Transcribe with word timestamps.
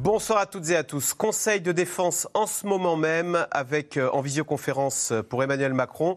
Bonsoir 0.00 0.38
à 0.38 0.46
toutes 0.46 0.70
et 0.70 0.76
à 0.76 0.84
tous. 0.84 1.12
Conseil 1.12 1.60
de 1.60 1.72
défense 1.72 2.28
en 2.32 2.46
ce 2.46 2.68
moment 2.68 2.94
même 2.94 3.48
avec 3.50 3.96
euh, 3.96 4.08
en 4.12 4.20
visioconférence 4.20 5.12
pour 5.28 5.42
Emmanuel 5.42 5.74
Macron 5.74 6.14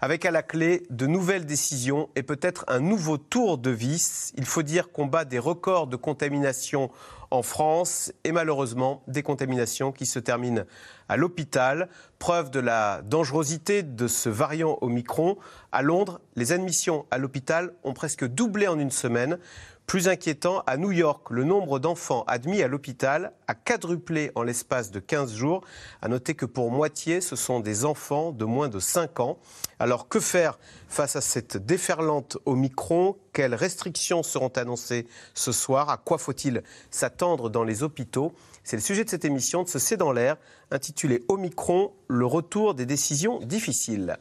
avec 0.00 0.24
à 0.24 0.30
la 0.30 0.44
clé 0.44 0.84
de 0.90 1.08
nouvelles 1.08 1.44
décisions 1.44 2.08
et 2.14 2.22
peut-être 2.22 2.64
un 2.68 2.78
nouveau 2.78 3.18
tour 3.18 3.58
de 3.58 3.70
vis. 3.70 4.32
Il 4.36 4.44
faut 4.44 4.62
dire 4.62 4.92
qu'on 4.92 5.06
bat 5.06 5.24
des 5.24 5.40
records 5.40 5.88
de 5.88 5.96
contamination 5.96 6.92
en 7.32 7.42
France 7.42 8.12
et 8.22 8.30
malheureusement 8.30 9.02
des 9.08 9.24
contaminations 9.24 9.90
qui 9.90 10.06
se 10.06 10.20
terminent 10.20 10.62
à 11.08 11.16
l'hôpital. 11.16 11.88
Preuve 12.20 12.50
de 12.50 12.60
la 12.60 13.02
dangerosité 13.02 13.82
de 13.82 14.06
ce 14.06 14.28
variant 14.28 14.78
Omicron. 14.80 15.36
À 15.72 15.82
Londres, 15.82 16.20
les 16.36 16.52
admissions 16.52 17.04
à 17.10 17.18
l'hôpital 17.18 17.74
ont 17.82 17.94
presque 17.94 18.24
doublé 18.24 18.68
en 18.68 18.78
une 18.78 18.92
semaine. 18.92 19.38
Plus 19.86 20.08
inquiétant, 20.08 20.62
à 20.66 20.78
New 20.78 20.92
York, 20.92 21.28
le 21.30 21.44
nombre 21.44 21.78
d'enfants 21.78 22.24
admis 22.26 22.62
à 22.62 22.68
l'hôpital 22.68 23.32
a 23.46 23.54
quadruplé 23.54 24.32
en 24.34 24.42
l'espace 24.42 24.90
de 24.90 24.98
15 24.98 25.34
jours. 25.34 25.62
À 26.00 26.08
noter 26.08 26.34
que 26.34 26.46
pour 26.46 26.70
moitié, 26.70 27.20
ce 27.20 27.36
sont 27.36 27.60
des 27.60 27.84
enfants 27.84 28.32
de 28.32 28.46
moins 28.46 28.68
de 28.68 28.80
5 28.80 29.20
ans. 29.20 29.38
Alors 29.78 30.08
que 30.08 30.20
faire 30.20 30.58
face 30.88 31.16
à 31.16 31.20
cette 31.20 31.58
déferlante 31.58 32.38
au 32.46 32.54
micron 32.56 33.16
Quelles 33.34 33.54
restrictions 33.54 34.22
seront 34.22 34.48
annoncées 34.48 35.06
ce 35.34 35.52
soir? 35.52 35.90
À 35.90 35.98
quoi 35.98 36.16
faut-il 36.16 36.62
s'attendre 36.90 37.50
dans 37.50 37.64
les 37.64 37.82
hôpitaux? 37.82 38.32
C'est 38.62 38.76
le 38.76 38.82
sujet 38.82 39.04
de 39.04 39.10
cette 39.10 39.26
émission 39.26 39.64
de 39.64 39.68
ce 39.68 39.78
C'est 39.78 39.98
dans 39.98 40.12
l'air, 40.12 40.38
intitulée 40.70 41.22
Omicron, 41.28 41.92
le 42.08 42.24
retour 42.24 42.74
des 42.74 42.86
décisions 42.86 43.38
difficiles. 43.40 44.16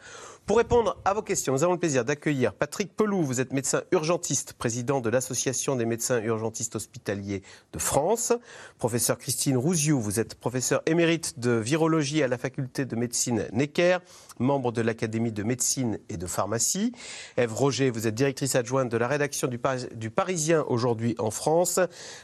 Pour 0.46 0.58
répondre 0.58 0.98
à 1.06 1.14
vos 1.14 1.22
questions, 1.22 1.54
nous 1.54 1.64
avons 1.64 1.72
le 1.72 1.80
plaisir 1.80 2.04
d'accueillir 2.04 2.54
Patrick 2.54 2.94
Pelou. 2.98 3.24
Vous 3.24 3.40
êtes 3.40 3.54
médecin 3.54 3.84
urgentiste, 3.94 4.52
président 4.52 5.00
de 5.00 5.10
l'Association 5.10 5.78
des 5.78 5.86
médecins 5.86 6.22
urgentistes 6.22 6.76
hospitaliers 6.76 7.44
de 7.72 7.80
France. 7.80 8.34
Professeur 8.78 9.18
Christine 9.18 9.56
Rouziou, 9.56 10.02
vous 10.02 10.20
êtes 10.20 10.36
professeur 10.36 10.82
émérite 10.86 11.40
de 11.40 11.52
virologie 11.52 12.24
à 12.24 12.28
la 12.28 12.38
faculté 12.38 12.84
de 12.84 12.94
médecine 12.98 13.48
Necker, 13.54 14.00
membre 14.40 14.74
de 14.74 14.82
l'Académie 14.82 15.32
de 15.32 15.44
médecine 15.44 15.98
et 16.10 16.18
de 16.18 16.28
pharmacie. 16.28 16.92
Ève 17.38 17.54
Roger, 17.54 17.90
vous 17.90 18.06
êtes 18.06 18.16
directrice 18.16 18.56
adjointe 18.56 18.90
de 18.90 18.98
la 18.98 19.08
rédaction 19.08 19.48
du, 19.48 20.10
Parisien 20.10 20.66
aujourd'hui 20.68 21.16
en 21.20 21.32
France. 21.32 21.80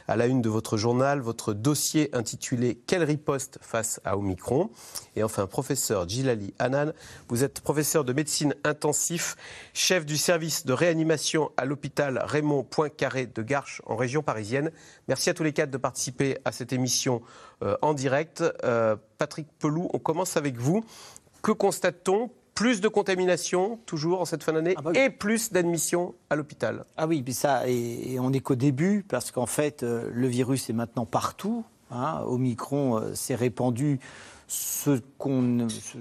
À 0.08 0.16
la 0.16 0.26
une 0.26 0.42
de 0.42 0.50
votre 0.50 0.76
journal, 0.76 1.20
votre 1.20 1.54
dossier 1.54 2.14
intitulé 2.14 2.78
Quelle 2.86 3.02
riposte 3.02 3.58
face 3.62 3.98
à 4.04 4.18
Omicron? 4.18 4.68
Et 5.16 5.22
enfin, 5.22 5.46
professeur 5.46 6.06
Gilali 6.06 6.52
Hanan, 6.58 6.92
vous 7.28 7.44
êtes 7.44 7.60
professeur 7.60 8.04
de 8.04 8.10
de 8.10 8.12
médecine 8.12 8.56
intensif, 8.64 9.36
chef 9.72 10.04
du 10.04 10.16
service 10.16 10.66
de 10.66 10.72
réanimation 10.72 11.52
à 11.56 11.64
l'hôpital 11.64 12.20
Raymond 12.24 12.64
Poincaré 12.64 13.26
de 13.26 13.40
Garches 13.40 13.80
en 13.86 13.94
région 13.94 14.20
parisienne. 14.20 14.72
Merci 15.06 15.30
à 15.30 15.34
tous 15.34 15.44
les 15.44 15.52
quatre 15.52 15.70
de 15.70 15.78
participer 15.78 16.36
à 16.44 16.50
cette 16.50 16.72
émission 16.72 17.22
euh, 17.62 17.76
en 17.82 17.94
direct. 17.94 18.42
Euh, 18.64 18.96
Patrick 19.18 19.46
Pelou, 19.60 19.88
on 19.94 20.00
commence 20.00 20.36
avec 20.36 20.56
vous. 20.56 20.84
Que 21.42 21.52
constate-t-on 21.52 22.30
plus 22.54 22.82
de 22.82 22.88
contamination, 22.88 23.78
toujours 23.86 24.20
en 24.20 24.24
cette 24.26 24.44
fin 24.44 24.52
d'année, 24.52 24.74
ah 24.76 24.82
bah 24.82 24.92
et 24.94 25.08
plus 25.08 25.50
d'admissions 25.50 26.14
à 26.28 26.36
l'hôpital. 26.36 26.84
Ah 26.98 27.06
oui, 27.06 27.22
mais 27.26 27.32
ça, 27.32 27.66
et, 27.66 28.18
on 28.20 28.30
n'est 28.30 28.40
qu'au 28.40 28.54
début, 28.54 29.02
parce 29.08 29.30
qu'en 29.30 29.46
fait, 29.46 29.82
euh, 29.82 30.10
le 30.12 30.26
virus 30.26 30.68
est 30.68 30.74
maintenant 30.74 31.06
partout. 31.06 31.64
Hein. 31.90 32.20
Omicron 32.26 33.14
s'est 33.14 33.34
répandu 33.34 33.98
ce, 34.50 35.00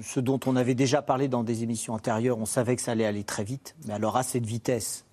ce, 0.01 0.19
dont 0.19 0.39
on 0.47 0.55
avait 0.55 0.73
déjà 0.73 1.01
parlé 1.01 1.27
dans 1.27 1.43
des 1.43 1.63
émissions 1.63 1.93
antérieures, 1.93 2.39
on 2.39 2.45
savait 2.45 2.75
que 2.75 2.81
ça 2.81 2.91
allait 2.91 3.05
aller 3.05 3.23
très 3.23 3.43
vite, 3.43 3.75
mais 3.85 3.93
alors 3.93 4.17
à 4.17 4.23
cette 4.23 4.45
vitesse. 4.45 5.05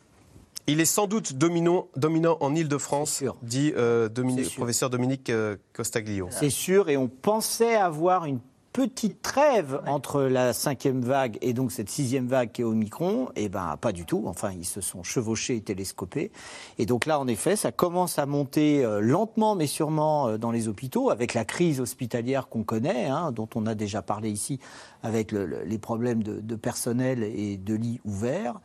Il 0.66 0.80
est 0.80 0.86
sans 0.86 1.06
doute 1.06 1.34
dominant, 1.34 1.86
dominant 1.96 2.38
en 2.40 2.54
Ile-de-France, 2.54 3.22
dit 3.42 3.72
euh, 3.76 4.08
professeur 4.56 4.90
Dominique 4.90 5.30
euh, 5.30 5.56
Costaglio. 5.74 6.28
C'est 6.30 6.50
sûr, 6.50 6.88
et 6.88 6.96
on 6.96 7.08
pensait 7.08 7.76
avoir 7.76 8.24
une 8.24 8.40
petite 8.76 9.22
trêve 9.22 9.80
entre 9.86 10.20
la 10.20 10.52
cinquième 10.52 11.00
vague 11.00 11.38
et 11.40 11.54
donc 11.54 11.72
cette 11.72 11.88
sixième 11.88 12.26
vague 12.26 12.52
qui 12.52 12.60
est 12.60 12.64
Omicron, 12.64 13.30
eh 13.34 13.48
ben 13.48 13.78
pas 13.80 13.90
du 13.90 14.04
tout. 14.04 14.24
Enfin, 14.26 14.50
ils 14.52 14.66
se 14.66 14.82
sont 14.82 15.02
chevauchés 15.02 15.56
et 15.56 15.62
télescopés. 15.62 16.30
Et 16.76 16.84
donc 16.84 17.06
là, 17.06 17.18
en 17.18 17.26
effet, 17.26 17.56
ça 17.56 17.72
commence 17.72 18.18
à 18.18 18.26
monter 18.26 18.84
euh, 18.84 19.00
lentement 19.00 19.54
mais 19.54 19.66
sûrement 19.66 20.28
euh, 20.28 20.36
dans 20.36 20.50
les 20.50 20.68
hôpitaux, 20.68 21.08
avec 21.08 21.32
la 21.32 21.46
crise 21.46 21.80
hospitalière 21.80 22.48
qu'on 22.48 22.64
connaît, 22.64 23.06
hein, 23.06 23.32
dont 23.32 23.48
on 23.54 23.64
a 23.64 23.74
déjà 23.74 24.02
parlé 24.02 24.28
ici, 24.28 24.60
avec 25.02 25.32
les 25.32 25.78
problèmes 25.78 26.22
de, 26.22 26.54
personnel 26.56 27.22
et 27.22 27.56
de 27.56 27.74
lits 27.74 28.02
ouverts. 28.04 28.60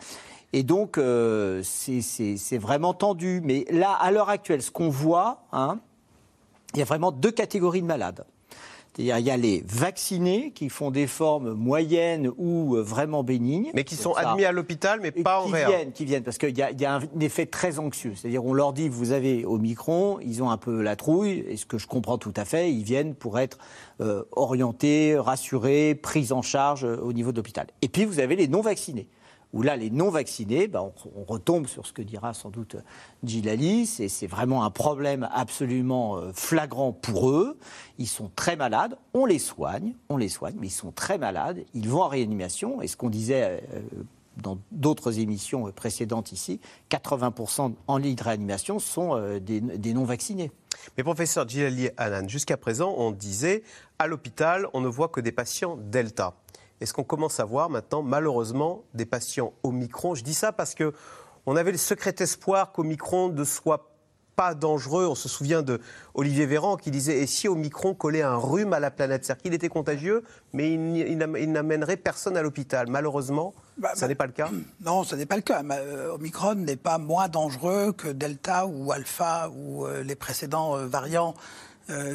Et 0.51 0.63
donc, 0.63 0.97
euh, 0.97 1.61
c'est 1.63 2.57
vraiment 2.57 2.93
tendu. 2.93 3.39
Mais 3.45 3.65
là, 3.71 3.93
à 3.93 4.11
l'heure 4.11 4.27
actuelle, 4.27 4.61
ce 4.61 4.71
qu'on 4.71 4.89
voit, 4.89 5.45
hein, 5.53 5.79
il 6.73 6.79
y 6.79 6.81
a 6.81 6.85
vraiment 6.85 7.13
deux 7.13 7.31
catégories 7.31 7.81
de 7.81 7.87
malades. 7.87 8.25
Il 8.97 9.05
y 9.05 9.11
a 9.11 9.37
les 9.37 9.63
vaccinés 9.65 10.51
qui 10.51 10.67
font 10.67 10.91
des 10.91 11.07
formes 11.07 11.53
moyennes 11.53 12.29
ou 12.37 12.75
euh, 12.75 12.81
vraiment 12.81 13.23
bénignes. 13.23 13.71
Mais 13.73 13.85
qui 13.85 13.95
sont 13.95 14.13
admis 14.13 14.43
à 14.43 14.51
l'hôpital, 14.51 14.99
mais 15.01 15.11
pas 15.11 15.39
en 15.39 15.45
réa. 15.45 15.69
Viennent, 15.69 15.91
qui 15.93 16.03
viennent, 16.03 16.23
parce 16.23 16.37
qu'il 16.37 16.57
y, 16.57 16.61
a 16.61 16.95
un 16.95 17.01
effet 17.19 17.45
très 17.45 17.79
anxieux. 17.79 18.13
C'est-à-dire, 18.15 18.43
on 18.43 18.53
leur 18.53 18.73
dit, 18.73 18.89
vous 18.89 19.13
avez 19.13 19.45
Omicron, 19.45 20.19
ils 20.21 20.43
ont 20.43 20.49
un 20.49 20.57
peu 20.57 20.81
la 20.81 20.97
trouille, 20.97 21.45
et 21.47 21.55
ce 21.55 21.65
que 21.65 21.77
je 21.77 21.87
comprends 21.87 22.17
tout 22.17 22.33
à 22.35 22.43
fait, 22.43 22.71
ils 22.71 22.83
viennent 22.83 23.15
pour 23.15 23.39
être 23.39 23.59
euh, 24.01 24.23
orientés, 24.33 25.17
rassurés, 25.17 25.95
pris 25.95 26.33
en 26.33 26.41
charge 26.41 26.83
euh, 26.83 26.97
au 26.97 27.13
niveau 27.13 27.31
de 27.31 27.37
l'hôpital. 27.37 27.67
Et 27.81 27.87
puis, 27.87 28.03
vous 28.03 28.19
avez 28.19 28.35
les 28.35 28.49
non-vaccinés 28.49 29.07
où 29.53 29.61
là, 29.61 29.75
les 29.75 29.89
non-vaccinés, 29.89 30.67
ben, 30.67 30.91
on, 31.15 31.23
retombe 31.23 31.67
sur 31.67 31.85
ce 31.85 31.93
que 31.93 32.01
dira 32.01 32.33
sans 32.33 32.49
doute 32.49 32.77
Gilali, 33.23 33.85
c'est 33.85 34.27
vraiment 34.27 34.63
un 34.63 34.71
problème 34.71 35.29
absolument 35.33 36.17
euh, 36.17 36.31
flagrant 36.33 36.91
pour 36.91 37.29
eux. 37.29 37.57
Ils 37.97 38.07
sont 38.07 38.31
très 38.35 38.55
malades, 38.55 38.97
on 39.13 39.25
les 39.25 39.39
soigne, 39.39 39.93
on 40.09 40.17
les 40.17 40.29
soigne, 40.29 40.55
mais 40.59 40.67
ils 40.67 40.71
sont 40.71 40.91
très 40.91 41.17
malades, 41.17 41.63
ils 41.73 41.89
vont 41.89 42.01
en 42.01 42.07
réanimation, 42.07 42.81
et 42.81 42.87
ce 42.87 42.97
qu'on 42.97 43.09
disait 43.09 43.63
euh, 43.73 43.81
dans 44.37 44.57
d'autres 44.71 45.19
émissions 45.19 45.71
précédentes 45.71 46.31
ici, 46.31 46.59
80% 46.89 47.73
en 47.87 47.97
lit 47.97 48.15
de 48.15 48.23
réanimation 48.23 48.79
sont 48.79 49.15
euh, 49.15 49.39
des, 49.39 49.93
non-vaccinés. 49.93 50.51
Mais 50.97 51.03
professeur 51.03 51.47
Gilali 51.47 51.89
Anan, 51.97 52.27
jusqu'à 52.27 52.57
présent, 52.57 52.93
on 52.97 53.11
disait, 53.11 53.63
à 53.99 54.07
l'hôpital, 54.07 54.67
on 54.73 54.81
ne 54.81 54.87
voit 54.87 55.09
que 55.09 55.19
des 55.19 55.31
patients 55.31 55.77
Delta. 55.77 56.33
Est-ce 56.81 56.93
qu'on 56.93 57.03
commence 57.03 57.39
à 57.39 57.45
voir 57.45 57.69
maintenant, 57.69 58.01
malheureusement, 58.01 58.83
des 58.95 59.05
patients 59.05 59.53
Omicron 59.63 60.15
Je 60.15 60.23
dis 60.23 60.33
ça 60.33 60.51
parce 60.51 60.73
que 60.73 60.93
on 61.45 61.55
avait 61.55 61.71
le 61.71 61.77
secret 61.77 62.15
espoir 62.19 62.71
qu'Omicron 62.71 63.29
ne 63.29 63.43
soit 63.43 63.91
pas 64.35 64.55
dangereux. 64.55 65.05
On 65.07 65.15
se 65.15 65.29
souvient 65.29 65.61
de 65.61 65.79
Olivier 66.13 66.45
Véran 66.45 66.77
qui 66.77 66.91
disait 66.91 67.19
et 67.19 67.27
si 67.27 67.47
Omicron 67.47 67.93
collait 67.93 68.21
un 68.21 68.35
rhume 68.35 68.73
à 68.73 68.79
la 68.79 68.89
planète? 68.89 69.25
C'est-à-dire 69.25 69.43
qu'il 69.43 69.53
était 69.53 69.69
contagieux, 69.69 70.23
mais 70.53 70.73
il, 70.73 71.17
n'amènerait 71.17 71.97
personne 71.97 72.37
à 72.37 72.41
l'hôpital. 72.41 72.87
Malheureusement, 72.89 73.53
bah, 73.77 73.91
ça 73.93 74.01
bah, 74.01 74.07
n'est 74.07 74.15
pas 74.15 74.25
le 74.25 74.31
cas 74.31 74.49
Non, 74.81 75.03
ce 75.03 75.15
n'est 75.15 75.25
pas 75.25 75.35
le 75.35 75.41
cas. 75.41 75.63
Euh, 75.63 76.13
Omicron 76.13 76.55
n'est 76.55 76.75
pas 76.77 76.97
moins 76.97 77.27
dangereux 77.27 77.93
que 77.93 78.07
Delta 78.07 78.65
ou 78.65 78.91
Alpha 78.91 79.49
ou 79.49 79.85
euh, 79.85 80.03
les 80.03 80.15
précédents 80.15 80.77
euh, 80.77 80.87
variants 80.87 81.35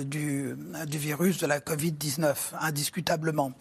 du, 0.06 0.56
du 0.87 0.97
virus 0.97 1.38
de 1.38 1.47
la 1.47 1.59
Covid-19, 1.59 2.34
indiscutablement. 2.60 3.53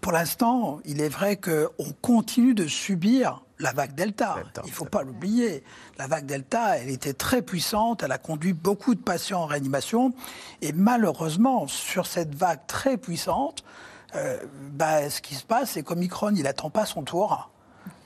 Pour 0.00 0.12
l'instant, 0.12 0.80
il 0.84 1.00
est 1.00 1.08
vrai 1.08 1.36
qu'on 1.36 1.92
continue 2.00 2.54
de 2.54 2.66
subir 2.66 3.44
la 3.58 3.72
vague 3.72 3.94
Delta. 3.94 4.36
il 4.64 4.70
ne 4.70 4.74
faut 4.74 4.86
pas 4.86 5.02
l'oublier. 5.02 5.62
La 5.98 6.06
vague 6.06 6.24
Delta, 6.24 6.78
elle 6.78 6.88
était 6.88 7.12
très 7.12 7.42
puissante, 7.42 8.02
elle 8.02 8.12
a 8.12 8.18
conduit 8.18 8.54
beaucoup 8.54 8.94
de 8.94 9.00
patients 9.00 9.42
en 9.42 9.46
réanimation. 9.46 10.14
Et 10.62 10.72
malheureusement, 10.72 11.66
sur 11.66 12.06
cette 12.06 12.34
vague 12.34 12.60
très 12.66 12.96
puissante, 12.96 13.62
euh, 14.14 14.38
bah, 14.72 15.10
ce 15.10 15.20
qui 15.20 15.34
se 15.34 15.44
passe, 15.44 15.72
c'est 15.72 15.82
qu'Omicron, 15.82 16.34
il 16.34 16.44
n'attend 16.44 16.70
pas 16.70 16.86
son 16.86 17.02
tour. 17.02 17.50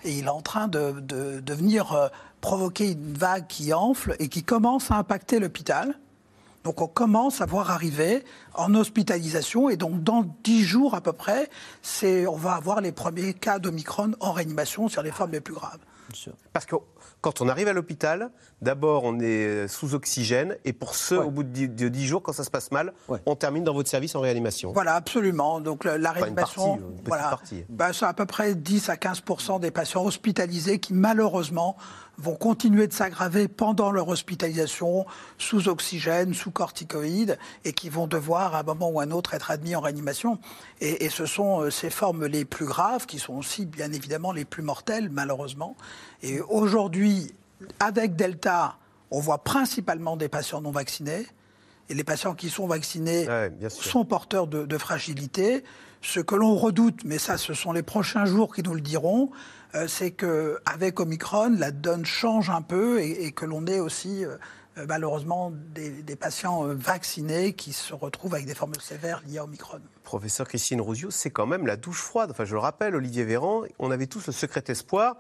Et 0.03 0.19
il 0.19 0.27
est 0.27 0.31
en 0.31 0.43
train 0.43 0.67
de, 0.67 1.01
de 1.01 1.55
venir 1.55 1.93
euh, 1.93 2.09
provoquer 2.41 2.93
une 2.93 3.15
vague 3.15 3.47
qui 3.47 3.73
enfle 3.73 4.17
et 4.19 4.29
qui 4.29 4.43
commence 4.43 4.91
à 4.91 4.97
impacter 4.97 5.39
l'hôpital. 5.39 5.95
Donc 6.65 6.81
on 6.81 6.87
commence 6.87 7.43
à 7.43 7.47
voir 7.47 7.71
arriver 7.71 8.25
en 8.55 8.75
hospitalisation 8.75 9.69
et 9.69 9.77
donc 9.77 10.03
dans 10.03 10.25
10 10.45 10.65
jours 10.65 10.95
à 10.95 11.03
peu 11.03 11.13
près, 11.13 11.51
on 12.03 12.37
va 12.37 12.55
avoir 12.55 12.81
les 12.81 12.91
premiers 12.91 13.35
cas 13.35 13.59
d'Omicron 13.59 14.13
en 14.21 14.33
réanimation 14.33 14.89
sur 14.89 15.03
les 15.03 15.13
formes 15.13 15.33
les 15.33 15.41
plus 15.41 15.55
graves. 15.55 15.79
Parce 16.53 16.67
que 16.67 16.77
quand 17.21 17.41
on 17.41 17.49
arrive 17.49 17.69
à 17.69 17.73
l'hôpital, 17.73 18.31
d'abord 18.63 19.05
on 19.05 19.19
est 19.21 19.67
sous 19.69 19.95
oxygène 19.95 20.57
et 20.65 20.73
pour 20.73 20.95
ceux 20.95 21.19
au 21.19 21.31
bout 21.31 21.43
de 21.43 21.89
10, 21.89 22.07
jours, 22.07 22.23
quand 22.23 22.33
ça 22.33 22.45
se 22.45 22.51
passe 22.51 22.71
mal, 22.71 22.93
on 23.27 23.35
termine 23.35 23.65
dans 23.65 23.75
votre 23.75 23.89
service 23.89 24.15
en 24.15 24.21
réanimation. 24.21 24.73
Voilà, 24.73 24.95
absolument. 24.95 25.61
Donc 25.61 25.85
la, 25.85 26.13
réanimation, 26.13 26.81
voilà, 27.05 27.39
bah, 27.69 27.93
c'est 27.93 28.07
à 28.07 28.15
peu 28.15 28.27
près 28.27 28.55
10 28.55 28.89
à 28.89 28.97
15 28.97 29.23
des 29.61 29.71
patients 29.71 30.05
hospitalisés 30.05 30.79
qui 30.79 30.95
malheureusement 30.95 31.77
vont 32.19 32.35
continuer 32.35 32.87
de 32.87 32.93
s'aggraver 32.93 33.49
pendant 33.49 33.91
leur 33.91 34.09
hospitalisation, 34.09 35.07
sous 35.39 35.69
oxygène, 35.69 36.35
sous 36.35 36.51
corticoïdes, 36.51 37.39
et 37.65 37.73
qui 37.73 37.89
vont 37.89 38.07
devoir, 38.07 38.55
à 38.55 38.61
un 38.61 38.63
moment 38.63 38.91
ou 38.91 39.01
à 39.01 39.05
un 39.05 39.11
autre, 39.11 39.35
être 39.35 39.51
admis 39.51 39.75
en 39.77 39.81
réanimation. 39.81 40.39
Et, 40.81 41.09
ce 41.09 41.27
sont 41.27 41.61
euh, 41.61 41.71
ces 41.71 41.91
formes 41.91 42.27
les 42.27 42.45
plus 42.45 42.67
graves, 42.67 43.07
qui 43.07 43.19
sont 43.19 43.35
aussi, 43.35 43.67
bien 43.67 43.93
évidemment, 43.93 44.33
les 44.33 44.45
plus 44.45 44.63
mortelles, 44.63 45.09
malheureusement. 45.11 45.77
Et 46.23 46.41
aujourd'hui, 46.41 47.35
avec 47.81 48.17
Delta, 48.17 48.77
on 49.11 49.21
voit 49.21 49.45
principalement 49.45 50.17
des 50.17 50.29
patients 50.29 50.61
non 50.61 50.71
vaccinés. 50.71 51.27
Et 51.89 51.95
les 51.95 52.05
patients 52.05 52.35
qui 52.35 52.49
sont 52.49 52.67
vaccinés 52.67 53.27
sont 53.69 54.05
porteurs 54.05 54.47
de, 54.47 54.79
fragilité. 54.79 55.65
Ce 56.05 56.21
que 56.21 56.35
l'on 56.35 56.55
redoute, 56.55 57.03
mais 57.07 57.17
ça, 57.17 57.39
ce 57.39 57.55
sont 57.55 57.73
les 57.73 57.83
prochains 57.83 58.27
jours 58.27 58.55
qui 58.55 58.63
nous 58.63 58.75
le 58.75 58.83
diront, 58.83 59.31
euh, 59.75 59.89
c'est 59.89 60.11
qu'avec 60.11 61.01
Omicron, 61.01 61.57
la 61.59 61.71
donne 61.71 62.05
change 62.05 62.51
un 62.51 62.61
peu 62.61 63.01
et, 63.01 63.33
que 63.33 63.47
l'on 63.47 63.67
ait 63.67 63.81
aussi, 63.81 64.23
euh, 64.23 64.37
euh, 64.77 64.85
malheureusement, 64.87 65.51
des, 65.51 66.15
patients 66.15 66.67
vaccinés 66.67 67.55
qui 67.55 67.73
se 67.73 67.95
retrouvent 67.95 68.35
avec 68.35 68.47
des 68.47 68.55
formes 68.55 68.75
sévères 68.81 69.23
liées 69.27 69.39
à 69.39 69.45
Omicron. 69.45 69.81
Professeur 70.03 70.47
Christine 70.47 70.83
Rousio, 70.83 71.11
c'est 71.11 71.31
quand 71.31 71.47
même 71.47 71.67
la 71.67 71.77
douche 71.77 72.03
froide. 72.03 72.31
Enfin, 72.31 72.45
je 72.45 72.53
le 72.53 72.61
rappelle, 72.61 72.95
Olivier 72.95 73.25
Véran, 73.25 73.63
on 73.79 73.91
avait 73.91 74.07
tous 74.07 74.27
le 74.27 74.35
secret 74.35 74.63
espoir 74.69 75.17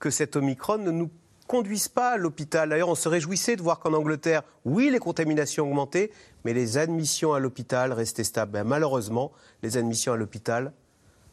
que 0.00 0.10
cet 0.10 0.34
Omicron 0.34 0.78
ne 0.78 0.90
nous 0.90 1.08
conduisent 1.46 1.88
pas 1.88 2.10
à 2.10 2.16
l'hôpital. 2.16 2.68
D'ailleurs, 2.68 2.88
on 2.88 2.94
se 2.94 3.08
réjouissait 3.08 3.56
de 3.56 3.62
voir 3.62 3.78
qu'en 3.78 3.92
Angleterre, 3.92 4.42
oui, 4.64 4.90
les 4.90 4.98
contaminations 4.98 5.64
ont 5.64 5.68
augmenté, 5.68 6.12
mais 6.44 6.52
les 6.52 6.78
admissions 6.78 7.32
à 7.32 7.38
l'hôpital 7.38 7.92
restaient 7.92 8.24
stables. 8.24 8.52
Ben, 8.52 8.64
malheureusement, 8.64 9.32
les 9.62 9.76
admissions 9.76 10.12
à 10.12 10.16
l'hôpital, 10.16 10.72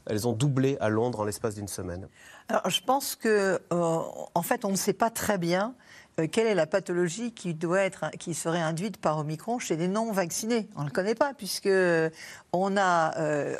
elles 0.05 0.27
ont 0.27 0.33
doublé 0.33 0.77
à 0.79 0.89
Londres 0.89 1.21
en 1.21 1.23
l'espace 1.23 1.55
d'une 1.55 1.67
semaine. 1.67 2.07
Alors, 2.49 2.69
je 2.69 2.81
pense 2.81 3.15
que, 3.15 3.59
euh, 3.71 3.99
en 4.33 4.41
fait, 4.41 4.65
on 4.65 4.69
ne 4.69 4.75
sait 4.75 4.93
pas 4.93 5.09
très 5.09 5.37
bien 5.37 5.75
euh, 6.19 6.27
quelle 6.27 6.45
est 6.45 6.55
la 6.55 6.67
pathologie 6.67 7.31
qui, 7.31 7.53
doit 7.53 7.81
être, 7.81 8.11
qui 8.19 8.33
serait 8.33 8.61
induite 8.61 8.97
par 8.97 9.17
Omicron 9.17 9.59
chez 9.59 9.75
les 9.77 9.87
non 9.87 10.11
vaccinés. 10.11 10.67
On 10.75 10.81
ne 10.81 10.87
le 10.87 10.91
connaît 10.91 11.15
pas, 11.15 11.33
puisque 11.33 11.69
on 12.53 12.77
a, 12.77 13.17
euh, 13.17 13.55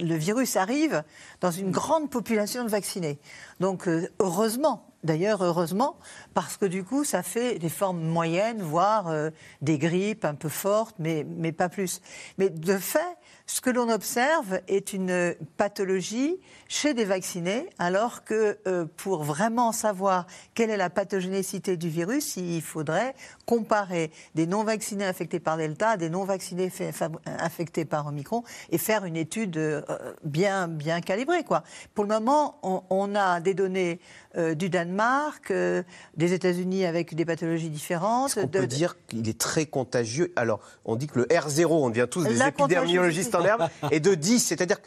le 0.00 0.14
virus 0.14 0.56
arrive 0.56 1.02
dans 1.40 1.50
une 1.50 1.72
grande 1.72 2.08
population 2.10 2.64
de 2.64 2.70
vaccinés. 2.70 3.18
Donc, 3.60 3.88
heureusement, 4.20 4.86
D'ailleurs, 5.06 5.44
heureusement, 5.44 5.96
parce 6.34 6.56
que 6.56 6.66
du 6.66 6.82
coup, 6.82 7.04
ça 7.04 7.22
fait 7.22 7.60
des 7.60 7.68
formes 7.68 8.00
moyennes, 8.00 8.60
voire 8.60 9.06
euh, 9.06 9.30
des 9.62 9.78
grippes 9.78 10.24
un 10.24 10.34
peu 10.34 10.48
fortes, 10.48 10.96
mais, 10.98 11.24
pas 11.52 11.68
plus. 11.68 12.00
Mais 12.38 12.50
de 12.50 12.76
fait, 12.76 13.16
ce 13.46 13.60
que 13.60 13.70
l'on 13.70 13.88
observe 13.88 14.60
est 14.66 14.92
une 14.92 15.36
pathologie 15.56 16.40
chez 16.66 16.92
des 16.92 17.04
vaccinés, 17.04 17.68
alors 17.78 18.24
que 18.24 18.58
euh, 18.66 18.86
pour 18.96 19.22
vraiment 19.22 19.70
savoir 19.70 20.26
quelle 20.54 20.70
est 20.70 20.76
la 20.76 20.90
pathogénicité 20.90 21.76
du 21.76 21.88
virus, 21.88 22.36
il 22.36 22.62
faudrait 22.62 23.14
comparer 23.46 24.10
des 24.34 24.48
non-vaccinés 24.48 25.04
infectés 25.04 25.38
par 25.38 25.56
Delta 25.56 25.90
à 25.90 25.96
des 25.96 26.10
non-vaccinés 26.10 26.72
infectés 27.26 27.84
par 27.84 28.08
Omicron 28.08 28.35
et 28.70 28.78
faire 28.78 29.04
une 29.04 29.16
étude 29.16 29.56
euh, 29.56 29.82
bien, 30.24 30.68
bien 30.68 31.00
calibrée. 31.00 31.44
Quoi. 31.44 31.62
Pour 31.94 32.04
le 32.04 32.08
moment, 32.08 32.58
on, 32.62 33.14
a 33.14 33.40
des 33.40 33.54
données 33.54 34.00
euh, 34.36 34.54
du 34.54 34.68
Danemark, 34.68 35.52
des 36.16 36.32
États-Unis 36.32 36.84
avec 36.84 37.14
des 37.14 37.24
pathologies 37.24 37.70
différentes. 37.70 38.38
On 38.40 38.48
peut 38.48 38.66
dire 38.66 38.96
qu'il 39.06 39.28
est 39.28 39.38
très 39.38 39.66
contagieux? 39.66 40.32
Alors, 40.36 40.60
on 40.84 40.96
dit 40.96 41.06
que 41.06 41.20
le 41.20 41.24
R0, 41.26 41.66
on 41.66 41.90
devient 41.90 42.06
tous 42.10 42.24
des 42.24 42.42
épidémiologistes 42.42 43.36
et 43.90 44.00
de 44.00 44.14
10. 44.14 44.40
C'est-à-dire 44.40 44.78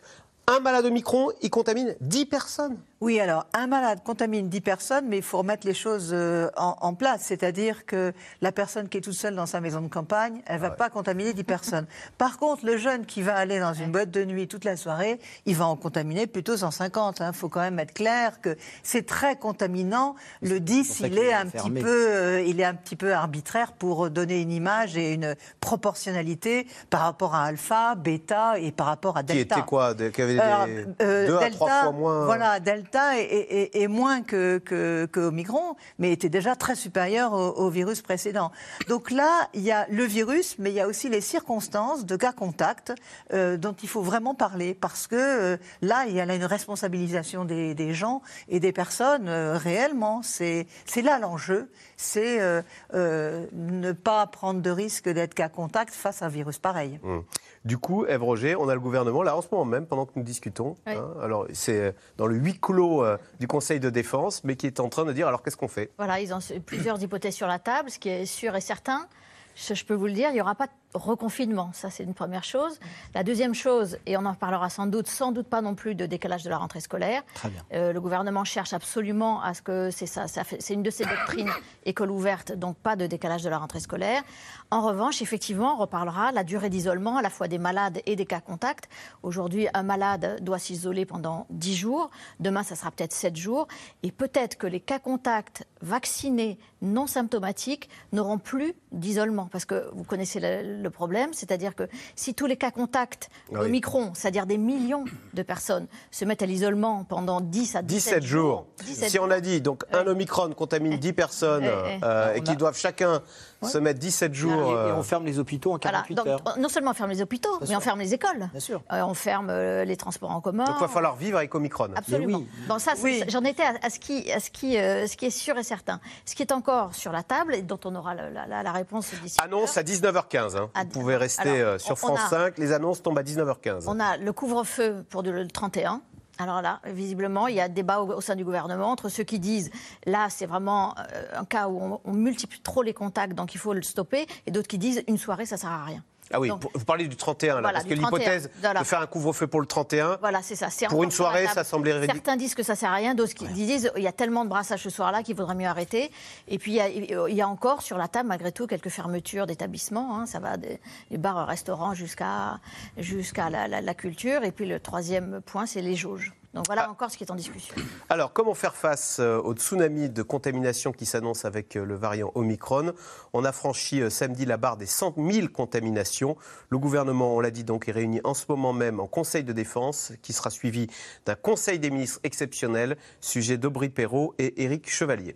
qu'un 0.49 0.59
malade 0.59 0.85
Omicron, 0.85 1.29
il 1.41 1.49
contamine 1.49 1.95
10 2.01 2.25
personnes. 2.25 2.77
Oui, 3.01 3.17
alors 3.21 3.45
un 3.53 3.67
malade 3.67 3.99
contamine 4.03 4.49
10 4.49 4.61
personnes, 4.61 5.05
mais 5.07 5.17
il 5.17 5.23
faut 5.23 5.37
remettre 5.37 5.65
les 5.65 5.73
choses 5.73 6.09
euh, 6.11 6.49
en, 6.57 6.93
place. 6.93 7.21
C'est-à-dire 7.23 7.85
que 7.85 8.11
la 8.41 8.51
personne 8.51 8.89
qui 8.89 8.97
est 8.97 9.01
toute 9.01 9.13
seule 9.13 9.35
dans 9.35 9.45
sa 9.45 9.61
maison 9.61 9.79
de 9.79 9.87
campagne, 9.87 10.41
elle 10.45 10.57
ne 10.57 10.61
va 10.61 10.71
pas 10.71 10.89
contaminer 10.89 11.31
10 11.33 11.43
personnes. 11.45 11.85
Par 12.17 12.37
contre, 12.37 12.65
le 12.65 12.77
jeune 12.77 13.05
qui 13.05 13.21
va 13.21 13.35
aller 13.35 13.59
dans 13.59 13.73
une 13.73 13.91
boîte 13.91 14.11
de 14.11 14.25
nuit 14.25 14.49
toute 14.49 14.65
la 14.65 14.75
soirée, 14.75 15.19
il 15.45 15.55
va 15.55 15.65
en 15.65 15.77
contaminer 15.77 16.27
plutôt 16.27 16.57
150. 16.57 17.19
Il 17.19 17.23
hein. 17.23 17.31
faut 17.31 17.47
quand 17.47 17.61
même 17.61 17.79
être 17.79 17.93
clair 17.93 18.41
que 18.41 18.57
c'est 18.83 19.05
très 19.05 19.37
contaminant. 19.37 20.15
Le 20.41 20.59
10, 20.59 21.01
il 21.05 21.17
est, 21.19 21.31
un 21.31 21.45
petit 21.45 21.71
peu, 21.71 21.87
euh, 21.87 22.41
il 22.41 22.59
est 22.59 22.65
un 22.65 22.75
petit 22.75 22.97
peu 22.97 23.13
arbitraire 23.13 23.71
pour 23.71 24.09
donner 24.09 24.41
une 24.41 24.51
image 24.51 24.97
et 24.97 25.13
une 25.13 25.35
proportionnalité 25.61 26.67
par 26.89 27.01
rapport 27.01 27.33
à 27.33 27.45
alpha, 27.45 27.95
bêta 27.95 28.59
et 28.59 28.73
par 28.73 28.87
rapport 28.87 29.15
à 29.15 29.23
delta. 29.23 29.55
Qui 29.55 29.59
était 29.61 29.67
quoi 29.67 29.93
Qui 29.95 30.21
avait 30.21 30.38
des... 30.39 30.85
Euh, 31.01 31.27
deux 31.27 31.37
à 31.37 31.49
trois 31.49 31.69
fois 31.83 31.91
moins. 31.91 32.25
Voilà, 32.25 32.59
delta 32.59 33.17
est, 33.17 33.87
moins 33.87 34.21
que, 34.21 34.57
que, 34.59 35.19
Omicron, 35.19 35.75
mais 35.97 36.11
était 36.11 36.29
déjà 36.29 36.55
très 36.55 36.75
supérieur 36.75 37.33
au, 37.33 37.69
virus 37.69 38.01
précédent. 38.01 38.51
Donc 38.87 39.11
là, 39.11 39.47
il 39.53 39.61
y 39.61 39.71
a 39.71 39.85
le 39.89 40.03
virus, 40.03 40.55
mais 40.59 40.71
il 40.71 40.75
y 40.75 40.79
a 40.79 40.87
aussi 40.87 41.09
les 41.09 41.21
circonstances 41.21 42.05
de 42.05 42.15
cas 42.15 42.31
contact 42.31 42.93
euh, 43.33 43.57
dont 43.57 43.75
il 43.83 43.89
faut 43.89 44.01
vraiment 44.01 44.33
parler, 44.33 44.73
parce 44.73 45.07
que 45.07 45.15
euh, 45.15 45.57
là, 45.81 46.05
il 46.07 46.15
y 46.15 46.21
a 46.21 46.35
une 46.35 46.45
responsabilisation 46.45 47.45
des, 47.45 47.93
gens 47.93 48.21
et 48.47 48.59
des 48.59 48.71
personnes 48.71 49.27
euh, 49.27 49.57
réellement. 49.57 50.21
C'est 50.23 50.67
là 51.01 51.19
l'enjeu, 51.19 51.69
c'est 52.01 52.39
ne 52.83 53.91
pas 53.91 54.25
prendre 54.27 54.61
de 54.61 54.69
risque 54.69 55.09
d'être 55.09 55.33
cas 55.33 55.49
contact 55.49 55.93
face 55.93 56.21
à 56.21 56.27
un 56.27 56.29
virus 56.29 56.57
pareil. 56.57 56.99
Mmh. 57.03 57.19
Du 57.65 57.77
coup, 57.77 58.05
Eve 58.05 58.23
Roger, 58.23 58.55
on 58.55 58.69
a 58.69 58.73
le 58.73 58.79
gouvernement, 58.79 59.21
là 59.21 59.35
en 59.35 59.41
ce 59.41 59.47
moment 59.51 59.65
même, 59.65 59.85
pendant 59.85 60.05
que 60.05 60.13
nous 60.15 60.23
discutons, 60.23 60.77
hein, 60.85 61.03
alors 61.21 61.45
c'est 61.53 61.93
dans 62.17 62.25
le 62.25 62.35
huis 62.35 62.57
clos 62.59 63.03
euh, 63.03 63.17
du 63.39 63.47
Conseil 63.47 63.79
de 63.81 63.89
défense, 63.89 64.43
mais 64.43 64.55
qui 64.55 64.65
est 64.65 64.79
en 64.79 64.87
train 64.87 65.03
de 65.03 65.11
dire 65.11 65.27
alors 65.27 65.43
qu'est-ce 65.43 65.57
qu'on 65.57 65.67
fait? 65.67 65.91
Voilà, 65.97 66.21
ils 66.21 66.33
ont 66.33 66.39
plusieurs 66.65 67.01
hypothèses 67.03 67.35
sur 67.35 67.47
la 67.47 67.59
table, 67.59 67.89
ce 67.89 67.99
qui 67.99 68.09
est 68.09 68.25
sûr 68.25 68.55
et 68.55 68.61
certain. 68.61 69.07
Je 69.55 69.83
peux 69.83 69.93
vous 69.93 70.05
le 70.05 70.13
dire, 70.13 70.29
il 70.29 70.35
n'y 70.35 70.41
aura 70.41 70.55
pas 70.55 70.67
de 70.67 70.71
reconfinement, 70.93 71.71
ça 71.73 71.89
c'est 71.89 72.03
une 72.03 72.13
première 72.13 72.43
chose. 72.43 72.79
La 73.13 73.23
deuxième 73.23 73.53
chose, 73.53 73.97
et 74.05 74.17
on 74.17 74.25
en 74.25 74.33
parlera 74.33 74.69
sans 74.69 74.87
doute, 74.87 75.07
sans 75.07 75.31
doute 75.31 75.47
pas 75.47 75.61
non 75.61 75.75
plus 75.75 75.95
de 75.95 76.05
décalage 76.05 76.43
de 76.43 76.49
la 76.49 76.57
rentrée 76.57 76.79
scolaire. 76.79 77.23
Très 77.35 77.49
bien. 77.49 77.63
Euh, 77.73 77.93
le 77.93 78.01
gouvernement 78.01 78.43
cherche 78.43 78.73
absolument 78.73 79.41
à 79.41 79.53
ce 79.53 79.61
que 79.61 79.91
c'est 79.91 80.07
ça, 80.07 80.27
ça 80.27 80.43
c'est 80.59 80.73
une 80.73 80.83
de 80.83 80.89
ses 80.89 81.05
doctrines, 81.05 81.51
école 81.85 82.11
ouverte, 82.11 82.51
donc 82.53 82.77
pas 82.77 82.95
de 82.95 83.07
décalage 83.07 83.43
de 83.43 83.49
la 83.49 83.57
rentrée 83.57 83.79
scolaire. 83.79 84.23
En 84.71 84.81
revanche, 84.81 85.21
effectivement, 85.21 85.73
on 85.75 85.77
reparlera 85.77 86.31
la 86.31 86.43
durée 86.43 86.69
d'isolement 86.69 87.17
à 87.17 87.21
la 87.21 87.29
fois 87.29 87.47
des 87.47 87.57
malades 87.57 88.01
et 88.05 88.15
des 88.15 88.25
cas 88.25 88.39
contacts. 88.39 88.87
Aujourd'hui, 89.23 89.67
un 89.73 89.83
malade 89.83 90.37
doit 90.41 90.59
s'isoler 90.59 91.05
pendant 91.05 91.47
10 91.49 91.75
jours. 91.75 92.09
Demain, 92.39 92.63
ça 92.63 92.75
sera 92.75 92.91
peut-être 92.91 93.13
7 93.13 93.35
jours. 93.35 93.67
Et 94.03 94.11
peut-être 94.11 94.57
que 94.57 94.67
les 94.67 94.79
cas 94.79 94.99
contacts 94.99 95.65
vaccinés 95.81 96.59
non 96.81 97.07
symptomatiques 97.07 97.89
n'auront 98.11 98.37
plus 98.37 98.73
d'isolement. 98.91 99.47
Parce 99.51 99.65
que 99.65 99.89
vous 99.93 100.03
connaissez 100.03 100.39
le, 100.81 100.89
problème, 100.89 101.33
c'est-à-dire 101.33 101.75
que 101.75 101.83
si 102.15 102.33
tous 102.33 102.45
les 102.45 102.57
cas 102.57 102.71
contacts 102.71 103.29
au 103.51 103.65
micron, 103.65 104.11
c'est-à-dire 104.13 104.45
des 104.45 104.57
millions 104.57 105.05
de 105.33 105.43
personnes, 105.43 105.87
se 106.11 106.25
mettent 106.25 106.41
à 106.41 106.45
l'isolement 106.45 107.03
pendant 107.03 107.41
10 107.41 107.75
à 107.75 107.81
17, 107.81 108.23
jours. 108.23 108.65
si 108.83 109.19
on 109.19 109.29
a 109.29 109.39
dit, 109.39 109.61
donc 109.61 109.83
un 109.93 110.07
Omicron 110.07 110.49
contamine 110.51 110.97
10 110.97 111.13
personnes 111.13 111.65
euh, 111.65 112.33
et 112.33 112.41
qui 112.41 112.55
doivent 112.55 112.77
chacun 112.77 113.21
se 113.67 113.77
mettre 113.77 113.99
17 113.99 114.33
jours. 114.33 114.71
Et, 114.71 114.75
euh, 114.75 114.95
on 114.95 115.03
ferme 115.03 115.25
les 115.25 115.39
hôpitaux 115.39 115.73
en 115.73 115.79
48 115.79 116.19
heures. 116.19 116.43
Non 116.57 116.69
seulement 116.69 116.91
on 116.91 116.93
ferme 116.93 117.09
les 117.09 117.21
hôpitaux, 117.21 117.59
mais 117.67 117.75
on 117.75 117.79
ferme 117.79 117.99
les 117.99 118.13
écoles. 118.13 118.49
Bien 118.51 118.59
sûr. 118.59 118.81
Euh, 118.91 119.01
on 119.01 119.13
ferme 119.13 119.49
euh, 119.49 119.83
les 119.85 119.97
transports 119.97 120.31
en 120.31 120.41
commun. 120.41 120.65
Donc 120.65 120.75
il 120.77 120.81
va 120.81 120.87
falloir 120.87 121.15
vivre 121.15 121.37
avec 121.37 121.53
Omicron. 121.53 121.89
Absolument. 121.95 122.43
Bon, 122.67 122.79
ça, 122.79 122.93
j'en 123.27 123.43
étais 123.43 123.63
à, 123.63 123.89
ce, 123.89 123.99
qui, 123.99 124.31
à 124.31 124.39
ce, 124.39 124.49
qui, 124.49 124.73
ce 124.73 125.15
qui 125.15 125.25
est 125.25 125.29
sûr 125.29 125.57
et 125.57 125.63
certain. 125.63 125.99
Ce 126.25 126.35
qui 126.35 126.43
est 126.43 126.51
encore 126.51 126.95
sur 126.95 127.11
la 127.11 127.23
table 127.23 127.55
et 127.55 127.61
dont 127.61 127.79
on 127.85 127.95
aura 127.95 128.13
la, 128.15 128.63
la, 128.63 128.71
réponse 128.71 129.11
d'ici. 129.21 129.37
Annonce 129.43 129.77
à 129.77 129.83
19h15. 129.83 130.57
Hein. 130.57 130.68
Vous 130.75 130.99
pouvez 130.99 131.15
rester 131.15 131.77
sur 131.77 131.97
France 131.97 132.19
5. 132.29 132.57
Les 132.57 132.71
annonces 132.71 133.01
tombent 133.01 133.19
à 133.19 133.23
19h15. 133.23 133.83
On 133.87 133.99
a 133.99 134.17
le 134.17 134.33
couvre-feu 134.33 135.03
pour 135.09 135.21
le 135.23 135.47
31. 135.47 136.01
Alors 136.39 136.61
là, 136.61 136.79
visiblement, 136.85 137.47
il 137.47 137.55
y 137.55 137.59
a 137.59 137.67
débat 137.67 137.99
au, 137.99 138.21
sein 138.21 138.37
du 138.37 138.45
gouvernement 138.45 138.89
entre 138.89 139.09
ceux 139.09 139.25
qui 139.25 139.39
disent 139.39 139.69
là, 140.05 140.27
c'est 140.29 140.45
vraiment 140.45 140.95
euh, 140.97 141.25
un 141.35 141.43
cas 141.43 141.67
où 141.67 141.99
on, 142.05 142.13
multiplie 142.13 142.61
trop 142.61 142.81
les 142.81 142.93
contacts, 142.93 143.33
donc 143.33 143.53
il 143.53 143.57
faut 143.57 143.73
le 143.73 143.81
stopper, 143.81 144.25
et 144.45 144.51
d'autres 144.51 144.69
qui 144.69 144.77
disent 144.77 145.03
une 145.07 145.17
soirée, 145.17 145.45
ça 145.45 145.57
sert 145.57 145.69
à 145.69 145.83
rien. 145.83 146.01
Ah 146.31 146.39
oui, 146.39 146.49
vous 146.49 146.85
parlez 146.85 147.07
du 147.07 147.15
31 147.15 147.61
là, 147.61 147.71
parce 147.71 147.85
que 147.85 147.93
l'hypothèse 147.93 148.49
de 148.61 148.83
faire 148.83 149.01
un 149.01 149.07
couvre-feu 149.07 149.47
pour 149.47 149.61
le 149.61 149.67
31, 149.67 150.17
voilà, 150.19 150.41
c'est 150.41 150.55
ça. 150.55 150.69
Pour 150.87 151.03
une 151.03 151.11
soirée, 151.11 151.47
ça 151.47 151.63
semblait 151.63 151.93
ridicule. 151.93 152.15
Certains 152.15 152.37
disent 152.37 152.55
que 152.55 152.63
ça 152.63 152.75
sert 152.75 152.91
à 152.91 152.95
rien, 152.95 153.15
d'autres 153.15 153.33
disent 153.51 153.91
il 153.95 154.03
y 154.03 154.07
a 154.07 154.11
tellement 154.11 154.43
de 154.43 154.49
brassage 154.49 154.83
ce 154.83 154.89
soir-là 154.89 155.23
qu'il 155.23 155.35
faudrait 155.35 155.55
mieux 155.55 155.67
arrêter. 155.67 156.11
Et 156.47 156.59
puis 156.59 156.79
il 156.79 157.35
y, 157.35 157.41
a, 157.41 157.47
encore 157.47 157.81
sur 157.81 157.97
la 157.97 158.07
table 158.07 158.29
malgré 158.29 158.51
tout 158.51 158.67
quelques 158.67 158.89
fermetures 158.89 159.47
d'établissements. 159.47 160.19
Hein. 160.19 160.25
ça 160.25 160.39
va 160.39 160.57
des, 160.57 160.79
bars, 161.11 161.47
restaurants 161.47 161.93
jusqu'à 161.93 162.59
jusqu'à 162.97 163.49
la, 163.49 163.67
la 163.67 163.93
culture. 163.93 164.43
Et 164.43 164.51
puis 164.51 164.65
le 164.65 164.79
troisième 164.79 165.41
point, 165.41 165.65
c'est 165.65 165.81
les 165.81 165.95
jauges. 165.95 166.33
Donc 166.53 166.65
voilà 166.65 166.85
ah. 166.87 166.91
encore 166.91 167.11
ce 167.11 167.17
qui 167.17 167.23
est 167.23 167.31
en 167.31 167.35
discussion. 167.35 167.75
Alors, 168.09 168.33
comment 168.33 168.55
faire 168.55 168.75
face 168.75 169.19
euh, 169.19 169.37
au 169.37 169.53
tsunami 169.53 170.09
de 170.09 170.23
contamination 170.23 170.91
qui 170.91 171.05
s'annonce 171.05 171.45
avec 171.45 171.75
euh, 171.75 171.85
le 171.85 171.95
variant 171.95 172.31
Omicron? 172.33 172.93
On 173.33 173.45
a 173.45 173.51
franchi 173.51 174.01
euh, 174.01 174.09
samedi 174.09 174.45
la 174.45 174.57
barre 174.57 174.77
des 174.77 174.87
100 174.87 175.13
000 175.15 175.47
contaminations. 175.49 176.37
Le 176.69 176.79
gouvernement, 176.79 177.35
on 177.35 177.39
l'a 177.39 177.51
dit 177.51 177.63
donc, 177.63 177.87
est 177.87 177.91
réuni 177.91 178.19
en 178.23 178.33
ce 178.33 178.45
moment 178.49 178.73
même 178.73 178.99
en 178.99 179.05
Conseil 179.05 179.43
de 179.43 179.53
défense, 179.53 180.11
qui 180.23 180.33
sera 180.33 180.49
suivi 180.49 180.87
d'un 181.27 181.35
Conseil 181.35 181.77
des 181.77 181.91
ministres 181.91 182.19
exceptionnel, 182.23 182.97
sujet 183.21 183.57
d'Aubry 183.57 183.89
Perrault 183.89 184.33
et 184.39 184.63
Éric 184.63 184.89
Chevalier. 184.89 185.35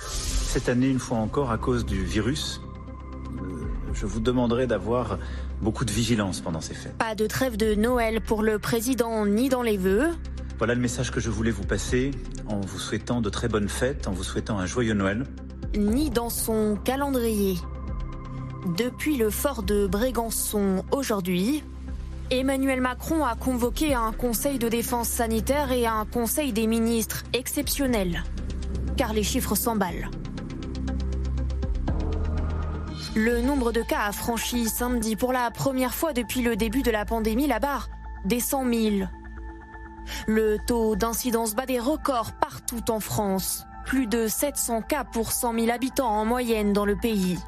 Cette 0.00 0.68
année, 0.68 0.88
une 0.88 0.98
fois 0.98 1.18
encore, 1.18 1.50
à 1.50 1.58
cause 1.58 1.86
du 1.86 2.04
virus, 2.04 2.60
je 3.94 4.06
vous 4.06 4.20
demanderai 4.20 4.66
d'avoir 4.66 5.18
beaucoup 5.60 5.84
de 5.84 5.90
vigilance 5.90 6.40
pendant 6.40 6.60
ces 6.60 6.74
fêtes. 6.74 6.96
Pas 6.98 7.14
de 7.14 7.26
trêve 7.26 7.56
de 7.56 7.74
Noël 7.74 8.20
pour 8.20 8.42
le 8.42 8.58
président 8.58 9.26
ni 9.26 9.48
dans 9.48 9.62
les 9.62 9.76
vœux. 9.76 10.10
Voilà 10.58 10.74
le 10.74 10.80
message 10.80 11.10
que 11.10 11.20
je 11.20 11.30
voulais 11.30 11.50
vous 11.50 11.64
passer 11.64 12.10
en 12.48 12.60
vous 12.60 12.78
souhaitant 12.78 13.20
de 13.20 13.30
très 13.30 13.48
bonnes 13.48 13.68
fêtes, 13.68 14.08
en 14.08 14.12
vous 14.12 14.24
souhaitant 14.24 14.58
un 14.58 14.66
joyeux 14.66 14.94
Noël. 14.94 15.24
Ni 15.76 16.10
dans 16.10 16.30
son 16.30 16.76
calendrier. 16.82 17.56
Depuis 18.76 19.16
le 19.16 19.30
fort 19.30 19.62
de 19.62 19.86
Brégançon 19.86 20.84
aujourd'hui, 20.90 21.62
Emmanuel 22.30 22.80
Macron 22.80 23.24
a 23.24 23.36
convoqué 23.36 23.94
un 23.94 24.12
conseil 24.12 24.58
de 24.58 24.68
défense 24.68 25.08
sanitaire 25.08 25.72
et 25.72 25.86
un 25.86 26.04
conseil 26.04 26.52
des 26.52 26.66
ministres 26.66 27.24
exceptionnel. 27.32 28.24
Car 28.96 29.12
les 29.12 29.22
chiffres 29.22 29.54
s'emballent. 29.54 30.10
Le 33.20 33.40
nombre 33.40 33.72
de 33.72 33.82
cas 33.82 34.02
a 34.02 34.12
franchi 34.12 34.68
samedi 34.68 35.16
pour 35.16 35.32
la 35.32 35.50
première 35.50 35.92
fois 35.92 36.12
depuis 36.12 36.40
le 36.40 36.54
début 36.54 36.82
de 36.82 36.92
la 36.92 37.04
pandémie 37.04 37.48
la 37.48 37.58
barre 37.58 37.88
des 38.24 38.38
100 38.38 38.72
000. 38.72 39.08
Le 40.28 40.56
taux 40.68 40.94
d'incidence 40.94 41.56
bat 41.56 41.66
des 41.66 41.80
records 41.80 42.30
partout 42.40 42.92
en 42.92 43.00
France. 43.00 43.64
Plus 43.84 44.06
de 44.06 44.28
700 44.28 44.82
cas 44.82 45.02
pour 45.02 45.32
100 45.32 45.52
000 45.54 45.70
habitants 45.72 46.06
en 46.08 46.24
moyenne 46.24 46.72
dans 46.72 46.84
le 46.84 46.94
pays. 46.94 47.40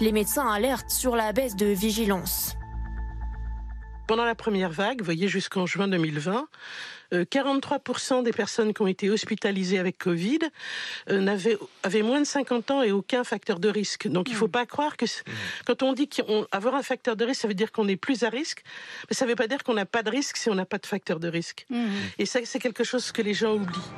Les 0.00 0.12
médecins 0.12 0.48
alertent 0.48 0.90
sur 0.90 1.14
la 1.14 1.34
baisse 1.34 1.54
de 1.54 1.66
vigilance. 1.66 2.56
Pendant 4.06 4.24
la 4.24 4.34
première 4.34 4.70
vague, 4.70 5.02
voyez 5.02 5.28
jusqu'en 5.28 5.66
juin 5.66 5.88
2020, 5.88 6.46
43% 7.12 8.18
euh, 8.18 8.22
des 8.22 8.32
personnes 8.32 8.74
qui 8.74 8.82
ont 8.82 8.86
été 8.86 9.10
hospitalisées 9.10 9.78
avec 9.78 9.98
Covid 9.98 10.38
euh, 11.10 11.56
avaient, 11.82 12.02
moins 12.02 12.20
de 12.20 12.26
50 12.26 12.70
ans 12.70 12.82
et 12.82 12.92
aucun 12.92 13.24
facteur 13.24 13.60
de 13.60 13.68
risque. 13.68 14.08
Donc 14.08 14.28
il 14.28 14.32
ne 14.32 14.38
faut 14.38 14.48
mm. 14.48 14.52
pas 14.52 14.66
croire 14.66 14.96
que 14.96 15.04
mm. 15.04 15.32
quand 15.66 15.82
on 15.82 15.92
dit 15.92 16.08
qu'avoir 16.08 16.74
un 16.74 16.82
facteur 16.82 17.16
de 17.16 17.24
risque, 17.24 17.42
ça 17.42 17.48
veut 17.48 17.54
dire 17.54 17.72
qu'on 17.72 17.88
est 17.88 17.96
plus 17.96 18.22
à 18.22 18.28
risque, 18.28 18.62
mais 19.08 19.14
ça 19.14 19.24
ne 19.24 19.30
veut 19.30 19.36
pas 19.36 19.46
dire 19.46 19.62
qu'on 19.62 19.74
n'a 19.74 19.86
pas 19.86 20.02
de 20.02 20.10
risque 20.10 20.36
si 20.36 20.48
on 20.50 20.54
n'a 20.54 20.66
pas 20.66 20.78
de 20.78 20.86
facteur 20.86 21.20
de 21.20 21.28
risque. 21.28 21.66
Mm. 21.70 21.86
Et 22.18 22.26
ça, 22.26 22.40
c'est 22.44 22.58
quelque 22.58 22.84
chose 22.84 23.12
que 23.12 23.22
les 23.22 23.34
gens 23.34 23.54
oublient. 23.54 23.90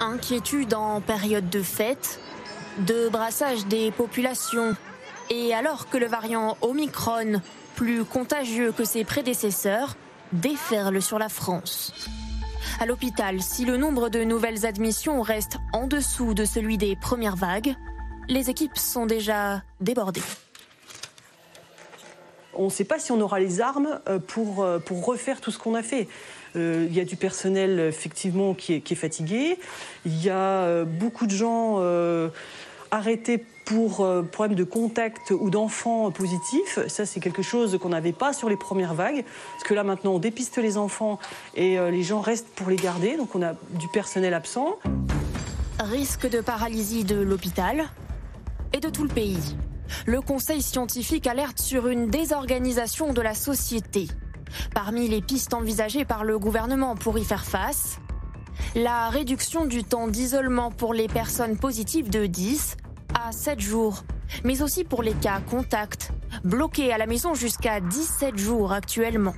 Inquiétude 0.00 0.74
en 0.74 1.00
période 1.00 1.48
de 1.50 1.62
fête, 1.62 2.20
de 2.78 3.08
brassage 3.08 3.66
des 3.66 3.90
populations. 3.90 4.76
Et 5.30 5.54
alors 5.54 5.88
que 5.88 5.96
le 5.96 6.06
variant 6.06 6.58
Omicron 6.60 7.40
plus 7.74 8.04
contagieux 8.04 8.72
que 8.72 8.84
ses 8.84 9.04
prédécesseurs, 9.04 9.96
déferle 10.32 11.00
sur 11.02 11.18
la 11.18 11.28
France. 11.28 11.92
À 12.80 12.86
l'hôpital, 12.86 13.40
si 13.40 13.64
le 13.64 13.76
nombre 13.76 14.08
de 14.08 14.24
nouvelles 14.24 14.66
admissions 14.66 15.22
reste 15.22 15.58
en 15.72 15.86
dessous 15.86 16.34
de 16.34 16.44
celui 16.44 16.78
des 16.78 16.96
premières 16.96 17.36
vagues, 17.36 17.74
les 18.28 18.50
équipes 18.50 18.76
sont 18.76 19.06
déjà 19.06 19.62
débordées. 19.80 20.22
On 22.56 22.66
ne 22.66 22.70
sait 22.70 22.84
pas 22.84 22.98
si 22.98 23.12
on 23.12 23.20
aura 23.20 23.40
les 23.40 23.60
armes 23.60 24.00
euh, 24.08 24.18
pour, 24.18 24.62
euh, 24.62 24.78
pour 24.78 25.04
refaire 25.04 25.40
tout 25.40 25.50
ce 25.50 25.58
qu'on 25.58 25.74
a 25.74 25.82
fait. 25.82 26.08
Euh, 26.56 26.86
il 26.88 26.94
y 26.94 27.00
a 27.00 27.04
du 27.04 27.16
personnel 27.16 27.80
effectivement 27.80 28.54
qui 28.54 28.74
est, 28.74 28.80
qui 28.80 28.94
est 28.94 28.96
fatigué. 28.96 29.58
Il 30.06 30.22
y 30.22 30.30
a 30.30 30.84
beaucoup 30.84 31.26
de 31.26 31.32
gens 31.32 31.80
arrêtés 32.90 33.44
pour 33.64 34.00
euh, 34.00 34.22
problème 34.22 34.56
de 34.56 34.64
contact 34.64 35.30
ou 35.30 35.50
d'enfants 35.50 36.10
positifs. 36.10 36.78
Ça, 36.88 37.06
c'est 37.06 37.20
quelque 37.20 37.42
chose 37.42 37.78
qu'on 37.80 37.90
n'avait 37.90 38.12
pas 38.12 38.32
sur 38.32 38.48
les 38.48 38.56
premières 38.56 38.94
vagues. 38.94 39.24
Parce 39.52 39.64
que 39.64 39.74
là, 39.74 39.84
maintenant, 39.84 40.14
on 40.14 40.18
dépiste 40.18 40.58
les 40.58 40.76
enfants 40.76 41.18
et 41.54 41.78
euh, 41.78 41.90
les 41.90 42.02
gens 42.02 42.20
restent 42.20 42.48
pour 42.54 42.68
les 42.68 42.76
garder. 42.76 43.16
Donc, 43.16 43.34
on 43.34 43.42
a 43.42 43.54
du 43.70 43.88
personnel 43.88 44.34
absent. 44.34 44.78
Risque 45.80 46.28
de 46.28 46.40
paralysie 46.40 47.04
de 47.04 47.16
l'hôpital 47.16 47.84
et 48.72 48.80
de 48.80 48.88
tout 48.88 49.02
le 49.02 49.08
pays. 49.08 49.56
Le 50.06 50.20
Conseil 50.20 50.62
scientifique 50.62 51.26
alerte 51.26 51.60
sur 51.60 51.88
une 51.88 52.08
désorganisation 52.08 53.12
de 53.12 53.20
la 53.20 53.34
société. 53.34 54.08
Parmi 54.74 55.08
les 55.08 55.20
pistes 55.20 55.54
envisagées 55.54 56.04
par 56.04 56.24
le 56.24 56.38
gouvernement 56.38 56.94
pour 56.94 57.18
y 57.18 57.24
faire 57.24 57.44
face, 57.44 57.98
la 58.74 59.08
réduction 59.08 59.66
du 59.66 59.84
temps 59.84 60.08
d'isolement 60.08 60.70
pour 60.70 60.94
les 60.94 61.08
personnes 61.08 61.56
positives 61.56 62.10
de 62.10 62.26
10 62.26 62.76
à 63.14 63.32
7 63.32 63.60
jours, 63.60 64.04
mais 64.44 64.62
aussi 64.62 64.84
pour 64.84 65.02
les 65.02 65.14
cas 65.14 65.40
contacts, 65.40 66.10
bloqués 66.44 66.92
à 66.92 66.98
la 66.98 67.06
maison 67.06 67.34
jusqu'à 67.34 67.80
17 67.80 68.36
jours 68.36 68.72
actuellement. 68.72 69.34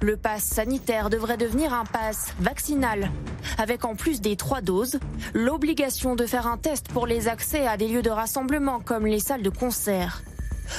Le 0.00 0.16
pass 0.16 0.42
sanitaire 0.42 1.10
devrait 1.10 1.36
devenir 1.36 1.72
un 1.74 1.84
pass 1.84 2.34
vaccinal, 2.40 3.10
avec 3.58 3.84
en 3.84 3.94
plus 3.94 4.20
des 4.20 4.36
trois 4.36 4.60
doses, 4.60 4.98
l'obligation 5.34 6.16
de 6.16 6.26
faire 6.26 6.46
un 6.46 6.56
test 6.56 6.88
pour 6.88 7.06
les 7.06 7.28
accès 7.28 7.66
à 7.66 7.76
des 7.76 7.88
lieux 7.88 8.02
de 8.02 8.10
rassemblement 8.10 8.80
comme 8.80 9.06
les 9.06 9.20
salles 9.20 9.42
de 9.42 9.50
concert. 9.50 10.22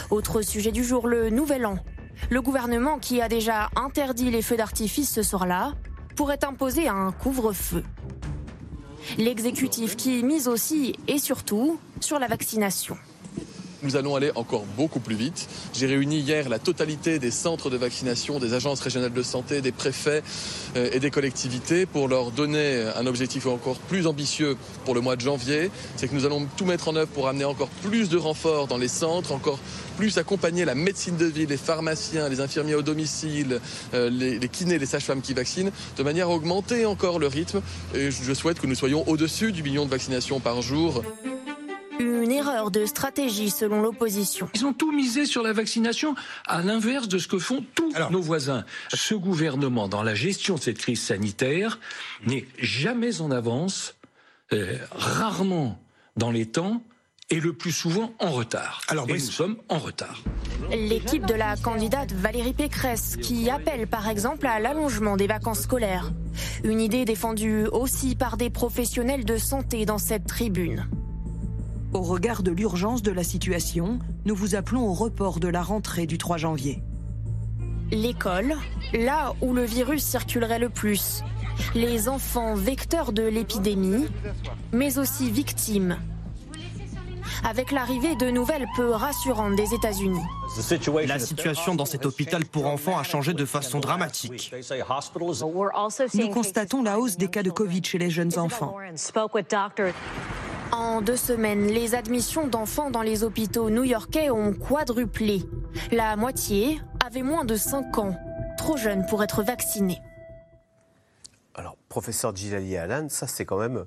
Autre 0.09 0.41
sujet 0.41 0.71
du 0.71 0.83
jour, 0.83 1.07
le 1.07 1.29
Nouvel 1.29 1.65
An. 1.65 1.77
Le 2.29 2.41
gouvernement, 2.41 2.97
qui 2.97 3.21
a 3.21 3.29
déjà 3.29 3.69
interdit 3.75 4.31
les 4.31 4.41
feux 4.41 4.57
d'artifice 4.57 5.11
ce 5.11 5.21
soir-là, 5.21 5.73
pourrait 6.15 6.43
imposer 6.43 6.87
un 6.87 7.11
couvre-feu. 7.11 7.83
L'exécutif 9.17 9.95
qui 9.95 10.23
mise 10.23 10.47
aussi 10.47 10.95
et 11.07 11.17
surtout 11.17 11.79
sur 11.99 12.19
la 12.19 12.27
vaccination. 12.27 12.97
Nous 13.83 13.95
allons 13.95 14.15
aller 14.15 14.31
encore 14.35 14.65
beaucoup 14.75 14.99
plus 14.99 15.15
vite. 15.15 15.47
J'ai 15.73 15.85
réuni 15.85 16.19
hier 16.19 16.49
la 16.49 16.59
totalité 16.59 17.19
des 17.19 17.31
centres 17.31 17.69
de 17.69 17.77
vaccination, 17.77 18.39
des 18.39 18.53
agences 18.53 18.79
régionales 18.81 19.13
de 19.13 19.23
santé, 19.23 19.61
des 19.61 19.71
préfets 19.71 20.23
euh, 20.75 20.89
et 20.91 20.99
des 20.99 21.11
collectivités 21.11 21.85
pour 21.85 22.07
leur 22.07 22.31
donner 22.31 22.83
un 22.95 23.05
objectif 23.05 23.45
encore 23.45 23.77
plus 23.77 24.07
ambitieux 24.07 24.57
pour 24.85 24.95
le 24.95 25.01
mois 25.01 25.15
de 25.15 25.21
janvier. 25.21 25.69
C'est 25.95 26.07
que 26.07 26.15
nous 26.15 26.25
allons 26.25 26.47
tout 26.57 26.65
mettre 26.65 26.87
en 26.87 26.95
œuvre 26.95 27.09
pour 27.09 27.27
amener 27.27 27.45
encore 27.45 27.69
plus 27.83 28.09
de 28.09 28.17
renforts 28.17 28.67
dans 28.67 28.77
les 28.77 28.87
centres, 28.87 29.31
encore 29.31 29.59
plus 29.95 30.17
accompagner 30.17 30.65
la 30.65 30.75
médecine 30.75 31.17
de 31.17 31.25
ville, 31.25 31.49
les 31.49 31.57
pharmaciens, 31.57 32.29
les 32.29 32.41
infirmiers 32.41 32.75
au 32.75 32.81
domicile, 32.81 33.59
euh, 33.93 34.09
les, 34.09 34.39
kinés, 34.49 34.79
les 34.79 34.85
sages-femmes 34.85 35.21
qui 35.21 35.33
vaccinent, 35.33 35.71
de 35.97 36.03
manière 36.03 36.29
à 36.29 36.31
augmenter 36.31 36.85
encore 36.85 37.19
le 37.19 37.27
rythme. 37.27 37.61
Et 37.93 38.11
je 38.11 38.33
souhaite 38.33 38.59
que 38.59 38.67
nous 38.67 38.75
soyons 38.75 39.07
au-dessus 39.07 39.51
du 39.51 39.63
million 39.63 39.85
de 39.85 39.91
vaccinations 39.91 40.39
par 40.39 40.61
jour. 40.61 41.03
Une 41.99 42.31
erreur 42.31 42.71
de 42.71 42.85
stratégie 42.85 43.49
selon 43.49 43.81
l'opposition. 43.81 44.49
Ils 44.53 44.65
ont 44.65 44.73
tout 44.73 44.91
misé 44.91 45.25
sur 45.25 45.41
la 45.41 45.53
vaccination, 45.53 46.15
à 46.45 46.61
l'inverse 46.61 47.07
de 47.07 47.17
ce 47.17 47.27
que 47.27 47.39
font 47.39 47.65
tous 47.75 47.93
nos 48.11 48.21
voisins. 48.21 48.65
Ce 48.93 49.15
gouvernement, 49.15 49.87
dans 49.87 50.03
la 50.03 50.15
gestion 50.15 50.55
de 50.55 50.61
cette 50.61 50.77
crise 50.77 51.01
sanitaire, 51.01 51.79
n'est 52.25 52.45
jamais 52.59 53.21
en 53.21 53.31
avance, 53.31 53.95
euh, 54.53 54.77
rarement 54.91 55.79
dans 56.15 56.31
les 56.31 56.45
temps 56.45 56.81
et 57.29 57.39
le 57.39 57.53
plus 57.53 57.71
souvent 57.71 58.13
en 58.19 58.31
retard. 58.31 58.81
Alors, 58.87 59.09
et 59.09 59.13
nous 59.13 59.19
sommes 59.19 59.57
en 59.67 59.79
retard. 59.79 60.21
L'équipe 60.71 61.25
de 61.25 61.33
la 61.33 61.55
candidate 61.57 62.13
Valérie 62.13 62.53
Pécresse, 62.53 63.17
qui 63.21 63.49
appelle 63.49 63.87
par 63.87 64.07
exemple 64.07 64.47
à 64.47 64.59
l'allongement 64.59 65.17
des 65.17 65.27
vacances 65.27 65.61
scolaires. 65.61 66.11
Une 66.63 66.79
idée 66.79 67.05
défendue 67.05 67.65
aussi 67.67 68.15
par 68.15 68.37
des 68.37 68.49
professionnels 68.49 69.25
de 69.25 69.37
santé 69.37 69.85
dans 69.85 69.97
cette 69.97 70.25
tribune. 70.25 70.87
Au 71.97 72.01
regard 72.01 72.43
de 72.43 72.51
l'urgence 72.51 73.01
de 73.01 73.09
la 73.09 73.23
situation, 73.23 73.97
nous 74.23 74.35
vous 74.35 74.53
appelons 74.53 74.87
au 74.87 74.93
report 74.93 75.39
de 75.39 75.47
la 75.47 75.63
rentrée 75.63 76.05
du 76.05 76.19
3 76.19 76.37
janvier. 76.37 76.83
L'école, 77.89 78.53
là 78.93 79.33
où 79.41 79.51
le 79.51 79.63
virus 79.63 80.03
circulerait 80.03 80.59
le 80.59 80.69
plus. 80.69 81.23
Les 81.73 82.07
enfants 82.07 82.53
vecteurs 82.53 83.13
de 83.13 83.23
l'épidémie, 83.23 84.05
mais 84.71 84.99
aussi 84.99 85.31
victimes. 85.31 85.97
Avec 87.43 87.71
l'arrivée 87.71 88.15
de 88.15 88.29
nouvelles 88.29 88.67
peu 88.75 88.91
rassurantes 88.91 89.55
des 89.55 89.73
États-Unis. 89.73 90.21
La 91.07 91.17
situation 91.17 91.73
dans 91.73 91.85
cet 91.85 92.05
hôpital 92.05 92.45
pour 92.45 92.67
enfants 92.67 92.99
a 92.99 93.03
changé 93.03 93.33
de 93.33 93.45
façon 93.45 93.79
dramatique. 93.79 94.53
Nous 96.13 96.29
constatons 96.29 96.83
la 96.83 96.99
hausse 96.99 97.17
des 97.17 97.27
cas 97.27 97.41
de 97.41 97.49
Covid 97.49 97.83
chez 97.83 97.97
les 97.97 98.11
jeunes 98.11 98.37
enfants. 98.37 98.75
En 100.71 101.01
deux 101.01 101.15
semaines, 101.15 101.67
les 101.67 101.95
admissions 101.95 102.47
d'enfants 102.47 102.91
dans 102.91 103.01
les 103.01 103.23
hôpitaux 103.23 103.69
new-yorkais 103.69 104.29
ont 104.29 104.53
quadruplé. 104.53 105.43
La 105.91 106.15
moitié 106.15 106.81
avait 107.05 107.21
moins 107.21 107.45
de 107.45 107.55
5 107.55 107.97
ans, 107.97 108.15
trop 108.57 108.75
jeunes 108.75 109.05
pour 109.05 109.23
être 109.23 109.43
vaccinés. 109.43 109.99
Alors, 111.55 111.77
professeur 111.87 112.35
Gilali 112.35 112.75
Alan, 112.75 113.07
ça 113.09 113.27
c'est 113.27 113.45
quand 113.45 113.57
même 113.57 113.85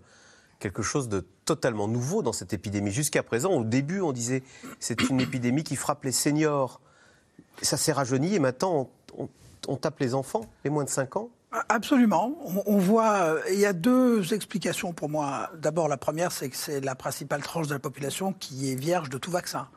quelque 0.58 0.82
chose 0.82 1.08
de 1.08 1.26
totalement 1.44 1.88
nouveau 1.88 2.22
dans 2.22 2.32
cette 2.32 2.52
épidémie. 2.52 2.90
Jusqu'à 2.90 3.22
présent, 3.22 3.52
au 3.52 3.64
début, 3.64 4.00
on 4.00 4.12
disait 4.12 4.42
c'est 4.78 5.08
une 5.08 5.20
épidémie 5.20 5.64
qui 5.64 5.76
frappe 5.76 6.04
les 6.04 6.12
seniors. 6.12 6.80
Ça 7.60 7.76
s'est 7.76 7.92
rajeuni 7.92 8.34
et 8.34 8.38
maintenant 8.38 8.88
on, 9.18 9.28
on 9.68 9.76
tape 9.76 9.98
les 10.00 10.14
enfants, 10.14 10.46
les 10.64 10.70
moins 10.70 10.84
de 10.84 10.90
5 10.90 11.16
ans? 11.16 11.30
Absolument. 11.68 12.36
On, 12.66 12.78
voit, 12.78 13.22
euh, 13.22 13.42
il 13.52 13.58
y 13.58 13.66
a 13.66 13.72
deux 13.72 14.34
explications 14.34 14.92
pour 14.92 15.08
moi. 15.08 15.50
D'abord, 15.58 15.88
la 15.88 15.96
première, 15.96 16.30
c'est 16.30 16.48
que 16.48 16.56
c'est 16.56 16.80
la 16.80 16.94
principale 16.94 17.42
tranche 17.42 17.66
de 17.66 17.74
la 17.74 17.80
population 17.80 18.32
qui 18.32 18.70
est 18.70 18.76
vierge 18.76 19.08
de 19.08 19.18
tout 19.18 19.32
vaccin. 19.32 19.68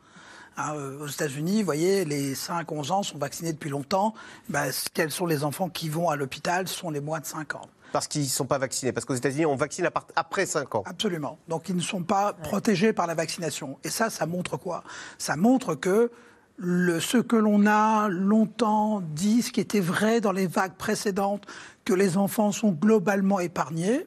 Hein, 0.56 0.74
euh, 0.76 1.00
aux 1.00 1.08
États-Unis, 1.08 1.58
vous 1.58 1.64
voyez, 1.64 2.04
les 2.04 2.34
5-11 2.34 2.92
ans 2.92 3.02
sont 3.02 3.18
vaccinés 3.18 3.52
depuis 3.52 3.70
longtemps. 3.70 4.14
Ben, 4.48 4.70
quels 4.92 5.10
sont 5.10 5.26
les 5.26 5.42
enfants 5.42 5.68
qui 5.68 5.88
vont 5.88 6.10
à 6.10 6.16
l'hôpital 6.16 6.68
Ce 6.68 6.74
sont 6.74 6.90
les 6.90 7.00
moins 7.00 7.18
de 7.18 7.26
5 7.26 7.56
ans. 7.56 7.68
parce 7.92 8.06
qu'ils 8.06 8.22
ne 8.22 8.26
sont 8.26 8.46
pas 8.46 8.58
vaccinés 8.58 8.92
Parce 8.92 9.04
qu'aux 9.04 9.14
États-Unis, 9.14 9.46
on 9.46 9.56
vaccine 9.56 9.88
après 10.14 10.46
5 10.46 10.76
ans. 10.76 10.84
Absolument. 10.86 11.38
Donc 11.48 11.68
ils 11.68 11.74
ne 11.74 11.80
sont 11.80 12.04
pas 12.04 12.34
protégés 12.34 12.92
par 12.92 13.08
la 13.08 13.14
vaccination. 13.14 13.78
Et 13.82 13.90
ça, 13.90 14.10
ça 14.10 14.26
montre 14.26 14.56
quoi? 14.56 14.84
Ça 15.18 15.34
montre 15.34 15.74
que 15.74 16.12
ce 16.60 17.18
que 17.18 17.36
l'on 17.36 17.66
a 17.66 18.08
longtemps 18.08 19.00
dit, 19.00 19.42
ce 19.42 19.50
qui 19.52 19.60
était 19.60 19.80
vrai 19.80 20.20
dans 20.20 20.32
les 20.32 20.46
vagues 20.46 20.76
précédentes, 20.76 21.46
que 21.84 21.92
les 21.92 22.16
enfants 22.16 22.52
sont 22.52 22.70
globalement 22.70 23.40
épargnés, 23.40 24.06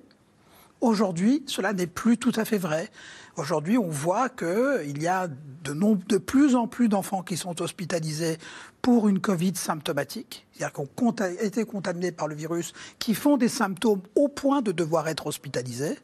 aujourd'hui, 0.81 1.43
cela 1.47 1.73
n'est 1.73 1.87
plus 1.87 2.17
tout 2.17 2.31
à 2.35 2.45
fait 2.45 2.57
vrai. 2.57 2.89
Aujourd'hui, 3.35 3.77
on 3.77 3.89
voit 3.89 4.29
qu'il 4.29 5.01
y 5.01 5.07
a 5.07 5.27
de, 5.27 6.17
plus 6.17 6.55
en 6.55 6.67
plus 6.67 6.87
d'enfants 6.87 7.21
qui 7.21 7.37
sont 7.37 7.61
hospitalisés 7.61 8.37
pour 8.81 9.07
une 9.07 9.19
Covid 9.19 9.53
symptomatique, 9.55 10.47
c'est-à-dire 10.53 10.73
qui 10.73 10.79
ont 10.79 10.89
conta- 10.95 11.43
été 11.43 11.65
contaminés 11.65 12.11
par 12.11 12.27
le 12.27 12.35
virus, 12.35 12.73
qui 12.97 13.13
font 13.13 13.37
des 13.37 13.49
symptômes 13.49 14.01
au 14.15 14.27
point 14.27 14.61
de 14.61 14.71
devoir 14.71 15.07
être 15.07 15.27
hospitalisés. 15.27 15.99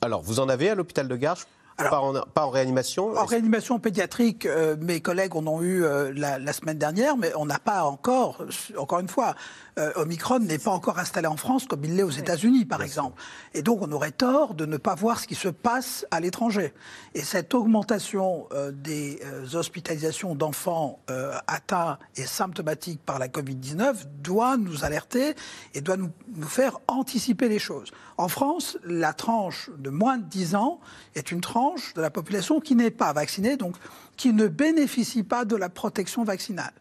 Alors, 0.00 0.22
vous 0.22 0.38
en 0.38 0.48
avez 0.48 0.70
à 0.70 0.74
l'hôpital 0.74 1.08
de 1.08 1.16
Garches 1.16 1.46
pas, 1.76 2.00
en, 2.00 2.12
pas 2.12 2.46
en 2.46 2.50
réanimation 2.50 3.16
En 3.16 3.24
réanimation 3.24 3.78
pédiatrique, 3.78 4.46
euh, 4.46 4.76
mes 4.80 5.00
collègues 5.00 5.36
en 5.36 5.46
ont 5.46 5.62
eu 5.62 5.84
euh, 5.84 6.12
la, 6.14 6.38
la 6.38 6.52
semaine 6.52 6.78
dernière, 6.78 7.16
mais 7.16 7.32
on 7.36 7.46
n'a 7.46 7.58
pas 7.58 7.84
encore, 7.84 8.44
encore 8.76 9.00
une 9.00 9.08
fois, 9.08 9.34
euh, 9.78 9.92
Omicron 9.96 10.38
n'est 10.38 10.58
pas 10.58 10.70
encore 10.70 10.98
installé 10.98 11.26
en 11.26 11.36
France 11.36 11.66
comme 11.66 11.84
il 11.84 11.96
l'est 11.96 12.02
aux 12.02 12.10
États-Unis, 12.10 12.64
par 12.64 12.82
exemple. 12.82 13.20
Et 13.52 13.62
donc, 13.62 13.82
on 13.82 13.92
aurait 13.92 14.12
tort 14.12 14.54
de 14.54 14.64
ne 14.64 14.78
pas 14.78 14.94
voir 14.94 15.20
ce 15.20 15.26
qui 15.26 15.34
se 15.34 15.48
passe 15.48 16.06
à 16.10 16.20
l'étranger. 16.20 16.72
Et 17.14 17.20
cette 17.20 17.52
augmentation 17.52 18.48
des 18.72 19.20
hospitalisations 19.54 20.34
d'enfants 20.34 21.00
atteints 21.46 21.98
et 22.16 22.24
symptomatiques 22.24 23.00
par 23.04 23.18
la 23.18 23.28
Covid-19 23.28 24.06
doit 24.22 24.56
nous 24.56 24.84
alerter 24.84 25.34
et 25.74 25.80
doit 25.80 25.96
nous, 25.96 26.10
nous 26.34 26.48
faire 26.48 26.78
anticiper 26.88 27.48
les 27.48 27.58
choses. 27.58 27.90
En 28.18 28.28
France, 28.28 28.78
la 28.84 29.12
tranche 29.12 29.70
de 29.76 29.90
moins 29.90 30.16
de 30.16 30.24
10 30.24 30.54
ans 30.54 30.80
est 31.14 31.30
une 31.30 31.42
tranche 31.42 31.65
de 31.94 32.00
la 32.00 32.10
population 32.10 32.60
qui 32.60 32.74
n'est 32.74 32.90
pas 32.90 33.12
vaccinée, 33.12 33.56
donc 33.56 33.76
qui 34.16 34.32
ne 34.32 34.48
bénéficie 34.48 35.22
pas 35.22 35.44
de 35.44 35.56
la 35.56 35.68
protection 35.68 36.24
vaccinale. 36.24 36.72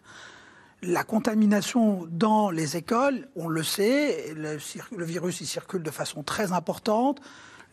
La 0.81 1.03
contamination 1.03 2.07
dans 2.09 2.51
les 2.51 2.77
écoles, 2.77 3.27
on 3.35 3.47
le 3.47 3.63
sait, 3.63 4.33
le, 4.35 4.57
virus 5.05 5.41
il 5.41 5.47
circule 5.47 5.83
de 5.83 5.91
façon 5.91 6.21
très 6.23 6.51
importante. 6.51 7.21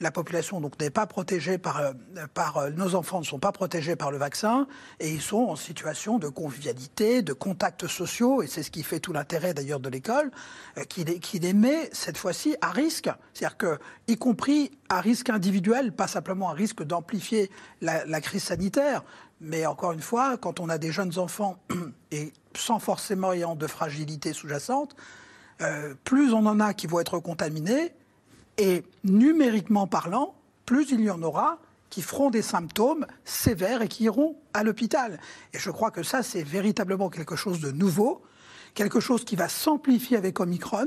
La 0.02 0.10
population 0.10 0.60
donc 0.60 0.80
n'est 0.80 0.90
pas 0.90 1.06
protégée 1.06 1.58
par, 1.58 1.78
euh, 1.78 1.92
euh, 2.16 2.70
nos 2.70 2.96
enfants 2.96 3.20
ne 3.20 3.24
sont 3.24 3.38
pas 3.38 3.52
protégés 3.52 3.94
par 3.94 4.10
le 4.10 4.18
vaccin 4.18 4.66
et 4.98 5.08
ils 5.08 5.22
sont 5.22 5.44
en 5.44 5.54
situation 5.54 6.18
de 6.18 6.26
convivialité, 6.26 7.22
de 7.22 7.32
contacts 7.32 7.86
sociaux 7.86 8.42
et 8.42 8.48
c'est 8.48 8.64
ce 8.64 8.72
qui 8.72 8.82
fait 8.82 8.98
tout 8.98 9.12
l'intérêt 9.12 9.54
d'ailleurs 9.54 9.78
de 9.78 9.88
l'école, 9.88 10.32
euh, 10.76 10.82
qui, 10.82 11.04
les, 11.04 11.52
met 11.52 11.88
cette 11.92 12.18
fois-ci 12.18 12.56
à 12.60 12.72
risque, 12.72 13.10
c'est-à-dire 13.32 13.56
que 13.56 13.78
y 14.08 14.16
compris 14.16 14.72
à 14.88 15.00
risque 15.00 15.30
individuel, 15.30 15.92
pas 15.92 16.08
simplement 16.08 16.50
à 16.50 16.52
risque 16.52 16.82
d'amplifier 16.82 17.48
la, 17.80 18.20
crise 18.20 18.42
sanitaire, 18.42 19.04
mais 19.40 19.66
encore 19.66 19.92
une 19.92 20.02
fois, 20.02 20.36
quand 20.36 20.58
on 20.58 20.68
a 20.68 20.78
des 20.78 20.90
jeunes 20.90 21.16
enfants 21.20 21.62
et 22.10 22.32
sans 22.56 22.80
forcément 22.80 23.32
ayant 23.32 23.54
de 23.54 23.68
fragilité 23.68 24.32
sous-jacente, 24.32 24.96
plus 26.02 26.32
on 26.32 26.44
en 26.46 26.58
a 26.58 26.74
qui 26.74 26.88
vont 26.88 26.98
être 26.98 27.20
contaminés, 27.20 27.92
et 28.58 28.84
numériquement 29.04 29.86
parlant, 29.86 30.34
plus 30.66 30.90
il 30.90 31.00
y 31.00 31.10
en 31.10 31.22
aura 31.22 31.58
qui 31.92 32.00
feront 32.00 32.30
des 32.30 32.40
symptômes 32.40 33.06
sévères 33.24 33.82
et 33.82 33.88
qui 33.88 34.04
iront 34.04 34.36
à 34.54 34.62
l'hôpital. 34.64 35.20
Et 35.52 35.58
je 35.58 35.70
crois 35.70 35.90
que 35.90 36.02
ça, 36.02 36.22
c'est 36.22 36.42
véritablement 36.42 37.10
quelque 37.10 37.36
chose 37.36 37.60
de 37.60 37.70
nouveau, 37.70 38.22
quelque 38.72 38.98
chose 38.98 39.26
qui 39.26 39.36
va 39.36 39.50
s'amplifier 39.50 40.16
avec 40.16 40.40
Omicron. 40.40 40.86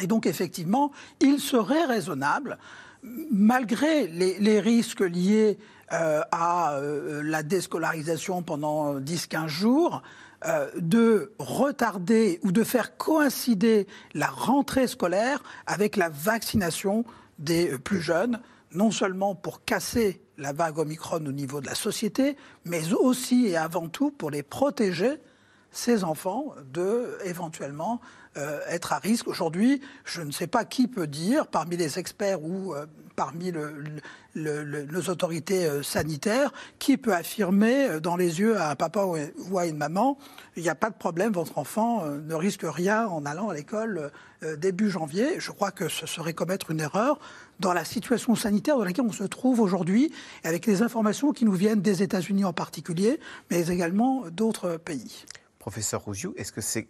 Et 0.00 0.06
donc, 0.06 0.26
effectivement, 0.26 0.92
il 1.20 1.40
serait 1.40 1.86
raisonnable, 1.86 2.58
malgré 3.02 4.06
les, 4.08 4.60
risques 4.60 5.00
liés 5.00 5.58
euh, 5.92 6.20
à 6.30 6.74
euh, 6.74 7.22
la 7.22 7.42
déscolarisation 7.42 8.42
pendant 8.42 9.00
10-15 9.00 9.48
jours, 9.48 10.02
euh, 10.46 10.70
de 10.76 11.32
retarder 11.40 12.38
ou 12.42 12.52
de 12.52 12.62
faire 12.62 12.96
coïncider 12.96 13.88
la 14.14 14.28
rentrée 14.28 14.86
scolaire 14.86 15.42
avec 15.66 15.96
la 15.96 16.08
vaccination 16.08 17.04
des 17.38 17.72
euh, 17.72 17.78
plus 17.78 18.00
jeunes, 18.00 18.40
non 18.72 18.92
seulement 18.92 19.34
pour 19.34 19.64
casser 19.64 20.22
la 20.36 20.52
vague 20.52 20.78
Omicron 20.78 21.26
au 21.26 21.32
niveau 21.32 21.60
de 21.60 21.66
la 21.66 21.74
société, 21.74 22.36
mais 22.64 22.92
aussi 22.92 23.46
et 23.46 23.56
avant 23.56 23.88
tout 23.88 24.12
pour 24.12 24.30
les 24.30 24.44
protéger 24.44 25.20
ces 25.72 26.04
enfants 26.04 26.54
de 26.72 27.18
éventuellement 27.24 28.00
euh, 28.38 28.60
être 28.68 28.92
à 28.92 28.98
risque. 28.98 29.28
Aujourd'hui, 29.28 29.82
je 30.04 30.22
ne 30.22 30.30
sais 30.30 30.46
pas 30.46 30.64
qui 30.64 30.86
peut 30.88 31.06
dire, 31.06 31.46
parmi 31.48 31.76
les 31.76 31.98
experts 31.98 32.42
ou 32.42 32.72
euh, 32.74 32.86
parmi 33.16 33.50
le- 33.50 33.72
nos 34.36 35.00
autorités 35.10 35.66
euh, 35.66 35.82
sanitaires, 35.82 36.52
qui 36.78 36.96
peut 36.96 37.12
affirmer 37.12 37.98
dans 38.00 38.16
les 38.16 38.38
yeux 38.38 38.56
à 38.56 38.70
un 38.70 38.76
papa 38.76 39.04
ou 39.04 39.58
à 39.58 39.66
une 39.66 39.76
maman, 39.76 40.16
il 40.56 40.62
n'y 40.62 40.68
a 40.68 40.76
pas 40.76 40.90
de 40.90 40.94
problème, 40.94 41.32
votre 41.32 41.58
enfant 41.58 42.06
ne 42.06 42.34
risque 42.34 42.62
rien 42.64 43.08
en 43.08 43.26
allant 43.26 43.48
à 43.48 43.54
l'école 43.54 44.12
début 44.56 44.90
janvier. 44.90 45.40
Je 45.40 45.50
crois 45.50 45.72
que 45.72 45.88
ce 45.88 46.06
serait 46.06 46.34
commettre 46.34 46.70
une 46.70 46.78
erreur 46.80 47.18
dans 47.58 47.72
la 47.72 47.84
situation 47.84 48.36
sanitaire 48.36 48.78
dans 48.78 48.84
laquelle 48.84 49.04
on 49.04 49.12
se 49.12 49.24
trouve 49.24 49.58
aujourd'hui, 49.60 50.12
avec 50.44 50.66
les 50.66 50.82
informations 50.82 51.32
qui 51.32 51.44
nous 51.44 51.52
viennent 51.52 51.82
des 51.82 52.04
États-Unis 52.04 52.44
en 52.44 52.52
particulier, 52.52 53.18
mais 53.50 53.66
également 53.68 54.24
d'autres 54.30 54.76
pays. 54.76 55.24
Professeur 55.58 56.02
Rouziou, 56.02 56.34
est-ce 56.36 56.52
que 56.52 56.60
c'est 56.60 56.86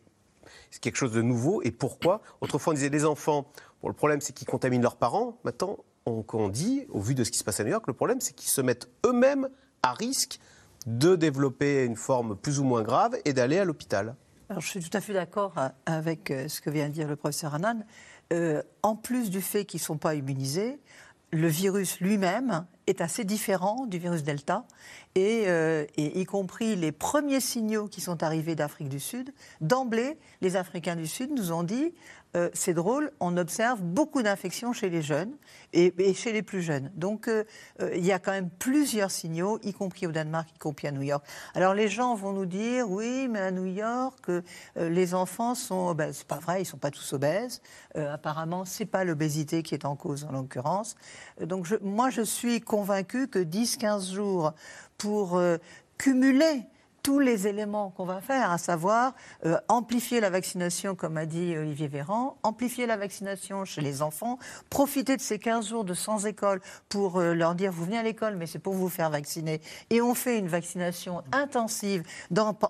c'est 0.71 0.81
quelque 0.81 0.97
chose 0.97 1.13
de 1.13 1.23
nouveau 1.23 1.63
et 1.63 1.71
pourquoi 1.71 2.21
Autrefois, 2.41 2.73
on 2.73 2.75
disait 2.75 2.89
les 2.89 3.05
enfants, 3.05 3.51
le 3.85 3.93
problème 3.93 4.21
c'est 4.21 4.33
qu'ils 4.33 4.47
contaminent 4.47 4.83
leurs 4.83 4.97
parents. 4.97 5.39
Maintenant, 5.45 5.79
on, 6.07 6.49
dit, 6.49 6.87
au 6.89 7.01
vu 7.01 7.15
de 7.15 7.23
ce 7.23 7.31
qui 7.31 7.39
se 7.39 7.45
passe 7.45 7.61
à 7.61 7.65
New 7.65 7.71
York, 7.71 7.87
le 7.87 7.93
problème 7.93 8.21
c'est 8.21 8.35
qu'ils 8.35 8.51
se 8.51 8.61
mettent 8.61 8.89
eux-mêmes 9.05 9.49
à 9.83 9.93
risque 9.93 10.39
de 10.87 11.17
développer 11.17 11.85
une 11.85 11.97
forme 11.97 12.37
plus 12.37 12.61
ou 12.61 12.65
moins 12.65 12.83
grave 12.83 13.17
et 13.25 13.33
d'aller 13.33 13.59
à 13.59 13.65
l'hôpital. 13.65 14.15
Je 14.57 14.67
suis 14.67 14.81
tout 14.81 14.97
à 14.97 15.01
fait 15.01 15.13
d'accord 15.13 15.53
euh, 15.59 15.69
avec 15.85 16.31
euh, 16.31 16.49
ce 16.49 16.63
que 16.63 16.71
vient 16.71 16.89
de 16.89 16.95
dire 16.95 17.07
le 17.07 17.17
professeur 17.17 17.55
Hanan. 17.55 17.85
Euh, 18.33 18.63
en 18.83 18.97
plus 18.97 19.31
du 19.31 19.41
fait 19.41 19.65
qu'ils 19.65 19.81
ne 19.81 19.85
sont 19.85 19.99
pas 19.99 20.15
immunisés, 20.15 20.79
le 21.31 21.49
virus 21.49 22.01
lui-même 22.01 22.67
est 22.87 23.01
assez 23.01 23.25
différent 23.25 23.87
du 23.87 23.99
virus 23.99 24.23
Delta, 24.23 24.65
euh, 25.19 25.85
et 25.97 26.21
y 26.21 26.25
compris 26.25 26.77
les 26.77 26.93
premiers 26.93 27.41
signaux 27.41 27.89
qui 27.89 28.01
sont 28.01 28.23
arrivés 28.23 28.55
d'Afrique 28.55 28.89
du 28.89 29.01
Sud, 29.01 29.33
d'emblée, 29.61 30.17
les 30.41 30.57
Africains 30.57 30.97
du 30.97 31.07
Sud 31.07 31.33
nous 31.33 31.53
ont 31.53 31.65
dit, 31.65 31.93
euh, 32.39 32.51
c'est 32.53 32.75
drôle, 32.75 33.11
on 33.19 33.37
observe 33.37 33.83
beaucoup 33.83 34.23
d'infections 34.23 34.73
chez 34.73 34.91
les 34.91 35.03
jeunes 35.03 35.33
et, 35.73 35.93
chez 36.15 36.33
les 36.33 36.43
plus 36.43 36.63
jeunes. 36.63 36.91
Donc 36.95 37.27
euh, 37.27 37.45
euh, 37.81 37.91
il 37.97 38.05
y 38.05 38.13
a 38.13 38.21
quand 38.21 38.31
même 38.31 38.49
plusieurs 38.49 39.11
signaux, 39.11 39.59
y 39.65 39.73
compris 39.73 40.07
au 40.07 40.13
Danemark, 40.13 40.49
y 40.55 40.59
compris 40.59 40.87
à 40.87 40.93
New 40.93 41.03
York. 41.03 41.27
Alors 41.55 41.75
les 41.75 41.89
gens 41.89 42.15
vont 42.15 42.33
nous 42.33 42.47
dire, 42.47 42.89
oui, 42.89 43.27
mais 43.29 43.41
à 43.41 43.51
New 43.51 43.67
York, 43.67 44.31
les 44.77 45.15
enfants 45.15 45.55
sont 45.55 45.89
obèses. 45.89 46.19
C'est 46.19 46.29
pas 46.29 46.39
vrai, 46.39 46.63
ils 46.63 46.65
sont 46.65 46.79
pas 46.79 46.91
tous 46.91 47.13
obèses. 47.13 47.61
Apparemment, 47.95 48.65
c'est 48.65 48.87
pas 48.87 49.05
l'obésité 49.05 49.63
qui 49.63 49.75
est 49.75 49.85
en 49.85 49.97
cause 49.97 50.25
en 50.25 50.33
l'occurrence. 50.33 50.97
Donc 51.41 51.69
moi, 51.83 52.11
je 52.11 52.23
suis 52.23 52.61
convaincue 52.61 53.29
que 53.29 53.39
10-15 53.39 54.13
jours 54.13 54.53
pour 54.97 55.41
cumuler 55.97 56.63
tous 57.09 57.21
les 57.21 57.47
éléments 57.47 57.89
qu'on 57.89 58.05
va 58.05 58.21
faire, 58.21 58.51
à 58.51 58.59
savoir 58.59 59.15
euh, 59.47 59.57
amplifier 59.69 60.21
la 60.21 60.29
vaccination, 60.29 60.95
comme 60.95 61.17
a 61.17 61.25
dit 61.25 61.57
Olivier 61.57 61.89
Véran, 61.89 62.37
amplifier 62.43 62.85
la 62.85 62.99
vaccination 62.99 63.65
chez 63.65 63.81
les 63.81 64.03
enfants, 64.03 64.39
profiter 64.69 65.17
de 65.17 65.23
ces 65.23 65.39
15 65.39 65.69
jours 65.69 65.85
de 65.85 65.95
sans 65.95 66.27
école 66.27 66.61
pour 66.91 67.19
euh, 67.19 67.33
leur 67.33 67.55
dire 67.55 67.73
vous 67.73 67.87
venez 67.87 67.97
à 67.97 68.03
l'école, 68.03 68.37
mais 68.37 68.47
c'est 68.47 68.59
pour 68.59 68.75
vous 68.75 68.91
faire 68.91 69.09
vacciner. 69.09 69.63
Et 69.89 70.03
on 70.03 70.13
fait 70.13 70.39
une 70.39 70.49
vaccination 70.49 71.23
intensive 71.33 72.03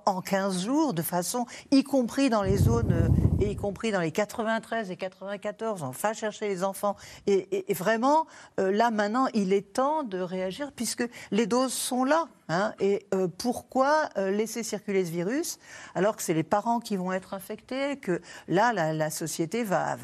en 0.07 0.20
15 0.20 0.64
jours, 0.64 0.94
de 0.94 1.03
façon, 1.03 1.44
y 1.72 1.83
compris 1.83 2.31
dans 2.31 2.44
les 2.44 2.59
zones, 2.59 2.92
euh, 2.92 3.09
et 3.40 3.51
y 3.51 3.57
compris 3.57 3.92
dans 3.92 4.01
les 4.01 4.11
93 4.11 4.90
et 4.90 4.96
94, 4.96 5.83
on 5.83 5.90
va 5.90 6.12
chercher 6.12 6.48
les 6.48 6.64
enfants. 6.64 6.96
Et, 7.27 7.35
et- 7.57 7.70
et 7.70 7.74
vraiment, 7.74 8.27
euh, 8.59 8.70
là 8.72 8.90
maintenant, 8.90 9.27
il 9.35 9.53
est 9.53 9.72
temps 9.74 10.03
de 10.03 10.18
réagir 10.20 10.72
puisque 10.74 11.05
les 11.31 11.46
doses 11.46 11.72
sont 11.72 12.05
là. 12.05 12.24
hein. 12.51 12.72
et 12.81 13.07
euh, 13.14 13.29
pourquoi 13.38 14.09
euh, 14.16 14.31
laisser 14.31 14.62
circuler 14.62 15.05
ce 15.05 15.11
virus 15.11 15.59
alors 15.94 16.16
que 16.16 16.22
c'est 16.22 16.33
les 16.35 16.42
parents 16.42 16.81
qui 16.81 16.96
vont 16.96 17.12
être 17.12 17.35
infectés, 17.35 17.96
que 17.98 18.20
là, 18.48 18.72
la, 18.72 18.92
la 18.94 19.11
société 19.11 19.64
va, 19.64 19.96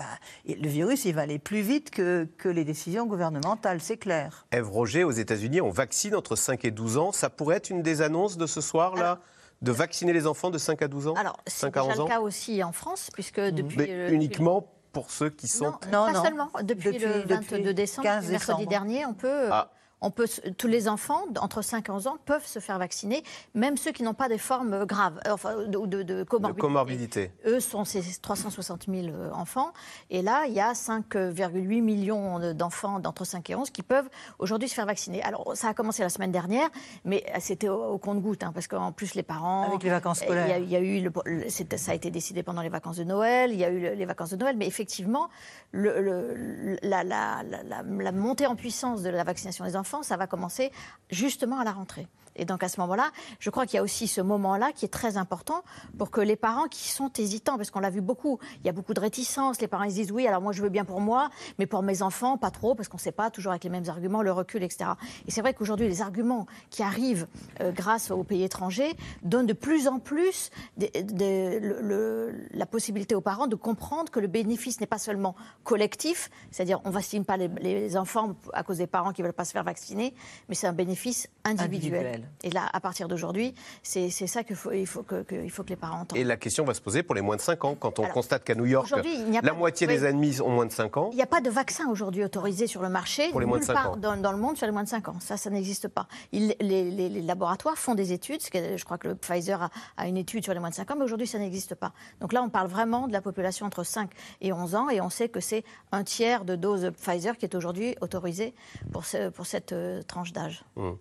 Le 0.47 0.69
virus, 0.69 1.05
il 1.07 1.15
va 1.15 1.23
aller 1.23 1.39
plus 1.39 1.63
vite 1.63 1.91
que, 1.91 2.29
que 2.39 2.49
les 2.49 2.65
décisions 2.65 3.07
gouvernementales, 3.07 3.81
c'est 3.81 3.97
clair. 3.97 4.47
Ève 4.51 4.69
Roger, 4.71 5.05
aux 5.05 5.11
États-Unis, 5.11 5.61
on 5.61 5.71
vaccine 5.71 6.15
entre 6.15 6.37
5 6.37 6.65
et 6.67 6.71
12 6.71 6.99
ans. 6.99 7.13
Ça 7.13 7.31
pourrait 7.31 7.57
être 7.57 7.71
une 7.71 7.83
des 7.83 8.03
annonces 8.03 8.37
de 8.37 8.47
ce 8.47 8.61
soir-là 8.61 9.21
de 9.65 9.73
vacciner 9.73 10.13
les 10.13 10.27
enfants 10.27 10.51
de 10.51 10.59
5 10.59 10.83
à 10.83 10.89
12 10.89 11.09
ans 11.09 11.15
Alors, 11.15 11.37
c'est 11.47 11.61
5 11.67 11.77
à 11.77 11.81
déjà 11.81 11.93
11 11.93 11.97
le 11.97 12.03
ans 12.03 12.07
cas 12.07 12.21
aussi 12.21 12.63
en 12.63 12.73
France, 12.73 13.11
puisque 13.13 13.41
depuis. 13.41 13.77
Mais 13.79 13.87
euh, 13.91 14.05
depuis- 14.05 14.15
uniquement 14.17 14.69
pour 14.93 15.11
ceux 15.11 15.31
qui 15.31 15.49
sont... 15.49 15.73
Non, 15.93 16.13
pas 16.13 16.23
seulement. 16.23 16.51
Depuis, 16.63 16.93
Depuis- 16.93 17.05
le 17.07 17.23
depuis 17.25 17.57
22 17.57 17.75
décembre, 17.75 18.05
15 18.07 18.31
mercredi 18.31 18.59
décembre. 18.59 18.69
dernier, 18.71 19.07
on 19.07 19.15
peut, 19.15 19.49
Ah. 19.51 19.71
On 20.05 20.11
peut, 20.11 20.27
se- 20.27 20.41
tous 20.51 20.67
les 20.69 20.87
enfants 20.89 21.23
entre 21.41 21.63
5 21.63 21.89
et 21.89 21.93
11 21.93 22.07
ans 22.07 22.17
peuvent 22.25 22.47
se 22.47 22.59
faire 22.59 22.79
vacciner, 22.79 23.23
même 23.55 23.77
ceux 23.77 23.93
qui 23.93 24.03
n'ont 24.03 24.15
pas 24.15 24.29
des 24.29 24.39
formes 24.39 24.85
graves, 24.85 25.19
euh, 25.27 25.33
enfin, 25.33 25.57
de, 25.57 25.79
de, 25.87 26.03
de 26.03 26.03
De 26.03 26.23
comorbidité. 26.25 27.33
Eux 27.47 27.61
sont 27.61 27.85
ces 27.85 28.03
360 28.21 28.87
000 28.89 29.09
euh, 29.09 29.31
enfants. 29.33 29.73
Et 30.11 30.23
là, 30.23 30.45
il 30.47 30.53
y 30.53 30.61
a 30.61 30.73
5,8 30.75 31.81
millions 31.83 32.39
de- 32.39 32.53
d'enfants 32.53 32.99
d'entre 33.01 33.25
5 33.25 33.49
et 33.51 33.55
11 33.55 33.71
qui 33.71 33.83
peuvent 33.83 34.09
aujourd'hui 34.39 34.69
se 34.69 34.75
faire 34.75 34.87
vacciner. 34.87 35.23
Alors, 35.23 35.53
ça 35.57 35.69
a 35.69 35.75
commencé 35.75 36.03
la 36.03 36.09
semaine 36.11 36.33
dernière, 36.33 36.69
mais 37.05 37.25
euh, 37.35 37.39
c'était 37.41 37.69
au, 37.69 37.83
au 37.85 37.99
compte-goutte, 37.99 38.43
hein, 38.45 38.53
parce 38.53 38.67
qu'en 38.67 38.93
plus, 38.93 39.15
les 39.15 39.23
parents. 39.23 39.65
Avec 39.69 39.83
les 39.83 39.91
vacances 39.91 40.21
Il 40.21 40.23
y 40.23 40.25
a- 40.25 40.41
scolaires. 40.43 40.59
il 40.59 40.71
y 40.71 40.77
a 40.77 40.81
eu 40.81 41.01
le- 41.03 41.13
le- 41.25 41.49
c'était- 41.51 41.79
ça 41.79 41.93
a 41.93 41.95
été 41.95 42.11
décidé 42.11 42.43
pendant 42.43 42.63
les 42.63 42.69
vacances 42.69 42.97
de 42.97 43.05
Noël, 43.05 43.53
il 43.53 43.59
y 43.59 43.65
a 43.65 43.71
eu 43.71 43.81
le- 43.81 43.95
les 43.95 44.05
vacances 44.05 44.31
de 44.31 44.37
Noël, 44.37 44.57
mais 44.57 44.67
effectivement, 44.67 45.29
le- 45.73 46.01
le- 46.01 46.77
la, 46.83 47.05
la- 47.05 47.43
la- 47.43 47.63
la- 47.63 47.83
la 47.83 48.13
montée 48.13 48.47
en 48.47 48.57
puissance 48.57 49.03
de 49.03 49.11
la 49.11 49.25
vaccination 49.25 49.65
des 49.65 49.77
enfants, 49.77 49.94
ça 50.03 50.17
va 50.17 50.27
commencer 50.27 50.73
justement 51.11 51.59
à 51.59 51.65
la 51.65 51.73
rentrée. 51.73 52.07
Et 52.37 52.45
donc 52.45 52.63
à 52.63 52.69
ce 52.69 52.81
moment-là, 52.81 53.11
je 53.39 53.51
crois 53.51 53.67
qu'il 53.67 53.77
y 53.77 53.79
a 53.79 53.83
aussi 53.83 54.09
ce 54.09 54.21
moment-là 54.21 54.73
qui 54.73 54.85
est 54.85 54.89
très 54.89 55.17
important 55.17 55.63
pour 55.99 56.11
que 56.11 56.21
les 56.21 56.37
parents 56.37 56.67
qui 56.69 56.89
sont 56.89 57.11
hésitants, 57.19 57.57
parce 57.57 57.71
qu'on 57.71 57.81
l'a 57.81 57.91
vu 57.91 58.01
beaucoup, 58.01 58.39
il 58.61 58.67
y 58.67 58.69
a 58.69 58.73
beaucoup 58.73 58.95
de 58.95 59.01
réticences, 59.01 59.61
les 59.61 59.69
parents 59.69 59.85
ils 59.85 59.91
se 59.91 59.97
disent 59.97 60.13
oui, 60.13 60.27
alors 60.27 60.41
moi 60.41 60.53
je 60.53 60.63
veux 60.63 60.69
bien 60.69 60.85
pour 60.85 61.01
moi, 61.01 61.31
mais 61.59 61.67
pour 61.67 61.83
mes 61.83 62.03
enfants, 62.03 62.37
pas 62.39 62.51
trop, 62.51 62.75
parce 62.75 62.89
qu'on 62.89 62.97
ne 62.97 63.03
sait 63.03 63.13
pas, 63.13 63.31
toujours 63.31 63.53
avec 63.53 63.65
les 63.65 63.71
mêmes 63.71 63.89
arguments, 63.89 64.23
le 64.23 64.33
recul, 64.33 64.63
etc. 64.63 64.91
Et 65.27 65.31
c'est 65.31 65.41
vrai 65.41 65.55
qu'aujourd'hui, 65.55 65.87
les 65.89 66.03
arguments 66.03 66.47
qui 66.71 66.83
arrivent 66.83 67.27
euh, 67.61 67.71
grâce 67.73 68.11
aux 68.11 68.25
pays 68.25 68.43
étrangers 68.43 68.97
donnent 69.23 69.47
de 69.47 69.53
plus 69.53 69.87
en 69.89 69.99
plus 69.99 70.51
des- 70.77 70.91
des- 71.03 71.61
le- 71.61 71.81
le- 71.83 72.35
la 72.53 72.67
possibilité 72.67 73.15
aux 73.15 73.21
parents 73.21 73.47
de 73.47 73.57
comprendre 73.57 74.11
que 74.11 74.21
le 74.21 74.27
bénéfice 74.29 74.81
n'est 74.81 74.87
pas 74.87 74.99
seulement 74.99 75.35
collectif, 75.63 76.31
c'est-à-dire 76.51 76.81
on 76.85 76.89
ne 76.89 76.95
vaccine 76.95 77.25
pas 77.25 77.37
les, 77.37 77.49
les 77.49 77.97
enfants 77.97 78.35
à 78.53 78.63
cause 78.63 78.79
des 78.79 78.87
parents 78.87 79.13
qui 79.13 79.23
ne 79.23 79.27
veulent 79.27 79.35
pas 79.35 79.45
se 79.45 79.53
faire 79.53 79.65
vacciner, 79.65 80.15
mais 80.49 80.55
c'est 80.55 80.67
un 80.67 80.73
bénéfice. 80.73 81.29
Individuel. 81.45 82.24
Et 82.43 82.51
là, 82.51 82.69
à 82.73 82.81
partir 82.81 83.09
d'aujourd'hui, 83.09 83.55
c'est 83.83 84.11
ça 84.11 84.45
qu'il 84.45 84.57
faut, 84.57 84.73
il 84.73 84.87
faut 84.87 85.03
que, 85.03 85.23
que- 85.23 85.35
il 85.35 85.51
faut 85.51 85.63
que 85.65 85.71
les 85.71 85.77
parents 85.77 86.01
entendent. 86.01 86.19
Et 86.19 86.25
la 86.25 86.37
question 86.37 86.65
va 86.65 86.75
se 86.75 86.81
poser 86.81 87.03
pour 87.03 87.15
les 87.15 87.21
moins 87.21 87.37
de 87.37 87.41
5 87.41 87.65
ans, 87.65 87.75
quand 87.79 87.99
on 87.99 88.03
Alors, 88.03 88.15
constate 88.15 88.45
qu'à 88.45 88.55
New 88.55 88.67
York, 88.67 88.89
la 88.91 89.43
pas- 89.43 89.53
moitié 89.53 89.87
oui. 89.87 89.95
des 89.95 90.05
admis 90.05 90.41
ont 90.41 90.51
moins 90.51 90.67
de 90.67 90.73
5 90.73 90.97
ans. 90.97 91.09
Il 91.13 91.17
n'y 91.17 91.23
a 91.23 91.27
pas 91.27 91.41
de 91.41 91.51
vaccin 91.51 91.89
aujourd'hui 91.89 92.25
autorisé 92.25 92.67
sur 92.67 92.83
le 92.83 92.89
marché 92.89 93.31
Pour 93.31 93.41
les 93.41 93.47
moins 93.47 93.59
de 93.59 93.63
nulle 93.63 93.67
5 93.67 93.75
part 93.75 93.91
ans. 93.93 93.97
Dans, 93.97 94.17
dans 94.17 94.33
le 94.33 94.39
monde 94.39 94.57
sur 94.57 94.67
les 94.67 94.73
moins 94.73 94.85
de 94.85 94.89
5 94.89 95.09
ans. 95.09 95.17
Ça, 95.21 95.37
ça 95.37 95.51
n'existe 95.51 95.89
pas. 95.89 96.07
Il- 96.33 96.55
les, 96.61 96.91
les- 96.91 97.09
les 97.09 97.23
laboratoires 97.23 97.77
font 97.79 97.95
des 97.95 98.13
études. 98.13 98.41
Je 98.53 98.85
crois 98.85 98.99
que 98.99 99.09
le 99.09 99.15
Pfizer 99.15 99.63
a, 99.63 99.71
a 99.97 100.07
une 100.09 100.17
étude 100.17 100.45
sur 100.45 100.53
les 100.55 100.61
moins 100.61 100.71
de 100.71 100.75
5 100.75 100.91
ans, 100.91 100.95
mais 100.97 101.05
aujourd'hui, 101.05 101.27
ça 101.27 101.39
n'existe 101.39 101.75
pas. 101.75 101.93
Donc 102.21 102.33
là, 102.33 102.43
on 102.43 102.49
parle 102.49 102.69
vraiment 102.69 103.07
de 103.09 103.13
la 103.13 103.21
population 103.21 103.67
entre 103.67 103.85
5 103.85 104.11
et 104.41 104.53
11 104.53 104.75
ans, 104.75 104.89
et 104.91 105.01
on 105.01 105.11
sait 105.11 105.29
que 105.29 105.41
c'est 105.41 105.65
un 105.93 106.05
tiers 106.05 106.45
de 106.45 106.57
dose 106.57 106.91
Pfizer 107.01 107.37
qui 107.37 107.45
est 107.47 107.55
aujourd'hui 107.55 107.97
autorisée 108.01 108.55
pour, 108.93 109.05
ce- 109.05 109.29
pour 109.31 109.47
cette 109.47 109.73
euh, 109.73 110.03
tranche 110.03 110.33
d'âge. 110.33 110.65
Hum. 110.77 110.97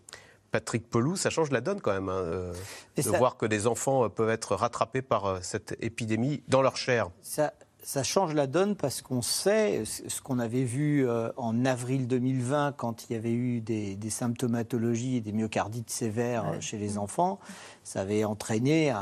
Patrick 0.53 0.87
Pelou, 0.87 1.15
ça 1.15 1.31
change 1.31 1.49
la 1.49 1.61
donne 1.61 1.81
quand 1.81 1.91
même, 1.93 2.09
hein, 2.09 2.13
euh, 2.13 2.53
de 2.95 3.01
ça- 3.01 3.17
voir 3.17 3.37
que 3.37 3.47
des 3.47 3.65
enfants 3.65 4.05
euh, 4.05 4.09
peuvent 4.09 4.29
être 4.29 4.55
rattrapés 4.55 5.01
par 5.01 5.25
euh, 5.25 5.39
cette 5.41 5.75
épidémie 5.81 6.43
dans 6.47 6.61
leur 6.61 6.77
chair. 6.77 7.09
Ça, 7.23 7.53
ça 7.81 8.03
change 8.03 8.35
la 8.35 8.45
donne 8.45 8.75
parce 8.75 9.01
qu'on 9.01 9.23
sait 9.23 9.83
ce 9.85 10.21
qu'on 10.21 10.37
avait 10.37 10.63
vu 10.63 11.09
euh, 11.09 11.31
en 11.37 11.65
avril 11.65 12.07
2020 12.07 12.73
quand 12.77 13.09
il 13.09 13.13
y 13.13 13.15
avait 13.17 13.33
eu 13.33 13.61
des, 13.61 13.95
des 13.95 14.09
symptomatologies 14.11 15.17
et 15.17 15.21
des 15.21 15.31
myocardites 15.33 15.89
sévères 15.89 16.45
chez 16.61 16.77
les 16.77 16.99
enfants. 16.99 17.39
Ça 17.83 18.01
avait 18.01 18.23
entraîné 18.23 18.91
un, 18.91 19.01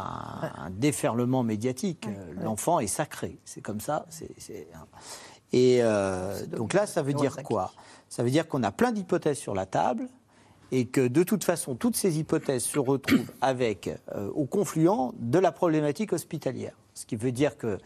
un 0.55 0.69
déferlement 0.71 1.43
médiatique. 1.43 2.07
L'enfant 2.41 2.79
est 2.79 2.87
sacré, 2.87 3.37
c'est 3.45 3.61
comme 3.61 3.81
ça. 3.81 4.05
Et 5.53 5.79
euh, 5.81 6.45
donc 6.47 6.73
là, 6.73 6.87
ça 6.87 7.01
veut 7.01 7.13
dire 7.13 7.35
quoi? 7.43 7.73
Ça 8.09 8.23
veut 8.23 8.31
dire 8.31 8.47
qu'on 8.47 8.63
a 8.63 8.71
plein 8.71 8.91
d'hypothèses 8.91 9.37
sur 9.37 9.53
la 9.53 9.65
table 9.65 10.07
et 10.71 10.85
que 10.85 11.07
de 11.07 11.23
toute 11.23 11.43
façon, 11.43 11.75
toutes 11.75 11.95
ces 11.95 12.19
hypothèses 12.19 12.63
se 12.63 12.79
retrouvent 12.79 13.31
avec, 13.41 13.89
euh, 14.15 14.29
au 14.33 14.45
confluent 14.45 15.13
de 15.19 15.39
la 15.39 15.51
problématique 15.51 16.13
hospitalière. 16.13 16.73
Ce 16.93 17.05
qui 17.05 17.15
veut 17.15 17.31
dire 17.31 17.57
que, 17.57 17.77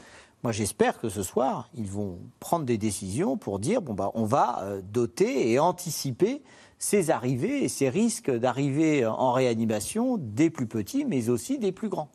moi 0.44 0.52
j'espère 0.52 1.00
que 1.00 1.10
ce 1.10 1.24
soir, 1.24 1.70
ils 1.76 1.88
vont 1.88 2.20
prendre 2.40 2.66
des 2.66 2.78
décisions 2.78 3.38
pour 3.38 3.60
dire, 3.60 3.82
bon, 3.82 3.94
bah, 3.94 4.12
on 4.14 4.26
va 4.26 4.60
euh, 4.64 4.82
doter 4.84 5.52
et 5.52 5.60
anticiper 5.60 6.42
ces 6.78 7.10
arrivées 7.10 7.64
et 7.64 7.70
ces 7.70 7.90
risques 7.90 8.32
d'arriver 8.32 9.06
en 9.06 9.32
réanimation 9.32 10.18
des 10.18 10.50
plus 10.50 10.68
petits, 10.68 11.06
mais 11.06 11.30
aussi 11.30 11.58
des 11.58 11.72
plus 11.72 11.90
grands. 11.90 12.10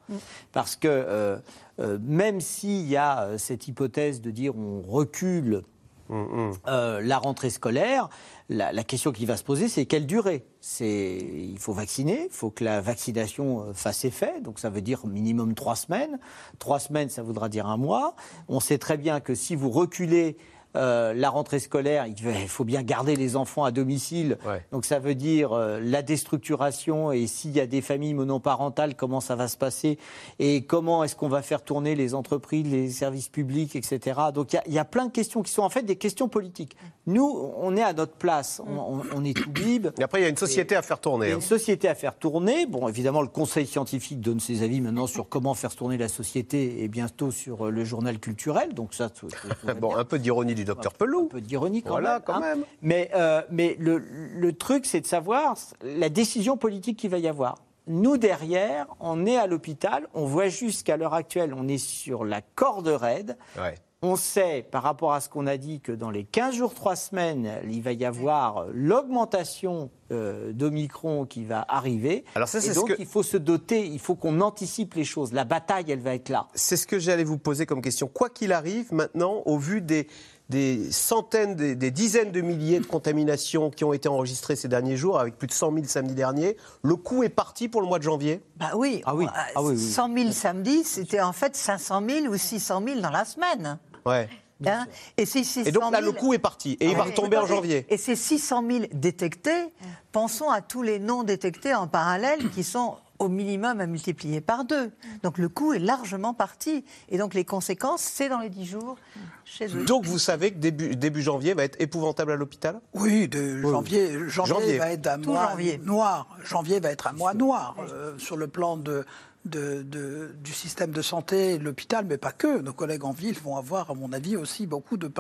Parce 0.53 0.77
que 0.77 0.89
euh, 0.89 1.39
euh, 1.81 1.99
même 2.03 2.41
s'il 2.41 2.87
y 2.89 2.97
a 2.97 3.23
euh, 3.23 3.39
cette 3.39 3.69
hypothèse 3.69 4.21
de 4.21 4.31
dire 4.31 4.57
on 4.57 4.83
recule 4.83 5.63
euh, 6.11 7.01
la 7.03 7.19
rentrée 7.19 7.51
scolaire, 7.51 8.09
la, 8.49 8.73
la 8.73 8.85
question 8.85 9.13
qui 9.13 9.27
va 9.27 9.37
se 9.37 9.45
poser, 9.45 9.69
c'est 9.69 9.87
quelle 9.87 10.07
durée? 10.07 10.45
C'est 10.61 11.19
il 11.19 11.59
faut 11.59 11.73
vacciner, 11.73 12.25
il 12.25 12.33
faut 12.33 12.51
que 12.51 12.65
la 12.65 12.81
vaccination 12.81 13.63
euh, 13.63 13.73
fasse 13.73 14.05
effet, 14.05 14.41
donc 14.41 14.59
ça 14.59 14.71
veut 14.71 14.83
dire 14.83 15.07
minimum 15.07 15.55
trois 15.55 15.77
semaines. 15.77 16.19
Trois 16.59 16.81
semaines, 16.81 17.09
ça 17.09 17.23
voudra 17.23 17.49
dire 17.49 17.67
un 17.67 17.77
mois. 17.77 18.15
On 18.49 18.61
sait 18.61 18.79
très 18.79 18.97
bien 18.97 19.21
que 19.21 19.35
si 19.35 19.55
vous 19.57 19.71
reculez 19.71 20.37
euh, 20.77 21.13
la 21.15 21.31
rentrée 21.31 21.59
scolaire, 21.59 22.07
il 22.07 22.49
faut 22.49 22.65
bien 22.65 22.83
garder 22.83 23.17
les 23.17 23.37
enfants 23.37 23.65
à 23.65 23.71
domicile. 23.71 24.39
Donc 24.73 24.85
ça 24.85 24.99
veut 24.99 25.15
dire 25.15 25.53
euh, 25.53 25.81
la 25.83 26.03
déstructuration 26.03 27.13
et 27.13 27.27
s'il 27.27 27.53
y 27.53 27.61
a 27.61 27.67
des 27.67 27.81
familles 27.81 28.15
monoparentales, 28.15 28.95
comment 28.95 29.21
ça 29.21 29.35
va 29.37 29.49
se 29.49 29.57
passer 29.57 29.99
et 30.39 30.63
comment 30.63 31.03
est-ce 31.05 31.17
qu'on 31.17 31.29
va 31.29 31.43
faire 31.43 31.63
tourner 31.63 31.95
les 31.95 32.15
entreprises, 32.15 32.67
les 32.71 32.91
services 32.91 33.29
publics, 33.29 33.75
etc. 33.77 34.21
Donc 34.35 34.53
il 34.53 34.57
y 34.57 34.59
a- 34.59 34.63
il 34.67 34.73
y, 34.75 34.79
a 34.79 34.85
plein 34.85 35.07
de 35.07 35.11
questions 35.13 35.43
qui 35.43 35.53
sont 35.53 35.63
en 35.63 35.71
fait 35.71 35.83
des 35.83 35.97
questions 35.97 36.29
politiques. 36.29 36.77
Nous, 37.07 37.51
on 37.57 37.77
est 37.77 37.83
à 37.83 37.93
notre 37.93 38.13
place, 38.15 38.63
on, 38.67 38.99
on- 38.99 39.03
on 39.17 39.25
est 39.25 39.35
tout 39.37 39.51
bib. 39.51 39.89
Et 39.99 40.03
après, 40.03 40.21
il 40.21 40.23
y 40.23 40.27
a 40.27 40.29
une 40.31 40.37
société 40.37 40.77
à 40.77 40.83
faire 40.83 41.01
tourner. 41.01 41.27
Il 41.27 41.29
y 41.31 41.33
a 41.33 41.35
hein. 41.35 41.39
une 41.39 41.45
société 41.45 41.89
à 41.89 41.95
faire 41.95 42.15
tourner. 42.17 42.67
Bon, 42.67 42.89
évidemment, 42.89 43.23
le 43.23 43.29
Conseil 43.29 43.67
scientifique 43.67 44.21
donne 44.21 44.39
ses 44.41 44.63
avis 44.63 44.81
maintenant 44.81 45.07
sur 45.07 45.29
comment 45.29 45.55
faire 45.55 45.75
tourner 45.75 45.99
la 45.99 46.09
société 46.09 46.83
et 46.83 46.89
bientôt 46.89 47.31
sur 47.31 47.67
euh, 47.67 47.71
le 47.71 47.85
journal 47.85 48.19
culturel. 48.21 48.75
Donc 48.75 48.95
ça, 48.95 49.11
Bon, 49.81 49.97
un 49.97 50.05
peu 50.05 50.19
d'ironie 50.19 50.55
du 50.61 50.65
docteur 50.67 50.93
Pelou. 50.95 51.25
Un 51.25 51.29
peu 51.29 51.41
d'ironie 51.41 51.83
quand 51.83 51.91
Voilà, 51.91 52.15
même. 52.15 52.23
quand 52.25 52.35
hein. 52.35 52.41
même. 52.41 52.65
Mais, 52.83 53.11
euh, 53.15 53.43
mais 53.51 53.77
le, 53.79 53.99
le 53.99 54.53
truc, 54.53 54.87
c'est 54.87 55.01
de 55.01 55.07
savoir 55.07 55.55
la 55.83 56.09
décision 56.09 56.57
politique 56.57 56.99
qu'il 56.99 57.11
va 57.11 57.19
y 57.19 57.29
avoir. 57.29 57.57
Nous, 57.87 58.19
derrière, 58.19 58.87
on 59.01 59.27
est 59.27 59.37
à 59.37 59.47
l'hôpital, 59.47 60.07
on 60.15 60.25
voit 60.27 60.49
juste 60.49 60.87
qu'à 60.87 60.97
l'heure 60.97 61.15
actuelle, 61.15 61.55
on 61.55 61.67
est 61.67 61.79
sur 61.79 62.25
la 62.25 62.41
corde 62.41 62.89
raide. 62.89 63.37
Ouais. 63.59 63.75
On 64.03 64.17
sait, 64.17 64.67
par 64.71 64.83
rapport 64.83 65.13
à 65.13 65.21
ce 65.21 65.29
qu'on 65.29 65.47
a 65.47 65.59
dit, 65.59 65.81
que 65.81 65.93
dans 65.93 66.09
les 66.11 66.25
15 66.25 66.55
jours, 66.55 66.73
3 66.73 66.97
semaines, 66.97 67.51
il 67.69 67.83
va 67.83 67.93
y 67.93 68.07
avoir 68.07 68.65
l'augmentation 68.73 69.91
euh, 70.13 70.53
d'Omicron 70.53 71.27
qui 71.27 71.45
va 71.45 71.65
arriver. 71.69 72.25
Alors 72.35 72.49
ça, 72.49 72.59
Et 72.59 72.61
ce 72.63 72.75
donc, 72.75 72.89
que- 72.89 72.95
il 72.99 73.07
faut 73.07 73.23
se 73.23 73.37
doter, 73.37 73.87
il 73.87 73.99
faut 73.99 74.15
qu'on 74.15 74.41
anticipe 74.41 74.95
les 74.95 75.05
choses. 75.05 75.33
La 75.33 75.45
bataille, 75.45 75.85
elle 75.91 76.01
va 76.01 76.15
être 76.15 76.29
là. 76.31 76.49
C'est 76.55 76.77
ce 76.77 76.87
que 76.87 76.99
j'allais 76.99 77.25
vous 77.25 77.39
poser 77.39 77.67
comme 77.67 77.83
question. 77.83 78.09
Quoi 78.09 78.29
qu'il 78.31 78.53
arrive, 78.53 78.93
maintenant, 78.93 79.43
au 79.47 79.59
vu 79.59 79.81
des, 79.83 80.07
des 80.51 80.91
centaines, 80.91 81.55
des, 81.55 81.75
des 81.77 81.91
dizaines 81.91 82.33
de 82.33 82.41
milliers 82.41 82.81
de 82.81 82.87
contaminations 82.87 83.71
qui 83.71 83.85
ont 83.85 83.93
été 83.93 84.09
enregistrées 84.09 84.57
ces 84.57 84.69
derniers 84.69 84.97
jours, 84.97 85.19
avec 85.19 85.39
plus 85.39 85.47
de 85.47 85.53
100 85.53 85.73
000 85.73 85.85
samedi 85.87 86.15
dernier, 86.15 86.57
le 86.83 86.97
coup 86.97 87.23
est 87.23 87.29
parti 87.29 87.69
pour 87.69 87.81
le 87.81 87.87
mois 87.87 87.99
de 87.99 88.03
janvier? 88.05 88.43
Bah 88.57 88.73
oui, 88.75 89.01
Ah 89.07 89.15
oui, 89.15 89.27
on- 89.29 89.33
ah 89.55 89.63
oui, 89.63 89.75
oui. 89.77 89.79
100 89.79 90.15
000 90.15 90.33
samedi, 90.33 90.83
c'était 90.85 91.21
en 91.21 91.33
fait 91.33 91.57
500 91.57 92.03
000 92.07 92.27
ou 92.27 92.37
600 92.37 92.83
000 92.85 93.01
dans 93.01 93.11
la 93.11 93.25
semaine. 93.25 93.79
Ouais. 94.05 94.29
Hein 94.67 94.87
et, 95.17 95.25
ces 95.25 95.43
600 95.43 95.69
Et 95.69 95.73
donc 95.73 95.91
là, 95.91 96.01
000 96.01 96.13
le 96.13 96.19
coup 96.19 96.35
est 96.35 96.39
parti. 96.39 96.77
Et 96.81 96.91
il 96.91 96.95
va 96.97 97.05
Ah, 97.07 97.11
retomber 97.11 97.39
en 97.39 97.47
janvier. 97.47 97.87
Et 97.89 97.97
ces 97.97 98.15
600 98.17 98.63
000 98.69 98.85
détectés, 98.93 99.73
pensons 100.13 100.51
à 100.51 100.61
tous 100.61 100.83
les 100.83 100.99
non 100.99 101.23
détectés 101.23 101.75
en 101.75 101.87
parallèle 101.87 102.51
qui 102.51 102.63
sont 102.63 102.97
au 103.21 103.29
minimum 103.29 103.81
à 103.81 103.87
multiplier 103.87 104.41
par 104.41 104.65
deux. 104.65 104.91
Donc 105.23 105.39
le 105.39 105.49
coût 105.49 105.73
est 105.75 105.79
largement 105.79 106.35
parti. 106.35 106.85
Et 107.11 107.19
donc 107.19 107.35
les 107.35 107.45
conséquences, 107.45 108.01
c'est 108.03 108.29
dans 108.29 108.41
les 108.41 108.49
10 108.49 108.67
jours 108.67 108.97
chez 109.45 109.67
eux. 109.77 109.85
Donc 109.85 110.05
vous 110.07 110.19
savez 110.19 110.51
que 110.51 110.59
début, 110.59 110.97
début 110.97 111.23
janvier 111.23 111.55
va 111.55 111.63
être 111.65 111.81
épouvantable 111.81 112.33
à 112.33 112.37
l'hôpital? 112.37 112.81
Oui, 112.95 113.29
de 113.29 113.61
janvier, 113.61 114.11
janvier, 114.29 114.55
Janvier. 114.55 114.79
va 114.79 114.91
être 114.91 115.07
un 115.07 115.19
Tout 115.21 115.31
mois 115.33 115.51
janvier. 115.51 115.79
noir. 115.85 116.37
Janvier 116.45 116.81
va 116.81 116.91
être 116.91 117.07
un 117.07 117.13
mois 117.13 117.35
noir 117.35 117.77
euh, 117.93 118.17
sur 118.19 118.37
le 118.37 118.49
plan 118.49 118.77
de, 118.79 119.05
de- 119.45 119.83
de- 119.83 120.35
du 120.43 120.53
système 120.53 120.91
de 120.91 121.03
santé, 121.03 121.59
l'hôpital, 121.59 122.05
mais 122.09 122.17
pas 122.19 122.33
que. 122.33 122.61
Nos 122.61 122.73
collègues 122.73 123.05
en 123.05 123.13
ville 123.13 123.39
vont 123.39 123.57
avoir, 123.57 123.91
à 123.91 123.95
mon 123.95 124.13
avis, 124.13 124.37
aussi 124.37 124.67
beaucoup 124.67 124.97
de 124.97 125.11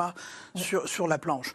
sur, 0.55 0.89
sur 0.89 1.07
la 1.07 1.19
planche. 1.19 1.53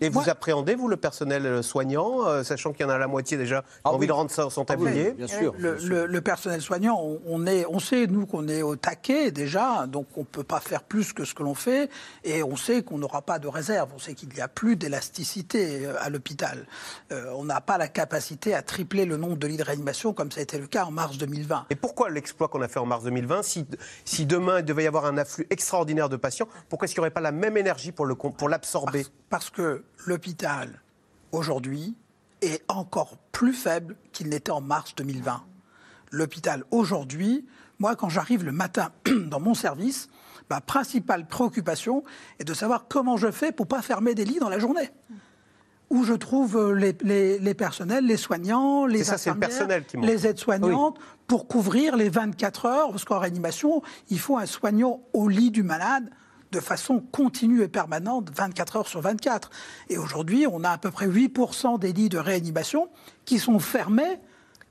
Et 0.00 0.08
vous 0.08 0.28
appréhendez, 0.30 0.74
vous, 0.74 0.88
le 0.88 0.96
personnel 0.96 1.62
soignant, 1.62 2.26
euh, 2.26 2.42
sachant 2.42 2.72
qu'il 2.72 2.86
y 2.86 2.88
en 2.88 2.90
a 2.92 2.96
la 2.96 3.06
moitié 3.06 3.36
déjà 3.36 3.60
qui 3.62 3.68
Ah 3.84 3.90
ont 3.92 3.96
envie 3.96 4.06
de 4.06 4.12
rendre 4.12 4.30
Ah 4.38 4.46
oui, 4.56 4.64
tablier 4.64 5.10
bien 5.12 5.26
sûr. 5.26 5.54
Le, 5.58 5.72
bien 5.72 5.78
sûr. 5.80 5.88
le- 5.90 6.06
le 6.06 6.20
personnel 6.22 6.62
soignant, 6.62 6.98
on, 7.02 7.20
on 7.26 7.46
est, 7.46 7.66
on 7.68 7.78
sait, 7.78 8.06
nous, 8.06 8.24
qu'on 8.24 8.48
est 8.48 8.62
au 8.62 8.76
taquet 8.76 9.30
déjà, 9.30 9.86
donc 9.86 10.06
on 10.16 10.20
ne 10.20 10.24
peut 10.24 10.42
pas 10.42 10.60
faire 10.60 10.82
plus 10.82 11.12
que 11.12 11.24
ce 11.24 11.34
que 11.34 11.42
l'on 11.42 11.54
fait, 11.54 11.90
et 12.24 12.42
on 12.42 12.56
sait 12.56 12.82
qu'on 12.82 12.96
n'aura 12.98 13.20
pas 13.20 13.38
de 13.38 13.46
réserve, 13.46 13.90
on 13.94 13.98
sait 13.98 14.14
qu'il 14.14 14.30
n'y 14.30 14.40
a 14.40 14.48
plus 14.48 14.76
d'élasticité 14.76 15.84
euh, 15.86 15.94
à 16.00 16.08
l'hôpital. 16.08 16.66
Euh, 17.12 17.30
on 17.36 17.44
n'a 17.44 17.60
pas 17.60 17.78
la 17.78 17.88
capacité 17.88 18.54
à 18.54 18.62
tripler 18.62 19.04
le 19.04 19.16
nombre 19.16 19.36
de 19.36 19.46
lits 19.46 19.56
de 19.58 19.62
réanimation 19.64 20.12
comme 20.14 20.30
ça 20.32 20.40
a 20.40 20.42
été 20.44 20.58
le 20.58 20.66
cas 20.66 20.84
en 20.86 20.90
mars 20.90 21.18
2020. 21.18 21.66
Et 21.70 21.76
pourquoi 21.76 22.08
l'exploit 22.10 22.48
qu'on 22.48 22.62
a 22.62 22.68
fait 22.68 22.78
en 22.80 22.86
mars 22.86 23.04
2020 23.04 23.42
si, 23.42 23.66
si 24.04 24.24
demain 24.26 24.60
il 24.60 24.64
devait 24.64 24.84
y 24.84 24.86
avoir 24.86 25.04
un 25.04 25.18
afflux 25.18 25.46
extraordinaire 25.50 26.08
de 26.08 26.16
patients, 26.16 26.48
pourquoi 26.68 26.86
est-ce 26.86 26.94
qu'il 26.94 27.00
n'y 27.00 27.06
aurait 27.06 27.10
pas 27.10 27.20
la 27.20 27.32
même 27.32 27.56
énergie 27.56 27.92
pour 27.92 28.06
le 28.06 28.14
con- 28.14 28.30
pour 28.30 28.48
l'absorber? 28.48 29.04
Parce 29.30 29.50
que 29.50 29.57
l'hôpital, 30.06 30.80
aujourd'hui, 31.32 31.94
est 32.42 32.62
encore 32.68 33.16
plus 33.32 33.52
faible 33.52 33.96
qu'il 34.12 34.28
n'était 34.28 34.52
en 34.52 34.60
mars 34.60 34.94
2020. 34.96 35.42
L'hôpital 36.10 36.64
aujourd'hui, 36.70 37.46
moi 37.78 37.96
quand 37.96 38.08
j'arrive 38.08 38.44
le 38.44 38.52
matin 38.52 38.90
dans 39.26 39.40
mon 39.40 39.54
service, 39.54 40.08
ma 40.48 40.60
principale 40.60 41.26
préoccupation 41.26 42.02
est 42.38 42.44
de 42.44 42.54
savoir 42.54 42.86
comment 42.88 43.16
je 43.16 43.30
fais 43.30 43.52
pour 43.52 43.66
pas 43.66 43.82
fermer 43.82 44.14
des 44.14 44.24
lits 44.24 44.38
dans 44.38 44.48
la 44.48 44.58
journée. 44.58 44.90
Où 45.90 46.04
je 46.04 46.12
trouve 46.14 46.56
euh, 46.56 46.72
les, 46.74 46.94
les- 47.00 47.38
les 47.38 47.54
personnels, 47.54 48.04
les 48.06 48.16
soignants, 48.18 48.84
les 48.86 48.98
C'est 48.98 49.04
ça, 49.04 49.18
c'est 49.18 49.30
le 49.30 49.36
infirmières, 49.36 49.48
personnel 49.48 49.84
qui 49.86 49.96
manque. 49.96 50.06
les 50.06 50.26
aides-soignantes, 50.26 50.98
pour 51.26 51.48
couvrir 51.48 51.96
les 51.96 52.08
24 52.10 52.66
heures, 52.66 52.90
parce 52.90 53.04
qu'en 53.04 53.18
réanimation, 53.18 53.82
il 54.10 54.18
faut 54.18 54.36
un 54.36 54.44
soignant 54.46 55.00
au 55.14 55.28
lit 55.28 55.50
du 55.50 55.62
malade 55.62 56.10
de 56.52 56.60
façon 56.60 57.00
continue 57.12 57.62
et 57.62 57.68
permanente, 57.68 58.30
24 58.34 58.76
heures 58.76 58.88
sur 58.88 59.00
24. 59.00 59.50
Et 59.88 59.98
aujourd'hui, 59.98 60.46
on 60.50 60.64
a 60.64 60.70
à 60.70 60.78
peu 60.78 60.90
près 60.90 61.06
8% 61.06 61.78
des 61.78 61.92
lits 61.92 62.08
de 62.08 62.18
réanimation 62.18 62.88
qui 63.24 63.38
sont 63.38 63.58
fermés 63.58 64.18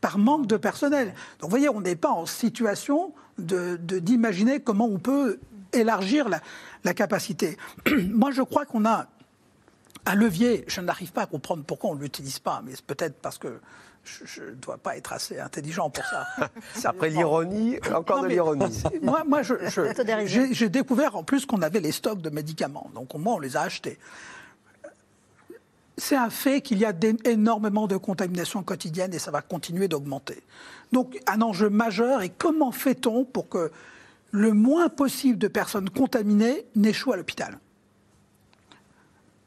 par 0.01 0.17
manque 0.17 0.47
de 0.47 0.57
personnel. 0.57 1.07
Donc 1.39 1.43
vous 1.43 1.49
voyez, 1.49 1.69
on 1.69 1.81
n'est 1.81 1.95
pas 1.95 2.11
en 2.11 2.25
situation 2.25 3.13
de- 3.37 3.77
de- 3.81 3.99
d'imaginer 3.99 4.59
comment 4.59 4.85
on 4.85 4.99
peut 4.99 5.39
élargir 5.73 6.29
la, 6.29 6.41
la 6.83 6.93
capacité. 6.93 7.57
Moi, 8.09 8.31
je 8.31 8.41
crois 8.41 8.65
qu'on 8.65 8.85
a 8.85 9.07
un 10.05 10.15
levier, 10.15 10.63
je 10.67 10.79
n'arrive 10.81 11.11
pas 11.11 11.23
à 11.23 11.25
comprendre 11.25 11.63
pourquoi 11.63 11.89
on 11.91 11.95
ne 11.95 11.99
l'utilise 12.01 12.39
pas, 12.39 12.61
mais 12.65 12.71
c'est 12.75 12.85
peut-être 12.85 13.15
parce 13.21 13.37
que 13.37 13.59
je 14.25 14.43
ne 14.43 14.51
dois 14.51 14.77
pas 14.77 14.97
être 14.97 15.13
assez 15.13 15.39
intelligent 15.39 15.89
pour 15.89 16.03
ça. 16.05 16.25
Après 16.85 17.09
l'ironie, 17.09 17.77
encore 17.93 18.17
Non, 18.17 18.23
de 18.23 18.27
l'ironie. 18.27 18.83
Moi, 19.01 19.23
moi 19.25 19.41
j'ai 20.25 20.69
découvert 20.69 21.15
en 21.15 21.23
plus 21.23 21.45
qu'on 21.45 21.61
avait 21.61 21.79
les 21.79 21.91
stocks 21.91 22.21
de 22.21 22.29
médicaments. 22.29 22.89
Donc 22.93 23.13
au 23.15 23.17
moins, 23.17 23.35
on 23.35 23.39
les 23.39 23.57
a 23.57 23.61
achetés. 23.61 23.97
C'est 25.97 26.15
un 26.15 26.29
fait 26.29 26.61
qu'il 26.61 26.77
y 26.77 26.85
a 26.85 26.93
énormément 27.25 27.87
de 27.87 27.97
contamination 27.97 28.61
quotidienne 28.61 29.13
et 29.13 29.19
ça 29.19 29.31
va 29.31 29.41
continuer 29.41 29.87
d'augmenter. 29.87 30.43
Donc 30.91 31.19
un 31.25 31.41
enjeu 31.41 31.69
majeur 31.69 32.21
est 32.21 32.29
comment 32.29 32.71
fait-on 32.71 33.25
pour 33.25 33.49
que 33.49 33.71
le 34.31 34.53
moins 34.53 34.89
possible 34.89 35.39
de 35.39 35.47
personnes 35.47 35.89
contaminées 35.89 36.65
n'échouent 36.75 37.13
à 37.13 37.17
l'hôpital? 37.17 37.59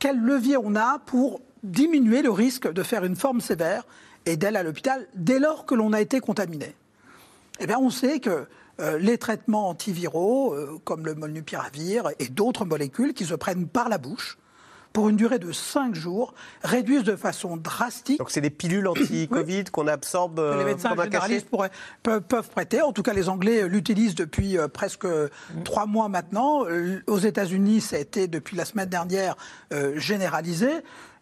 Quel 0.00 0.20
levier 0.20 0.56
on 0.56 0.74
a 0.74 0.98
pour 0.98 1.40
diminuer 1.62 2.22
le 2.22 2.30
risque 2.30 2.72
de 2.72 2.82
faire 2.82 3.04
une 3.04 3.16
forme 3.16 3.40
sévère 3.40 3.84
et 4.26 4.36
d'aller 4.36 4.58
à 4.58 4.62
l'hôpital 4.62 5.06
dès 5.14 5.38
lors 5.38 5.66
que 5.66 5.74
l'on 5.74 5.92
a 5.92 6.00
été 6.00 6.20
contaminé 6.20 6.74
eh 7.62 7.66
bien, 7.66 7.78
on 7.78 7.90
sait 7.90 8.20
que 8.20 8.46
euh, 8.80 8.98
les 8.98 9.18
traitements 9.18 9.68
antiviraux, 9.68 10.54
euh, 10.54 10.78
comme 10.84 11.04
le 11.04 11.14
molnupiravir 11.14 12.04
et 12.18 12.28
d'autres 12.28 12.64
molécules 12.64 13.12
qui 13.12 13.26
se 13.26 13.34
prennent 13.34 13.66
par 13.68 13.90
la 13.90 13.98
bouche, 13.98 14.38
pour 14.94 15.08
une 15.10 15.16
durée 15.16 15.38
de 15.38 15.52
5 15.52 15.94
jours, 15.94 16.32
réduisent 16.64 17.04
de 17.04 17.14
façon 17.16 17.56
drastique. 17.58 18.18
Donc 18.18 18.30
c'est 18.30 18.40
des 18.40 18.48
pilules 18.50 18.88
anti-Covid 18.88 19.64
qu'on 19.64 19.86
absorbe 19.88 20.36
que 20.36 20.56
les 20.56 20.62
euh, 20.62 20.64
médecins 20.64 20.96
généralistes 20.96 21.48
pourraient- 21.50 21.70
peuvent, 22.02 22.22
peuvent 22.22 22.48
prêter. 22.48 22.80
En 22.80 22.92
tout 22.92 23.02
cas, 23.02 23.12
les 23.12 23.28
Anglais 23.28 23.62
euh, 23.62 23.66
l'utilisent 23.66 24.14
depuis 24.16 24.56
euh, 24.58 24.66
presque 24.66 25.06
trois 25.64 25.84
mois 25.86 26.08
maintenant. 26.08 26.64
Euh, 26.64 27.02
Aux 27.08 27.18
États-Unis, 27.18 27.82
ça 27.82 27.96
a 27.96 27.98
été 27.98 28.26
depuis 28.26 28.56
la 28.56 28.64
semaine 28.64 28.88
dernière 28.88 29.36
euh, 29.74 29.98
généralisé. 29.98 30.70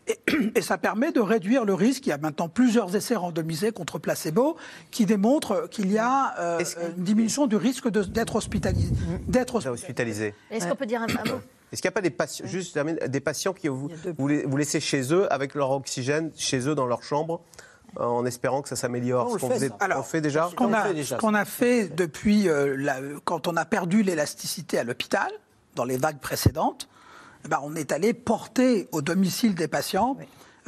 Et, 0.08 0.18
et 0.54 0.62
ça 0.62 0.78
permet 0.78 1.12
de 1.12 1.20
réduire 1.20 1.64
le 1.64 1.74
risque. 1.74 2.06
Il 2.06 2.10
y 2.10 2.12
a 2.12 2.18
maintenant 2.18 2.48
plusieurs 2.48 2.94
essais 2.96 3.14
randomisés 3.16 3.70
contre 3.72 3.98
placebo 3.98 4.56
qui 4.90 5.06
démontrent 5.06 5.68
qu'il 5.70 5.92
y 5.92 5.98
a 5.98 6.34
euh, 6.38 6.64
une 6.96 7.04
diminution 7.04 7.46
du 7.46 7.56
risque 7.56 7.88
de- 7.88 8.02
d'être 8.02 8.36
hospitalisé. 8.36 8.92
D'être 9.26 9.56
hospitalisé. 9.70 10.34
Est-ce 10.50 10.66
qu'on 10.66 10.76
peut 10.76 10.86
dire 10.86 11.02
un, 11.02 11.06
un 11.06 11.30
mot? 11.30 11.40
Est-ce 11.70 11.82
qu'il 11.82 11.88
n'y 11.88 11.92
a 11.92 11.96
pas 11.96 12.00
des 12.00 12.10
patients, 12.10 12.46
juste, 12.46 12.78
des 12.78 13.20
patients 13.20 13.52
qui 13.52 13.68
vous, 13.68 13.90
vous, 14.16 14.56
laissez 14.56 14.80
chez 14.80 15.12
eux 15.12 15.30
avec 15.30 15.54
leur 15.54 15.70
oxygène, 15.72 16.30
chez 16.34 16.66
eux 16.66 16.74
dans 16.74 16.86
leur 16.86 17.02
chambre, 17.02 17.42
euh, 18.00 18.04
en 18.04 18.24
espérant 18.24 18.62
que 18.62 18.70
ça 18.70 18.76
s'améliore 18.76 19.26
On 19.26 19.30
Ce 19.30 19.34
le 19.34 19.40
qu'on 19.40 19.48
fait, 19.50 19.58
fait 20.04 20.20
déjà 20.22 20.48
Ce 20.48 20.54
qu'on 21.16 21.34
a, 21.34 21.44
fait 21.44 21.88
depuis 21.94 22.48
euh, 22.48 22.74
la- 22.78 23.00
quand 23.24 23.48
on 23.48 23.56
a 23.56 23.66
perdu 23.66 24.02
l'élasticité 24.02 24.78
à 24.78 24.84
l'hôpital, 24.84 25.30
dans 25.74 25.84
les 25.84 25.98
vagues 25.98 26.20
précédentes, 26.20 26.88
eh 27.44 27.48
ben, 27.48 27.60
on 27.62 27.74
est 27.74 27.92
allé 27.92 28.12
porter 28.14 28.88
au 28.92 29.02
domicile 29.02 29.54
des 29.54 29.68
patients 29.68 30.16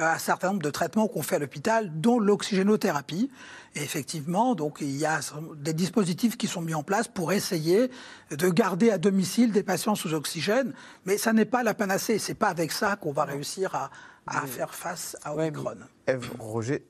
euh, 0.01 0.05
un 0.05 0.19
certain 0.19 0.49
nombre 0.49 0.63
de 0.63 0.71
traitements 0.71 1.09
qu'on 1.09 1.23
fait 1.23 1.37
à 1.37 1.39
l'hôpital, 1.39 1.91
dont 2.01 2.19
l'oxygénothérapie. 2.19 3.31
Et 3.77 3.83
effectivement, 3.83 4.55
donc, 4.55 4.79
il 4.81 4.97
y 4.97 5.05
a 5.05 5.21
des 5.57 5.73
dispositifs 5.73 6.37
qui 6.37 6.47
sont 6.47 6.61
mis 6.61 6.75
en 6.75 6.83
place 6.83 7.07
pour 7.07 7.33
essayer 7.33 7.91
de 8.31 8.49
garder 8.49 8.91
à 8.91 8.99
domicile 8.99 9.53
des 9.53 9.63
patients 9.63 9.95
sous 9.95 10.15
oxygène. 10.15 10.73
Mais 11.05 11.19
ça 11.19 11.33
n'est 11.33 11.45
pas 11.45 11.63
la 11.63 11.75
panacée. 11.75 12.19
C'est 12.19 12.35
pas 12.35 12.49
avec 12.49 12.73
ça 12.73 12.97
qu'on 12.97 13.13
va 13.13 13.25
réussir 13.25 13.75
à, 13.75 13.91
à 14.27 14.47
faire 14.47 14.75
face 14.75 15.17
à 15.23 15.35
Omicron. 15.35 15.77
Eve, 16.07 16.31
Roger, 16.39 16.85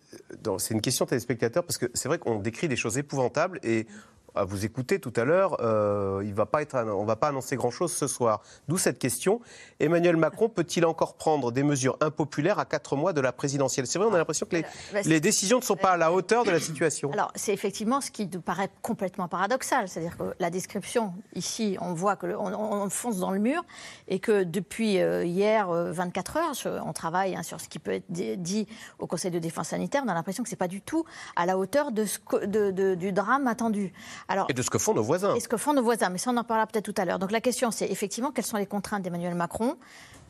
euh, 0.46 0.58
c'est 0.58 0.74
une 0.74 0.80
question 0.80 1.06
téléspectateur 1.06 1.64
parce 1.64 1.78
que 1.78 1.86
c'est 1.94 2.08
vrai 2.08 2.18
qu'on 2.18 2.38
décrit 2.38 2.68
des 2.68 2.76
choses 2.76 2.96
épouvantables 2.98 3.58
et 3.62 3.86
à 4.34 4.44
vous 4.44 4.64
écouter 4.64 4.98
tout 5.00 5.12
à 5.16 5.24
l'heure, 5.24 5.56
euh, 5.60 6.22
il 6.24 6.34
va 6.34 6.46
pas 6.46 6.62
être, 6.62 6.76
on 6.76 7.02
ne 7.02 7.06
va 7.06 7.16
pas 7.16 7.28
annoncer 7.28 7.56
grand-chose 7.56 7.92
ce 7.92 8.06
soir. 8.06 8.42
D'où 8.68 8.78
cette 8.78 8.98
question. 8.98 9.40
Emmanuel 9.80 10.16
Macron 10.16 10.48
peut-il 10.48 10.84
encore 10.86 11.14
prendre 11.14 11.52
des 11.52 11.62
mesures 11.62 11.96
impopulaires 12.00 12.58
à 12.58 12.64
quatre 12.64 12.96
mois 12.96 13.12
de 13.12 13.20
la 13.20 13.32
présidentielle? 13.32 13.86
C'est 13.86 13.98
vrai, 13.98 14.08
on 14.10 14.14
a 14.14 14.18
l'impression 14.18 14.46
que 14.46 14.56
les, 14.56 14.62
Bah, 14.92 15.00
les 15.04 15.20
décisions 15.20 15.58
ne 15.58 15.64
sont 15.64 15.76
pas 15.76 15.92
à 15.92 15.96
la 15.96 16.12
hauteur 16.12 16.44
de 16.44 16.50
la 16.50 16.60
situation. 16.60 17.10
Alors, 17.12 17.32
c'est 17.34 17.52
effectivement 17.52 18.00
ce 18.00 18.10
qui 18.10 18.26
nous 18.32 18.40
paraît 18.40 18.70
complètement 18.82 19.28
paradoxal. 19.28 19.88
C'est-à-dire 19.88 20.16
que 20.16 20.34
la 20.38 20.50
description, 20.50 21.12
ici, 21.34 21.76
on 21.80 21.92
voit 21.94 22.16
qu'on 22.16 22.30
on, 22.30 22.82
on 22.84 22.90
fonce 22.90 23.18
dans 23.18 23.30
le 23.30 23.38
mur 23.38 23.62
et 24.08 24.18
que 24.20 24.44
depuis 24.44 25.00
euh, 25.00 25.24
hier, 25.24 25.70
euh, 25.70 25.92
24 25.92 26.36
heures, 26.36 26.54
je- 26.54 26.68
on 26.68 26.92
travaille 26.92 27.34
hein, 27.36 27.42
sur 27.42 27.60
ce 27.60 27.68
qui 27.68 27.78
peut 27.78 27.92
être 27.92 28.04
di- 28.10 28.36
dit 28.36 28.66
au 28.98 29.06
Conseil 29.06 29.30
de 29.30 29.38
défense 29.38 29.68
sanitaire. 29.68 30.02
On 30.04 30.08
a 30.08 30.14
l'impression 30.14 30.42
que 30.42 30.48
ce 30.48 30.54
n'est 30.54 30.58
pas 30.58 30.68
du 30.68 30.80
tout 30.82 31.04
à 31.36 31.46
la 31.46 31.58
hauteur 31.58 31.92
de 31.92 32.04
ce 32.04 32.18
que- 32.18 32.44
de- 32.46 32.70
de- 32.70 32.94
du 32.94 33.12
drame 33.12 33.46
attendu. 33.46 33.92
Alors, 34.28 34.46
Et 34.48 34.54
de 34.54 34.62
ce 34.62 34.70
que 34.70 34.78
font 34.78 34.94
nos 34.94 35.02
voisins. 35.02 35.34
et 35.34 35.40
ce 35.40 35.48
que 35.48 35.56
font 35.56 35.72
nos 35.74 35.82
voisins. 35.82 36.10
Mais 36.10 36.18
ça, 36.18 36.30
on 36.30 36.36
en 36.36 36.44
parlera 36.44 36.66
peut-être 36.66 36.92
tout 36.92 37.00
à 37.00 37.04
l'heure. 37.04 37.18
Donc 37.18 37.32
la 37.32 37.40
question, 37.40 37.70
c'est 37.70 37.90
effectivement 37.90 38.30
quelles 38.30 38.44
sont 38.46 38.56
les 38.56 38.66
contraintes 38.66 39.02
d'Emmanuel 39.02 39.34
Macron? 39.34 39.76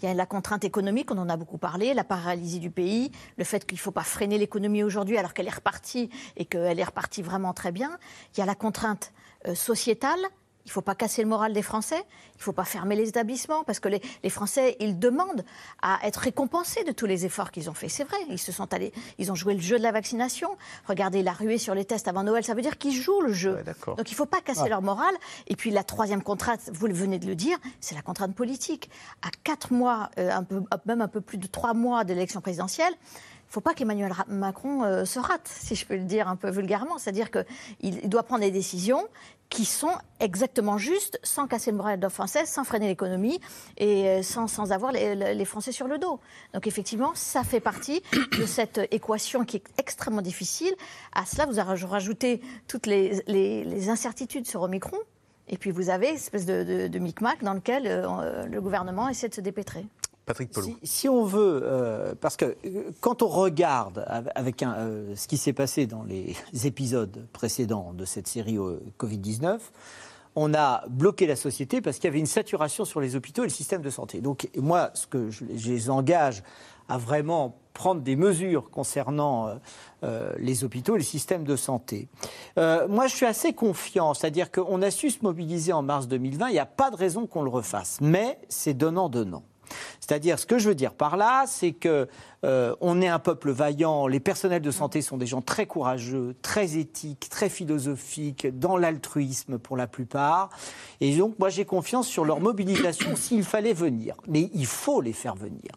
Il 0.02 0.06
y 0.06 0.08
a 0.08 0.14
la 0.14 0.24
contrainte 0.26 0.64
économique, 0.64 1.10
on 1.10 1.18
en 1.18 1.28
a 1.28 1.36
beaucoup 1.36 1.58
parlé, 1.58 1.92
la 1.92 2.04
paralysie 2.04 2.58
du 2.58 2.70
pays, 2.70 3.12
le 3.36 3.44
fait 3.44 3.66
qu'il 3.66 3.76
ne 3.76 3.80
faut 3.80 3.90
pas 3.90 4.02
freiner 4.02 4.38
l'économie 4.38 4.82
aujourd'hui 4.82 5.18
alors 5.18 5.34
qu'elle 5.34 5.46
est 5.46 5.54
repartie 5.54 6.08
et 6.38 6.46
qu'elle 6.46 6.80
est 6.80 6.84
repartie 6.84 7.20
vraiment 7.20 7.52
très 7.52 7.70
bien. 7.70 7.98
Il 8.34 8.40
y 8.40 8.42
a 8.42 8.46
la 8.46 8.54
contrainte 8.54 9.12
euh, 9.46 9.54
sociétale. 9.54 10.20
Il 10.66 10.68
ne 10.68 10.72
faut 10.72 10.82
pas 10.82 10.94
casser 10.94 11.22
le 11.22 11.28
moral 11.28 11.52
des 11.52 11.62
Français, 11.62 11.96
il 12.34 12.38
ne 12.38 12.42
faut 12.42 12.52
pas 12.52 12.64
fermer 12.64 12.94
les 12.94 13.08
établissements, 13.08 13.64
parce 13.64 13.80
que 13.80 13.88
les, 13.88 14.00
les 14.22 14.30
Français, 14.30 14.76
ils 14.78 14.98
demandent 14.98 15.44
à 15.82 15.98
être 16.06 16.18
récompensés 16.18 16.84
de 16.84 16.92
tous 16.92 17.06
les 17.06 17.24
efforts 17.24 17.50
qu'ils 17.50 17.70
ont 17.70 17.74
faits. 17.74 17.90
C'est 17.90 18.04
vrai, 18.04 18.18
ils 18.28 18.38
se 18.38 18.52
sont 18.52 18.72
allés, 18.74 18.92
ils 19.18 19.32
ont 19.32 19.34
joué 19.34 19.54
le 19.54 19.60
jeu 19.60 19.78
de 19.78 19.82
la 19.82 19.90
vaccination. 19.90 20.50
Regardez 20.86 21.22
la 21.22 21.32
ruée 21.32 21.58
sur 21.58 21.74
les 21.74 21.84
tests 21.84 22.08
avant 22.08 22.22
Noël, 22.24 22.44
ça 22.44 22.54
veut 22.54 22.62
dire 22.62 22.76
qu'ils 22.78 22.92
jouent 22.94 23.22
le 23.22 23.32
jeu. 23.32 23.56
Donc 23.96 24.10
il 24.10 24.14
ne 24.14 24.16
faut 24.16 24.26
pas 24.26 24.40
casser 24.42 24.62
Ah. 24.66 24.68
leur 24.68 24.82
morale. 24.82 25.14
Et 25.48 25.56
puis 25.56 25.70
la 25.70 25.82
troisième 25.82 26.22
contrainte, 26.22 26.60
vous 26.72 26.86
venez 26.92 27.18
de 27.18 27.26
le 27.26 27.34
dire, 27.34 27.56
c'est 27.80 27.94
la 27.94 28.02
contrainte 28.02 28.34
politique. 28.34 28.90
À 29.22 29.30
quatre 29.44 29.72
mois, 29.72 30.10
euh, 30.18 30.30
un 30.30 30.44
peu, 30.44 30.62
même 30.86 31.00
un 31.00 31.08
peu 31.08 31.20
plus 31.22 31.38
de 31.38 31.46
trois 31.46 31.72
mois 31.74 32.04
de 32.04 32.12
l'élection 32.12 32.40
présidentielle, 32.40 32.92
faut 33.50 33.60
pas 33.60 33.74
qu'Emmanuel 33.74 34.12
Macron 34.28 34.84
euh, 34.84 35.04
se 35.04 35.18
rate, 35.18 35.48
si 35.48 35.74
je 35.74 35.84
peux 35.84 35.96
le 35.96 36.04
dire 36.04 36.28
un 36.28 36.36
peu 36.36 36.50
vulgairement. 36.50 36.98
C'est-à-dire 36.98 37.30
qu'il 37.30 38.08
doit 38.08 38.22
prendre 38.22 38.42
des 38.42 38.52
décisions 38.52 39.06
qui 39.50 39.64
sont 39.64 39.92
exactement 40.20 40.78
justes, 40.78 41.18
sans 41.24 41.48
casser 41.48 41.72
le 41.72 41.76
moral 41.76 41.98
des 41.98 42.08
Français, 42.08 42.46
sans 42.46 42.62
freiner 42.62 42.86
l'économie 42.86 43.40
et 43.76 44.08
euh, 44.08 44.22
sans, 44.22 44.46
sans 44.46 44.70
avoir 44.70 44.92
les, 44.92 45.44
Français 45.44 45.72
sur 45.72 45.88
le 45.88 45.98
dos. 45.98 46.20
Donc 46.54 46.68
effectivement, 46.68 47.10
ça 47.14 47.42
fait 47.42 47.58
partie 47.58 48.02
de 48.38 48.46
cette 48.46 48.80
équation 48.92 49.44
qui 49.44 49.56
est 49.56 49.64
extrêmement 49.78 50.22
difficile. 50.22 50.72
À 51.12 51.26
cela, 51.26 51.46
vous 51.46 51.86
rajoutez 51.88 52.40
toutes 52.68 52.86
les, 52.86 53.90
incertitudes 53.90 54.46
sur 54.46 54.62
Omicron. 54.62 54.98
Et 55.48 55.58
puis 55.58 55.72
vous 55.72 55.90
avez 55.90 56.10
une 56.10 56.14
espèce 56.14 56.46
de, 56.46 56.62
de, 56.62 56.86
de 56.86 56.98
micmac 57.00 57.42
dans 57.42 57.54
lequel 57.54 57.82
euh, 57.86 58.46
le 58.46 58.60
gouvernement 58.60 59.08
essaie 59.08 59.28
de 59.28 59.34
se 59.34 59.40
dépêtrer. 59.40 59.84
Patrick. 60.26 60.52
Si, 60.84 61.08
on 61.08 61.24
veut, 61.24 61.60
euh, 61.64 62.14
parce 62.20 62.36
que 62.36 62.56
euh, 62.64 62.90
quand 63.00 63.22
on 63.22 63.28
regarde 63.28 64.04
av- 64.06 64.30
avec 64.34 64.62
euh, 64.62 65.14
ce 65.16 65.26
qui 65.26 65.36
s'est 65.36 65.52
passé 65.52 65.86
dans 65.86 66.04
les 66.04 66.36
épisodes 66.64 67.26
précédents 67.32 67.92
de 67.92 68.04
cette 68.04 68.28
série 68.28 68.56
euh, 68.58 68.80
Covid-19, 68.98 69.58
on 70.36 70.54
a 70.54 70.84
bloqué 70.88 71.26
la 71.26 71.34
société 71.34 71.80
parce 71.80 71.96
qu'il 71.96 72.04
y 72.04 72.08
avait 72.08 72.20
une 72.20 72.26
saturation 72.26 72.84
sur 72.84 73.00
les 73.00 73.16
hôpitaux 73.16 73.42
et 73.42 73.46
le 73.46 73.50
système 73.52 73.82
de 73.82 73.90
santé. 73.90 74.20
Donc 74.20 74.48
moi, 74.56 74.90
ce 74.94 75.06
que 75.08 75.30
je, 75.30 75.44
je 75.56 75.70
les 75.72 75.90
engage 75.90 76.44
à 76.88 76.98
vraiment 76.98 77.56
prendre 77.72 78.00
des 78.02 78.14
mesures 78.16 78.70
concernant 78.70 79.48
les 80.38 80.64
hôpitaux 80.64 80.96
et 80.96 80.98
le 80.98 81.04
système 81.04 81.44
de 81.44 81.54
santé. 81.54 82.08
Moi, 82.56 83.06
je 83.06 83.14
suis 83.14 83.26
assez 83.26 83.52
confiant, 83.52 84.12
c'est-à-dire 84.12 84.50
qu'on 84.50 84.82
a 84.82 84.90
su 84.90 85.10
se 85.10 85.18
mobiliser 85.22 85.72
en 85.72 85.82
mars 85.82 86.08
2020, 86.08 86.48
il 86.48 86.52
n'y 86.54 86.58
a 86.58 86.66
pas 86.66 86.90
de 86.90 86.96
raison 86.96 87.26
qu'on 87.28 87.42
le 87.44 87.48
refasse, 87.50 87.98
mais 88.00 88.38
c'est 88.48 88.74
donnant-donnant. 88.74 89.44
C'est-à-dire, 90.00 90.38
ce 90.38 90.46
que 90.46 90.58
je 90.58 90.68
veux 90.68 90.74
dire 90.74 90.94
par 90.94 91.16
là, 91.16 91.44
c'est 91.46 91.72
que 91.72 92.08
euh, 92.44 92.74
on 92.80 93.00
est 93.02 93.08
un 93.08 93.18
peuple 93.18 93.50
vaillant. 93.50 94.06
Les 94.06 94.20
personnels 94.20 94.62
de 94.62 94.70
santé 94.70 95.02
sont 95.02 95.16
des 95.16 95.26
gens 95.26 95.42
très 95.42 95.66
courageux, 95.66 96.34
très 96.42 96.76
éthiques, 96.76 97.28
très 97.30 97.48
philosophiques, 97.48 98.46
dans 98.58 98.76
l'altruisme 98.76 99.58
pour 99.58 99.76
la 99.76 99.86
plupart. 99.86 100.50
Et 101.00 101.16
donc, 101.16 101.38
moi, 101.38 101.48
j'ai 101.48 101.64
confiance 101.64 102.08
sur 102.08 102.24
leur 102.24 102.40
mobilisation 102.40 103.16
s'il 103.16 103.44
fallait 103.44 103.74
venir. 103.74 104.14
Mais 104.28 104.50
il 104.54 104.66
faut 104.66 105.00
les 105.00 105.12
faire 105.12 105.34
venir. 105.34 105.72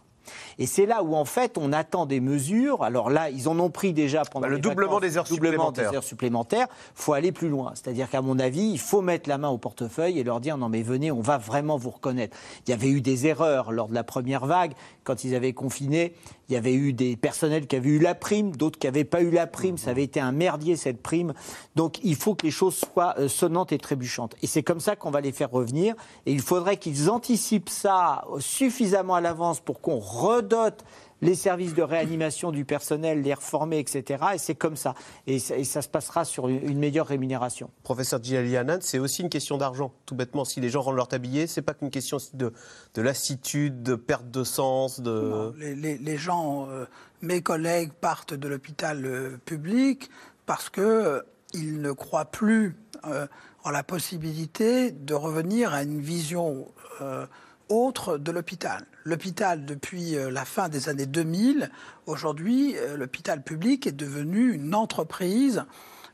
Et 0.60 0.66
c'est 0.66 0.86
là 0.86 1.04
où, 1.04 1.16
en 1.16 1.26
fait, 1.26 1.58
on 1.58 1.72
attend 1.74 2.06
des 2.06 2.20
mesures. 2.20 2.84
Alors 2.84 3.10
là, 3.10 3.30
ils 3.30 3.48
en 3.50 3.60
ont 3.60 3.70
pris 3.70 3.94
déjà 3.94 4.24
pendant 4.24 4.44
Bah, 4.44 4.50
le 4.50 4.56
les 4.56 4.62
doublement 4.62 4.94
vacances, 4.94 5.02
des 5.12 5.18
heures 5.18 5.24
doublement 5.26 5.72
des 5.72 5.82
heures 5.84 6.04
supplémentaires. 6.04 6.68
faut 6.96 7.14
aller 7.14 7.32
plus 7.32 7.50
loin. 7.50 7.72
C'est-à-dire 7.76 8.10
qu'à 8.10 8.22
mon 8.22 8.40
avis, 8.40 8.70
il 8.72 8.80
faut 8.80 9.02
mettre 9.02 9.30
la 9.30 9.38
main 9.38 9.50
au 9.50 9.58
portefeuille 9.58 10.20
et 10.20 10.24
leur 10.24 10.40
dire 10.40 10.58
non, 10.58 10.70
mais 10.70 10.82
venez, 10.82 11.12
on 11.12 11.22
va 11.22 11.38
vraiment 11.38 11.78
vous 11.78 11.90
reconnaître. 11.92 12.38
Il 12.68 12.72
y 12.72 12.74
avait 12.74 12.90
eu 12.90 13.02
des 13.02 13.28
erreurs 13.28 13.72
lors 13.72 13.88
de 13.88 13.94
la 13.94 14.04
première 14.04 14.46
vague. 14.46 14.74
Quand 15.04 15.24
ils 15.24 15.36
avaient 15.36 15.54
confiné, 15.54 16.14
il 16.50 16.54
y 16.54 16.58
avait 16.58 16.74
eu 16.74 16.94
des 16.94 17.16
personnels 17.16 17.68
qui 17.68 17.76
avaient 17.76 17.90
eu 17.90 18.00
la 18.00 18.16
prime, 18.16 18.56
d'autres 18.56 18.78
qui 18.80 18.88
n'avaient 18.88 19.04
pas 19.04 19.22
eu 19.22 19.32
la 19.32 19.48
prime. 19.48 19.78
Ça 19.78 19.92
avait 19.92 20.04
été 20.04 20.20
un 20.20 20.32
merdier, 20.32 20.76
cette 20.76 21.02
prime. 21.02 21.34
Donc 21.76 22.00
il 22.04 22.16
faut 22.16 22.36
que 22.36 22.46
les 22.46 22.52
choses 22.52 22.76
soient 22.76 23.16
euh, 23.18 23.28
sonnantes 23.28 23.72
et 23.72 23.78
trébuchantes. 23.78 24.36
Et 24.42 24.48
c'est 24.48 24.64
comme 24.64 24.80
ça 24.80 24.96
qu'on 24.96 25.12
va 25.12 25.22
les 25.22 25.32
faire 25.32 25.50
revenir. 25.52 25.96
Et 26.26 26.32
il 26.32 26.42
faudrait 26.42 26.78
qu'ils 26.78 27.10
anticipent 27.10 27.70
ça 27.70 28.24
suffisamment 28.40 29.16
à 29.16 29.22
l'avance 29.22 29.60
pour 29.60 29.82
qu'on 29.82 30.00
redote 30.44 30.84
les 31.22 31.36
services 31.36 31.74
de 31.74 31.82
réanimation 31.82 32.52
du 32.52 32.66
personnel, 32.66 33.22
les 33.22 33.34
reformer, 33.34 33.80
etc. 33.80 34.24
Et 34.34 34.38
c'est 34.38 34.56
comme 34.56 34.76
ça. 34.76 34.94
Et 35.26 35.40
ça, 35.40 35.56
et 35.58 35.64
ça 35.64 35.82
se 35.82 35.88
passera 35.88 36.26
sur 36.26 36.50
une 36.50 36.78
meilleure 36.78 37.08
rémunération. 37.08 37.70
Professeur 37.84 38.22
Djilali 38.22 38.58
Hanan, 38.58 38.80
c'est 38.82 39.00
aussi 39.00 39.22
une 39.22 39.30
question 39.30 39.58
d'argent. 39.58 39.94
Tout 40.06 40.16
bêtement, 40.16 40.44
si 40.44 40.60
les 40.60 40.68
gens 40.70 40.82
rendent 40.82 40.98
leur 40.98 41.08
tablier, 41.08 41.48
c'est 41.48 41.62
pas 41.62 41.74
qu'une 41.74 41.92
question 41.92 42.18
de, 42.34 42.52
de 42.94 43.02
lassitude, 43.02 43.84
de 43.84 43.96
perte 43.96 44.30
de 44.32 44.44
sens, 44.44 45.00
de. 45.00 45.54
Les, 45.58 45.76
les- 45.76 45.98
les 45.98 46.18
gens, 46.18 46.68
euh, 46.70 46.86
mes 47.22 47.42
collègues, 47.42 47.94
partent 47.94 48.34
de 48.34 48.48
l'hôpital 48.50 49.06
euh, 49.06 49.38
public 49.46 50.10
parce 50.46 50.70
que 50.70 50.82
euh, 50.82 51.22
ils 51.54 51.80
ne 51.82 51.94
croient 51.94 52.26
plus 52.26 52.76
euh, 53.06 53.28
en 53.64 53.70
la 53.70 53.84
possibilité 53.84 54.92
de 54.92 55.14
revenir 55.14 55.74
à 55.74 55.84
une 55.84 56.02
vision 56.02 56.68
euh, 57.00 57.26
autre 57.70 58.18
de 58.18 58.32
l'hôpital. 58.32 58.86
L'hôpital, 59.06 59.66
depuis 59.66 60.16
euh, 60.16 60.32
la 60.32 60.46
fin 60.46 60.70
des 60.70 60.90
années 60.90 61.06
2000, 61.06 61.70
aujourd'hui, 62.06 62.76
euh, 62.78 62.98
l'hôpital 62.98 63.44
public 63.44 63.88
est 63.88 63.92
devenu 63.92 64.54
une 64.54 64.74
entreprise 64.76 65.66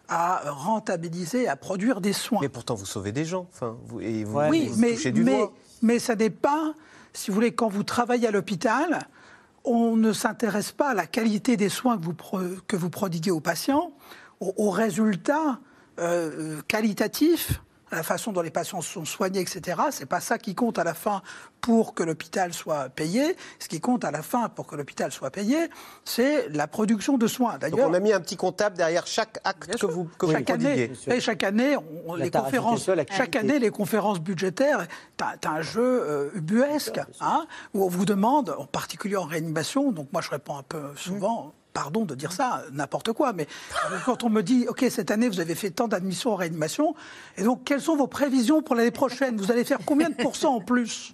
à 0.08 0.42
rentabiliser, 0.50 1.48
à 1.48 1.56
produire 1.56 2.02
des 2.02 2.14
soins. 2.14 2.40
Mais 2.42 2.50
pourtant, 2.50 2.76
vous 2.76 2.86
sauvez 2.86 3.12
des 3.12 3.26
gens. 3.26 3.48
Enfin, 3.54 3.78
vous, 3.86 4.02
et 4.02 4.24
vous, 4.24 4.40
oui, 4.50 4.68
vous 4.68 4.80
mais, 4.80 4.94
touchez 4.94 5.12
du 5.12 5.24
mais, 5.24 5.38
doigt. 5.38 5.54
mais 5.84 6.00
ça 6.00 6.16
n'est 6.16 6.32
pas, 6.32 6.74
si 7.14 7.30
vous 7.30 7.36
voulez, 7.36 7.52
quand 7.52 7.70
vous 7.70 7.84
travaillez 7.84 8.28
à 8.28 8.32
l'hôpital, 8.32 9.08
on 9.66 9.96
ne 9.96 10.12
s'intéresse 10.12 10.72
pas 10.72 10.90
à 10.90 10.94
la 10.96 11.06
qualité 11.06 11.58
des 11.58 11.70
soins 11.70 11.98
que 11.98 12.06
vous, 12.06 12.16
que 12.68 12.76
vous 12.76 12.90
prodiguez 12.90 13.30
aux 13.30 13.40
patients, 13.40 13.92
aux, 14.40 14.54
aux 14.58 14.72
résultats 14.72 15.60
euh, 16.00 16.62
qualitatifs, 16.68 17.62
la 17.92 18.04
façon 18.04 18.32
dont 18.32 18.42
les 18.42 18.50
patients 18.52 18.82
sont 18.82 19.06
soignés, 19.06 19.42
etc. 19.42 19.80
C'est 19.92 20.06
pas 20.06 20.20
ça 20.20 20.38
qui 20.38 20.56
compte 20.56 20.78
à 20.80 20.84
la 20.84 20.94
fin 20.94 21.22
pour 21.62 21.94
que 21.94 22.04
l'hôpital 22.04 22.54
soit 22.54 22.90
payé. 22.90 23.36
Ce 23.60 23.68
qui 23.68 23.80
compte 23.82 24.06
à 24.06 24.12
la 24.12 24.22
fin 24.22 24.50
pour 24.50 24.66
que 24.68 24.76
l'hôpital 24.76 25.12
soit 25.12 25.30
payé, 25.32 25.70
c'est 26.06 26.48
la 26.50 26.68
production 26.68 27.18
de 27.18 27.28
soins. 27.28 27.54
Donc 27.54 27.62
D'ailleurs, 27.72 27.90
on 27.90 27.94
a 27.94 28.00
mis 28.00 28.14
un 28.14 28.22
petit 28.22 28.38
comptable 28.38 28.78
derrière 28.78 29.06
chaque 29.08 29.40
acte 29.44 29.78
que 29.78 29.86
vous, 29.86 30.10
que 30.18 30.26
vous 30.26 30.32
chaque 30.32 30.50
année, 30.50 30.92
et 31.08 31.20
chaque 31.20 31.44
année, 31.44 31.76
on- 32.08 32.16
les 32.16 32.32
conférences, 32.32 32.88
la 32.88 33.06
chaque 33.08 33.36
année, 33.36 33.60
les 33.60 33.70
conférences 33.72 34.20
budgétaires, 34.20 34.88
t'as 35.18 35.36
as 35.46 35.50
un 35.50 35.62
jeu 35.62 35.82
euh, 36.04 36.30
ubuesque, 36.36 37.00
hein, 37.22 37.46
où 37.74 37.84
on 37.84 37.90
vous 37.90 38.06
demande, 38.06 38.56
en 38.58 38.66
particulier 38.66 39.18
en 39.18 39.24
réanimation, 39.26 39.92
donc 39.92 40.08
moi 40.14 40.22
je 40.22 40.30
réponds 40.30 40.58
un 40.58 40.64
peu 40.64 40.82
souvent. 40.96 41.54
Pardon 41.80 42.04
de 42.04 42.14
dire 42.14 42.34
ça, 42.34 42.66
n'importe 42.74 43.14
quoi, 43.14 43.32
mais 43.32 43.48
quand 44.04 44.26
on 44.26 44.30
me 44.30 44.42
dit, 44.42 44.66
OK, 44.68 44.84
cette 44.90 45.12
année, 45.12 45.30
vous 45.30 45.40
avez 45.40 45.56
fait 45.56 45.70
tant 45.70 45.88
d'admissions 45.88 46.34
en 46.34 46.36
réanimation, 46.36 46.94
et 47.38 47.44
donc, 47.44 47.64
quelles 47.64 47.80
sont 47.80 47.96
vos 47.96 48.06
prévisions 48.06 48.62
pour 48.62 48.76
l'année 48.76 48.92
prochaine? 48.92 49.38
Vous 49.38 49.50
allez 49.50 49.64
faire 49.64 49.80
combien 49.86 50.10
de 50.10 50.16
pourcents 50.16 50.56
en 50.56 50.60
plus? 50.60 51.14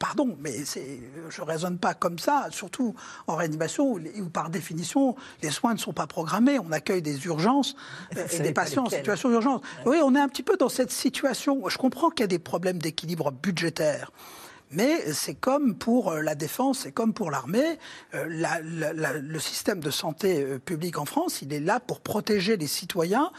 Pardon, 0.00 0.36
mais 0.40 0.64
je 0.64 1.40
ne 1.40 1.46
raisonne 1.46 1.78
pas 1.78 1.94
comme 1.94 2.18
ça, 2.18 2.48
surtout 2.50 2.96
en 3.28 3.36
réanimation 3.36 3.92
où, 3.92 4.28
par 4.32 4.50
définition, 4.50 5.14
les 5.44 5.50
soins 5.52 5.74
ne 5.74 5.78
sont 5.78 5.92
pas 5.92 6.08
programmés. 6.08 6.58
On 6.58 6.72
accueille 6.72 7.00
des 7.00 7.26
urgences 7.26 7.76
euh, 8.16 8.26
et 8.32 8.40
des 8.40 8.52
patients 8.52 8.86
en 8.86 8.90
situation 8.90 9.28
d'urgence. 9.28 9.60
Oui, 9.86 9.98
on 10.02 10.16
est 10.16 10.20
un 10.20 10.28
petit 10.28 10.42
peu 10.42 10.56
dans 10.56 10.68
cette 10.68 10.90
situation. 10.90 11.68
Je 11.68 11.78
comprends 11.78 12.10
qu'il 12.10 12.24
y 12.24 12.24
a 12.24 12.26
des 12.26 12.40
problèmes 12.40 12.78
d'équilibre 12.78 13.30
budgétaire. 13.30 14.10
Mais 14.74 15.12
c'est 15.12 15.34
comme 15.34 15.74
pour 15.76 16.10
euh, 16.10 16.20
la 16.20 16.34
défense, 16.34 16.80
c'est 16.80 16.92
comme 16.92 17.14
pour 17.14 17.30
l'armée. 17.30 17.78
Euh, 18.14 18.26
la- 18.28 18.60
la- 18.60 18.92
la- 18.92 19.12
le 19.14 19.38
système 19.38 19.80
de 19.80 19.90
santé 19.90 20.42
euh, 20.42 20.58
publique 20.58 20.98
en 20.98 21.04
France, 21.04 21.42
il 21.42 21.52
est 21.52 21.60
là 21.60 21.80
pour 21.80 22.00
protéger 22.00 22.56
les 22.56 22.66
citoyens 22.66 23.30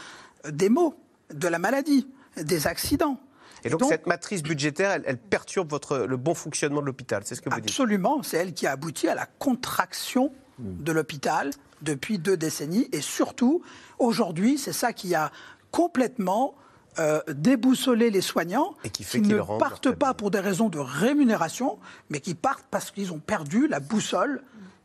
des 0.49 0.69
maux, 0.69 0.95
de 1.33 1.47
la 1.47 1.59
maladie, 1.59 2.07
des 2.41 2.67
accidents. 2.67 3.19
Et 3.63 3.69
donc, 3.69 3.83
cette 3.85 4.05
matrice 4.05 4.43
budgétaire, 4.43 4.91
elle, 4.91 5.03
elle 5.07 5.17
perturbe 5.17 5.69
votre, 5.71 5.97
le 5.97 6.17
bon 6.17 6.35
fonctionnement 6.35 6.81
de 6.81 6.85
l'hôpital, 6.85 7.23
c'est 7.25 7.33
ce 7.35 7.41
que 7.41 7.49
vous 7.49 7.55
dites 7.59 7.69
Absolument, 7.69 8.21
c'est 8.21 8.37
elle 8.37 8.53
qui 8.53 8.67
a 8.67 8.71
abouti 8.73 9.07
à 9.07 9.15
la 9.15 9.25
contraction 9.25 10.31
de 10.59 10.91
l'hôpital 10.91 11.49
depuis 11.81 12.19
deux 12.19 12.37
décennies. 12.37 12.87
Et 12.91 13.01
surtout, 13.01 13.61
aujourd'hui, 13.99 14.57
c'est 14.59 14.71
ça 14.71 14.93
qui 14.93 15.15
a 15.15 15.31
complètement 15.71 16.55
euh, 16.99 17.21
déboussolé 17.29 18.09
les 18.09 18.21
soignants 18.21 18.75
Et 18.83 18.89
qui 18.89 19.03
fait 19.03 19.19
qui 19.21 19.27
qu'ils 19.27 19.37
ne 19.37 19.59
partent 19.59 19.91
pas 19.91 20.13
pour 20.13 20.31
des 20.31 20.39
raisons 20.39 20.69
de 20.69 20.79
rémunération, 20.79 21.77
mais 22.09 22.19
qui 22.19 22.35
partent 22.35 22.65
parce 22.71 22.91
qu'ils 22.91 23.11
ont 23.13 23.19
perdu 23.19 23.67
la 23.67 23.79
boussole 23.79 24.41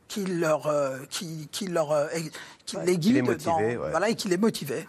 qui 0.07 0.25
leur, 0.25 0.67
euh, 0.67 0.97
qui, 1.09 1.47
qui 1.53 1.67
leur, 1.67 1.91
euh, 1.93 2.07
qui 2.65 2.75
les 2.75 2.97
Qui 2.97 3.13
les 3.13 3.21
guide 3.23 3.43
dans- 3.45 3.57
ouais. 3.57 3.75
voilà, 3.75 4.09
et 4.09 4.15
qui 4.15 4.27
les 4.27 4.35
motivait. 4.37 4.85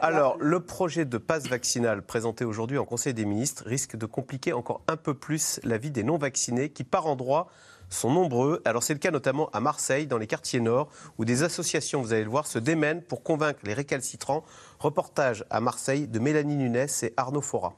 Alors, 0.00 0.38
le 0.40 0.60
projet 0.60 1.04
de 1.04 1.18
passe 1.18 1.46
vaccinal 1.46 2.00
présenté 2.02 2.46
aujourd'hui 2.46 2.78
en 2.78 2.86
Conseil 2.86 3.12
des 3.12 3.26
ministres 3.26 3.64
risque 3.66 3.96
de 3.96 4.06
compliquer 4.06 4.54
encore 4.54 4.80
un 4.88 4.96
peu 4.96 5.12
plus 5.12 5.60
la 5.62 5.76
vie 5.76 5.90
des 5.90 6.04
non-vaccinés 6.04 6.70
qui, 6.70 6.84
par 6.84 7.06
endroits, 7.06 7.48
sont 7.90 8.10
nombreux. 8.10 8.62
Alors, 8.64 8.82
c'est 8.82 8.94
le 8.94 8.98
cas 8.98 9.10
notamment 9.10 9.50
à 9.52 9.60
Marseille, 9.60 10.06
dans 10.06 10.16
les 10.16 10.26
quartiers 10.26 10.60
nord, 10.60 10.88
où 11.18 11.26
des 11.26 11.42
associations, 11.42 12.00
vous 12.00 12.14
allez 12.14 12.24
le 12.24 12.30
voir, 12.30 12.46
se 12.46 12.58
démènent 12.58 13.02
pour 13.02 13.22
convaincre 13.22 13.60
les 13.64 13.74
récalcitrants. 13.74 14.42
Reportage 14.82 15.44
à 15.48 15.60
Marseille 15.60 16.08
de 16.08 16.18
Mélanie 16.18 16.56
Nunes 16.56 16.86
et 17.02 17.12
Arnaud 17.16 17.40
Fora. 17.40 17.76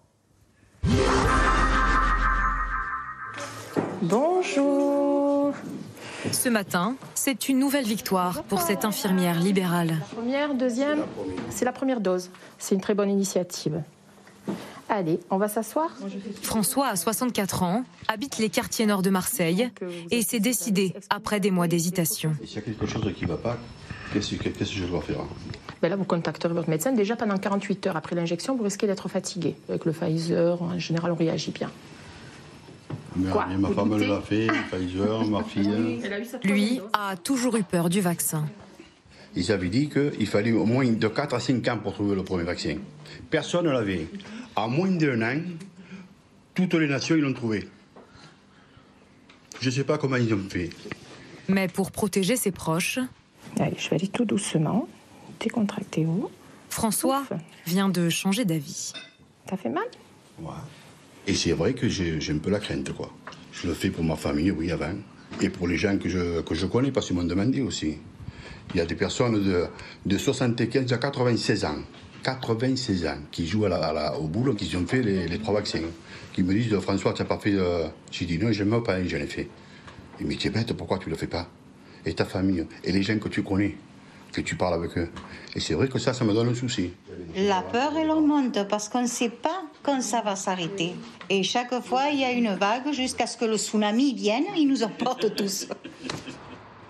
Bonjour. 4.01 5.53
Ce 6.33 6.49
matin, 6.49 6.97
c'est 7.15 7.51
une 7.51 7.59
nouvelle 7.59 7.85
victoire 7.85 8.43
pour 8.45 8.63
cette 8.63 8.87
infirmière 8.87 9.39
libérale. 9.39 9.99
Première, 10.15 10.55
deuxième, 10.55 11.05
c'est 11.51 11.67
la 11.67 11.73
première 11.73 12.01
dose. 12.01 12.31
C'est 12.59 12.75
une 12.75 12.81
très 12.81 12.95
bonne 12.95 13.11
initiative. 13.11 13.83
Allez, 14.89 15.21
on 15.29 15.37
va 15.37 15.49
s'asseoir 15.49 15.91
François 16.41 16.89
a 16.89 16.97
64 16.97 17.63
ans, 17.65 17.85
habite 18.09 18.39
les 18.39 18.49
quartiers 18.49 18.87
nord 18.87 19.03
de 19.03 19.11
Marseille 19.11 19.71
et 20.11 20.23
s'est 20.23 20.41
décidé 20.41 20.95
après 21.11 21.39
des 21.39 21.51
mois 21.51 21.69
d'hésitation. 21.69 22.35
S'il 22.47 22.57
y 22.57 22.59
a 22.59 22.63
quelque 22.63 22.87
chose 22.87 23.13
qui 23.15 23.25
ne 23.25 23.31
va 23.31 23.37
pas, 23.37 23.59
qu'est-ce 24.15 24.37
que, 24.37 24.49
qu'est-ce 24.49 24.71
que 24.71 24.79
je 24.79 24.87
dois 24.87 25.03
faire 25.03 25.21
ben 25.85 25.91
Là, 25.91 25.97
vous 25.97 26.05
contacterez 26.05 26.55
votre 26.55 26.71
médecin. 26.71 26.93
Déjà, 26.93 27.15
pendant 27.15 27.37
48 27.37 27.87
heures 27.89 27.97
après 27.97 28.17
l'injection, 28.17 28.57
vous 28.57 28.65
risquez 28.65 28.87
d'être 28.87 29.09
fatigué. 29.09 29.55
Avec 29.69 29.85
le 29.85 29.93
Pfizer, 29.93 30.63
en 30.63 30.79
général, 30.79 31.13
on 31.13 31.15
réagit 31.15 31.51
bien. 31.51 31.71
Quoi 33.31 33.47
ma 33.59 33.69
femme 33.69 33.97
l'a 33.99 34.21
fait, 34.23 34.47
Pfizer, 34.71 35.25
ma 35.27 35.45
fille. 35.45 36.01
Lui 36.43 36.81
a 36.95 37.17
toujours 37.17 37.57
eu 37.57 37.63
peur 37.63 37.91
du 37.91 38.01
vaccin. 38.01 38.47
Ils 39.37 39.53
avaient 39.53 39.69
dit 39.69 39.91
qu'il 39.91 40.27
fallait 40.27 40.53
au 40.53 40.65
moins 40.65 40.91
de 40.91 41.09
4 41.09 41.35
à 41.35 41.41
5 41.41 41.69
ans 41.69 41.79
pour 41.83 41.93
trouver 41.93 42.17
le 42.17 42.25
premier 42.25 42.45
vaccin. 42.45 42.77
Personne 43.29 43.67
ne 43.67 43.71
l'avait. 43.71 44.09
En 44.57 44.69
moins 44.69 44.91
d'un 44.91 45.21
an, 45.21 45.41
toutes 46.55 46.75
les 46.75 46.89
nations, 46.89 47.17
l'ont 47.17 47.35
trouvé. 47.35 47.69
Je 49.61 49.69
ne 49.69 49.75
sais 49.75 49.85
pas 49.85 49.99
comment 49.99 50.17
ils 50.17 50.33
ont 50.33 50.49
fait. 50.49 50.71
Mais 51.49 51.69
pour 51.69 51.91
protéger 51.91 52.37
ses 52.37 52.53
proches, 52.53 52.99
Allez, 53.61 53.77
je 53.79 53.89
vais 53.91 53.97
aller 53.97 54.09
tout 54.09 54.25
doucement. 54.25 54.89
Décontractez-vous. 55.41 56.31
François 56.71 57.25
vient 57.67 57.89
de 57.89 58.09
changer 58.09 58.45
d'avis. 58.45 58.93
Ça 59.49 59.57
fait 59.57 59.69
mal? 59.69 59.85
Et 61.27 61.35
c'est 61.35 61.53
vrai 61.53 61.75
que 61.75 61.89
j'ai 61.89 62.19
un 62.31 62.39
peu 62.39 62.51
la 62.51 62.59
crainte, 62.59 62.93
quoi. 62.93 63.11
Je 63.53 63.69
le 63.69 63.75
fais 63.75 63.91
pour 63.91 64.05
ma 64.05 64.17
famille, 64.17 64.51
oui, 64.51 64.71
avant. 64.73 64.95
Et 65.41 65.49
pour 65.49 65.69
les 65.69 65.77
gens 65.77 65.97
que 65.99 66.09
je, 66.09 66.41
que 66.43 66.55
je 66.55 66.67
connais, 66.67 66.91
parce 66.91 67.07
qu'ils 67.07 67.17
m'ont 67.17 67.25
demandé 67.25 67.61
aussi. 67.61 67.99
Il 68.75 68.79
y 68.79 68.81
a 68.81 68.87
des 68.87 68.95
personnes 68.95 69.43
de, 69.43 69.67
de 70.07 70.19
75 70.19 70.93
à 70.93 70.99
96 70.99 71.65
ans, 71.65 71.77
96 72.23 73.07
ans, 73.07 73.19
qui 73.31 73.47
jouent 73.47 73.67
à 73.67 73.69
la, 73.69 73.77
à 73.77 73.93
la- 73.93 74.19
au 74.19 74.27
boulot, 74.27 74.55
qui 74.55 74.75
ont 74.77 74.87
fait 74.87 75.03
les, 75.03 75.29
les 75.29 75.39
trois 75.39 75.55
vaccins. 75.55 75.81
Qui 76.33 76.43
me 76.43 76.53
disent, 76.53 76.77
François, 76.81 77.13
tu 77.13 77.23
n'as 77.23 77.29
pas 77.29 77.39
fait... 77.39 77.55
euh 77.55 77.87
J'ai 78.11 78.27
dit, 78.27 78.39
non, 78.39 78.51
je 78.53 78.65
ne 78.65 78.79
pas, 78.81 79.03
j'en 79.05 79.19
ai 79.19 79.27
fait. 79.27 79.49
Ils 80.21 80.27
me 80.27 80.35
disent, 80.35 80.51
bête, 80.53 80.73
pourquoi 80.73 80.99
tu 80.99 81.07
ne 81.07 81.11
le 81.13 81.17
fais 81.17 81.27
pas? 81.27 81.49
Et 82.07 82.15
ta 82.15 82.25
famille, 82.25 82.67
et 82.83 82.93
les 82.93 83.03
gens 83.03 83.19
que 83.19 83.29
tu 83.29 83.43
connais, 83.43 83.77
que 84.35 84.41
tu 84.41 84.57
parles 84.57 84.75
avec 84.75 84.99
eux. 84.99 85.09
Et 85.55 85.61
c'est 85.61 85.75
vrai 85.75 85.89
que 85.89 85.99
ça, 85.99 86.13
ça 86.13 86.25
me 86.25 86.35
donne 86.35 86.49
un 86.49 86.55
souci. 86.55 86.93
La 87.37 87.63
peur, 87.63 87.93
elle 87.97 88.11
augmente 88.11 88.69
parce 88.69 88.89
qu'on 88.89 89.03
ne 89.03 89.07
sait 89.07 89.29
pas 89.29 89.63
quand 89.83 90.03
ça 90.03 90.21
va 90.21 90.37
s'arrêter. 90.37 90.95
Et 91.31 91.43
chaque 91.43 91.81
fois, 91.83 92.09
il 92.13 92.21
y 92.21 92.25
a 92.25 92.33
une 92.33 92.55
vague 92.55 92.93
jusqu'à 92.93 93.27
ce 93.27 93.37
que 93.37 93.45
le 93.45 93.57
tsunami 93.57 94.15
vienne, 94.15 94.45
il 94.57 94.69
nous 94.69 94.83
emporte 94.83 95.35
tous. 95.35 95.69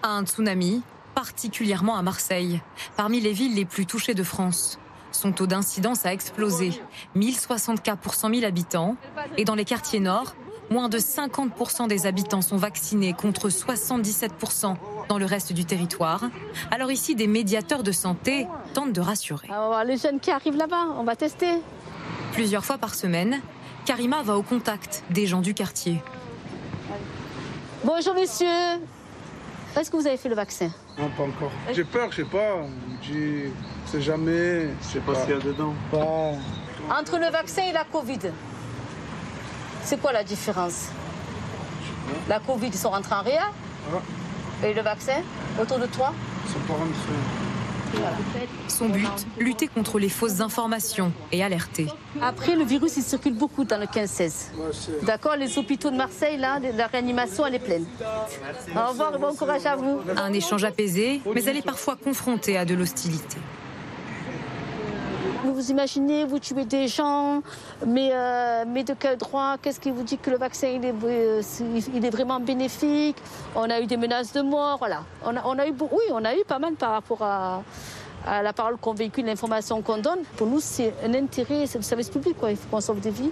Un 0.02 0.24
tsunami, 0.24 0.82
particulièrement 1.14 1.96
à 1.96 2.02
Marseille, 2.02 2.60
parmi 2.96 3.20
les 3.20 3.32
villes 3.32 3.54
les 3.54 3.64
plus 3.64 3.86
touchées 3.86 4.14
de 4.14 4.22
France. 4.22 4.78
Son 5.12 5.30
taux 5.30 5.46
d'incidence 5.46 6.04
a 6.06 6.12
explosé, 6.12 6.72
1060 7.14 7.82
cas 7.82 7.94
pour 7.96 8.14
100 8.14 8.34
000 8.34 8.44
habitants. 8.44 8.96
Et 9.36 9.44
dans 9.44 9.54
les 9.54 9.64
quartiers 9.64 10.00
nord, 10.00 10.34
moins 10.70 10.88
de 10.88 10.98
50% 10.98 11.88
des 11.88 12.06
habitants 12.06 12.42
sont 12.42 12.56
vaccinés 12.56 13.12
contre 13.12 13.48
77% 13.48 14.76
dans 15.08 15.18
le 15.18 15.26
reste 15.26 15.52
du 15.52 15.64
territoire. 15.64 16.24
Alors 16.70 16.90
ici, 16.90 17.14
des 17.14 17.26
médiateurs 17.26 17.82
de 17.82 17.92
santé 17.92 18.46
tentent 18.72 18.92
de 18.92 19.00
rassurer. 19.00 19.48
On 19.50 19.54
va 19.54 19.66
voir 19.66 19.84
les 19.84 19.96
jeunes 19.96 20.20
qui 20.20 20.30
arrivent 20.30 20.56
là-bas, 20.56 20.86
on 20.96 21.04
va 21.04 21.16
tester. 21.16 21.60
Plusieurs 22.32 22.64
fois 22.64 22.78
par 22.78 22.94
semaine, 22.94 23.40
Karima 23.84 24.22
va 24.22 24.36
au 24.36 24.42
contact 24.42 25.04
des 25.10 25.26
gens 25.26 25.40
du 25.40 25.54
quartier. 25.54 26.02
Bonjour 27.84 28.14
messieurs. 28.14 28.46
Est-ce 29.76 29.90
que 29.90 29.96
vous 29.96 30.06
avez 30.06 30.16
fait 30.16 30.28
le 30.28 30.36
vaccin? 30.36 30.70
Non, 30.98 31.10
pas 31.16 31.24
encore. 31.24 31.50
J'ai 31.72 31.84
peur, 31.84 32.10
je 32.10 32.16
sais 32.16 32.24
pas. 32.24 32.62
Je 33.02 33.12
dis, 33.12 33.52
c'est 33.86 34.00
jamais. 34.00 34.68
Je 34.80 34.86
sais 34.86 35.00
pas 35.00 35.14
ce 35.14 35.26
qu'il 35.26 35.34
y 35.34 35.38
a 35.38 35.40
dedans. 35.40 35.74
Pas... 35.90 36.32
Entre 36.98 37.18
le 37.18 37.28
vaccin 37.30 37.62
et 37.68 37.72
la 37.72 37.84
Covid, 37.84 38.20
c'est 39.84 40.00
quoi 40.00 40.12
la 40.12 40.24
différence 40.24 40.86
La 42.28 42.40
Covid, 42.40 42.68
ils 42.68 42.74
sont 42.78 42.90
rentrés 42.90 43.14
en 43.14 43.22
réa. 43.22 43.50
Et 44.64 44.72
le 44.72 44.82
vaccin, 44.82 45.20
autour 45.60 45.78
de 45.78 45.86
toi 45.86 46.12
Ils 46.46 46.52
sont 46.52 46.58
pas 46.60 46.74
rentrés. 46.74 47.44
Son 48.66 48.88
but, 48.88 49.06
lutter 49.38 49.68
contre 49.68 50.00
les 50.00 50.08
fausses 50.08 50.40
informations 50.40 51.12
et 51.30 51.44
alerter. 51.44 51.86
Après, 52.20 52.56
le 52.56 52.64
virus, 52.64 52.96
il 52.96 53.04
circule 53.04 53.34
beaucoup 53.34 53.62
dans 53.64 53.78
le 53.78 53.86
15-16. 53.86 54.50
D'accord 55.04 55.36
Les 55.36 55.58
hôpitaux 55.58 55.90
de 55.90 55.96
Marseille, 55.96 56.36
là, 56.36 56.58
la 56.74 56.86
réanimation, 56.88 57.46
elle 57.46 57.54
est 57.54 57.60
pleine. 57.60 57.84
Au 58.74 58.88
revoir 58.88 59.14
et 59.14 59.18
bon 59.18 59.34
courage 59.34 59.66
à 59.66 59.76
vous. 59.76 60.00
Un 60.16 60.32
échange 60.32 60.64
apaisé, 60.64 61.20
mais 61.32 61.44
elle 61.44 61.58
est 61.58 61.64
parfois 61.64 61.94
confrontée 61.94 62.56
à 62.56 62.64
de 62.64 62.74
l'hostilité. 62.74 63.36
Vous 65.44 65.52
vous 65.52 65.70
imaginez, 65.70 66.24
vous 66.24 66.38
tuez 66.38 66.64
des 66.64 66.88
gens, 66.88 67.42
mais, 67.86 68.08
euh, 68.14 68.64
mais 68.66 68.82
de 68.82 68.94
quel 68.98 69.18
droit? 69.18 69.56
Qu'est-ce 69.60 69.78
qui 69.78 69.90
vous 69.90 70.02
dit 70.02 70.16
que 70.16 70.30
le 70.30 70.38
vaccin 70.38 70.68
il 70.68 70.82
est, 70.82 70.94
euh, 71.04 71.42
il 71.94 72.02
est 72.04 72.10
vraiment 72.10 72.40
bénéfique? 72.40 73.18
On 73.54 73.68
a 73.68 73.78
eu 73.78 73.86
des 73.86 73.98
menaces 73.98 74.32
de 74.32 74.40
mort, 74.40 74.78
voilà. 74.78 75.04
On 75.22 75.36
a, 75.36 75.42
on 75.44 75.58
a 75.58 75.66
eu, 75.66 75.74
oui, 75.78 76.04
on 76.12 76.24
a 76.24 76.34
eu 76.34 76.44
pas 76.48 76.58
mal 76.58 76.72
par 76.76 76.92
rapport 76.92 77.22
à, 77.22 77.62
à 78.26 78.42
la 78.42 78.54
parole 78.54 78.78
qu'on 78.78 78.94
véhicule, 78.94 79.26
l'information 79.26 79.82
qu'on 79.82 79.98
donne. 79.98 80.20
Pour 80.38 80.46
nous, 80.46 80.60
c'est 80.60 80.94
un 81.04 81.12
intérêt, 81.12 81.66
c'est 81.66 81.76
le 81.76 81.84
service 81.84 82.08
public, 82.08 82.38
quoi. 82.38 82.50
Il 82.50 82.56
faut 82.56 82.68
qu'on 82.70 82.80
sauve 82.80 83.00
des 83.00 83.10
vies. 83.10 83.30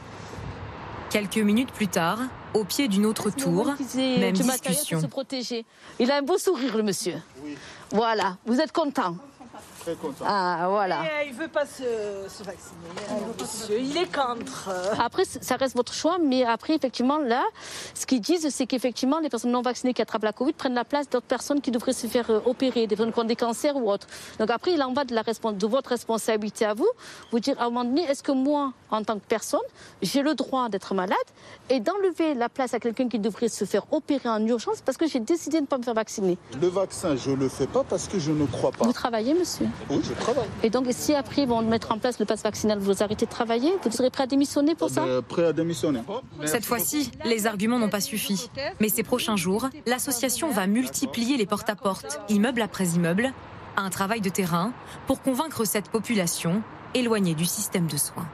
Quelques 1.09 1.39
minutes 1.39 1.73
plus 1.73 1.89
tard, 1.89 2.19
au 2.53 2.65
pied 2.65 2.89
d'une 2.89 3.07
autre 3.07 3.31
tour, 3.31 3.67
même 3.67 4.33
du 4.33 4.45
matériel 4.45 4.75
discussion. 4.75 4.99
Pour 4.99 5.07
se 5.07 5.11
protéger. 5.11 5.65
Il 5.99 6.11
a 6.11 6.17
un 6.17 6.23
beau 6.23 6.37
sourire, 6.37 6.77
le 6.77 6.83
monsieur. 6.83 7.15
Voilà, 7.91 8.37
vous 8.45 8.61
êtes 8.61 8.73
content 8.73 9.17
Très 9.83 9.95
content. 9.97 10.25
Ah, 10.27 10.67
voilà. 10.69 11.03
Et, 11.05 11.07
euh, 11.07 11.25
il 11.29 11.33
veut 11.35 11.49
pas 11.49 11.67
se, 11.67 11.83
se 12.29 12.43
vacciner. 12.45 12.77
monsieur. 13.41 13.79
Il 13.81 13.97
est 13.97 14.15
contre. 14.15 14.71
Après, 15.01 15.25
ça 15.25 15.57
reste 15.57 15.75
votre 15.77 15.93
choix, 15.93 16.19
mais 16.19 16.45
après, 16.45 16.75
effectivement, 16.77 17.19
là, 17.19 17.43
ce 17.95 18.07
qu'ils 18.07 18.21
disent, 18.21 18.49
c'est 18.51 18.67
qu'effectivement, 18.67 19.19
les 19.19 19.29
personnes 19.29 19.51
non 19.51 19.63
vaccinées 19.63 19.93
qui 19.93 20.03
attrapent 20.03 20.23
la 20.23 20.33
Covid 20.33 20.53
prennent 20.53 20.75
la 20.75 20.85
place 20.85 21.09
d'autres 21.09 21.27
personnes 21.27 21.61
qui 21.61 21.71
devraient 21.73 21.93
se 21.93 22.07
faire 22.07 22.31
euh, 22.31 22.41
opérer, 22.47 22.87
des 22.87 22.95
personnes 22.97 23.13
qui 23.13 23.19
ont 23.19 23.25
des 23.25 23.37
cancers 23.37 23.77
ou 23.77 23.91
autres. 23.91 24.07
Donc 24.39 24.51
après, 24.51 24.73
il 24.73 24.83
en 24.83 24.93
va 24.93 25.05
de, 25.05 25.15
la 25.15 25.23
respons- 25.23 25.57
de 25.57 25.67
votre 25.67 25.91
responsabilité 25.91 26.65
à 26.65 26.75
vous, 26.75 26.89
vous 27.33 27.41
dire 27.41 27.61
à 27.61 27.65
un 27.65 27.71
moment 27.71 27.85
donné, 27.85 28.03
est-ce 28.05 28.23
que 28.23 28.33
moi, 28.33 28.73
en 28.91 29.03
tant 29.03 29.15
que 29.19 29.25
personne, 29.27 29.61
j'ai 30.01 30.23
le 30.23 30.35
droit 30.35 30.69
d'être 30.69 30.95
malade 30.95 31.17
et 31.73 31.81
d'enlever 31.81 32.35
la 32.35 32.51
place 32.51 32.75
à 32.75 32.79
quelqu'un 32.79 33.09
qui 33.09 33.19
devrait 33.19 33.49
se 33.49 33.65
faire 33.65 33.91
opérer 33.93 34.29
en 34.29 34.47
urgence 34.47 34.83
parce 34.83 34.99
que 34.99 35.09
j'ai 35.09 35.21
décidé 35.21 35.57
de 35.57 35.63
ne 35.63 35.67
pas 35.67 35.79
me 35.79 35.83
faire 35.83 35.95
vacciner 35.95 36.37
Le 36.61 36.69
vaccin, 36.69 37.17
je 37.17 37.31
le 37.31 37.49
fais 37.49 37.67
pas 37.67 37.83
parce 37.83 38.09
que 38.09 38.19
je 38.19 38.31
ne 38.31 38.45
crois 38.45 38.73
pas. 38.73 38.85
Vous 38.85 38.93
travaillez, 38.93 39.33
monsieur? 39.33 39.67
Oui, 39.89 40.01
je 40.05 40.13
travaille. 40.13 40.49
Et 40.63 40.69
donc, 40.69 40.87
si 40.91 41.15
après 41.15 41.43
ils 41.43 41.49
vont 41.49 41.63
mettre 41.63 41.91
en 41.91 41.99
place 41.99 42.19
le 42.19 42.27
pass 42.27 42.43
vaccinal, 42.43 42.79
vous 42.79 43.03
arrêtez 43.03 43.25
de 43.25 43.31
travailler? 43.31 43.73
Vous 43.83 43.91
serez 43.91 44.11
prêt 44.11 44.25
à 44.25 44.27
démissionner 44.27 44.75
pour 44.75 44.91
ça? 44.91 45.05
Euh, 45.05 45.23
prêt 45.23 45.47
à 45.47 45.55
démissionner. 45.55 46.01
Cette 46.45 46.67
fois-ci, 46.67 47.11
les 47.25 47.47
arguments 47.47 47.79
n'ont 47.79 47.89
pas 47.89 48.03
suffi. 48.03 48.51
Mais 48.79 48.91
ces 48.91 49.03
prochains 49.03 49.37
jours, 49.37 49.71
l'association 49.87 50.51
va 50.51 50.67
multiplier 50.67 51.39
les 51.39 51.47
porte-à-porte, 51.47 52.21
immeuble 52.29 52.61
après 52.61 52.85
immeuble, 52.89 53.33
un 53.79 53.89
travail 53.89 54.21
de 54.21 54.29
terrain 54.29 54.73
pour 55.07 55.23
convaincre 55.23 55.65
cette 55.65 55.89
population 55.89 56.63
éloignée 56.93 57.35
du 57.35 57.47
système 57.47 57.87
de 57.87 57.97
soins. 57.97 58.29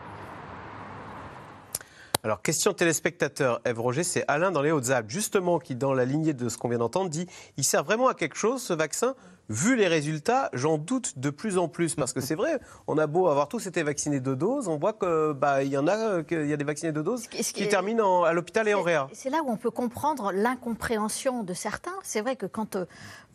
Alors, 2.29 2.43
question 2.43 2.75
téléspectateur, 2.75 3.59
Ève 3.65 3.81
Roger, 3.81 4.03
c'est 4.03 4.23
Alain 4.29 4.51
dans 4.51 4.61
les 4.61 4.71
Hautes-Alpes, 4.71 5.09
justement, 5.09 5.59
qui, 5.59 5.75
dans 5.75 5.95
la 5.95 6.05
lignée 6.05 6.35
de 6.35 6.51
ce 6.51 6.59
qu'on 6.59 6.69
vient 6.69 6.77
d'entendre, 6.77 7.09
dit 7.09 7.27
il 7.57 7.65
sert 7.65 7.83
vraiment 7.85 8.07
à 8.07 8.13
quelque 8.13 8.37
chose, 8.37 8.61
ce 8.61 8.75
vaccin 8.75 9.15
Vu 9.49 9.77
les 9.77 9.89
résultats, 9.89 10.51
j'en 10.53 10.77
doute 10.77 11.19
de 11.19 11.31
plus 11.31 11.57
en 11.57 11.69
plus. 11.69 11.95
Parce 11.95 12.13
que 12.13 12.21
c'est 12.21 12.35
vrai, 12.35 12.61
on 12.87 12.99
a 12.99 13.07
beau 13.07 13.29
avoir 13.29 13.49
tous 13.49 13.67
été 13.67 13.83
vaccinés 13.83 14.21
de 14.21 14.35
doses, 14.35 14.69
on 14.69 14.77
voit 14.77 14.93
qu'il 14.93 15.33
bah, 15.37 15.65
y 15.65 15.79
en 15.79 15.89
a, 15.89 16.23
qu'il 16.23 16.47
y 16.47 16.53
a 16.53 16.57
des 16.59 16.65
vaccinés 16.67 16.93
de 16.93 17.01
doses 17.01 17.27
qui 17.29 17.67
terminent 17.67 18.05
en- 18.05 18.25
à 18.25 18.35
l'hôpital 18.35 18.69
et 18.69 18.75
en 18.75 18.83
réa. 18.83 19.09
C'est 19.15 19.31
là 19.31 19.39
où 19.43 19.49
on 19.51 19.57
peut 19.57 19.71
comprendre 19.71 20.33
l'incompréhension 20.33 21.45
de 21.45 21.55
certains. 21.55 21.95
C'est 22.03 22.21
vrai 22.21 22.37
que 22.37 22.45
quand 22.45 22.77
euh, 22.77 22.85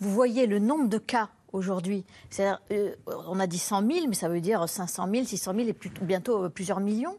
vous 0.01 0.11
voyez 0.11 0.45
le 0.45 0.59
nombre 0.59 0.87
de 0.87 0.99
cas 0.99 1.29
aujourd'hui, 1.51 2.05
euh, 2.39 2.91
on 3.27 3.39
a 3.39 3.47
dit 3.47 3.57
100 3.57 3.81
000, 3.91 4.05
mais 4.07 4.13
ça 4.13 4.29
veut 4.29 4.39
dire 4.39 4.69
500 4.69 5.07
000, 5.11 5.25
600 5.25 5.53
000 5.55 5.67
et 5.69 5.73
plus- 5.73 5.89
bientôt 6.01 6.43
euh, 6.43 6.49
plusieurs 6.49 6.79
millions. 6.79 7.17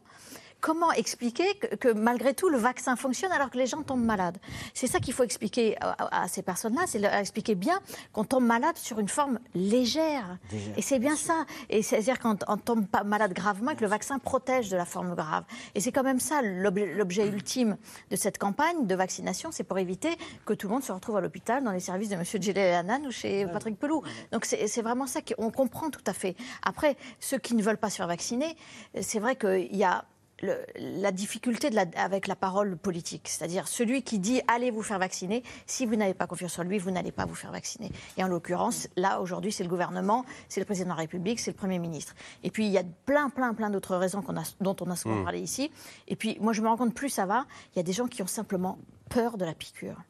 Comment 0.65 0.91
expliquer 0.93 1.45
que, 1.61 1.75
que 1.75 1.89
malgré 1.93 2.33
tout 2.33 2.49
le 2.49 2.57
vaccin 2.57 2.95
fonctionne 2.95 3.31
alors 3.31 3.51
que 3.51 3.57
les 3.59 3.67
gens 3.67 3.83
tombent 3.83 4.03
malades? 4.03 4.39
C'est 4.73 4.87
ça 4.87 4.99
qu'il 4.99 5.13
faut 5.13 5.23
expliquer 5.23 5.77
à, 5.79 5.91
à- 5.91 6.23
à 6.23 6.27
ces 6.27 6.41
personnes-là, 6.41 6.81
c'est 6.87 6.97
leur 6.97 7.13
expliquer 7.13 7.53
bien 7.53 7.77
qu'on 8.13 8.23
tombe 8.23 8.45
malade 8.45 8.75
sur 8.75 8.99
une 8.99 9.07
forme 9.07 9.37
légère. 9.53 10.39
Et 10.75 10.81
c'est 10.81 10.97
bien 10.97 11.15
ça. 11.15 11.45
Et 11.69 11.83
c'est-à-dire 11.83 12.17
qu'on 12.17 12.35
on 12.47 12.57
tombe 12.57 12.87
pas 12.87 13.03
malade 13.03 13.33
gravement 13.33 13.71
et 13.71 13.75
que 13.75 13.81
le 13.81 13.87
vaccin 13.87 14.17
protège 14.17 14.69
de 14.69 14.75
la 14.75 14.85
forme 14.85 15.13
grave. 15.13 15.43
Et 15.75 15.79
c'est 15.81 15.91
quand 15.91 16.01
même 16.03 16.19
ça 16.19 16.41
l'objet 16.41 17.27
ultime 17.27 17.77
de 18.09 18.15
cette 18.15 18.39
campagne 18.39 18.87
de 18.87 18.95
vaccination, 18.95 19.51
c'est 19.51 19.63
pour 19.63 19.77
éviter 19.77 20.17
que 20.47 20.53
tout 20.53 20.67
le 20.67 20.73
monde 20.73 20.83
se 20.83 20.91
retrouve 20.91 21.17
à 21.17 21.21
l'hôpital 21.21 21.63
dans 21.63 21.71
les 21.73 21.79
services 21.79 22.09
de 22.09 22.15
M. 22.15 22.23
Gillet 22.25 22.73
Hanan 22.73 23.05
ou 23.05 23.11
chez 23.11 23.45
Patrick 23.53 23.77
Pelou. 23.77 24.01
Donc 24.31 24.45
c'est 24.45 24.65
c'est 24.67 24.81
vraiment 24.81 25.05
ça 25.05 25.19
qu'on 25.21 25.51
comprend 25.51 25.91
tout 25.91 26.07
à 26.07 26.13
fait. 26.13 26.35
Après, 26.63 26.97
ceux 27.19 27.37
qui 27.37 27.53
ne 27.53 27.61
veulent 27.61 27.77
pas 27.85 27.91
se 27.91 27.97
faire 27.97 28.07
vacciner, 28.07 28.57
c'est 28.99 29.19
vrai 29.19 29.35
qu'il 29.35 29.75
y 29.75 29.83
a 29.83 30.05
le- 30.41 30.59
la 30.77 31.11
difficulté 31.11 31.69
de 31.69 31.75
la- 31.75 31.85
avec 31.95 32.27
la 32.27 32.35
parole 32.35 32.77
politique. 32.77 33.27
C'est-à-dire 33.29 33.67
celui 33.67 34.03
qui 34.03 34.19
dit 34.19 34.41
allez 34.47 34.69
vous 34.71 34.81
faire 34.83 34.99
vacciner, 34.99 35.43
si 35.65 35.85
vous 35.85 35.95
n'avez 35.95 36.13
pas 36.13 36.27
confiance 36.27 36.59
en 36.59 36.63
lui, 36.63 36.77
vous 36.77 36.91
n'allez 36.91 37.11
pas 37.11 37.25
vous 37.25 37.35
faire 37.35 37.51
vacciner. 37.51 37.91
Et 38.17 38.23
en 38.23 38.27
l'occurrence, 38.27 38.87
là 38.97 39.21
aujourd'hui, 39.21 39.51
c'est 39.51 39.63
le 39.63 39.69
gouvernement, 39.69 40.25
c'est 40.49 40.59
le 40.59 40.65
président 40.65 40.87
de 40.87 40.95
la 40.95 41.01
République, 41.01 41.39
c'est 41.39 41.51
le 41.51 41.57
Premier 41.57 41.79
ministre. 41.79 42.13
Et 42.43 42.51
puis 42.51 42.65
il 42.65 42.71
y 42.71 42.77
a 42.77 42.83
plein, 43.05 43.29
plein, 43.29 43.53
plein 43.53 43.69
d'autres 43.69 43.95
raisons 43.95 44.19
a, 44.27 44.43
dont 44.61 44.75
on 44.81 44.89
a 44.91 44.95
souvent 44.95 45.15
Mm. 45.15 45.23
parlé 45.23 45.39
ici. 45.39 45.71
Et 46.07 46.15
puis 46.15 46.37
moi 46.41 46.51
je 46.53 46.61
me 46.61 46.67
rends 46.67 46.77
compte, 46.77 46.93
plus 46.93 47.09
ça 47.09 47.25
va, 47.25 47.45
il 47.73 47.77
y 47.77 47.79
a 47.79 47.83
des 47.83 47.93
gens 47.93 48.07
qui 48.07 48.21
ont 48.21 48.27
simplement 48.27 48.77
peur 49.09 49.37
de 49.37 49.45
la 49.45 49.53
piqûre. 49.53 50.01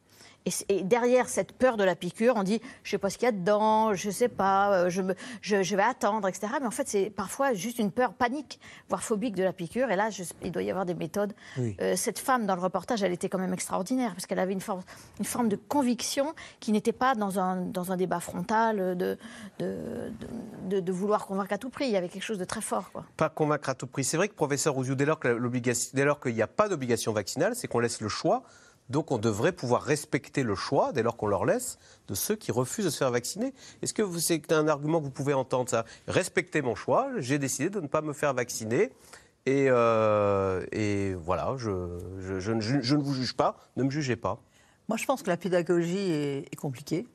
Et, 0.69 0.83
derrière 0.83 1.27
cette 1.27 1.53
peur 1.53 1.75
de 1.75 1.83
la 1.83 1.95
piqûre, 1.95 2.33
on 2.37 2.43
dit 2.43 2.61
je 2.83 2.91
sais 2.91 2.97
pas 2.99 3.09
ce 3.09 3.17
qu'il 3.17 3.25
y 3.25 3.29
a 3.29 3.31
dedans, 3.31 3.93
je 3.95 4.09
sais 4.11 4.29
pas, 4.29 4.71
euh, 4.73 4.89
je, 4.89 5.01
me- 5.01 5.15
je, 5.41 5.63
je 5.63 5.75
vais 5.75 5.81
attendre, 5.83 6.27
etc. 6.27 6.47
Mais 6.61 6.67
en 6.67 6.71
fait, 6.71 6.87
c'est 6.87 7.09
parfois 7.09 7.53
juste 7.53 7.79
une 7.79 7.91
peur 7.91 8.13
panique, 8.13 8.59
voire 8.87 9.01
phobique 9.01 9.35
de 9.35 9.43
la 9.43 9.53
piqûre. 9.53 9.89
Et 9.91 9.95
là, 9.95 10.09
je- 10.11 10.23
il 10.43 10.51
doit 10.51 10.61
y 10.61 10.69
avoir 10.69 10.85
des 10.85 10.93
méthodes. 10.93 11.33
Oui. 11.57 11.75
Euh, 11.81 11.95
cette 11.95 12.19
femme, 12.19 12.45
dans 12.45 12.55
le 12.55 12.61
reportage, 12.61 13.01
elle 13.01 13.11
était 13.11 13.27
quand 13.29 13.39
même 13.39 13.53
extraordinaire 13.53 14.11
parce 14.11 14.25
qu'elle 14.27 14.39
avait 14.39 14.53
une 14.53 14.61
forme, 14.61 14.81
une 15.19 15.25
forme 15.25 15.49
de 15.49 15.55
conviction 15.55 16.33
qui 16.59 16.71
n'était 16.71 16.91
pas 16.93 17.15
dans 17.15 17.39
un, 17.39 17.55
dans 17.61 17.91
un 17.91 17.97
débat 17.97 18.19
frontal 18.19 18.95
de, 18.97 19.17
de, 19.59 20.11
de, 20.69 20.79
de 20.79 20.91
vouloir 20.91 21.25
convaincre 21.25 21.53
à 21.53 21.57
tout 21.57 21.69
prix. 21.69 21.85
Il 21.85 21.91
y 21.91 21.97
avait 21.97 22.09
quelque 22.09 22.23
chose 22.23 22.37
de 22.39 22.45
très 22.45 22.61
fort. 22.61 22.91
Quoi. 22.91 23.03
Pas 23.17 23.29
convaincre 23.29 23.69
à 23.69 23.73
tout 23.75 23.87
prix. 23.87 24.03
C'est 24.03 24.17
vrai 24.17 24.27
que, 24.29 24.35
professeur 24.35 24.75
l'obligation- 24.79 25.91
dès 25.95 26.05
lors 26.05 26.19
qu'il 26.19 26.33
n'y 26.35 26.41
a 26.41 26.47
pas 26.47 26.69
d'obligation 26.69 27.13
vaccinale, 27.13 27.55
c'est 27.55 27.67
qu'on 27.67 27.79
laisse 27.79 27.99
le 28.01 28.09
choix. 28.09 28.43
Donc 28.89 29.11
on 29.11 29.17
devrait 29.17 29.51
pouvoir 29.51 29.81
respecter 29.81 30.43
le 30.43 30.55
choix, 30.55 30.91
dès 30.91 31.01
lors 31.03 31.17
qu'on 31.17 31.27
leur 31.27 31.45
laisse, 31.45 31.79
de 32.07 32.13
ceux 32.13 32.35
qui 32.35 32.51
refusent 32.51 32.85
de 32.85 32.89
se 32.89 32.97
faire 32.97 33.11
vacciner. 33.11 33.53
Est-ce 33.81 33.93
que 33.93 34.03
c'est 34.19 34.51
un 34.51 34.67
argument 34.67 34.99
que 34.99 35.05
vous 35.05 35.11
pouvez 35.11 35.33
entendre 35.33 35.83
Respectez 36.07 36.61
mon 36.61 36.75
choix, 36.75 37.09
j'ai 37.17 37.39
décidé 37.39 37.69
de 37.69 37.79
ne 37.79 37.87
pas 37.87 38.01
me 38.01 38.13
faire 38.13 38.33
vacciner. 38.33 38.91
Et, 39.47 39.67
euh, 39.69 40.65
voilà, 41.23 41.55
je, 41.57 41.69
ne- 41.69 43.03
vous 43.03 43.13
juge 43.13 43.33
pas, 43.35 43.57
ne 43.75 43.83
me 43.83 43.89
jugez 43.89 44.15
pas. 44.15 44.39
Moi, 44.87 44.97
je 44.97 45.05
pense 45.05 45.23
que 45.23 45.29
la 45.29 45.37
pédagogie 45.37 46.11
est 46.11 46.55
compliquée. 46.55 47.07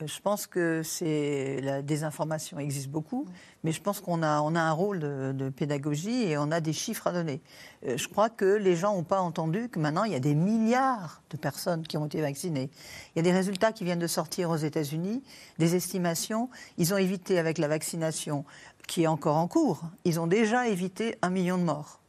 Euh, 0.00 0.06
Je 0.06 0.20
pense 0.20 0.46
que 0.46 0.82
c'est 0.82 1.60
la 1.62 1.82
désinformation 1.82 2.58
existe 2.58 2.88
beaucoup, 2.88 3.26
mais 3.64 3.72
je 3.72 3.80
pense 3.80 4.00
qu'on 4.00 4.22
a, 4.22 4.40
on 4.40 4.54
a 4.54 4.60
un 4.60 4.72
rôle 4.72 5.00
de, 5.00 5.32
de 5.32 5.48
pédagogie 5.48 6.24
et 6.24 6.38
on 6.38 6.50
a 6.50 6.60
des 6.60 6.72
chiffres 6.72 7.06
à 7.06 7.12
donner. 7.12 7.40
Euh, 7.86 7.96
Je 7.96 8.08
crois 8.08 8.28
que 8.30 8.44
les 8.44 8.76
gens 8.76 8.94
n'ont 8.94 9.04
pas 9.04 9.20
entendu 9.20 9.68
que 9.68 9.78
maintenant 9.78 10.04
il 10.04 10.12
y 10.12 10.16
a 10.16 10.20
des 10.20 10.34
milliards 10.34 11.22
de 11.30 11.36
personnes 11.36 11.86
qui 11.86 11.96
ont 11.96 12.06
été 12.06 12.20
vaccinées. 12.20 12.70
Il 13.14 13.18
y 13.18 13.20
a 13.20 13.22
des 13.22 13.32
résultats 13.32 13.72
qui 13.72 13.84
viennent 13.84 13.98
de 13.98 14.06
sortir 14.06 14.50
aux 14.50 14.56
États-Unis, 14.56 15.22
des 15.58 15.76
estimations. 15.76 16.50
Ils 16.78 16.92
ont 16.94 16.98
évité 16.98 17.38
avec 17.38 17.58
la 17.58 17.68
vaccination 17.68 18.44
qui 18.86 19.04
est 19.04 19.06
encore 19.06 19.36
en 19.36 19.46
cours, 19.46 19.82
ils 20.04 20.18
ont 20.18 20.26
déjà 20.26 20.66
évité 20.66 21.16
un 21.22 21.30
million 21.30 21.58
de 21.58 21.62
morts. 21.62 22.00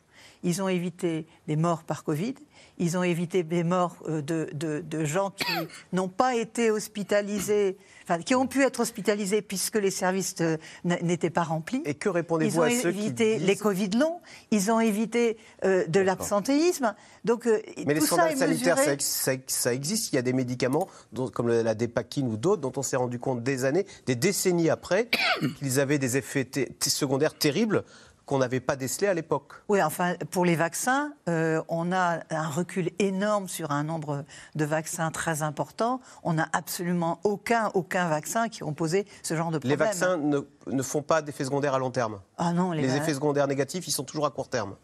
Ils 0.44 0.64
ont 0.64 0.68
évité 0.68 1.28
les 1.48 1.56
morts 1.56 1.84
par 1.84 2.04
Covid. 2.04 2.34
Ils 2.82 2.98
ont 2.98 3.04
évité 3.04 3.44
des 3.44 3.64
morts 3.64 3.96
euh, 4.10 4.22
de, 4.22 4.50
de- 4.54 4.84
de 4.86 5.06
gens 5.06 5.30
qui 5.32 5.46
n'ont 5.94 6.10
pas 6.10 6.36
été 6.36 6.70
hospitalisés, 6.72 7.78
enfin, 8.04 8.20
qui 8.22 8.36
ont 8.36 8.48
pu 8.48 8.64
être 8.64 8.80
hospitalisés 8.82 9.42
puisque 9.42 9.76
les 9.78 9.92
services 9.92 10.36
euh, 10.42 10.58
n'étaient 10.84 11.30
pas 11.30 11.44
remplis. 11.44 11.82
Et 11.86 11.94
que 11.94 12.10
Ils 12.10 12.12
répondez-vous 12.12 12.60
ont 12.60 12.64
à 12.64 12.70
ceux 12.72 12.92
qui 12.92 13.00
évité 13.00 13.38
disent... 13.38 13.48
les 13.48 13.56
Covid 13.56 13.90
longs, 13.92 14.20
ils 14.52 14.72
ont 14.72 14.80
évité 14.80 15.38
euh, 15.64 15.86
de 15.88 16.00
l'absentéisme. 16.00 16.96
Donc, 17.24 17.46
euh, 17.48 17.62
Mais 17.86 17.94
les 17.94 18.00
tout 18.00 18.08
ça 18.08 18.16
scandales 18.16 18.34
est 18.34 18.36
sanitaires, 18.38 18.76
mesuré. 18.78 18.98
ça, 19.00 19.32
ça- 19.34 19.42
ça 19.48 19.74
existe. 19.74 20.12
Il 20.12 20.16
y 20.16 20.20
a 20.20 20.24
des 20.24 20.34
médicaments, 20.34 20.88
dont- 21.14 21.30
comme 21.30 21.50
la 21.50 21.76
dépakine 21.76 22.28
ou 22.28 22.38
d'autres, 22.38 22.62
dont 22.62 22.74
on 22.76 22.82
s'est 22.82 22.98
rendu 22.98 23.20
compte 23.20 23.44
des 23.44 23.64
années, 23.64 23.86
des 24.08 24.16
décennies 24.16 24.70
après, 24.72 25.08
qu'ils 25.60 25.80
avaient 25.80 26.00
des 26.00 26.18
effets 26.18 26.50
secondaires 26.82 27.38
terribles 27.38 27.84
qu'on 28.32 28.38
n'avait 28.38 28.62
pas 28.62 28.78
décelés 28.78 29.08
à 29.08 29.14
l'époque. 29.14 29.52
Oui, 29.68 29.84
enfin, 29.84 30.14
pour 30.30 30.46
les 30.46 30.56
vaccins, 30.56 31.12
euh, 31.28 31.62
on 31.68 31.92
a 31.92 32.20
un 32.30 32.48
recul 32.48 32.90
énorme 32.98 33.50
sur 33.50 33.72
un 33.72 33.84
nombre 33.84 34.24
de 34.56 34.64
vaccins 34.64 35.12
très 35.12 35.42
important. 35.42 36.00
On 36.24 36.32
n'a 36.32 36.48
absolument 36.54 37.20
aucun, 37.26 37.72
aucun 37.74 38.08
vaccin 38.08 38.48
qui 38.48 38.64
ont 38.64 38.74
posé 38.74 39.06
ce 39.22 39.36
genre 39.36 39.50
de 39.52 39.56
Les 39.58 39.60
problème. 39.76 39.80
vaccins 39.80 40.16
ne, 40.16 40.40
ne 40.68 40.82
font 40.82 41.02
pas 41.02 41.22
d'effets 41.22 41.44
secondaires 41.44 41.74
à 41.74 41.80
long 41.80 41.92
terme. 41.92 42.22
Ah 42.38 42.54
non, 42.54 42.72
les 42.72 42.84
les 42.84 42.88
va- 42.88 42.96
effets 42.96 43.14
secondaires 43.14 43.48
négatifs, 43.48 43.86
ils 43.86 43.92
sont 43.92 44.06
toujours 44.06 44.26
à 44.26 44.30
court 44.32 44.48
terme. 44.48 44.76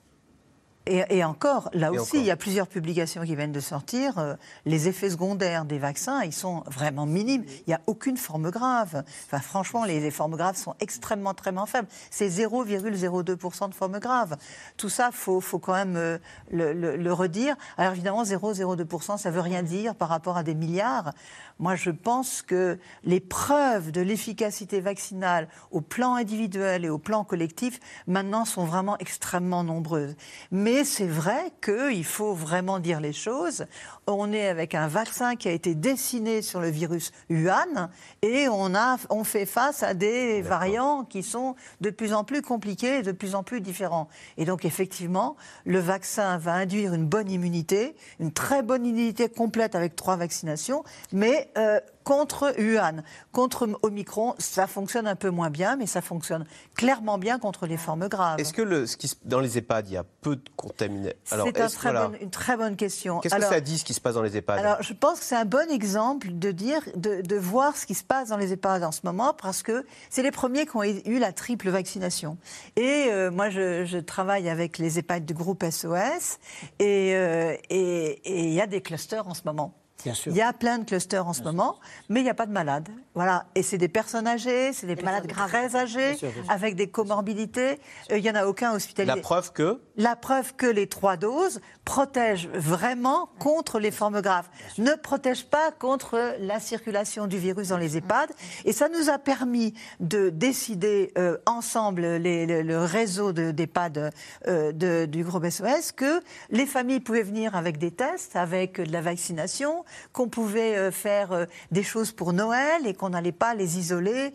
Et, 0.90 1.18
et 1.18 1.24
encore, 1.24 1.70
là 1.74 1.88
Et 1.88 1.98
aussi, 2.00 2.12
encore. 2.12 2.22
il 2.22 2.26
y 2.28 2.32
a 2.32 2.36
plusieurs 2.38 2.68
publications 2.68 3.24
qui 3.24 3.36
viennent 3.36 3.52
de 3.52 3.60
sortir. 3.60 4.18
euh, 4.18 4.36
les 4.66 4.88
effets 4.88 5.10
secondaires 5.10 5.66
des 5.66 5.80
vaccins, 5.80 6.24
ils 6.24 6.34
sont 6.34 6.64
vraiment 6.68 7.06
minimes. 7.06 7.44
Il 7.48 7.64
n'y 7.70 7.74
a 7.74 7.82
aucune 7.88 8.18
forme 8.18 8.50
grave. 8.52 9.04
Enfin, 9.26 9.40
franchement, 9.40 9.86
les, 9.86 10.00
les 10.00 10.12
formes 10.12 10.36
graves 10.36 10.56
sont 10.56 10.76
extrêmement, 10.80 11.34
très 11.34 11.52
faibles. 11.68 11.88
C'est 12.10 12.30
0,02% 12.30 13.70
de 13.70 13.74
formes 13.74 14.00
graves. 14.00 14.38
Tout 14.78 14.90
ça, 14.90 15.10
il 15.12 15.16
faut, 15.18 15.42
faut 15.42 15.60
quand 15.60 15.74
même 15.74 15.96
euh, 15.96 16.18
le, 16.52 16.74
le- 16.74 16.96
le 16.98 17.14
redire. 17.14 17.56
Alors 17.78 17.94
évidemment, 17.94 18.24
0,02%, 18.24 19.18
ça 19.18 19.30
ne 19.30 19.36
veut 19.36 19.42
rien 19.42 19.64
dire 19.64 19.96
par 19.96 20.10
rapport 20.10 20.38
à 20.38 20.44
des 20.44 20.56
milliards. 20.56 21.12
Moi, 21.60 21.76
je 21.76 21.90
pense 21.90 22.42
que 22.44 22.78
les 23.04 23.20
preuves 23.20 23.92
de 23.92 24.02
l'efficacité 24.02 24.80
vaccinale 24.80 25.48
au 25.72 25.82
plan 25.82 26.14
individuel 26.16 26.86
et 26.86 26.90
au 26.90 27.00
plan 27.00 27.24
collectif, 27.24 27.80
maintenant, 28.06 28.46
sont 28.46 28.66
vraiment 28.66 28.98
extrêmement 29.00 29.64
nombreuses. 29.64 30.16
Mais 30.52 30.77
c'est 30.84 31.08
vrai 31.08 31.52
qu'il 31.62 32.06
faut 32.06 32.34
vraiment 32.34 32.80
dire 32.80 33.00
les 33.00 33.14
choses. 33.14 33.66
On 34.10 34.32
est 34.32 34.48
avec 34.48 34.74
un 34.74 34.88
vaccin 34.88 35.36
qui 35.36 35.50
a 35.50 35.52
été 35.52 35.76
dessiné 35.76 36.42
sur 36.42 36.62
le 36.62 36.70
virus 36.70 37.12
Wuhan 37.30 37.90
et 38.22 38.48
on, 38.48 38.74
a, 38.74 38.96
on 39.10 39.26
fait 39.26 39.46
face 39.46 39.84
à 39.84 39.94
des 39.94 40.42
variants 40.42 41.04
qui 41.04 41.24
sont 41.24 41.56
de 41.82 41.90
plus 41.90 42.14
en 42.14 42.24
plus 42.24 42.42
compliqués 42.42 43.00
et 43.00 43.02
de 43.02 43.12
plus 43.12 43.36
en 43.36 43.44
plus 43.44 43.60
différents. 43.60 44.08
Et 44.38 44.46
donc, 44.46 44.64
effectivement, 44.64 45.36
le 45.66 45.80
vaccin 45.80 46.38
va 46.38 46.54
induire 46.54 46.94
une 46.94 47.06
bonne 47.06 47.30
immunité, 47.30 47.98
une 48.22 48.32
très 48.32 48.64
bonne 48.64 48.86
immunité 48.86 49.28
complète 49.28 49.76
avec 49.76 49.98
trois 49.98 50.16
vaccinations, 50.16 50.86
mais 51.12 51.52
euh, 51.58 51.82
contre 52.06 52.54
Wuhan, 52.58 53.04
contre 53.34 53.68
Omicron, 53.82 54.36
ça 54.38 54.66
fonctionne 54.66 55.08
un 55.08 55.18
peu 55.18 55.30
moins 55.30 55.50
bien, 55.50 55.76
mais 55.76 55.88
ça 55.88 56.02
fonctionne 56.02 56.46
clairement 56.76 57.18
bien 57.18 57.38
contre 57.38 57.68
les 57.68 57.76
formes 57.76 58.08
graves. 58.08 58.40
Est-ce 58.40 58.54
que 58.54 58.62
le, 58.62 58.88
ce 58.88 58.96
qui 58.96 59.10
se- 59.10 59.16
dans 59.26 59.42
les 59.42 59.58
EHPAD, 59.58 59.90
il 59.90 59.94
y 59.96 59.98
a 59.98 60.06
peu 60.22 60.38
de 60.38 60.50
contaminés? 60.56 61.18
C'est 61.26 61.36
un 61.36 61.68
voilà. 61.82 62.12
une 62.22 62.30
très 62.30 62.56
bonne 62.56 62.78
question. 62.78 63.20
Qu'est-ce 63.20 63.36
que 63.36 63.42
ça 63.42 63.60
dit, 63.60 63.78
ce 63.78 63.84
qui 63.84 63.97
se 63.98 64.02
passe 64.02 64.16
dans 64.16 64.22
les 64.22 64.38
EHPAD 64.38 64.60
Alors, 64.60 64.82
je 64.82 64.94
pense 64.94 65.20
que 65.20 65.26
c'est 65.26 65.36
un 65.36 65.46
bon 65.46 65.70
exemple 65.70 66.28
de 66.32 66.52
dire, 66.52 66.82
de, 66.96 67.22
de 67.22 67.36
voir 67.36 67.76
ce 67.76 67.86
qui 67.86 67.94
se 67.94 68.04
passe 68.04 68.30
dans 68.30 68.38
les 68.38 68.54
EHPAD 68.54 68.84
en 68.84 68.92
ce 68.92 69.02
moment, 69.04 69.34
parce 69.34 69.62
que 69.64 69.86
c'est 70.10 70.24
les 70.24 70.32
premiers 70.32 70.66
qui 70.66 70.76
ont 70.78 70.84
eu 70.84 71.20
la 71.20 71.32
triple 71.34 71.70
vaccination. 71.70 72.38
Et 72.76 73.08
euh, 73.10 73.30
moi, 73.32 73.50
je, 73.50 73.86
je 73.86 73.98
travaille 73.98 74.50
avec 74.50 74.78
les 74.78 74.98
EHPAD 75.00 75.26
du 75.26 75.34
groupe 75.34 75.64
SOS, 75.70 76.40
et 76.80 77.14
euh, 77.16 77.56
et- 77.70 78.22
et 78.24 78.44
il 78.48 78.54
y 78.54 78.62
a 78.62 78.68
des 78.68 78.82
clusters 78.82 79.28
en 79.28 79.34
ce 79.34 79.42
moment. 79.46 79.74
Bien 80.04 80.14
sûr. 80.14 80.32
Il 80.32 80.38
y 80.38 80.42
a 80.44 80.54
plein 80.54 80.78
de 80.78 80.86
clusters 80.86 81.28
en 81.28 81.34
ce 81.34 81.42
moment, 81.42 81.80
mais 82.08 82.20
il 82.20 82.24
n'y 82.24 82.30
a 82.30 82.36
pas 82.36 82.46
de 82.46 82.52
malades. 82.52 82.88
Voilà. 83.16 83.46
Et 83.56 83.64
c'est 83.64 83.80
des 83.80 83.88
personnes 83.88 84.28
âgées, 84.28 84.72
c'est 84.72 84.86
des, 84.86 84.96
malades 84.96 85.28
très 85.28 85.76
âgées, 85.76 86.10
Bien 86.12 86.18
sûr, 86.18 86.30
bien 86.30 86.44
sûr. 86.44 86.52
avec 86.52 86.76
des 86.76 86.88
comorbidités. 86.88 87.80
Euh, 88.12 88.18
Il 88.20 88.22
n'y 88.24 88.30
en 88.30 88.36
a 88.36 88.46
aucun 88.46 88.74
hospitalisé. 88.74 89.16
La 89.16 89.20
preuve 89.22 89.52
que 89.54 89.82
La 89.98 90.16
preuve 90.16 90.54
que 90.56 90.68
les 90.68 90.88
trois 90.88 91.18
doses 91.18 91.60
protègent 91.84 92.50
vraiment 92.54 93.30
contre 93.40 93.80
les 93.80 93.92
formes 93.92 94.22
graves, 94.22 94.48
ne 94.78 94.92
protègent 94.94 95.46
pas 95.46 95.72
contre 95.72 96.36
la 96.40 96.60
circulation 96.60 97.28
du 97.28 97.38
virus 97.38 97.70
dans 97.70 97.78
les 97.78 97.98
EHPAD. 97.98 98.30
Et 98.66 98.74
ça 98.74 98.90
nous 98.90 99.10
a 99.10 99.18
permis 99.18 99.74
de 100.00 100.30
décider 100.30 101.12
euh, 101.18 101.38
ensemble, 101.46 102.02
les- 102.18 102.46
le, 102.46 102.62
le 102.62 102.80
réseau 102.84 103.32
de- 103.32 103.52
d'EHPAD 103.52 104.12
euh, 104.48 104.72
de- 104.72 105.06
du 105.06 105.24
groupe 105.24 105.46
SOS, 105.50 105.92
que 105.94 106.22
les 106.50 106.66
familles 106.66 107.00
pouvaient 107.00 107.24
venir 107.24 107.56
avec 107.56 107.78
des 107.78 107.92
tests, 107.92 108.36
avec 108.36 108.80
de 108.82 108.92
la 108.92 109.02
vaccination, 109.02 109.84
qu'on 110.14 110.28
pouvait 110.30 110.76
euh, 110.78 110.92
faire 110.92 111.48
des 111.72 111.84
choses 111.84 112.12
pour 112.12 112.34
Noël 112.34 112.86
et 112.86 112.94
qu'on 112.94 113.10
n'allait 113.10 113.32
pas 113.32 113.56
les 113.56 113.78
isoler 113.80 114.34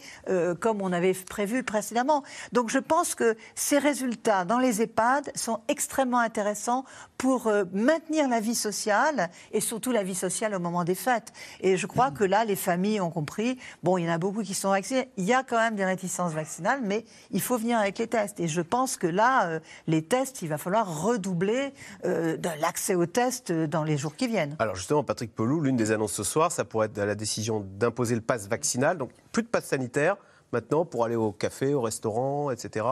comme 0.61 0.81
on 0.83 0.93
avait 0.93 1.13
prévu 1.13 1.63
précédemment. 1.63 2.23
Donc 2.53 2.71
je 2.71 2.79
pense 2.79 3.15
que 3.15 3.37
ces 3.55 3.79
résultats 3.79 4.45
dans 4.45 4.59
les 4.59 4.81
EHPAD 4.83 5.31
sont 5.37 5.52
extrêmement 5.69 6.19
intéressants 6.19 6.85
pour 7.19 7.47
euh, 7.47 7.65
maintenir 7.73 8.29
la 8.29 8.41
vie 8.41 8.55
sociale 8.55 9.31
et 9.53 9.61
surtout 9.61 9.93
la 9.93 10.03
vie 10.03 10.15
sociale 10.15 10.55
au 10.55 10.59
moment 10.59 10.85
des 10.85 10.95
fêtes. 10.95 11.33
Et 11.61 11.77
je 11.77 11.87
crois 11.87 12.11
que 12.11 12.25
là, 12.25 12.45
les 12.45 12.57
familles 12.57 13.01
ont 13.01 13.11
compris. 13.11 13.59
Bon, 13.83 13.99
il 13.99 14.05
y 14.05 14.09
en 14.09 14.13
a 14.13 14.19
beaucoup 14.19 14.43
qui 14.43 14.55
sont 14.55 14.71
vaccinés. 14.71 15.11
Il 15.17 15.25
y 15.25 15.33
a 15.33 15.43
quand 15.43 15.59
même 15.59 15.77
des 15.77 15.85
réticences 15.85 16.33
vaccinales, 16.33 16.81
mais 16.83 17.05
il 17.31 17.41
faut 17.41 17.57
venir 17.57 17.79
avec 17.79 17.99
les 17.99 18.07
tests. 18.07 18.41
Et 18.41 18.49
je 18.49 18.61
pense 18.61 18.97
que 18.97 19.07
là, 19.07 19.47
euh, 19.47 19.61
les 19.87 20.03
tests, 20.03 20.43
il 20.43 20.49
va 20.49 20.59
falloir 20.59 21.03
redoubler 21.03 21.73
euh, 22.05 22.37
l'accès 22.61 22.95
aux 22.95 23.07
tests 23.07 23.53
dans 23.53 23.85
les 23.85 23.97
jours 23.97 24.17
qui 24.17 24.29
viennent. 24.29 24.57
Alors 24.59 24.77
justement, 24.77 25.05
Patrick 25.05 25.35
Pelou, 25.35 25.61
l'une 25.61 25.77
des 25.77 25.93
annonces 25.93 26.13
ce 26.13 26.25
soir, 26.25 26.53
ça 26.53 26.65
pourrait 26.65 26.87
être 26.87 26.99
la 26.99 27.15
décision 27.15 27.67
d'imposer 27.79 28.15
le 28.15 28.21
pass 28.21 28.49
vaccinal. 28.49 28.99
Donc 28.99 29.11
plus 29.33 29.43
de 29.43 29.49
pass 29.49 29.67
sanitaire 29.67 30.17
maintenant 30.53 30.85
pour 30.85 31.05
aller 31.05 31.17
au 31.17 31.33
café, 31.33 31.75
au 31.75 31.81
restaurant, 31.81 32.51
etc. 32.51 32.87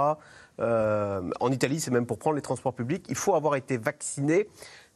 Euh, 0.61 1.23
en 1.41 1.51
Italie, 1.51 1.81
c'est 1.81 1.91
même 1.91 2.07
pour 2.07 2.19
prendre 2.19 2.37
les 2.37 2.43
transports 2.43 2.75
publics. 2.75 3.07
Il 3.09 3.17
faut 3.17 3.35
avoir 3.35 3.57
été 3.57 3.77
vacciné. 3.77 4.49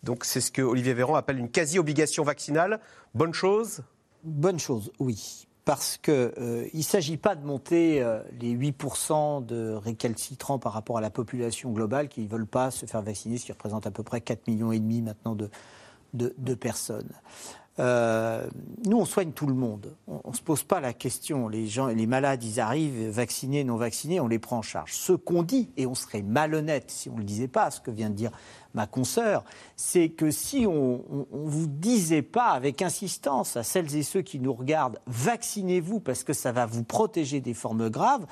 Donc 0.03 0.25
c'est 0.25 0.41
ce 0.41 0.51
que 0.51 0.62
Olivier 0.62 0.95
Véran 0.95 1.15
appelle 1.15 1.39
une 1.39 1.51
quasi-obligation 1.51 2.25
vaccinale. 2.25 2.81
Bonne 3.15 3.35
chose? 3.35 3.83
Bonne 4.23 4.59
chose, 4.59 4.93
oui. 4.99 5.47
Parce 5.65 5.97
qu'il 5.97 6.12
ne 6.75 6.83
s'agit 6.83 7.17
pas 7.17 7.35
de 7.35 7.47
monter 7.47 8.03
euh, 8.03 8.23
les 8.39 8.55
8% 8.55 9.47
de 9.47 9.73
récalcitrants 9.73 10.59
par 10.59 10.75
rapport 10.75 10.99
à 10.99 11.01
la 11.01 11.11
population 11.11 11.71
globale 11.71 12.09
qui 12.09 12.21
ne 12.21 12.29
veulent 12.29 12.47
pas 12.47 12.71
se 12.71 12.85
faire 12.85 13.01
vacciner, 13.01 13.39
ce 13.39 13.47
qui 13.47 13.53
représente 13.53 13.87
à 13.87 13.91
peu 13.91 14.03
près 14.03 14.19
4,5 14.19 14.43
millions 14.47 15.03
maintenant 15.03 15.35
de 15.35 16.55
personnes. 16.55 17.11
Euh, 17.81 18.47
nous, 18.87 18.99
on 18.99 19.05
soigne 19.05 19.33
tout 19.33 19.47
le 19.47 19.55
monde. 19.55 19.97
On 20.07 20.31
ne 20.31 20.37
se 20.37 20.43
pose 20.43 20.62
pas 20.62 20.81
la 20.81 20.93
question. 20.93 21.49
Les 21.49 21.66
gens, 21.66 21.87
les 21.89 22.07
malades, 22.07 22.43
ils 22.45 22.61
arrivent, 22.61 23.11
vaccinés, 23.11 23.64
non 23.64 23.77
vaccinés, 23.77 24.20
on 24.20 24.29
les 24.29 24.39
prend 24.39 24.59
en 24.59 24.62
charge. 24.62 24.93
Ce 24.93 25.12
qu'on 25.12 25.43
dit, 25.43 25.70
et 25.77 25.87
on 25.87 25.95
serait 25.95 26.22
malhonnête 26.22 26.91
si 26.91 27.09
on 27.09 27.14
ne 27.14 27.18
le 27.18 27.25
disait 27.25 27.49
pas, 27.49 27.70
ce 27.70 27.81
que 27.81 27.91
vient 27.91 28.11
de 28.11 28.14
dire 28.14 28.31
ma 28.75 28.87
consoeur, 28.87 29.45
c'est 29.77 30.09
que 30.09 30.31
si 30.31 30.66
on 30.66 31.05
ne 31.11 31.49
vous 31.49 31.66
disait 31.66 32.22
pas 32.22 32.51
avec 32.51 32.83
insistance 32.83 33.57
à 33.57 33.62
celles 33.62 33.95
et 33.97 34.03
ceux 34.03 34.22
qui 34.22 34.39
nous 34.39 34.53
regardent, 34.53 35.01
vaccinez-vous 35.07 36.01
parce 36.01 36.22
que 36.22 36.33
ça 36.33 36.53
va 36.53 36.66
vous 36.66 36.85
protéger 36.85 37.41
des 37.41 37.55
formes 37.55 37.89
graves, 37.89 38.27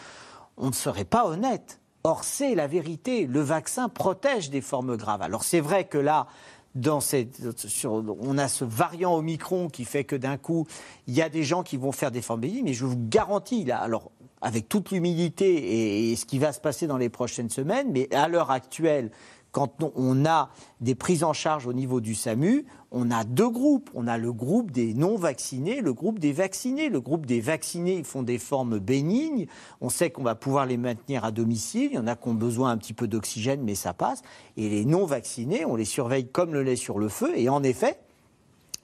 on 0.56 0.68
ne 0.68 0.72
serait 0.72 1.04
pas 1.04 1.26
honnête. 1.26 1.80
Or, 2.04 2.24
c'est 2.24 2.54
la 2.56 2.66
vérité. 2.66 3.26
Le 3.26 3.40
vaccin 3.40 3.88
protège 3.88 4.50
des 4.50 4.60
formes 4.60 4.96
graves. 4.96 5.22
Alors, 5.22 5.44
c'est 5.44 5.60
vrai 5.60 5.84
que 5.84 5.98
là, 5.98 6.26
on 6.74 8.38
a 8.38 8.48
ce 8.48 8.64
variant 8.64 9.14
Omicron 9.14 9.68
qui 9.68 9.84
fait 9.84 10.04
que 10.04 10.16
d'un 10.16 10.36
coup, 10.36 10.66
il 11.06 11.14
y 11.14 11.22
a 11.22 11.28
des 11.28 11.42
gens 11.42 11.62
qui 11.62 11.76
vont 11.76 11.92
faire 11.92 12.10
des 12.10 12.22
formes 12.22 12.40
bénignes, 12.40 12.64
mais 12.64 12.74
je 12.74 12.84
vous 12.84 12.96
garantis, 12.98 13.64
là, 13.64 13.78
alors, 13.78 14.10
avec 14.40 14.68
toute 14.68 14.90
l'humilité 14.90 16.10
et 16.10 16.16
ce 16.16 16.26
qui 16.26 16.38
va 16.38 16.52
se 16.52 16.60
passer 16.60 16.86
dans 16.86 16.96
les 16.96 17.08
prochaines 17.08 17.50
semaines, 17.50 17.90
mais 17.92 18.12
à 18.12 18.28
l'heure 18.28 18.50
actuelle, 18.50 19.10
quand 19.52 19.84
on- 19.96 20.24
a 20.24 20.50
des 20.80 20.94
prises 20.94 21.24
en 21.24 21.32
charge 21.32 21.66
au 21.66 21.72
niveau 21.72 22.00
du 22.00 22.14
SAMU, 22.14 22.64
on 22.90 23.10
a 23.10 23.24
deux 23.24 23.48
groupes. 23.48 23.90
On 23.94 24.06
a 24.06 24.18
le 24.18 24.32
groupe 24.32 24.70
des 24.70 24.94
non-vaccinés, 24.94 25.80
le 25.80 25.92
groupe 25.92 26.18
des 26.18 26.32
vaccinés. 26.32 26.88
Le 26.88 27.00
groupe 27.00 27.26
des 27.26 27.40
vaccinés, 27.40 27.96
ils 27.98 28.04
font 28.04 28.22
des 28.22 28.38
formes 28.38 28.78
bénignes. 28.78 29.46
On 29.80 29.88
sait 29.88 30.10
qu'on 30.10 30.22
va 30.22 30.34
pouvoir 30.34 30.66
les 30.66 30.76
maintenir 30.76 31.24
à 31.24 31.30
domicile. 31.30 31.90
Il 31.92 31.94
y 31.94 31.98
en 31.98 32.06
a 32.06 32.16
qui 32.16 32.28
ont 32.28 32.34
besoin 32.34 32.70
un 32.70 32.76
petit 32.78 32.94
peu 32.94 33.06
d'oxygène, 33.06 33.62
mais 33.62 33.74
ça 33.74 33.92
passe. 33.92 34.22
Et 34.56 34.68
les 34.68 34.84
non-vaccinés, 34.84 35.64
on 35.64 35.76
les 35.76 35.84
surveille 35.84 36.26
comme 36.26 36.52
le 36.54 36.62
lait 36.62 36.76
sur 36.76 36.98
le 36.98 37.08
feu. 37.08 37.32
Et 37.36 37.48
en 37.48 37.62
effet, 37.62 37.98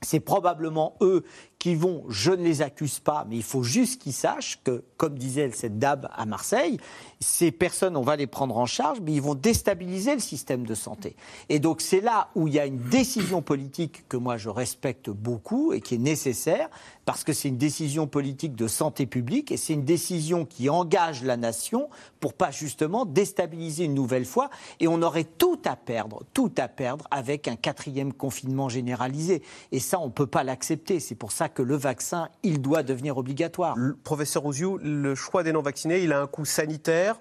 c'est 0.02 0.20
probablement 0.20 0.94
eux 1.00 1.24
qui 1.59 1.74
vont, 1.74 2.04
je 2.09 2.30
ne 2.30 2.44
les 2.44 2.62
accuse 2.62 3.00
pas, 3.00 3.26
mais 3.28 3.36
il 3.36 3.42
faut 3.42 3.64
juste 3.64 4.00
qu'ils 4.00 4.12
sachent 4.12 4.61
que, 4.62 4.84
comme 4.96 5.18
disait 5.18 5.50
cette 5.52 5.78
dame 5.78 6.09
à 6.12 6.24
Marseille, 6.24 6.78
ces 7.20 7.50
personnes, 7.50 7.96
on 7.96 8.02
va 8.02 8.14
les 8.14 8.28
prendre 8.28 8.56
en 8.56 8.66
charge, 8.66 9.00
mais 9.00 9.12
ils 9.12 9.22
vont 9.22 9.34
déstabiliser 9.34 10.14
le 10.14 10.20
système 10.20 10.64
de 10.64 10.74
santé. 10.74 11.16
Et 11.48 11.59
donc 11.59 11.80
c'est 11.80 12.00
là 12.00 12.28
où 12.36 12.46
il 12.46 12.54
y 12.54 12.61
a 12.61 12.66
une 12.66 12.78
décision 12.78 13.42
politique 13.42 14.09
que 14.09 14.16
moi 14.16 14.36
je 14.36 14.48
respecte 14.48 15.11
beaucoup 15.11 15.72
et 15.72 15.80
qui 15.80 15.96
est 15.96 15.98
nécessaire, 15.98 16.68
parce 17.04 17.24
que 17.24 17.32
c'est 17.32 17.48
une 17.48 17.59
décision 17.59 18.06
politique 18.06 18.54
de 18.54 18.68
santé 18.68 19.06
publique 19.06 19.50
et 19.50 19.56
c'est 19.56 19.72
une 19.72 19.84
décision 19.84 20.44
qui 20.44 20.68
engage 20.68 21.24
la 21.24 21.36
nation 21.36 21.88
pour 22.20 22.34
pas 22.34 22.50
justement 22.50 23.04
déstabiliser 23.04 23.84
une 23.84 23.94
nouvelle 23.94 24.26
fois. 24.26 24.50
Et 24.78 24.88
on 24.88 25.00
aurait 25.02 25.24
tout 25.24 25.59
à 25.64 25.74
perdre, 25.74 26.22
tout 26.34 26.52
à 26.56 26.68
perdre 26.68 27.06
avec 27.11 27.48
un 27.48 27.56
quatrième 27.56 28.12
confinement 28.12 28.68
généralisé. 28.68 29.42
Et 29.72 29.80
ça, 29.80 29.98
on 30.00 30.06
ne 30.06 30.12
peut 30.12 30.26
pas 30.26 30.44
l'accepter. 30.44 31.00
C'est 31.00 31.14
pour 31.14 31.32
ça 31.32 31.47
que 31.49 31.62
le 31.62 31.76
vaccin, 31.76 32.28
il 32.42 32.61
doit 32.61 32.82
devenir 32.82 33.16
obligatoire. 33.18 33.76
Le 33.76 33.94
professeur 33.94 34.42
Rouziou, 34.42 34.78
le 34.82 35.14
choix 35.14 35.42
des 35.42 35.53
non-vaccinés, 35.53 36.01
il 36.03 36.12
a 36.12 36.20
un 36.20 36.26
coût 36.26 36.44
sanitaire. 36.44 37.16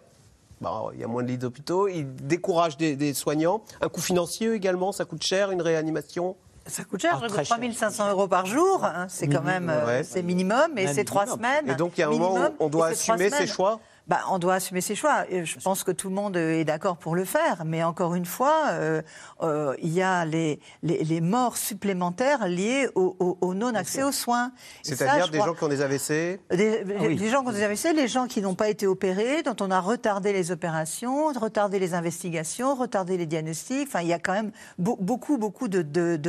Bon, 0.62 0.90
il 0.94 1.00
y 1.00 1.04
a 1.04 1.08
moins 1.08 1.24
de 1.24 1.28
lits 1.28 1.38
d'hôpitaux, 1.38 1.88
il 1.88 2.16
décourage 2.16 2.78
des, 2.78 3.14
soignants. 3.14 3.62
Un 3.82 3.90
coût 3.90 4.02
financier 4.02 4.52
également, 4.54 4.92
ça 4.92 5.06
coûte 5.06 5.24
cher, 5.24 5.52
une 5.52 5.62
réanimation? 5.62 6.36
Ça 6.66 6.84
coûte 6.84 7.02
cher, 7.02 7.22
3 7.26 7.58
500 7.74 8.10
euros 8.12 8.28
par 8.28 8.46
jour, 8.46 8.84
hein, 8.84 9.06
c'est 9.08 9.28
quand 9.28 9.44
même 9.44 9.70
euh, 9.70 10.04
c'est 10.04 10.22
minimum, 10.22 10.78
et 10.78 10.88
c'est 10.88 11.06
trois 11.06 11.26
semaines. 11.26 11.70
Et 11.70 11.76
donc 11.76 11.94
il 11.98 12.02
y 12.02 12.04
a 12.04 12.08
un 12.08 12.12
moment 12.12 12.50
où 12.60 12.66
on 12.66 12.70
doit 12.70 12.88
assumer 12.88 13.30
ses 13.30 13.48
choix? 13.48 13.80
Bah, 14.08 14.22
on 14.30 14.40
doit 14.40 14.56
assumer 14.56 14.82
ses 14.82 14.96
choix. 14.96 15.26
je 15.30 15.60
pense 15.60 15.84
que 15.84 15.92
tout 15.92 16.10
le 16.10 16.16
monde 16.16 16.38
est 16.38 16.64
d'accord 16.64 16.98
pour 16.98 17.16
le 17.16 17.26
faire, 17.26 17.64
mais 17.66 17.84
encore 17.84 18.16
une 18.16 18.26
fois, 18.26 18.68
euh, 18.72 19.02
euh, 19.42 19.76
il 19.82 19.92
y 19.92 20.02
a 20.02 20.26
les, 20.26 20.60
les, 20.84 21.22
morts 21.22 21.58
supplémentaires 21.58 22.48
liées 22.48 22.88
au, 22.96 23.54
non-accès 23.54 24.04
aux 24.04 24.12
soins. 24.12 24.52
C'est-à-dire 24.82 25.30
des 25.30 25.40
gens 25.40 25.54
qui 25.54 25.64
ont 25.64 25.68
des 25.68 25.82
AVC 25.82 26.40
des, 26.52 26.84
ah 27.00 27.30
gens 27.30 27.42
qui 27.44 27.50
ont 27.50 27.52
des 27.52 27.64
AVC, 27.64 27.94
les 27.96 28.08
gens 28.08 28.28
qui 28.28 28.42
n'ont 28.42 28.56
pas 28.56 28.70
été 28.70 28.88
opérés, 28.88 29.44
dont 29.44 29.56
on 29.60 29.72
a 29.72 29.80
retardé 29.80 30.32
les 30.32 30.52
opérations, 30.52 31.28
retardé 31.28 31.80
les 31.80 31.94
investigations, 31.94 32.76
retardé 32.76 33.18
les 33.18 33.26
diagnostics. 33.26 33.88
Enfin, 33.88 34.02
il 34.02 34.08
y 34.08 34.14
a 34.14 34.20
quand 34.20 34.34
même 34.34 34.52
beaucoup, 34.78 35.38
beaucoup 35.38 35.68
de, 35.68 35.82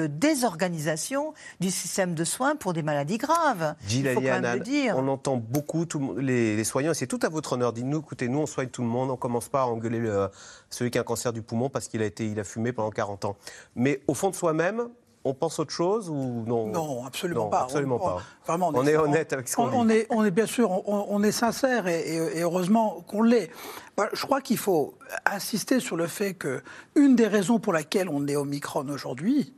désorganisation 0.07 1.33
du 1.61 1.71
système 1.71 2.15
de 2.15 2.25
soins 2.25 2.57
pour 2.57 2.73
des 2.73 2.83
maladies 2.83 3.19
graves. 3.19 3.75
il 3.91 4.09
faut 4.09 4.21
quand 4.21 4.41
même 4.41 4.59
le 4.59 4.61
dire. 4.61 4.95
On 4.97 5.09
entend 5.09 5.37
beaucoup 5.37 5.87
les, 6.19 6.57
les 6.57 6.65
soignants, 6.65 6.93
et 6.93 6.95
c'est 6.95 7.07
tout 7.07 7.21
à 7.23 7.29
votre 7.29 7.53
honneur 7.53 7.68
dit 7.73 7.85
nous, 7.85 8.01
écoutez, 8.01 8.29
nous, 8.29 8.41
on 8.41 8.47
soigne 8.47 8.69
tout 8.69 8.83
le 8.83 8.89
monde, 8.89 9.11
on 9.11 9.17
commence 9.17 9.49
pas 9.49 9.63
à 9.63 9.67
engueuler 9.67 10.03
celui 10.71 10.91
qui 10.91 10.99
a 10.99 11.03
un 11.03 11.05
cancer 11.05 11.33
du 11.33 11.43
poumon 11.43 11.69
parce 11.69 11.89
qu'il 11.89 12.03
a, 12.03 12.07
été, 12.07 12.27
il 12.27 12.39
a 12.41 12.45
fumé 12.45 12.73
pendant 12.73 12.91
40 12.91 13.25
ans. 13.25 13.37
Mais 13.77 14.01
au 14.07 14.15
fond 14.15 14.31
de 14.31 14.35
soi-même, 14.35 14.89
on 15.25 15.35
pense 15.35 15.59
autre 15.59 15.73
chose 15.73 16.09
ou 16.09 16.45
non? 16.47 16.69
Non, 16.69 17.05
absolument 17.05 17.49
pas. 17.49 17.63
Absolument 17.63 17.99
pas. 17.99 18.23
vraiment, 18.47 18.71
on, 18.75 18.87
est, 18.87 18.97
honnête 18.97 19.33
avec 19.33 19.49
ce 19.49 19.57
qu'on 19.57 19.69
dit. 19.69 19.75
On 19.77 19.89
est, 19.89 20.07
on 20.11 20.25
est 20.25 20.31
bien 20.31 20.47
sûr, 20.47 20.71
on, 20.89 21.23
est 21.23 21.33
sincère 21.33 21.87
et, 21.87 22.41
heureusement 22.41 23.05
qu'on 23.07 23.23
l'est. 23.23 23.51
Bah, 23.97 24.09
je 24.13 24.25
crois 24.25 24.41
qu'il 24.41 24.59
faut 24.59 24.95
insister 25.27 25.81
sur 25.81 25.97
le 25.97 26.07
fait 26.07 26.35
que 26.35 26.63
une 26.95 27.17
des 27.17 27.27
raisons 27.27 27.59
pour 27.59 27.73
laquelle 27.73 28.09
on 28.09 28.27
est 28.27 28.37
au 28.37 28.45
Micron 28.45 28.89
aujourd'hui, 28.89 29.55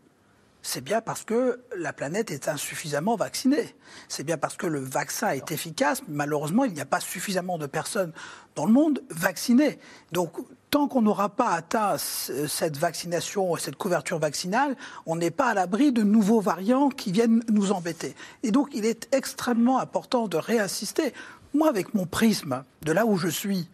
c'est 0.62 0.82
bien 0.82 1.00
parce 1.00 1.24
que 1.24 1.60
la 1.76 1.92
planète 1.92 2.30
est 2.30 2.48
insuffisamment 2.48 3.16
vaccinée. 3.16 3.74
C'est 4.08 4.24
bien 4.24 4.36
parce 4.36 4.56
que 4.56 4.66
le 4.66 4.80
vaccin 4.80 5.30
est 5.30 5.50
efficace. 5.52 6.02
Mais 6.06 6.16
malheureusement, 6.16 6.64
il 6.64 6.74
n'y 6.74 6.80
a 6.80 6.86
pas 6.86 7.00
suffisamment 7.00 7.56
de 7.56 7.66
personnes 7.66 8.12
dans 8.56 8.66
le 8.66 8.72
monde 8.72 9.02
vaccinées. 9.08 9.78
Donc, 10.12 10.32
tant 10.70 10.86
qu'on 10.86 11.02
n'aura 11.02 11.30
pas 11.30 11.48
atteint 11.48 11.96
cette 11.98 12.76
vaccination, 12.76 13.56
cette 13.56 13.76
couverture 13.76 14.18
vaccinale, 14.18 14.76
on 15.06 15.16
n'est 15.16 15.30
pas 15.30 15.48
à 15.48 15.54
l'abri 15.54 15.92
de 15.92 16.02
nouveaux 16.02 16.40
variants 16.40 16.90
qui 16.90 17.10
viennent 17.10 17.42
nous 17.50 17.72
embêter. 17.72 18.14
Et 18.42 18.50
donc, 18.50 18.68
il 18.74 18.84
est 18.84 19.08
extrêmement 19.12 19.78
important 19.78 20.28
de 20.28 20.36
réinsister. 20.36 21.14
Moi, 21.54 21.68
avec 21.68 21.94
mon 21.94 22.06
prisme, 22.06 22.64
de 22.82 22.92
là 22.92 23.06
où 23.06 23.16
je 23.16 23.28
suis, 23.28 23.68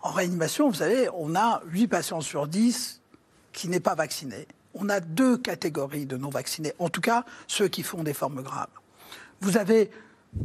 en 0.00 0.10
réanimation, 0.10 0.68
vous 0.68 0.76
savez, 0.76 1.08
on 1.14 1.34
a 1.34 1.62
8 1.66 1.88
patients 1.88 2.20
sur 2.20 2.46
10 2.46 3.00
qui 3.52 3.68
n'est 3.68 3.80
pas 3.80 3.94
vaccinés 3.94 4.46
on 4.74 4.88
a 4.88 5.00
deux 5.00 5.36
catégories 5.36 6.06
de 6.06 6.16
non-vaccinés, 6.16 6.74
en 6.78 6.88
tout 6.88 7.00
cas 7.00 7.24
ceux 7.46 7.68
qui 7.68 7.82
font 7.82 8.02
des 8.02 8.14
formes 8.14 8.42
graves. 8.42 8.68
Vous 9.40 9.56
avez 9.56 9.90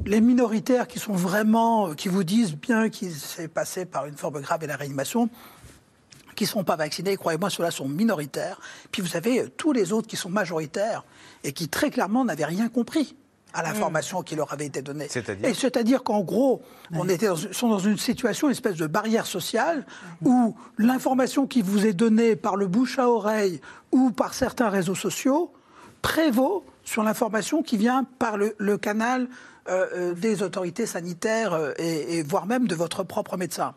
les 0.06 0.22
minoritaires 0.22 0.88
qui 0.88 1.00
sont 1.00 1.14
vraiment, 1.14 1.94
qui 1.94 2.10
vous 2.10 2.24
disent 2.24 2.56
bien 2.56 2.90
qu'ils 2.90 3.14
s'est 3.14 3.48
passé 3.48 3.86
par 3.86 4.06
une 4.06 4.18
forme 4.18 4.42
grave 4.42 4.64
et 4.64 4.68
la 4.68 4.76
réanimation, 4.76 5.30
qui 6.36 6.44
ne 6.44 6.50
seront 6.50 6.64
pas 6.64 6.76
vaccinés, 6.76 7.18
croyez-moi, 7.18 7.50
ceux-là 7.50 7.72
sont 7.72 7.88
minoritaires. 7.88 8.60
Puis 8.92 9.02
vous 9.02 9.16
avez 9.16 9.50
tous 9.50 9.72
les 9.72 9.92
autres 9.92 10.08
qui 10.08 10.18
sont 10.18 10.30
majoritaires 10.30 11.04
et 11.44 11.52
qui 11.52 11.68
très 11.68 11.90
clairement 11.90 12.26
n'avaient 12.26 12.46
rien 12.46 12.70
compris 12.70 13.16
à 13.54 13.64
l'information 13.64 14.22
qui 14.22 14.36
leur 14.36 14.52
avait 14.54 14.66
été 14.66 14.82
donnée. 14.82 15.08
C'est-à-dire 15.10 15.50
Et 15.50 15.54
c'est-à-dire 15.54 16.04
qu'en 16.04 16.22
gros, 16.22 16.62
on 16.94 17.08
était 17.10 17.28
dans, 17.28 17.36
sont 17.36 17.70
dans 17.70 17.80
une 17.80 17.98
situation, 17.98 18.48
une 18.48 18.52
espèce 18.52 18.76
de 18.76 18.88
barrière 18.88 19.26
sociale, 19.26 19.86
où 20.24 20.56
l'information 20.78 21.48
qui 21.48 21.62
vous 21.62 21.86
est 21.86 21.94
donnée 21.94 22.36
par 22.36 22.56
le 22.56 22.68
bouche 22.68 23.00
à 23.00 23.10
oreille 23.10 23.62
ou 23.92 24.12
par 24.12 24.34
certains 24.34 24.70
réseaux 24.70 24.96
sociaux 24.96 25.52
prévaut 26.02 26.66
sur 26.84 27.04
l'information 27.04 27.64
qui 27.64 27.78
vient 27.78 28.06
par 28.20 28.38
le 28.38 28.78
canal 28.78 29.28
euh, 29.70 29.88
euh, 29.94 30.14
des 30.14 30.44
autorités 30.44 30.86
sanitaires 30.86 31.54
euh, 31.54 31.74
et, 31.78 32.24
voire 32.24 32.46
même 32.46 32.68
de 32.68 32.76
votre 32.76 33.04
propre 33.04 33.36
médecin. 33.36 33.74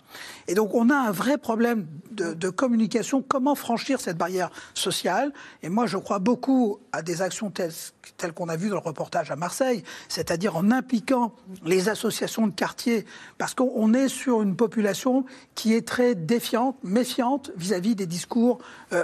Et 0.46 0.54
donc 0.54 0.72
on 0.74 0.88
a 0.88 0.94
un 0.94 1.10
vrai 1.10 1.36
problème 1.36 1.86
de, 2.12 2.50
communication. 2.50 3.24
Comment 3.26 3.54
franchir 3.54 4.00
cette 4.00 4.16
barrière 4.16 4.50
sociale 4.74 5.32
Et 5.62 5.68
moi, 5.68 5.86
je 5.86 5.96
crois 5.96 6.18
beaucoup 6.18 6.78
à 6.92 7.02
des 7.02 7.22
actions 7.22 7.50
telles, 7.50 7.72
qu'on 8.34 8.48
a 8.48 8.56
vues 8.56 8.68
dans 8.68 8.76
le 8.76 8.82
reportage 8.82 9.30
à 9.30 9.36
Marseille, 9.36 9.82
c'est-à-dire 10.08 10.56
en 10.56 10.70
impliquant 10.70 11.34
les 11.64 11.88
associations 11.88 12.46
de 12.46 12.52
quartier, 12.52 13.04
parce 13.38 13.54
qu'on 13.54 13.94
est 13.94 14.08
sur 14.08 14.42
une 14.42 14.56
population 14.56 15.24
qui 15.54 15.74
est 15.74 15.86
très 15.86 16.14
défiante, 16.14 16.76
méfiante 16.84 17.50
vis-à-vis 17.56 17.94
des 17.94 18.06
discours 18.06 18.58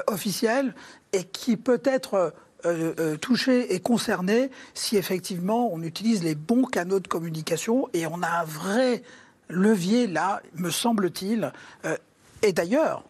officiels 0.07 0.75
et 1.13 1.25
qui 1.25 1.57
peut 1.57 1.83
être 1.85 2.35
euh, 2.67 2.95
euh, 2.99 3.17
touché 3.17 3.75
et 3.75 3.81
concerné 3.81 4.51
si 4.75 4.97
effectivement 4.97 5.73
on 5.73 5.83
utilise 5.83 6.25
les 6.25 6.35
bons 6.35 6.65
canaux 6.65 7.01
de 7.01 7.07
communication 7.07 7.89
et 7.93 8.07
on 8.07 8.23
a 8.23 8.41
un 8.41 8.45
vrai 8.45 9.03
levier 9.49 10.07
là, 10.07 10.43
me 10.55 10.71
semble-t-il. 10.71 11.53
Euh, 11.85 11.97
et 12.43 12.53
d'ailleurs, 12.53 13.05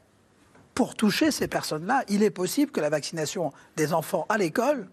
pour 0.74 0.94
toucher 0.94 1.30
ces 1.30 1.48
personnes-là, 1.48 2.04
il 2.08 2.22
est 2.22 2.30
possible 2.30 2.70
que 2.70 2.80
la 2.80 2.90
vaccination 2.90 3.52
des 3.76 3.94
enfants 3.94 4.26
à 4.28 4.36
l'école 4.36 4.88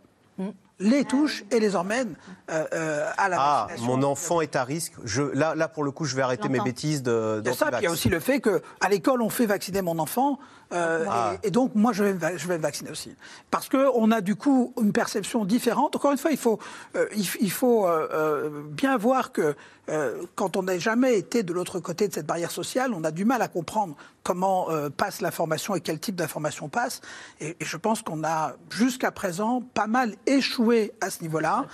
les 0.83 1.05
touche 1.05 1.43
et 1.51 1.59
les 1.59 1.75
emmène 1.75 2.15
euh, 2.51 2.65
euh, 2.73 3.09
à 3.17 3.29
la 3.29 3.37
Ah, 3.39 3.67
mon 3.79 4.03
enfant 4.03 4.41
est 4.41 4.55
à 4.55 4.63
risque. 4.63 4.93
Je, 5.03 5.21
là, 5.21 5.55
là, 5.55 5.67
pour 5.67 5.83
le 5.83 5.91
coup, 5.91 6.05
je 6.05 6.15
vais 6.15 6.21
arrêter 6.21 6.49
mes 6.49 6.59
bêtises 6.59 7.01
de. 7.01 7.41
Il 7.43 7.47
y 7.47 7.51
a 7.51 7.53
ça, 7.53 7.69
il 7.79 7.83
y 7.83 7.87
a 7.87 7.91
aussi 7.91 8.09
le 8.09 8.19
fait 8.19 8.41
qu'à 8.41 8.89
l'école, 8.89 9.21
on 9.21 9.29
fait 9.29 9.45
vacciner 9.45 9.81
mon 9.81 9.97
enfant. 9.99 10.39
Euh, 10.73 11.05
ah. 11.07 11.33
et, 11.43 11.51
donc, 11.51 11.75
moi, 11.75 11.93
je 11.93 12.03
vais, 12.03 12.37
je 12.37 12.47
vais 12.47 12.57
me 12.57 12.63
vacciner 12.63 12.89
aussi. 12.89 13.15
Parce 13.51 13.69
qu'on 13.69 14.11
a 14.11 14.21
du 14.21 14.35
coup 14.35 14.73
une 14.81 14.91
perception 14.91 15.45
différente. 15.45 15.95
Encore 15.95 16.11
une 16.11 16.17
fois, 16.17 16.31
il 16.31 16.37
faut, 16.37 16.59
il, 17.15 17.51
faut 17.51 17.87
bien 18.71 18.97
voir 18.97 19.31
que 19.31 19.55
quand 20.35 20.57
on 20.57 20.63
n'a 20.63 20.79
jamais 20.79 21.17
été 21.17 21.43
de 21.43 21.53
l'autre 21.53 21.79
côté 21.79 22.07
de 22.07 22.13
cette 22.13 22.25
barrière 22.25 22.51
sociale, 22.51 22.93
on 22.93 23.03
a 23.03 23.11
du 23.11 23.25
mal 23.25 23.41
à 23.41 23.47
comprendre 23.47 23.95
comment 24.23 24.67
passe 24.95 25.21
l'information 25.21 25.75
et 25.75 25.81
quel 25.81 25.99
type 25.99 26.15
d'information 26.15 26.69
passe. 26.69 27.01
Et, 27.41 27.49
et 27.59 27.65
je 27.65 27.77
pense 27.77 28.01
qu'on 28.01 28.23
a, 28.23 28.55
jusqu'à 28.69 29.11
présent, 29.11 29.61
pas 29.73 29.87
mal 29.87 30.15
échoué 30.25 30.93
à 31.01 31.09
ce 31.09 31.21
niveau-là, 31.21 31.65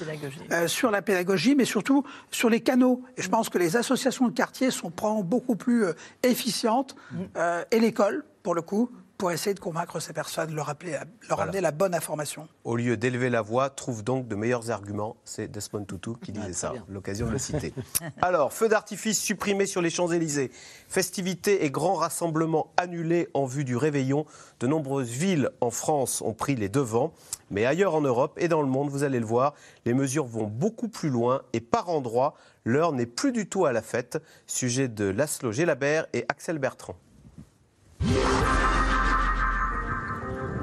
euh, 0.52 0.68
sur 0.68 0.92
la 0.92 1.02
pédagogie, 1.02 1.56
mais 1.56 1.66
surtout 1.66 2.04
sur 2.32 2.50
les 2.50 2.62
canaux. 2.62 3.04
Et 3.18 3.22
je 3.22 3.30
pense 3.30 3.50
que 3.50 3.58
les 3.58 3.76
associations 3.76 4.28
de 4.28 4.34
quartier 4.34 4.72
sont 4.72 4.92
beaucoup 5.24 5.56
plus 5.56 5.86
euh, 5.86 5.94
efficientes, 6.24 6.96
mm. 7.12 7.18
euh, 7.38 7.64
et 7.72 7.80
l'école, 7.80 8.26
pour 8.44 8.56
le 8.56 8.62
coup, 8.62 8.90
pour 9.20 9.34
essayer 9.34 9.54
de 9.54 9.60
convaincre 9.60 10.00
ces 10.00 10.14
personnes, 10.14 10.56
leur, 10.56 10.70
appeler, 10.70 10.98
leur 11.28 11.42
amener 11.42 11.60
la 11.60 11.72
bonne 11.72 11.94
information. 11.94 12.48
Au 12.64 12.78
lieu 12.78 12.96
d'élever 12.96 13.30
la 13.30 13.42
voix, 13.42 13.70
trouve 13.70 14.02
donc 14.02 14.30
de 14.30 14.36
meilleurs 14.36 14.72
arguments. 14.72 15.18
C'est 15.26 15.52
Desmond 15.52 15.84
Tutu 15.84 16.12
qui 16.24 16.32
disait 16.32 16.48
ah, 16.52 16.54
ça, 16.54 16.74
l'occasion 16.88 17.28
de 17.28 17.34
le 17.34 17.38
citer. 17.38 17.74
Alors, 18.22 18.54
feu 18.54 18.70
d'artifice 18.70 19.20
supprimé 19.20 19.66
sur 19.66 19.82
les 19.82 19.90
Champs-Élysées, 19.90 20.52
festivités 20.88 21.66
et 21.66 21.70
grands 21.70 21.96
rassemblements 21.96 22.72
annulés 22.78 23.28
en 23.34 23.44
vue 23.44 23.66
du 23.66 23.76
réveillon. 23.76 24.26
De 24.62 24.68
nombreuses 24.68 25.10
villes 25.10 25.50
en 25.60 25.70
France 25.70 26.22
ont 26.22 26.34
pris 26.34 26.56
les 26.56 26.70
devants, 26.70 27.12
mais 27.52 27.66
ailleurs 27.66 27.96
en 27.96 28.02
Europe 28.02 28.38
et 28.38 28.48
dans 28.48 28.62
le 28.62 28.70
monde, 28.70 28.90
vous 28.90 29.04
allez 29.04 29.20
le 29.20 29.26
voir, 29.26 29.54
les 29.84 29.94
mesures 29.94 30.26
vont 30.26 30.48
beaucoup 30.48 30.88
plus 30.88 31.10
loin 31.10 31.42
et 31.52 31.60
par 31.60 31.90
endroits, 31.90 32.36
l'heure 32.64 32.94
n'est 32.94 33.06
plus 33.06 33.34
du 33.34 33.50
tout 33.50 33.66
à 33.66 33.74
la 33.74 33.82
fête. 33.82 34.18
Sujet 34.48 34.88
de 34.88 35.04
Laszlo 35.04 35.52
Gélabert 35.52 36.08
et 36.14 36.24
Axel 36.30 36.58
Bertrand. 36.58 36.96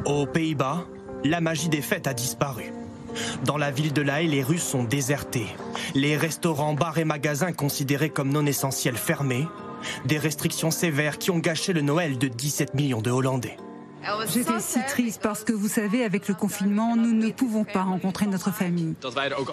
Aux 0.07 0.25
Pays-Bas, 0.25 0.87
la 1.25 1.41
magie 1.41 1.69
des 1.69 1.83
fêtes 1.83 2.07
a 2.07 2.15
disparu. 2.15 2.73
Dans 3.45 3.57
la 3.57 3.73
ville 3.73 3.93
de 3.93 4.03
La 4.03 4.23
Haye, 4.23 4.29
les 4.29 4.45
rues 4.45 4.59
sont 4.59 4.85
désertées. 4.85 5.49
Les 5.97 6.17
restaurants, 6.17 6.75
bars 6.75 6.99
et 6.99 7.05
magasins 7.05 7.53
considérés 7.53 8.11
comme 8.11 8.31
non 8.31 8.47
essentiels 8.47 8.97
fermés. 8.97 9.49
Des 10.05 10.19
restrictions 10.19 10.71
sévères 10.71 11.19
qui 11.19 11.33
ont 11.33 11.41
gâché 11.41 11.73
le 11.73 11.81
Noël 11.81 12.19
de 12.19 12.29
17 12.29 12.75
millions 12.75 13.03
de 13.03 13.11
Hollandais. 13.11 13.57
J'étais 14.33 14.61
si 14.61 14.79
triste 14.89 15.21
parce 15.23 15.45
que 15.45 15.53
vous 15.53 15.69
savez, 15.69 16.05
avec 16.05 16.29
le 16.29 16.35
confinement, 16.35 16.97
nous 16.97 17.13
ne 17.13 17.31
pouvons 17.31 17.65
pas 17.65 17.83
rencontrer 17.83 18.27
notre 18.27 18.53
famille. 18.53 18.95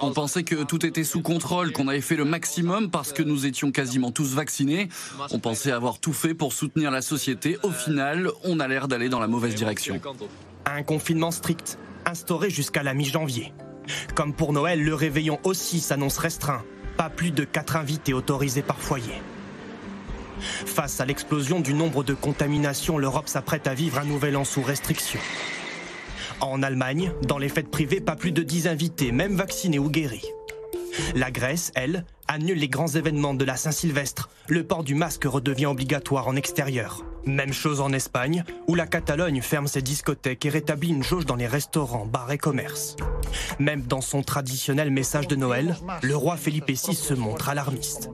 On 0.01 0.11
pensait 0.11 0.43
que 0.43 0.63
tout 0.63 0.85
était 0.85 1.03
sous 1.03 1.21
contrôle, 1.21 1.71
qu'on 1.71 1.87
avait 1.87 2.01
fait 2.01 2.15
le 2.15 2.25
maximum 2.25 2.89
parce 2.89 3.13
que 3.13 3.23
nous 3.23 3.45
étions 3.45 3.71
quasiment 3.71 4.11
tous 4.11 4.33
vaccinés. 4.33 4.89
On 5.31 5.39
pensait 5.39 5.71
avoir 5.71 5.99
tout 5.99 6.13
fait 6.13 6.33
pour 6.33 6.53
soutenir 6.53 6.91
la 6.91 7.01
société. 7.01 7.57
Au 7.63 7.71
final, 7.71 8.29
on 8.43 8.59
a 8.59 8.67
l'air 8.67 8.87
d'aller 8.87 9.09
dans 9.09 9.19
la 9.19 9.27
mauvaise 9.27 9.55
direction. 9.55 9.99
Un 10.65 10.83
confinement 10.83 11.31
strict, 11.31 11.77
instauré 12.05 12.49
jusqu'à 12.49 12.83
la 12.83 12.93
mi-janvier. 12.93 13.53
Comme 14.15 14.33
pour 14.33 14.53
Noël, 14.53 14.83
le 14.83 14.93
réveillon 14.93 15.39
aussi 15.43 15.79
s'annonce 15.79 16.17
restreint. 16.17 16.63
Pas 16.95 17.09
plus 17.09 17.31
de 17.31 17.43
4 17.43 17.75
invités 17.75 18.13
autorisés 18.13 18.61
par 18.61 18.77
foyer. 18.77 19.21
Face 20.39 20.99
à 20.99 21.05
l'explosion 21.05 21.59
du 21.59 21.73
nombre 21.73 22.03
de 22.03 22.13
contaminations, 22.13 22.97
l'Europe 22.97 23.27
s'apprête 23.27 23.67
à 23.67 23.73
vivre 23.73 23.99
un 23.99 24.05
nouvel 24.05 24.35
an 24.35 24.43
sous 24.43 24.61
restriction. 24.61 25.19
En 26.41 26.61
Allemagne, 26.63 27.11
dans 27.23 27.37
les 27.37 27.49
fêtes 27.49 27.69
privées, 27.69 28.01
pas 28.01 28.15
plus 28.15 28.31
de 28.31 28.43
10 28.43 28.67
invités, 28.67 29.11
même 29.11 29.35
vaccinés 29.35 29.79
ou 29.79 29.89
guéris. 29.89 30.25
La 31.15 31.31
Grèce, 31.31 31.71
elle, 31.75 32.05
annule 32.27 32.57
les 32.57 32.67
grands 32.67 32.87
événements 32.87 33.33
de 33.33 33.45
la 33.45 33.55
Saint-Sylvestre. 33.55 34.29
Le 34.47 34.63
port 34.63 34.83
du 34.83 34.95
masque 34.95 35.23
redevient 35.25 35.65
obligatoire 35.65 36.27
en 36.27 36.35
extérieur. 36.35 37.03
Même 37.25 37.53
chose 37.53 37.81
en 37.81 37.93
Espagne, 37.93 38.43
où 38.67 38.75
la 38.75 38.87
Catalogne 38.87 39.41
ferme 39.41 39.67
ses 39.67 39.81
discothèques 39.81 40.45
et 40.45 40.49
rétablit 40.49 40.89
une 40.89 41.03
jauge 41.03 41.25
dans 41.25 41.35
les 41.35 41.47
restaurants, 41.47 42.05
bars 42.05 42.31
et 42.31 42.37
commerces. 42.37 42.95
Même 43.59 43.83
dans 43.83 44.01
son 44.01 44.21
traditionnel 44.21 44.91
message 44.91 45.27
de 45.27 45.35
Noël, 45.35 45.75
le 46.01 46.15
roi 46.15 46.37
Felipe 46.37 46.69
VI 46.69 46.95
se 46.95 47.13
montre 47.13 47.49
alarmiste. 47.49 48.09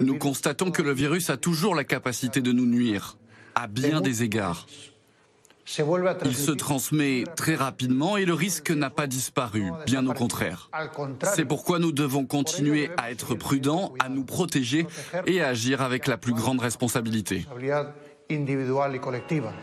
Nous 0.00 0.18
constatons 0.18 0.70
que 0.70 0.82
le 0.82 0.92
virus 0.92 1.30
a 1.30 1.36
toujours 1.36 1.74
la 1.74 1.84
capacité 1.84 2.40
de 2.40 2.52
nous 2.52 2.66
nuire, 2.66 3.16
à 3.54 3.66
bien 3.66 4.00
des 4.00 4.22
égards. 4.22 4.66
Il 6.24 6.34
se 6.34 6.50
transmet 6.50 7.24
très 7.36 7.54
rapidement 7.54 8.16
et 8.16 8.24
le 8.24 8.32
risque 8.32 8.70
n'a 8.70 8.90
pas 8.90 9.06
disparu, 9.06 9.64
bien 9.86 10.06
au 10.06 10.14
contraire. 10.14 10.70
C'est 11.34 11.44
pourquoi 11.44 11.78
nous 11.78 11.92
devons 11.92 12.24
continuer 12.24 12.90
à 12.96 13.10
être 13.10 13.34
prudents, 13.34 13.92
à 13.98 14.08
nous 14.08 14.24
protéger 14.24 14.86
et 15.26 15.42
à 15.42 15.48
agir 15.48 15.82
avec 15.82 16.06
la 16.06 16.16
plus 16.16 16.32
grande 16.32 16.60
responsabilité. 16.60 17.46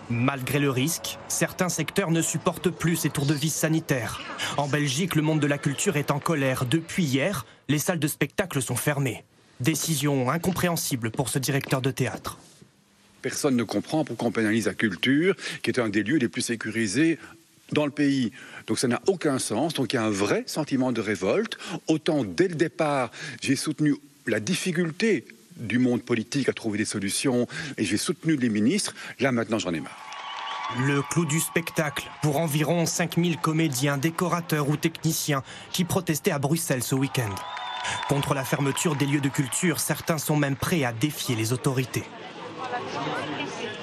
Malgré 0.09 0.59
le 0.59 0.69
risque, 0.69 1.17
certains 1.27 1.69
secteurs 1.69 2.11
ne 2.11 2.21
supportent 2.21 2.69
plus 2.69 2.95
ces 2.95 3.09
tours 3.09 3.25
de 3.25 3.33
vis 3.33 3.53
sanitaires. 3.53 4.21
En 4.57 4.67
Belgique, 4.67 5.15
le 5.15 5.21
monde 5.21 5.39
de 5.39 5.47
la 5.47 5.57
culture 5.57 5.97
est 5.97 6.11
en 6.11 6.19
colère. 6.19 6.65
Depuis 6.65 7.03
hier, 7.03 7.45
les 7.67 7.79
salles 7.79 7.99
de 7.99 8.07
spectacle 8.07 8.61
sont 8.61 8.75
fermées. 8.75 9.23
Décision 9.59 10.29
incompréhensible 10.29 11.11
pour 11.11 11.29
ce 11.29 11.39
directeur 11.39 11.81
de 11.81 11.91
théâtre. 11.91 12.37
Personne 13.21 13.55
ne 13.55 13.63
comprend 13.63 14.03
pourquoi 14.03 14.27
on 14.27 14.31
pénalise 14.31 14.67
la 14.67 14.73
culture, 14.73 15.35
qui 15.63 15.71
est 15.71 15.79
un 15.79 15.89
des 15.89 16.03
lieux 16.03 16.17
les 16.17 16.27
plus 16.27 16.41
sécurisés 16.41 17.17
dans 17.71 17.85
le 17.85 17.91
pays. 17.91 18.31
Donc 18.67 18.77
ça 18.77 18.87
n'a 18.87 19.01
aucun 19.07 19.39
sens. 19.39 19.73
Donc 19.73 19.93
il 19.93 19.95
y 19.95 19.99
a 19.99 20.03
un 20.03 20.09
vrai 20.09 20.43
sentiment 20.45 20.91
de 20.91 21.01
révolte. 21.01 21.57
Autant 21.87 22.23
dès 22.23 22.47
le 22.47 22.55
départ, 22.55 23.11
j'ai 23.41 23.55
soutenu 23.55 23.95
la 24.27 24.39
difficulté 24.39 25.25
du 25.57 25.79
monde 25.79 26.03
politique 26.03 26.49
à 26.49 26.53
trouver 26.53 26.77
des 26.77 26.85
solutions 26.85 27.47
et 27.77 27.85
j'ai 27.85 27.97
soutenu 27.97 28.35
les 28.35 28.49
ministres. 28.49 28.93
Là 29.19 29.31
maintenant, 29.31 29.59
j'en 29.59 29.73
ai 29.73 29.79
marre. 29.79 29.97
Le 30.79 31.01
clou 31.01 31.25
du 31.25 31.39
spectacle 31.39 32.09
pour 32.21 32.37
environ 32.37 32.85
5000 32.85 33.37
comédiens, 33.37 33.97
décorateurs 33.97 34.67
ou 34.67 34.75
techniciens 34.75 35.43
qui 35.71 35.85
protestaient 35.85 36.31
à 36.31 36.39
Bruxelles 36.39 36.83
ce 36.83 36.95
week-end. 36.95 37.33
Contre 38.09 38.33
la 38.33 38.43
fermeture 38.43 38.95
des 38.95 39.05
lieux 39.05 39.21
de 39.21 39.29
culture, 39.29 39.79
certains 39.79 40.17
sont 40.17 40.35
même 40.35 40.55
prêts 40.55 40.83
à 40.83 40.93
défier 40.93 41.35
les 41.35 41.53
autorités. 41.53 42.03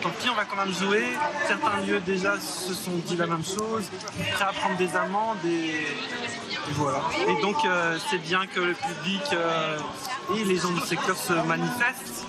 Tant 0.03 0.11
pis, 0.11 0.29
on 0.31 0.35
va 0.35 0.45
quand 0.45 0.57
même 0.57 0.75
jouer. 0.75 1.05
Certains 1.47 1.81
lieux 1.87 2.01
déjà 2.01 2.39
se 2.41 2.75
sont 2.75 2.97
dit 3.07 3.17
la 3.17 3.27
même 3.27 3.45
chose, 3.45 3.85
prêts 4.33 4.45
à 4.45 4.53
prendre 4.53 4.77
des 4.77 4.95
amendes 4.97 5.45
et, 5.45 5.87
voilà. 6.73 7.03
Et 7.29 7.41
donc 7.41 7.57
euh, 7.65 7.99
c'est 8.11 8.19
bien 8.19 8.47
que 8.47 8.61
le 8.61 8.75
public 8.75 9.23
euh, 9.33 9.79
et 10.37 10.45
les 10.45 10.57
gens 10.57 10.73
du 10.73 10.81
secteur 10.81 11.17
se 11.17 11.33
manifestent. 11.33 12.27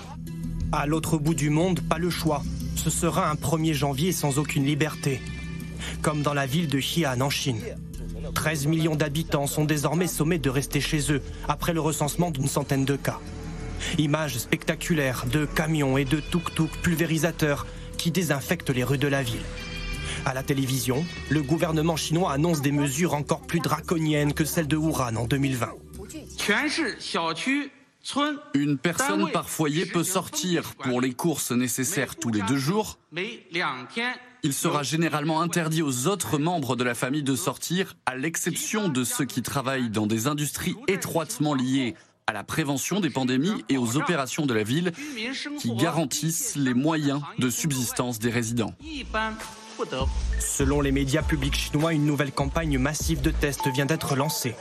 À 0.72 0.86
l'autre 0.86 1.18
bout 1.18 1.34
du 1.34 1.50
monde, 1.50 1.80
pas 1.80 1.98
le 1.98 2.10
choix. 2.10 2.42
Ce 2.76 2.90
sera 2.90 3.28
un 3.30 3.34
1er 3.34 3.72
janvier 3.72 4.12
sans 4.12 4.38
aucune 4.38 4.64
liberté. 4.64 5.20
Comme 6.02 6.22
dans 6.22 6.34
la 6.34 6.46
ville 6.46 6.68
de 6.68 6.78
Xi'an 6.78 7.20
en 7.20 7.30
Chine. 7.30 7.60
13 8.34 8.66
millions 8.66 8.96
d'habitants 8.96 9.46
sont 9.46 9.64
désormais 9.64 10.06
sommés 10.06 10.38
de 10.38 10.50
rester 10.50 10.80
chez 10.80 11.12
eux 11.12 11.22
après 11.48 11.72
le 11.72 11.80
recensement 11.80 12.30
d'une 12.30 12.48
centaine 12.48 12.84
de 12.84 12.96
cas. 12.96 13.20
Images 13.98 14.38
spectaculaires 14.38 15.24
de 15.30 15.46
camions 15.46 15.96
et 15.96 16.04
de 16.04 16.20
tuk-tuk 16.20 16.70
pulvérisateurs 16.82 17.66
qui 17.96 18.10
désinfectent 18.10 18.70
les 18.70 18.84
rues 18.84 18.98
de 18.98 19.08
la 19.08 19.22
ville. 19.22 19.44
À 20.26 20.34
la 20.34 20.42
télévision, 20.42 21.04
le 21.30 21.42
gouvernement 21.42 21.96
chinois 21.96 22.32
annonce 22.32 22.62
des 22.62 22.72
mesures 22.72 23.14
encore 23.14 23.42
plus 23.42 23.60
draconiennes 23.60 24.32
que 24.32 24.44
celles 24.44 24.68
de 24.68 24.76
Wuhan 24.76 25.16
en 25.16 25.26
2020. 25.26 25.70
Une 28.54 28.78
personne 28.78 29.30
par 29.30 29.48
foyer 29.48 29.86
peut 29.86 30.04
sortir 30.04 30.74
pour 30.74 31.00
les 31.00 31.14
courses 31.14 31.52
nécessaires 31.52 32.16
tous 32.16 32.30
les 32.30 32.42
deux 32.42 32.58
jours. 32.58 32.98
Il 34.44 34.52
sera 34.52 34.82
généralement 34.82 35.40
interdit 35.40 35.80
aux 35.80 36.06
autres 36.06 36.36
membres 36.36 36.76
de 36.76 36.84
la 36.84 36.94
famille 36.94 37.22
de 37.22 37.34
sortir, 37.34 37.96
à 38.04 38.14
l'exception 38.14 38.88
de 38.90 39.02
ceux 39.02 39.24
qui 39.24 39.40
travaillent 39.40 39.88
dans 39.88 40.06
des 40.06 40.26
industries 40.26 40.76
étroitement 40.86 41.54
liées 41.54 41.94
à 42.26 42.34
la 42.34 42.44
prévention 42.44 43.00
des 43.00 43.08
pandémies 43.08 43.64
et 43.70 43.78
aux 43.78 43.96
opérations 43.96 44.44
de 44.44 44.52
la 44.52 44.62
ville 44.62 44.92
qui 45.58 45.74
garantissent 45.74 46.56
les 46.56 46.74
moyens 46.74 47.22
de 47.38 47.48
subsistance 47.48 48.18
des 48.18 48.28
résidents. 48.28 48.74
Selon 50.38 50.82
les 50.82 50.92
médias 50.92 51.22
publics 51.22 51.56
chinois, 51.56 51.94
une 51.94 52.04
nouvelle 52.04 52.32
campagne 52.32 52.76
massive 52.78 53.22
de 53.22 53.30
tests 53.30 53.68
vient 53.68 53.86
d'être 53.86 54.14
lancée. 54.14 54.54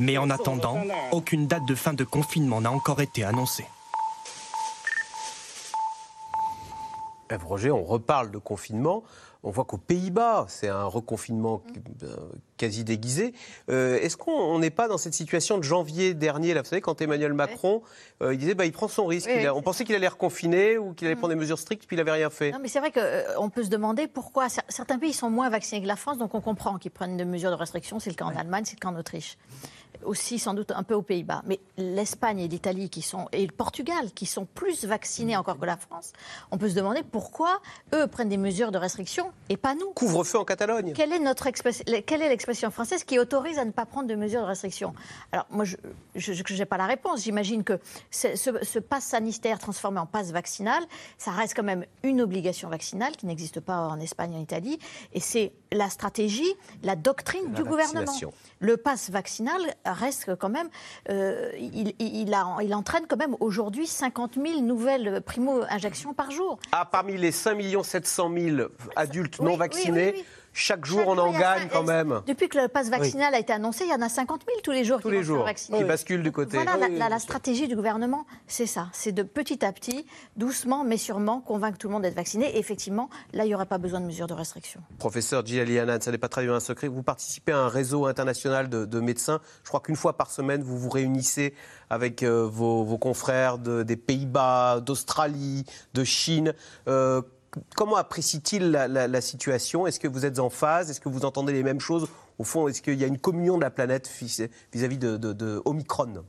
Mais 0.00 0.18
en 0.18 0.30
attendant, 0.30 0.82
aucune 1.12 1.46
date 1.46 1.64
de 1.64 1.76
fin 1.76 1.94
de 1.94 2.02
confinement 2.02 2.60
n'a 2.60 2.72
encore 2.72 3.00
été 3.00 3.22
annoncée. 3.22 3.66
Roger, 7.36 7.70
on 7.70 7.84
reparle 7.84 8.30
de 8.30 8.38
confinement. 8.38 9.02
On 9.44 9.50
voit 9.50 9.64
qu'aux 9.64 9.78
Pays-Bas, 9.78 10.46
c'est 10.48 10.68
un 10.68 10.84
reconfinement 10.84 11.62
euh, 12.02 12.16
quasi 12.56 12.82
déguisé. 12.82 13.34
Euh, 13.70 13.98
est-ce 14.00 14.16
qu'on 14.16 14.58
n'est 14.58 14.70
pas 14.70 14.88
dans 14.88 14.98
cette 14.98 15.14
situation 15.14 15.58
de 15.58 15.62
janvier 15.62 16.12
dernier 16.14 16.54
là, 16.54 16.62
Vous 16.62 16.68
savez, 16.68 16.80
quand 16.80 17.00
Emmanuel 17.00 17.32
Macron, 17.34 17.82
euh, 18.20 18.34
il 18.34 18.38
disait 18.38 18.54
bah, 18.54 18.66
il 18.66 18.72
prend 18.72 18.88
son 18.88 19.06
risque. 19.06 19.30
on 19.54 19.62
pensait 19.62 19.84
qu'il 19.84 19.94
allait 19.94 20.08
reconfiner 20.08 20.76
ou 20.76 20.92
qu'il 20.92 21.06
allait 21.06 21.14
mm. 21.14 21.18
prendre 21.18 21.34
des 21.34 21.40
mesures 21.40 21.58
strictes, 21.58 21.86
puis 21.86 21.94
il 21.94 21.98
n'avait 21.98 22.10
rien 22.10 22.30
fait. 22.30 22.50
Non, 22.50 22.58
mais 22.60 22.68
c'est 22.68 22.80
vrai 22.80 22.90
qu'on 22.92 23.48
peut 23.48 23.62
se 23.62 23.70
demander 23.70 24.08
pourquoi 24.08 24.48
certains 24.48 24.98
pays 24.98 25.12
sont 25.12 25.30
moins 25.30 25.50
vaccinés 25.50 25.82
que 25.82 25.86
la 25.86 25.96
France, 25.96 26.18
donc 26.18 26.34
on 26.34 26.40
comprend 26.40 26.78
qu'ils 26.78 26.90
prennent 26.90 27.16
des 27.16 27.24
mesures 27.24 27.50
de 27.50 27.56
restriction. 27.56 28.00
C'est 28.00 28.10
le 28.10 28.16
cas 28.16 28.24
en 28.24 28.34
Allemagne, 28.34 28.64
c'est 28.66 28.76
le 28.76 28.80
cas 28.80 28.88
en 28.88 28.96
Autriche 28.96 29.38
aussi 30.04 30.38
sans 30.38 30.54
doute 30.54 30.70
un 30.70 30.82
peu 30.82 30.94
aux 30.94 31.02
Pays-Bas. 31.02 31.42
Mais 31.46 31.60
l'Espagne 31.76 32.40
et 32.40 32.48
l'Italie 32.48 32.90
qui 32.90 33.02
sont 33.02 33.28
et 33.32 33.44
le 33.44 33.52
Portugal 33.52 34.12
qui 34.14 34.26
sont 34.26 34.46
plus 34.46 34.84
vaccinés 34.84 35.36
encore 35.36 35.58
que 35.58 35.66
la 35.66 35.76
France, 35.76 36.12
on 36.50 36.58
peut 36.58 36.68
se 36.68 36.74
demander 36.74 37.02
pourquoi 37.02 37.60
eux 37.94 38.06
prennent 38.06 38.28
des 38.28 38.36
mesures 38.36 38.70
de 38.70 38.78
restriction 38.78 39.32
et 39.48 39.56
pas 39.56 39.74
nous. 39.74 39.90
Couvre-feu 39.94 40.38
en 40.38 40.44
Catalogne. 40.44 40.92
Quelle 40.94 41.12
est 41.12 41.18
notre 41.18 41.48
quelle 42.06 42.22
est 42.22 42.28
l'expression 42.28 42.70
française 42.70 43.04
qui 43.04 43.18
autorise 43.18 43.58
à 43.58 43.64
ne 43.64 43.70
pas 43.70 43.86
prendre 43.86 44.06
de 44.08 44.14
mesures 44.14 44.42
de 44.42 44.46
restriction? 44.46 44.94
Alors 45.32 45.46
moi 45.50 45.64
je 45.64 46.52
n'ai 46.52 46.64
pas 46.66 46.76
la 46.76 46.86
réponse. 46.86 47.22
J'imagine 47.22 47.64
que 47.64 47.80
ce, 48.10 48.36
ce 48.36 48.78
pass 48.78 49.04
sanitaire 49.04 49.58
transformé 49.58 49.98
en 49.98 50.06
passe 50.06 50.30
vaccinal, 50.30 50.82
ça 51.16 51.30
reste 51.30 51.54
quand 51.54 51.62
même 51.62 51.84
une 52.02 52.20
obligation 52.20 52.68
vaccinale 52.68 53.16
qui 53.16 53.26
n'existe 53.26 53.60
pas 53.60 53.78
en 53.78 53.98
Espagne 54.00 54.32
et 54.34 54.36
en 54.36 54.40
Italie 54.40 54.78
et 55.12 55.20
c'est 55.20 55.52
la 55.72 55.90
stratégie, 55.90 56.54
la 56.82 56.96
doctrine 56.96 57.52
du 57.52 57.64
gouvernement. 57.64 58.12
Le 58.60 58.76
pass 58.76 59.10
vaccinal 59.10 59.60
reste 59.92 60.34
quand 60.36 60.48
même, 60.48 60.68
euh, 61.10 61.50
il, 61.58 61.94
il, 61.98 62.74
entraîne 62.74 63.06
quand 63.08 63.16
même 63.16 63.36
aujourd'hui 63.40 63.86
50 63.86 64.34
000 64.34 64.60
nouvelles 64.60 65.20
primo-injections 65.20 66.14
par 66.14 66.30
jour. 66.30 66.58
Ah, 66.72 66.84
parmi 66.84 67.16
les 67.16 67.32
5 67.32 67.58
700 67.82 68.30
000 68.36 68.68
adultes 68.96 69.40
non 69.40 69.56
vaccinés, 69.56 70.24
chaque 70.58 70.84
jour, 70.84 71.04
on 71.06 71.16
en 71.16 71.30
gagne 71.32 71.68
quand 71.70 71.84
même. 71.84 72.20
Depuis 72.26 72.48
que 72.48 72.58
le 72.58 72.68
passe 72.68 72.90
vaccinal 72.90 73.34
a 73.34 73.38
été 73.38 73.52
annoncé, 73.52 73.84
il 73.84 73.90
y 73.90 73.94
en 73.94 74.02
a 74.02 74.08
50 74.08 74.42
000 74.46 74.60
tous 74.62 74.72
les 74.72 74.84
jours 74.84 75.00
tous 75.00 75.08
qui 75.08 75.14
les 75.14 75.22
jours, 75.22 75.48
Qui 75.54 75.84
basculent 75.84 76.22
du 76.22 76.32
côté. 76.32 76.58
Voilà, 76.58 76.88
la, 77.08 77.18
stratégie 77.18 77.68
du 77.68 77.76
gouvernement, 77.76 78.26
c'est 78.46 78.66
ça. 78.66 78.88
C'est 78.92 79.12
de 79.12 79.22
petit 79.22 79.64
à 79.64 79.72
petit, 79.72 80.04
doucement 80.36 80.84
mais 80.84 80.96
sûrement, 80.96 81.40
convaincre 81.40 81.78
tout 81.78 81.88
le 81.88 81.92
monde 81.92 82.02
d'être 82.02 82.16
vacciné. 82.16 82.56
Et 82.56 82.58
effectivement, 82.58 83.08
là, 83.32 83.44
il 83.44 83.48
n'y 83.48 83.54
aurait 83.54 83.66
pas 83.66 83.78
besoin 83.78 84.00
de 84.00 84.06
mesures 84.06 84.26
de 84.26 84.34
restriction. 84.34 84.80
Professeur 84.98 85.46
Gilali 85.46 85.78
Hanan, 85.78 86.00
ça 86.00 86.10
n'est 86.10 86.18
pas 86.18 86.28
traduit 86.28 86.50
un 86.50 86.60
secret. 86.60 86.88
Vous 86.88 87.02
participez 87.02 87.52
à 87.52 87.58
un 87.58 87.68
réseau 87.68 88.06
international 88.06 88.68
de, 88.68 89.00
médecins. 89.00 89.40
Je 89.62 89.68
crois 89.68 89.80
qu'une 89.80 89.96
fois 89.96 90.16
par 90.16 90.30
semaine, 90.30 90.62
vous 90.62 90.76
vous 90.76 90.90
réunissez 90.90 91.54
avec 91.88 92.22
euh, 92.22 92.48
vos, 92.50 92.98
confrères 92.98 93.58
des 93.58 93.96
Pays-Bas, 93.96 94.80
d'Australie, 94.80 95.64
de 95.94 96.04
Chine. 96.04 96.52
Euh, 96.88 97.22
comment 97.74 97.96
apprécie-t-il 97.96 98.70
la, 98.70 99.20
situation? 99.20 99.86
Est-ce 99.86 100.00
que 100.00 100.08
vous 100.08 100.24
êtes 100.24 100.38
en 100.38 100.50
phase? 100.50 100.90
Est-ce 100.90 101.00
que 101.00 101.08
vous 101.08 101.24
entendez 101.24 101.52
les 101.52 101.62
mêmes 101.62 101.80
choses? 101.80 102.08
Au 102.38 102.44
fond, 102.44 102.68
est-ce 102.68 102.82
qu'il 102.82 102.98
y 102.98 103.04
a 103.04 103.06
une 103.06 103.18
communion 103.18 103.56
de 103.56 103.62
la 103.62 103.70
planète 103.70 104.08
vis-à-vis 104.08 104.98
de, 104.98 105.62
Omicron? 105.64 106.24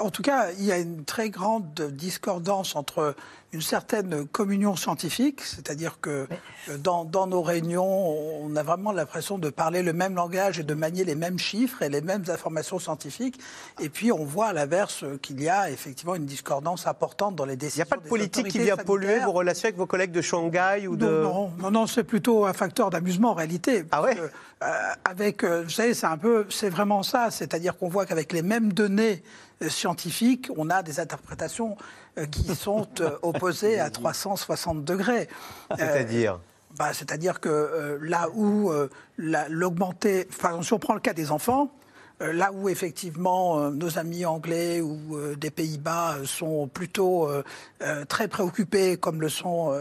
En 0.00 0.10
tout 0.10 0.22
cas, 0.22 0.50
il 0.58 0.64
y 0.64 0.72
a 0.72 0.78
une 0.78 1.04
très 1.04 1.30
grande 1.30 1.72
discordance 1.92 2.76
entre 2.76 3.14
une 3.54 3.62
certaine 3.62 4.26
communion 4.26 4.74
scientifique, 4.74 5.40
c'est-à-dire 5.42 6.00
que 6.00 6.26
euh, 6.68 6.76
dans, 6.78 7.04
dans, 7.04 7.28
nos 7.28 7.40
réunions, 7.40 7.84
on 7.86 8.54
a 8.56 8.62
vraiment 8.64 8.90
l'impression 8.90 9.38
de 9.38 9.48
parler 9.48 9.82
le 9.82 9.92
même 9.92 10.16
langage 10.16 10.58
et 10.58 10.64
de 10.64 10.74
manier 10.74 11.04
les 11.04 11.14
mêmes 11.14 11.38
chiffres 11.38 11.82
et 11.82 11.88
les 11.88 12.00
mêmes 12.00 12.24
informations 12.28 12.80
scientifiques. 12.80 13.38
Et 13.80 13.88
puis 13.88 14.10
on 14.10 14.24
voit 14.24 14.46
à 14.46 14.52
l'inverse 14.52 15.04
qu'il 15.22 15.40
y 15.40 15.48
a 15.48 15.70
effectivement 15.70 16.16
une 16.16 16.26
discordance 16.26 16.88
importante 16.88 17.36
dans 17.36 17.44
les 17.44 17.56
décisions. 17.56 17.84
Il 17.84 17.88
n'y 17.88 17.92
a 17.92 17.96
pas 17.96 18.02
de 18.02 18.08
politique 18.08 18.48
qui 18.48 18.58
vient 18.58 18.76
polluer 18.76 19.20
vos 19.20 19.32
relations 19.32 19.68
avec 19.68 19.76
vos 19.76 19.86
collègues 19.86 20.12
de 20.12 20.20
Shanghai 20.20 20.88
ou 20.88 20.96
de... 20.96 21.06
Non, 21.06 21.52
non, 21.58 21.70
non, 21.70 21.86
c'est 21.86 22.04
plutôt 22.04 22.46
un 22.46 22.52
facteur 22.52 22.90
d'amusement 22.90 23.30
en 23.30 23.34
réalité. 23.34 23.84
Ah 23.92 24.02
ouais 24.02 24.16
euh, 24.62 24.66
Avec, 25.04 25.44
euh, 25.44 25.62
vous 25.62 25.70
savez, 25.70 25.94
c'est 25.94 26.06
un 26.06 26.18
peu, 26.18 26.46
c'est 26.50 26.70
vraiment 26.70 27.04
ça, 27.04 27.30
c'est-à-dire 27.30 27.78
qu'on 27.78 27.88
voit 27.88 28.04
qu'avec 28.04 28.32
les 28.32 28.42
mêmes 28.42 28.72
données 28.72 29.22
scientifiques, 29.68 30.50
on 30.56 30.70
a 30.70 30.82
des 30.82 31.00
interprétations 31.00 31.76
qui 32.30 32.54
sont 32.54 32.88
opposées 33.22 33.80
à 33.80 33.90
360 33.90 34.84
degrés. 34.84 35.28
C'est-à-dire 35.76 36.40
bah, 36.76 36.92
C'est-à-dire 36.92 37.40
que 37.40 37.98
là 38.02 38.28
où 38.34 38.72
l'augmenter, 39.16 40.26
enfin, 40.30 40.60
si 40.62 40.72
on 40.72 40.78
prend 40.78 40.94
le 40.94 41.00
cas 41.00 41.12
des 41.12 41.30
enfants, 41.30 41.72
là 42.20 42.52
où 42.52 42.68
effectivement 42.68 43.70
nos 43.70 43.98
amis 43.98 44.24
anglais 44.24 44.80
ou 44.80 45.34
des 45.36 45.50
Pays-Bas 45.50 46.18
sont 46.24 46.68
plutôt 46.68 47.28
très 48.08 48.28
préoccupés, 48.28 48.96
comme 48.96 49.20
le 49.20 49.28
sont 49.28 49.76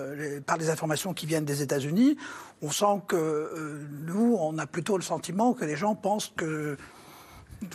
par 0.45 0.57
les 0.57 0.69
informations 0.69 1.13
qui 1.13 1.25
viennent 1.25 1.45
des 1.45 1.61
États-Unis, 1.61 2.17
on 2.63 2.71
sent 2.71 3.01
que 3.07 3.81
nous, 4.05 4.37
on 4.39 4.57
a 4.57 4.65
plutôt 4.65 4.97
le 4.97 5.03
sentiment 5.03 5.53
que 5.53 5.65
les 5.65 5.75
gens 5.75 5.95
pensent 5.95 6.33
que 6.35 6.77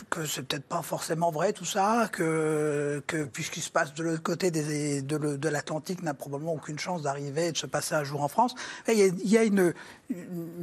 que 0.09 0.25
c'est 0.25 0.43
peut-être 0.43 0.65
pas 0.65 0.81
forcément 0.81 1.31
vrai 1.31 1.53
tout 1.53 1.65
ça, 1.65 2.09
que, 2.11 3.01
puisqu'il 3.31 3.61
se 3.61 3.69
passe 3.69 3.93
de 3.93 4.03
l'autre 4.03 4.23
côté 4.23 4.51
de, 4.51 5.01
de 5.01 5.49
l'Atlantique 5.49 6.03
n'a 6.03 6.13
probablement 6.13 6.53
aucune 6.53 6.79
chance 6.79 7.01
d'arriver 7.01 7.47
et 7.47 7.51
de 7.51 7.57
se 7.57 7.65
passer 7.65 7.95
un 7.95 8.03
jour 8.03 8.23
en 8.23 8.27
France. 8.27 8.55
il 8.87 9.29
y 9.29 9.37
a, 9.37 9.43
une, 9.43 9.73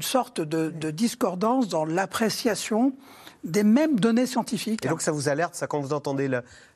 sorte 0.01 0.41
de, 0.41 0.91
discordance 0.91 1.69
dans 1.69 1.85
l'appréciation 1.85 2.93
des 3.45 3.63
mêmes 3.63 4.01
données 4.01 4.27
scientifiques. 4.27 4.85
Et 4.85 4.89
donc 4.89 5.03
ça 5.03 5.13
vous 5.13 5.29
alerte, 5.29 5.55
ça, 5.55 5.67
quand 5.67 5.81
vous 5.81 5.93
entendez 5.93 6.31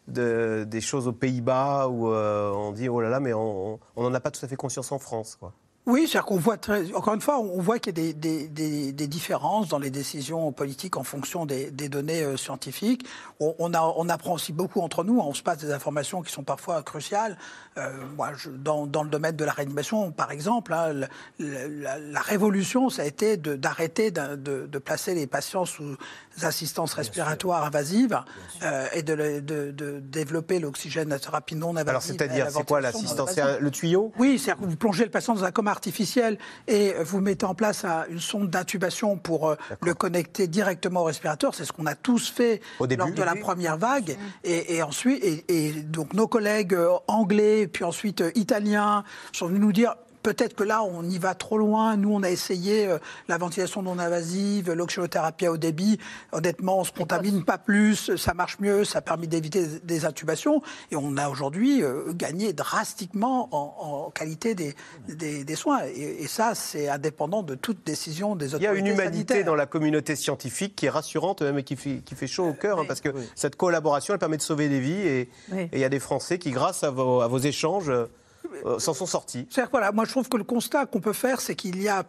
des 0.07 0.81
choses 0.81 1.09
aux 1.09 1.13
Pays-Bas 1.13 1.89
où 1.89 2.13
euh, 2.13 2.51
on 2.53 2.73
dit 2.73 2.89
oh 2.89 3.01
là 3.01 3.09
là, 3.09 3.21
mais 3.21 3.33
on 3.33 3.79
n'en 3.97 4.15
a 4.15 4.21
pas 4.21 4.31
tout 4.31 4.45
à 4.45 4.49
fait 4.49 4.57
conscience 4.57 4.93
en 4.93 4.99
France, 4.99 5.37
quoi. 5.37 5.53
Oui, 5.87 6.03
c'est-à-dire 6.03 6.27
qu'on 6.27 6.37
voit, 6.37 6.59
encore 6.95 7.15
une 7.15 7.23
fois, 7.23 7.41
on 7.41 7.61
voit 7.61 7.79
qu'il 7.79 7.99
y 7.99 8.11
a 8.11 8.13
des, 8.13 9.07
différences 9.09 9.69
dans 9.69 9.79
les 9.79 9.91
décisions 9.91 10.53
politiques 10.53 10.99
en 10.99 11.05
fonction 11.05 11.47
des, 11.47 11.71
données 11.71 12.23
euh, 12.23 12.37
scientifiques. 12.37 13.07
On, 13.41 13.73
apprend 13.73 14.35
aussi 14.35 14.53
beaucoup 14.53 14.81
entre 14.83 15.05
nous, 15.05 15.19
on 15.19 15.33
se 15.33 15.43
passe 15.43 15.59
des 15.59 15.73
informations 15.73 16.21
qui 16.21 16.33
sont 16.33 16.43
parfois 16.43 16.83
cruciales. 16.83 17.39
Euh, 17.79 17.89
moi, 18.17 18.33
je, 18.37 18.51
dans, 18.51 18.87
dans, 18.87 19.05
le 19.05 19.11
domaine 19.11 19.37
de 19.37 19.45
la 19.45 19.53
réanimation, 19.53 20.11
par 20.11 20.33
exemple, 20.33 20.73
hein, 20.73 20.93
la, 20.93 21.09
la, 21.39 21.99
la, 21.99 22.21
révolution, 22.21 22.91
ça 22.91 23.03
a 23.03 23.05
été 23.05 23.37
d'arrêter 23.37 24.11
de, 24.11 24.35
de, 24.35 24.67
de, 24.67 24.79
placer 24.79 25.15
les 25.15 25.29
patients 25.29 25.65
sous 25.65 25.97
assistance 26.43 26.95
respiratoire 26.95 27.65
invasive 27.65 28.21
euh, 28.63 28.87
et 28.93 29.03
de, 29.03 29.41
de, 29.41 30.01
développer 30.01 30.59
l'oxygène 30.59 31.17
thérapie 31.19 31.55
non 31.55 31.71
invasive. 31.71 31.89
Alors, 31.89 32.03
c'est-à-dire, 32.03 32.51
c'est 32.51 32.67
quoi 32.67 32.81
l'assistance 32.81 33.37
Le 33.37 33.71
tuyau? 33.71 34.13
Oui, 34.19 34.39
c'est-à-dire 34.39 34.65
que 34.65 34.69
vous 34.69 34.77
plongez 34.77 35.05
le 35.05 35.11
patient 35.11 35.35
dans 35.35 35.45
un 35.45 35.51
coma 35.53 35.71
artificiel 35.71 36.39
et 36.67 36.95
vous 37.05 37.21
mettez 37.21 37.47
en 37.47 37.55
place 37.55 37.85
une 38.09 38.21
sonde 38.21 38.51
d'intubation 38.51 39.17
pour 39.17 39.49
euh, 39.49 39.57
le 39.83 39.95
connecter 39.95 40.47
directement 40.47 41.03
au 41.03 41.05
respirateur. 41.05 41.55
C'est 41.55 41.65
ce 41.65 41.73
qu'on 41.73 41.87
a 41.87 41.95
tous 41.95 42.31
fait 42.31 42.61
au 42.79 42.87
début, 42.87 43.01
lors 43.01 43.13
de 43.13 43.23
la 43.23 43.35
première 43.37 43.77
vague. 43.77 44.17
Et, 44.45 44.77
et 44.77 44.83
ensuite, 44.83 45.23
et, 45.23 45.45
et, 45.49 45.73
donc 45.73 46.15
nos 46.15 46.27
collègues 46.27 46.75
euh, 46.75 46.91
anglais, 47.07 47.69
puis 47.73 47.85
ensuite 47.85 48.23
italiens, 48.35 49.05
sont 49.33 49.47
venus 49.47 49.61
nous 49.61 49.73
dire 49.73 49.95
peut-être 50.23 50.55
que 50.55 50.65
là, 50.65 50.83
on 50.83 51.03
y 51.05 51.19
va 51.19 51.35
trop 51.35 51.59
loin. 51.59 51.97
Nous, 51.97 52.13
on 52.13 52.23
a 52.23 52.31
essayé 52.31 52.87
euh, 52.87 52.99
la 53.29 53.39
ventilation 53.39 53.83
non 53.83 53.99
invasive, 53.99 54.73
l'oxygénothérapie 54.73 55.47
à 55.47 55.53
haut 55.53 55.57
débit. 55.57 55.99
Honnêtement, 56.33 56.79
on 56.79 56.81
ne 56.81 56.87
se 56.87 56.93
contamine 56.93 57.45
pas 57.45 57.59
plus, 57.59 58.17
ça 58.17 58.35
marche 58.35 58.59
mieux, 58.61 58.85
ça 58.85 58.99
a 58.99 59.03
permis 59.03 59.29
d'éviter 59.29 59.67
des 59.83 60.05
intubations. 60.05 60.63
Et 60.91 60.97
on 60.97 61.17
a 61.17 61.29
aujourd'hui 61.29 61.83
euh, 61.83 62.13
gagné 62.13 62.53
drastiquement 62.53 63.49
en, 63.53 64.07
en 64.07 64.11
qualité 64.11 64.55
des, 64.55 64.75
des, 65.09 65.45
des, 65.45 65.55
soins. 65.55 65.81
Et, 65.95 66.23
et 66.23 66.27
ça, 66.27 66.55
c'est 66.55 66.89
indépendant 66.89 67.43
de 67.43 67.55
toute 67.55 67.85
décision 67.85 68.37
des 68.37 68.55
autorités 68.55 68.65
Il 68.65 68.75
y 68.75 68.77
a 68.77 68.79
une 68.79 68.87
humanité 68.87 69.35
sanitaires. 69.35 69.45
dans 69.45 69.55
la 69.55 69.67
communauté 69.67 70.17
scientifique 70.17 70.77
qui 70.77 70.87
est 70.87 70.91
rassurante, 70.91 71.43
même 71.43 71.59
et 71.59 71.65
qui 71.65 71.77
fait, 71.77 72.03
qui 72.05 72.15
fait 72.15 72.27
chaud 72.27 72.49
au 72.49 72.55
cœur, 72.55 72.81
hein, 72.81 72.85
parce 72.87 73.01
que 73.01 73.11
oui. 73.11 73.23
cette 73.35 73.57
collaboration, 73.57 74.15
elle 74.15 74.21
permet 74.21 74.37
de 74.37 74.43
sauver 74.43 74.69
des 74.69 74.81
vies. 74.81 75.07
Et, 75.07 75.29
oui. 75.53 75.69
il 75.73 75.79
y 75.79 75.85
a 75.85 75.89
des 75.89 76.01
Français 76.01 76.39
qui, 76.39 76.51
grâce 76.51 76.85
à 76.85 76.91
vos, 76.91 77.21
à 77.21 77.29
vos 77.29 77.39
échanges, 77.39 77.91
euh, 78.65 78.79
s'en 78.79 78.95
sont 78.95 79.07
sortis. 79.07 79.47
C'est-à-dire 79.51 79.71
voilà, 79.71 79.93
moi 79.93 80.05
je 80.05 80.11
trouve 80.11 80.29
que 80.29 80.37
le 80.37 80.45
constat 80.45 80.87
qu'on 80.87 81.01
peut 81.01 81.13
faire, 81.13 81.41
c'est 81.41 81.55
qu'il 81.55 81.83
y 81.83 81.89
a 81.89 82.05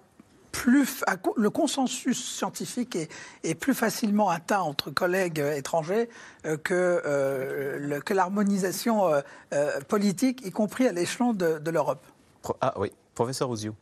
plus 0.51 1.03
le 1.37 1.49
consensus 1.49 2.23
scientifique 2.37 2.95
est, 2.95 3.09
est, 3.43 3.55
plus 3.55 3.73
facilement 3.73 4.29
atteint 4.29 4.59
entre 4.59 4.91
collègues 4.91 5.39
étrangers 5.55 6.09
euh, 6.45 6.57
que, 6.57 7.01
euh, 7.05 7.77
le, 7.79 8.01
que 8.01 8.13
l'harmonisation 8.13 9.11
euh, 9.53 9.79
politique, 9.87 10.45
y 10.45 10.51
compris 10.51 10.87
à 10.87 10.91
l'échelon 10.91 11.33
de, 11.33 11.57
de 11.57 11.71
l'Europe. 11.71 12.05
Ah 12.59 12.73
oui, 12.77 12.91
professeur 13.15 13.49
Ouziou. 13.49 13.73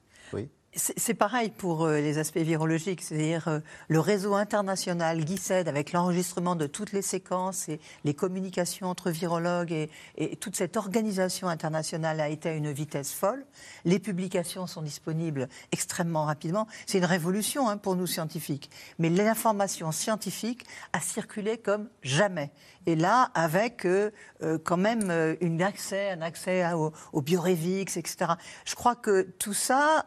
C'est 0.79 1.13
pareil 1.13 1.49
pour 1.49 1.83
euh, 1.83 1.99
les 1.99 2.19
aspects 2.19 2.37
virologiques, 2.37 3.01
c'est-à-dire 3.01 3.49
euh, 3.49 3.59
le 3.89 3.99
réseau 3.99 4.33
international 4.35 5.25
GICED 5.27 5.67
avec 5.67 5.91
l'enregistrement 5.91 6.55
de 6.55 6.67
toutes 6.67 6.93
les 6.93 7.01
séquences 7.01 7.67
et 7.67 7.81
les 8.05 8.13
communications 8.13 8.87
entre 8.87 9.11
virologues 9.11 9.73
et, 9.73 9.89
et, 10.17 10.37
toute 10.37 10.55
cette 10.55 10.77
organisation 10.77 11.49
internationale 11.49 12.21
a 12.21 12.29
été 12.29 12.49
à 12.49 12.53
une 12.53 12.71
vitesse 12.71 13.11
folle. 13.11 13.45
Les 13.83 13.99
publications 13.99 14.67
sont 14.67 14.81
disponibles 14.81 15.49
extrêmement 15.73 16.23
rapidement. 16.23 16.65
C'est 16.85 16.99
une 16.99 17.05
révolution 17.05 17.67
hein, 17.67 17.75
pour 17.75 17.97
nous 17.97 18.07
scientifiques. 18.07 18.69
Mais 18.99 19.09
l'information 19.09 19.91
scientifique 19.91 20.65
a 20.93 21.01
circulé 21.01 21.57
comme 21.57 21.89
jamais. 22.03 22.51
Et 22.85 22.95
là, 22.95 23.29
avec 23.33 23.85
euh, 23.85 24.11
euh, 24.41 24.57
quand 24.63 24.77
même 24.77 25.11
euh, 25.11 25.35
une 25.41 25.61
accès, 25.61 26.11
un 26.11 26.21
accès 26.21 26.71
au, 26.73 26.91
au 27.13 27.21
Biorevix, 27.21 27.97
etc. 27.97 28.31
Je 28.65 28.75
crois 28.75 28.95
que 28.95 29.21
tout 29.37 29.53
ça, 29.53 30.05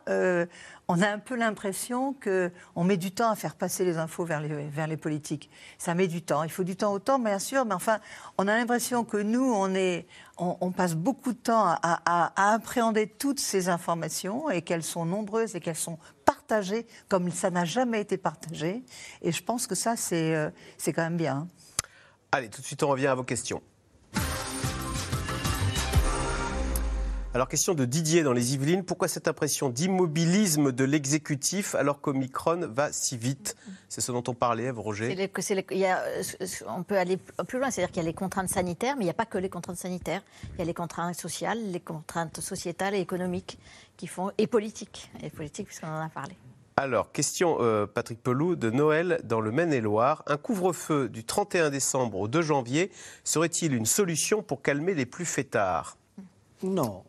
on 0.89 1.01
a 1.01 1.09
un 1.09 1.19
peu 1.19 1.37
l'impression 1.37 2.15
qu'on 2.15 2.85
met 2.85 2.97
du 2.97 3.13
temps 3.13 3.31
à 3.31 3.37
faire 3.37 3.55
passer 3.55 3.85
les 3.85 3.99
infos 3.99 4.25
vers 4.25 4.41
les, 4.41 4.97
politiques. 4.97 5.51
Ça 5.79 5.95
met 5.95 6.09
du 6.09 6.23
temps. 6.23 6.43
Il 6.43 6.51
faut 6.51 6.65
du 6.65 6.77
temps 6.77 6.93
au 6.93 6.99
temps, 6.99 7.19
bien 7.19 7.39
sûr, 7.39 7.65
mais 7.65 7.75
enfin, 7.75 7.99
on 8.37 8.49
a 8.49 8.57
l'impression 8.57 9.05
que 9.05 9.17
nous, 9.17 9.55
on, 10.39 10.73
passe 10.73 10.95
beaucoup 10.95 11.33
de 11.33 11.39
temps 11.39 11.77
à, 11.83 12.53
appréhender 12.55 13.07
toutes 13.07 13.41
ces 13.41 13.69
informations 13.69 14.51
et 14.51 14.63
qu'elles 14.63 14.83
sont 14.83 15.05
nombreuses 15.05 15.55
et 15.55 15.61
qu'elles 15.61 15.77
sont 15.77 15.99
partagées 16.25 16.87
comme 17.09 17.31
ça 17.31 17.51
n'a 17.51 17.65
jamais 17.65 18.01
été 18.01 18.17
partagé. 18.17 18.83
Et 19.23 19.33
je 19.33 19.43
pense 19.43 19.67
que 19.67 19.75
ça, 19.75 19.97
c'est 19.97 20.53
quand 20.87 21.03
même 21.03 21.17
bien. 21.17 21.49
Allez, 22.35 22.49
tout 22.49 22.63
de 22.63 22.67
suite, 22.67 22.83
on 22.83 22.89
revient 22.89 23.09
à 23.09 23.15
vos 23.15 23.25
questions. 23.25 23.61
Alors, 27.35 27.47
question 27.47 27.75
de 27.75 27.85
Didier 27.85 28.23
dans 28.23 28.33
les 28.33 28.55
Yvelines. 28.55 28.85
Pourquoi 28.85 29.07
cette 29.07 29.29
impression 29.29 29.69
d'immobilisme 29.69 30.73
de 30.73 30.85
l'exécutif 30.85 31.75
alors 31.75 32.01
qu'Omicron 32.01 32.69
va 32.69 32.91
si 32.91 33.19
vite? 33.19 33.55
C'est 33.91 34.01
ce 34.01 34.13
dont 34.13 34.25
on 34.29 34.33
parlait, 34.33 34.71
Roger. 34.71 35.15
A, 35.15 36.05
on 36.69 36.83
peut 36.83 36.97
aller 36.97 37.19
plus 37.47 37.59
loin, 37.59 37.71
c'est-à-dire 37.71 37.93
qu'il 37.93 38.03
y 38.03 38.07
a 38.07 38.09
les 38.09 38.15
contraintes 38.15 38.49
sanitaires, 38.49 38.97
mais 38.97 39.03
il 39.03 39.09
n'y 39.09 39.11
a 39.11 39.15
pas 39.15 39.27
que 39.27 39.37
les 39.37 39.51
contraintes 39.51 39.77
sanitaires. 39.77 40.23
Il 40.55 40.59
y 40.61 40.63
a 40.63 40.65
les 40.65 40.73
contraintes 40.73 41.15
sociales, 41.15 41.59
les 41.71 41.81
contraintes 41.81 42.41
sociétales 42.41 42.95
et 42.95 43.01
économiques 43.01 43.59
qui 43.99 44.07
font, 44.07 44.31
et 44.39 44.47
politiques. 44.47 45.11
Et 45.23 45.29
politiques, 45.29 45.67
puisqu'on 45.67 45.89
en 45.89 46.01
a 46.01 46.09
parlé. 46.09 46.35
Alors, 46.77 47.13
question 47.13 47.59
euh, 47.61 47.87
Patrick 47.87 48.23
Pelou 48.23 48.57
de 48.57 48.71
Noël 48.71 49.21
dans 49.25 49.41
le 49.41 49.53
Maine-et-Loire. 49.53 50.23
Un 50.27 50.39
couvre-feu 50.39 51.09
du 51.09 51.25
31 51.25 51.71
décembre 51.71 52.19
au 52.19 52.29
2 52.29 52.41
janvier 52.41 52.91
serait-il 53.25 53.75
une 53.75 53.85
solution 53.85 54.43
pour 54.43 54.63
calmer 54.63 54.95
les 54.95 55.05
plus 55.07 55.27
fêtards? 55.27 55.99
Non. 56.63 57.05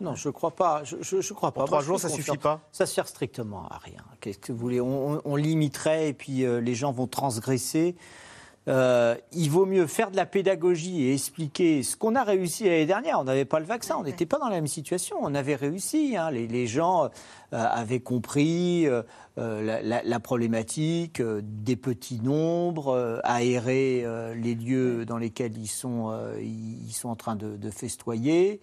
Non, 0.00 0.14
je 0.14 0.28
ne 0.28 0.32
crois 0.32 0.52
pas. 0.52 0.84
Je, 0.84 0.96
je, 1.00 1.20
je 1.20 1.32
crois 1.34 1.50
pas. 1.52 1.60
Pour 1.60 1.66
trois 1.66 1.78
Moi, 1.78 1.86
jours, 1.86 2.00
ça 2.00 2.08
ne 2.08 2.14
suffit 2.14 2.38
pas? 2.38 2.60
Ça 2.70 2.86
sert 2.86 3.08
strictement 3.08 3.68
à 3.68 3.78
rien. 3.78 4.02
Qu'est-ce 4.20 4.38
que 4.38 4.52
vous 4.52 4.58
voulez? 4.58 4.80
On, 4.80 5.20
on, 5.24 5.36
limiterait 5.36 6.08
et 6.08 6.12
puis 6.12 6.44
euh, 6.44 6.60
les 6.60 6.74
gens 6.74 6.92
vont 6.92 7.08
transgresser. 7.08 7.96
Euh, 8.68 9.16
il 9.32 9.50
vaut 9.50 9.66
mieux 9.66 9.88
faire 9.88 10.12
de 10.12 10.16
la 10.16 10.26
pédagogie 10.26 11.02
et 11.02 11.14
expliquer 11.14 11.82
ce 11.82 11.96
qu'on 11.96 12.14
a 12.14 12.22
réussi 12.22 12.64
l'année 12.64 12.86
dernière. 12.86 13.18
On 13.18 13.24
n'avait 13.24 13.44
pas 13.44 13.58
le 13.58 13.66
vaccin, 13.66 13.96
on 13.98 14.04
n'était 14.04 14.26
pas 14.26 14.38
dans 14.38 14.48
la 14.48 14.56
même 14.56 14.68
situation. 14.68 15.16
On 15.20 15.34
avait 15.34 15.56
réussi. 15.56 16.16
Hein. 16.16 16.30
Les, 16.30 16.46
les, 16.46 16.68
gens 16.68 17.04
euh, 17.04 17.08
avaient 17.50 18.00
compris 18.00 18.86
euh, 18.86 19.02
la, 19.36 19.82
la, 19.82 20.02
la, 20.04 20.20
problématique 20.20 21.20
des 21.20 21.74
petits 21.74 22.20
nombres, 22.20 23.20
aérer 23.24 24.06
les 24.36 24.54
lieux 24.54 25.04
dans 25.06 25.18
lesquels 25.18 25.58
ils 25.58 25.66
sont, 25.66 26.14
ils 26.40 26.92
sont 26.92 27.08
en 27.08 27.16
train 27.16 27.34
de, 27.34 27.56
de 27.56 27.70
festoyer. 27.70 28.60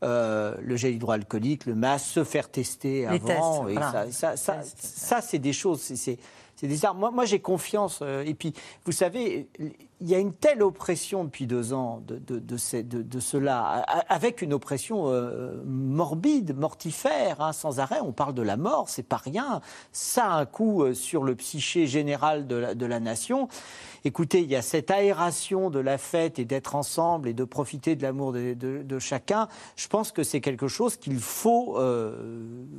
le 0.00 0.76
gel 0.76 0.94
hydroalcoolique, 0.94 1.66
le 1.66 1.74
masque, 1.74 2.06
se 2.06 2.24
faire 2.24 2.48
tester 2.50 3.00
les 3.00 3.06
avant. 3.06 3.66
Tests, 3.66 3.70
et 3.70 3.72
voilà. 3.74 4.10
ça, 4.12 4.36
ça, 4.36 4.36
ça, 4.36 4.60
ça 4.78 5.20
c'est 5.20 5.38
des 5.38 5.52
choses. 5.52 5.80
C'est 5.80 6.18
c'est 6.56 6.68
des. 6.68 6.78
Moi, 6.94 7.10
moi 7.10 7.24
j'ai 7.24 7.40
confiance. 7.40 8.00
euh, 8.02 8.24
et 8.24 8.34
puis, 8.34 8.52
vous 8.84 8.92
savez, 8.92 9.48
il 9.58 10.08
y 10.08 10.14
a 10.14 10.18
une 10.18 10.32
telle 10.32 10.62
oppression 10.62 11.24
depuis 11.24 11.46
deux 11.46 11.72
ans 11.72 12.02
de, 12.06 12.18
de, 12.18 12.38
de, 12.38 13.20
cela, 13.20 13.84
avec 14.08 14.42
une 14.42 14.52
oppression 14.52 15.04
euh, 15.06 15.62
morbide, 15.64 16.56
mortifère, 16.56 17.40
hein, 17.40 17.52
sans 17.52 17.80
arrêt. 17.80 18.00
On 18.02 18.12
parle 18.12 18.34
de 18.34 18.42
la 18.42 18.56
mort, 18.56 18.88
c'est 18.88 19.02
pas 19.02 19.16
rien. 19.16 19.60
Ça 19.92 20.26
a 20.26 20.40
un 20.40 20.46
coup 20.46 20.82
euh, 20.82 20.94
sur 20.94 21.24
le 21.24 21.34
psyché 21.34 21.86
général 21.86 22.46
de 22.46 22.56
la, 22.56 23.00
nation. 23.00 23.48
Écoutez, 24.04 24.42
il 24.42 24.50
y 24.50 24.56
a 24.56 24.62
cette 24.62 24.90
aération 24.90 25.70
de 25.70 25.78
la 25.78 25.98
fête 25.98 26.38
et 26.38 26.44
d'être 26.44 26.74
ensemble 26.74 27.28
et 27.28 27.34
de 27.34 27.44
profiter 27.44 27.96
de 27.96 28.02
l'amour 28.02 28.32
de, 28.32 28.98
chacun. 28.98 29.48
Je 29.76 29.88
pense 29.88 30.12
que 30.12 30.22
c'est 30.22 30.40
quelque 30.40 30.68
chose 30.68 30.96
qu'il 30.96 31.18
faut 31.18 31.78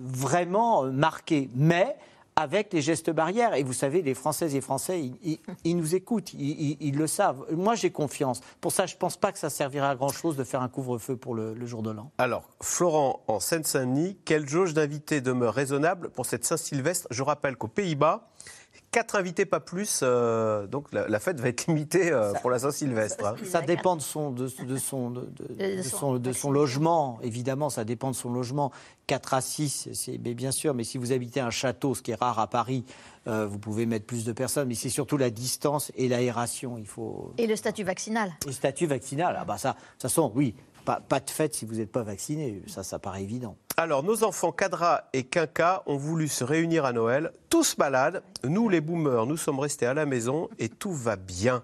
vraiment 0.03 0.83
marquer. 0.83 1.49
Mais 1.55 1.97
avec 2.35 2.73
les 2.73 2.81
gestes 2.81 3.09
barrières. 3.09 3.53
Et 3.53 3.63
vous 3.63 3.73
savez, 3.73 4.01
les 4.01 4.13
Françaises 4.13 4.55
et 4.55 4.61
Français, 4.61 5.01
ils, 5.01 5.15
ils- 5.23 5.39
ils 5.63 5.77
nous 5.77 5.95
écoutent, 5.95 6.33
ils, 6.33 6.41
ils- 6.71 6.77
ils 6.79 6.97
le 6.97 7.07
savent. 7.07 7.45
Moi, 7.51 7.75
j'ai 7.75 7.91
confiance. 7.91 8.41
Pour 8.61 8.71
ça, 8.71 8.85
je 8.85 8.95
ne 8.95 8.99
pense 8.99 9.17
pas 9.17 9.31
que 9.31 9.39
ça 9.39 9.49
servira 9.49 9.89
à 9.89 9.95
grand-chose 9.95 10.35
de 10.37 10.43
faire 10.43 10.61
un 10.61 10.69
couvre-feu 10.69 11.15
pour 11.15 11.35
le, 11.35 11.53
le 11.53 11.65
jour 11.65 11.83
de 11.83 11.91
l'an. 11.91 12.11
Alors, 12.17 12.49
Florent, 12.61 13.23
en 13.27 13.39
Seine-Saint-Denis, 13.39 14.17
quelle 14.25 14.47
jauge 14.47 14.73
d'invités 14.73 15.21
demeure 15.21 15.53
raisonnable 15.53 16.09
pour 16.09 16.25
cette 16.25 16.45
Saint-Sylvestre? 16.45 17.07
Je 17.11 17.23
rappelle 17.23 17.55
qu'aux 17.55 17.67
Pays-Bas, 17.67 18.27
quatre 18.93 19.15
invités, 19.17 19.45
pas 19.45 19.59
plus. 19.59 19.99
euh, 20.03 20.67
donc 20.67 20.93
la, 20.93 21.07
la 21.09 21.19
fête 21.19 21.39
va 21.41 21.49
être 21.49 21.67
limitée 21.67 22.11
euh, 22.11 22.31
pour 22.41 22.49
la 22.49 22.59
Saint-Sylvestre. 22.59 23.25
hein. 23.25 23.35
Ça 23.43 23.61
dépend 23.61 23.97
de 23.97 24.01
son, 24.01 24.31
de, 24.31 24.49
de 24.65 24.77
son, 24.77 25.09
de, 25.09 25.21
de- 25.21 25.53
De 25.55 25.77
de 25.77 25.81
son- 25.81 26.17
de 26.17 26.31
son 26.31 26.51
logement, 26.51 27.19
évidemment, 27.23 27.69
ça 27.69 27.83
dépend 27.83 28.11
de 28.11 28.15
son 28.15 28.31
logement. 28.31 28.71
4 29.07 29.33
à 29.33 29.41
6, 29.41 29.89
c'est 29.93 30.17
mais 30.23 30.33
bien 30.33 30.51
sûr, 30.51 30.73
mais 30.73 30.85
si 30.85 30.97
vous 30.97 31.11
habitez 31.11 31.41
un 31.41 31.49
château, 31.49 31.93
ce 31.93 32.01
qui 32.01 32.11
est 32.11 32.15
rare 32.15 32.39
à 32.39 32.47
Paris, 32.47 32.85
euh, 33.27 33.45
vous 33.45 33.59
pouvez 33.59 33.85
mettre 33.85 34.05
plus 34.05 34.23
de 34.23 34.31
personnes, 34.31 34.69
mais 34.69 34.75
c'est 34.75 34.87
surtout 34.89 35.17
la 35.17 35.29
distance 35.29 35.91
et 35.97 36.07
l'aération. 36.07 36.77
Il 36.77 36.87
faut. 36.87 37.33
Et 37.37 37.45
le 37.47 37.57
statut 37.57 37.83
vaccinal. 37.83 38.31
Le 38.45 38.53
statut 38.53 38.85
vaccinal, 38.85 39.35
ah 39.37 39.43
bah 39.43 39.57
ça, 39.57 39.71
de 39.71 39.75
toute 39.93 40.01
façon, 40.03 40.31
oui, 40.35 40.55
pas, 40.83 40.99
pas 41.01 41.19
de 41.19 41.29
fête 41.29 41.53
si 41.55 41.65
vous 41.65 41.75
n'êtes 41.75 41.91
pas 41.91 42.03
vacciné, 42.03 42.61
ça, 42.67 42.83
ça 42.83 42.99
paraît 42.99 43.23
évident. 43.23 43.55
Alors, 43.77 44.03
nos 44.03 44.23
enfants 44.23 44.51
Cadra 44.51 45.05
et 45.13 45.23
Quinca 45.23 45.81
ont 45.87 45.97
voulu 45.97 46.27
se 46.27 46.43
réunir 46.43 46.85
à 46.85 46.93
Noël, 46.93 47.31
tous 47.49 47.77
malades. 47.77 48.21
Nous, 48.43 48.69
les 48.69 48.81
boomers, 48.81 49.25
nous 49.25 49.37
sommes 49.37 49.59
restés 49.59 49.85
à 49.87 49.93
la 49.93 50.05
maison 50.05 50.49
et 50.59 50.69
tout 50.69 50.93
va 50.93 51.15
bien. 51.15 51.63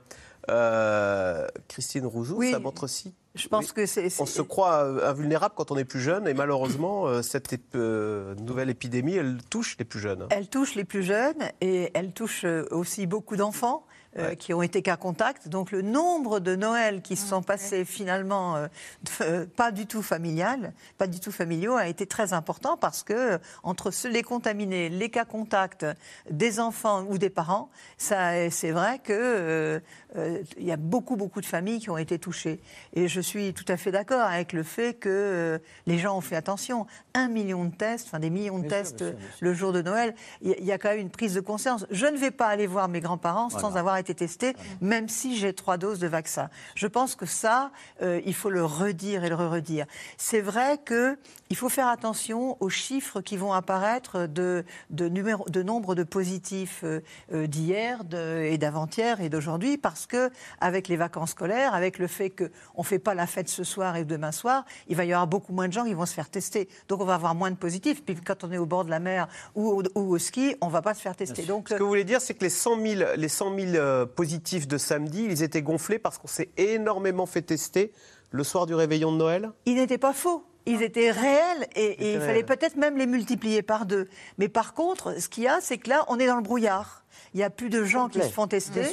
Euh, 0.49 1.47
Christine 1.67 2.05
Rouzou, 2.05 2.37
Oui, 2.37 2.51
ça 2.51 2.59
montre 2.59 2.83
aussi. 2.83 3.13
Je 3.35 3.47
pense 3.47 3.71
que 3.71 3.85
c'est. 3.85 4.07
On 4.19 4.25
se 4.25 4.41
croit 4.41 4.83
euh, 4.85 5.07
invulnérable 5.09 5.53
quand 5.55 5.69
on 5.71 5.77
est 5.77 5.85
plus 5.85 5.99
jeune 6.01 6.27
et 6.27 6.33
malheureusement, 6.33 7.05
euh, 7.05 7.21
cette 7.21 7.53
ép- 7.53 7.59
euh, 7.75 8.33
nouvelle 8.35 8.71
épidémie, 8.71 9.13
elle 9.13 9.37
touche 9.51 9.75
les 9.77 9.85
plus 9.85 9.99
jeunes. 9.99 10.25
Elle 10.31 10.47
touche 10.49 10.73
les 10.73 10.83
plus 10.83 11.03
jeunes 11.03 11.37
et 11.61 11.91
elle 11.93 12.11
touche 12.11 12.43
aussi 12.71 13.05
beaucoup 13.05 13.35
d'enfants. 13.35 13.85
Euh, 14.17 14.33
qui 14.35 14.53
ont 14.53 14.61
été 14.61 14.81
cas 14.81 14.97
contact. 14.97 15.47
Donc 15.49 15.71
le 15.71 15.81
nombre 15.83 16.39
de 16.39 16.55
Noëls 16.55 17.01
qui 17.01 17.15
se 17.15 17.27
sont 17.27 17.43
passés 17.43 17.85
finalement 17.85 18.55
euh, 18.55 18.67
euh, 19.21 19.45
pas 19.55 19.71
du 19.71 19.85
tout 19.85 20.01
familial, 20.01 20.73
pas 20.97 21.07
du 21.07 21.19
tout 21.19 21.31
familiaux, 21.31 21.75
a 21.75 21.87
été 21.87 22.07
très 22.07 22.33
important 22.33 22.75
parce 22.77 23.03
que 23.03 23.39
entre 23.63 23.91
ceux, 23.91 24.09
les 24.09 24.23
contaminés, 24.23 24.89
les 24.89 25.09
cas 25.09 25.25
contacts 25.25 25.85
des 26.29 26.59
enfants 26.59 27.03
ou 27.07 27.17
des 27.17 27.29
parents, 27.29 27.69
ça, 27.97 28.49
c'est 28.49 28.71
vrai 28.71 28.99
que 28.99 29.13
euh, 29.13 29.79
euh, 30.17 30.41
il 30.57 30.65
y 30.65 30.71
a 30.71 30.77
beaucoup 30.77 31.15
beaucoup 31.15 31.39
de 31.41 31.45
familles 31.45 31.79
qui 31.79 31.89
ont 31.91 31.97
été 31.97 32.17
touchées. 32.17 32.59
Et 32.93 33.07
je 33.07 33.21
suis 33.21 33.53
tout 33.53 33.65
à 33.67 33.77
fait 33.77 33.91
d'accord 33.91 34.21
avec 34.21 34.53
le 34.53 34.63
fait 34.63 34.95
que 34.95 35.09
euh, 35.09 35.59
les 35.85 35.99
gens 35.99 36.17
ont 36.17 36.21
fait 36.21 36.35
attention. 36.35 36.87
Un 37.13 37.27
million 37.27 37.65
de 37.65 37.75
tests, 37.75 38.07
enfin 38.07 38.19
des 38.19 38.31
millions 38.31 38.57
de 38.59 38.67
Bien 38.67 38.69
sûr, 38.69 38.77
tests 38.79 39.03
bien 39.03 39.07
sûr, 39.11 39.17
bien 39.19 39.27
sûr. 39.27 39.37
le 39.41 39.53
jour 39.53 39.71
de 39.73 39.81
Noël, 39.83 40.15
il 40.41 40.49
y 40.49 40.53
a- 40.53 40.57
il 40.59 40.65
y 40.65 40.71
a 40.71 40.77
quand 40.79 40.89
même 40.89 40.99
une 40.99 41.09
prise 41.11 41.35
de 41.35 41.41
conscience. 41.41 41.85
Je 41.91 42.05
ne 42.07 42.17
vais 42.17 42.31
pas 42.31 42.47
aller 42.47 42.65
voir 42.67 42.87
mes 42.87 43.01
grands-parents 43.01 43.49
sans 43.49 43.59
Voilà. 43.59 43.75
Été 43.99 44.15
testé, 44.15 44.55
même 44.81 45.09
si 45.09 45.37
j'ai 45.37 45.53
trois 45.53 45.77
doses 45.77 45.99
de 45.99 46.07
vaccin. 46.07 46.49
Je 46.75 46.87
pense 46.87 47.15
que 47.15 47.25
ça, 47.25 47.71
euh, 48.01 48.21
il 48.25 48.33
faut 48.33 48.49
le 48.49 48.63
redire 48.63 49.23
et 49.23 49.29
le 49.29 49.35
redire. 49.35 49.85
C'est 50.17 50.41
vrai 50.41 50.79
que 50.83 51.17
il 51.49 51.55
faut 51.55 51.69
faire 51.69 51.87
attention 51.87 52.57
aux 52.59 52.69
chiffres 52.69 53.21
qui 53.21 53.35
vont 53.35 53.53
apparaître 53.53 54.27
de, 54.27 54.63
de, 54.91 55.09
numéro, 55.09 55.45
de 55.49 55.63
nombre 55.63 55.95
de 55.95 56.03
positifs 56.03 56.81
euh, 56.83 57.01
euh, 57.33 57.47
d'hier 57.47 58.01
et 58.13 58.57
d'avant-hier 58.57 59.21
et 59.21 59.29
d'aujourd'hui, 59.29 59.77
parce 59.77 60.05
que 60.05 60.29
avec 60.61 60.87
les 60.87 60.95
vacances 60.95 61.31
scolaires, 61.31 61.73
avec 61.73 61.97
le 61.97 62.07
fait 62.07 62.29
qu'on 62.29 62.81
ne 62.81 62.83
fait 62.83 62.99
pas 62.99 63.13
la 63.13 63.27
fête 63.27 63.49
ce 63.49 63.63
soir 63.63 63.95
et 63.95 64.05
demain 64.05 64.31
soir, 64.31 64.65
il 64.87 64.95
va 64.95 65.05
y 65.05 65.13
avoir 65.13 65.27
beaucoup 65.27 65.53
moins 65.53 65.67
de 65.67 65.73
gens 65.73 65.85
qui 65.85 65.93
vont 65.93 66.05
se 66.05 66.13
faire 66.13 66.29
tester. 66.29 66.69
Donc 66.87 67.01
on 67.01 67.05
va 67.05 67.15
avoir 67.15 67.35
moins 67.35 67.51
de 67.51 67.55
positifs. 67.55 68.03
Puis 68.03 68.15
quand 68.15 68.43
on 68.43 68.51
est 68.51 68.57
au 68.57 68.65
bord 68.65 68.85
de 68.85 68.89
la 68.89 68.99
mer 68.99 69.27
ou 69.55 69.69
au, 69.69 69.83
ou 69.95 70.13
au 70.13 70.17
ski, 70.17 70.55
on 70.61 70.67
ne 70.67 70.71
va 70.71 70.81
pas 70.81 70.93
se 70.93 71.01
faire 71.01 71.15
tester. 71.15 71.43
Donc 71.43 71.69
Ce 71.69 71.75
que 71.75 71.83
vous 71.83 71.89
voulez 71.89 72.03
dire, 72.03 72.21
c'est 72.21 72.33
que 72.33 72.43
les 72.43 72.49
100 72.49 72.81
000, 72.81 73.01
les 73.15 73.27
100 73.27 73.55
000 73.55 73.71
euh, 73.89 74.05
positifs 74.05 74.67
de 74.67 74.77
samedi, 74.77 75.25
ils 75.29 75.43
étaient 75.43 75.61
gonflés 75.61 75.99
parce 75.99 76.17
qu'on 76.17 76.27
s'est 76.27 76.49
énormément 76.57 77.25
fait 77.25 77.41
tester 77.41 77.91
le 78.31 78.43
soir 78.43 78.65
du 78.65 78.75
réveillon 78.75 79.11
de 79.11 79.17
Noël 79.17 79.51
Ils 79.65 79.75
n'étaient 79.75 79.97
pas 79.97 80.13
faux. 80.13 80.43
Ils 80.65 80.83
étaient 80.83 81.09
réels 81.09 81.67
et, 81.75 81.85
et 81.85 82.13
il 82.13 82.19
fallait 82.19 82.43
peut-être 82.43 82.75
même 82.75 82.95
les 82.97 83.07
multiplier 83.07 83.63
par 83.63 83.85
deux. 83.87 84.07
Mais 84.37 84.49
par 84.49 84.73
contre, 84.75 85.19
ce 85.19 85.27
qu'il 85.27 85.43
y 85.43 85.47
a, 85.47 85.59
c'est 85.61 85.77
que 85.79 85.89
là, 85.89 86.05
on 86.09 86.19
est 86.19 86.27
dans 86.27 86.35
le 86.35 86.43
brouillard. 86.43 87.03
Il 87.33 87.37
n'y 87.37 87.43
a 87.43 87.49
plus 87.49 87.69
de 87.69 87.83
gens 87.83 88.07
qui 88.07 88.21
se 88.21 88.27
font 88.29 88.47
tester. 88.47 88.83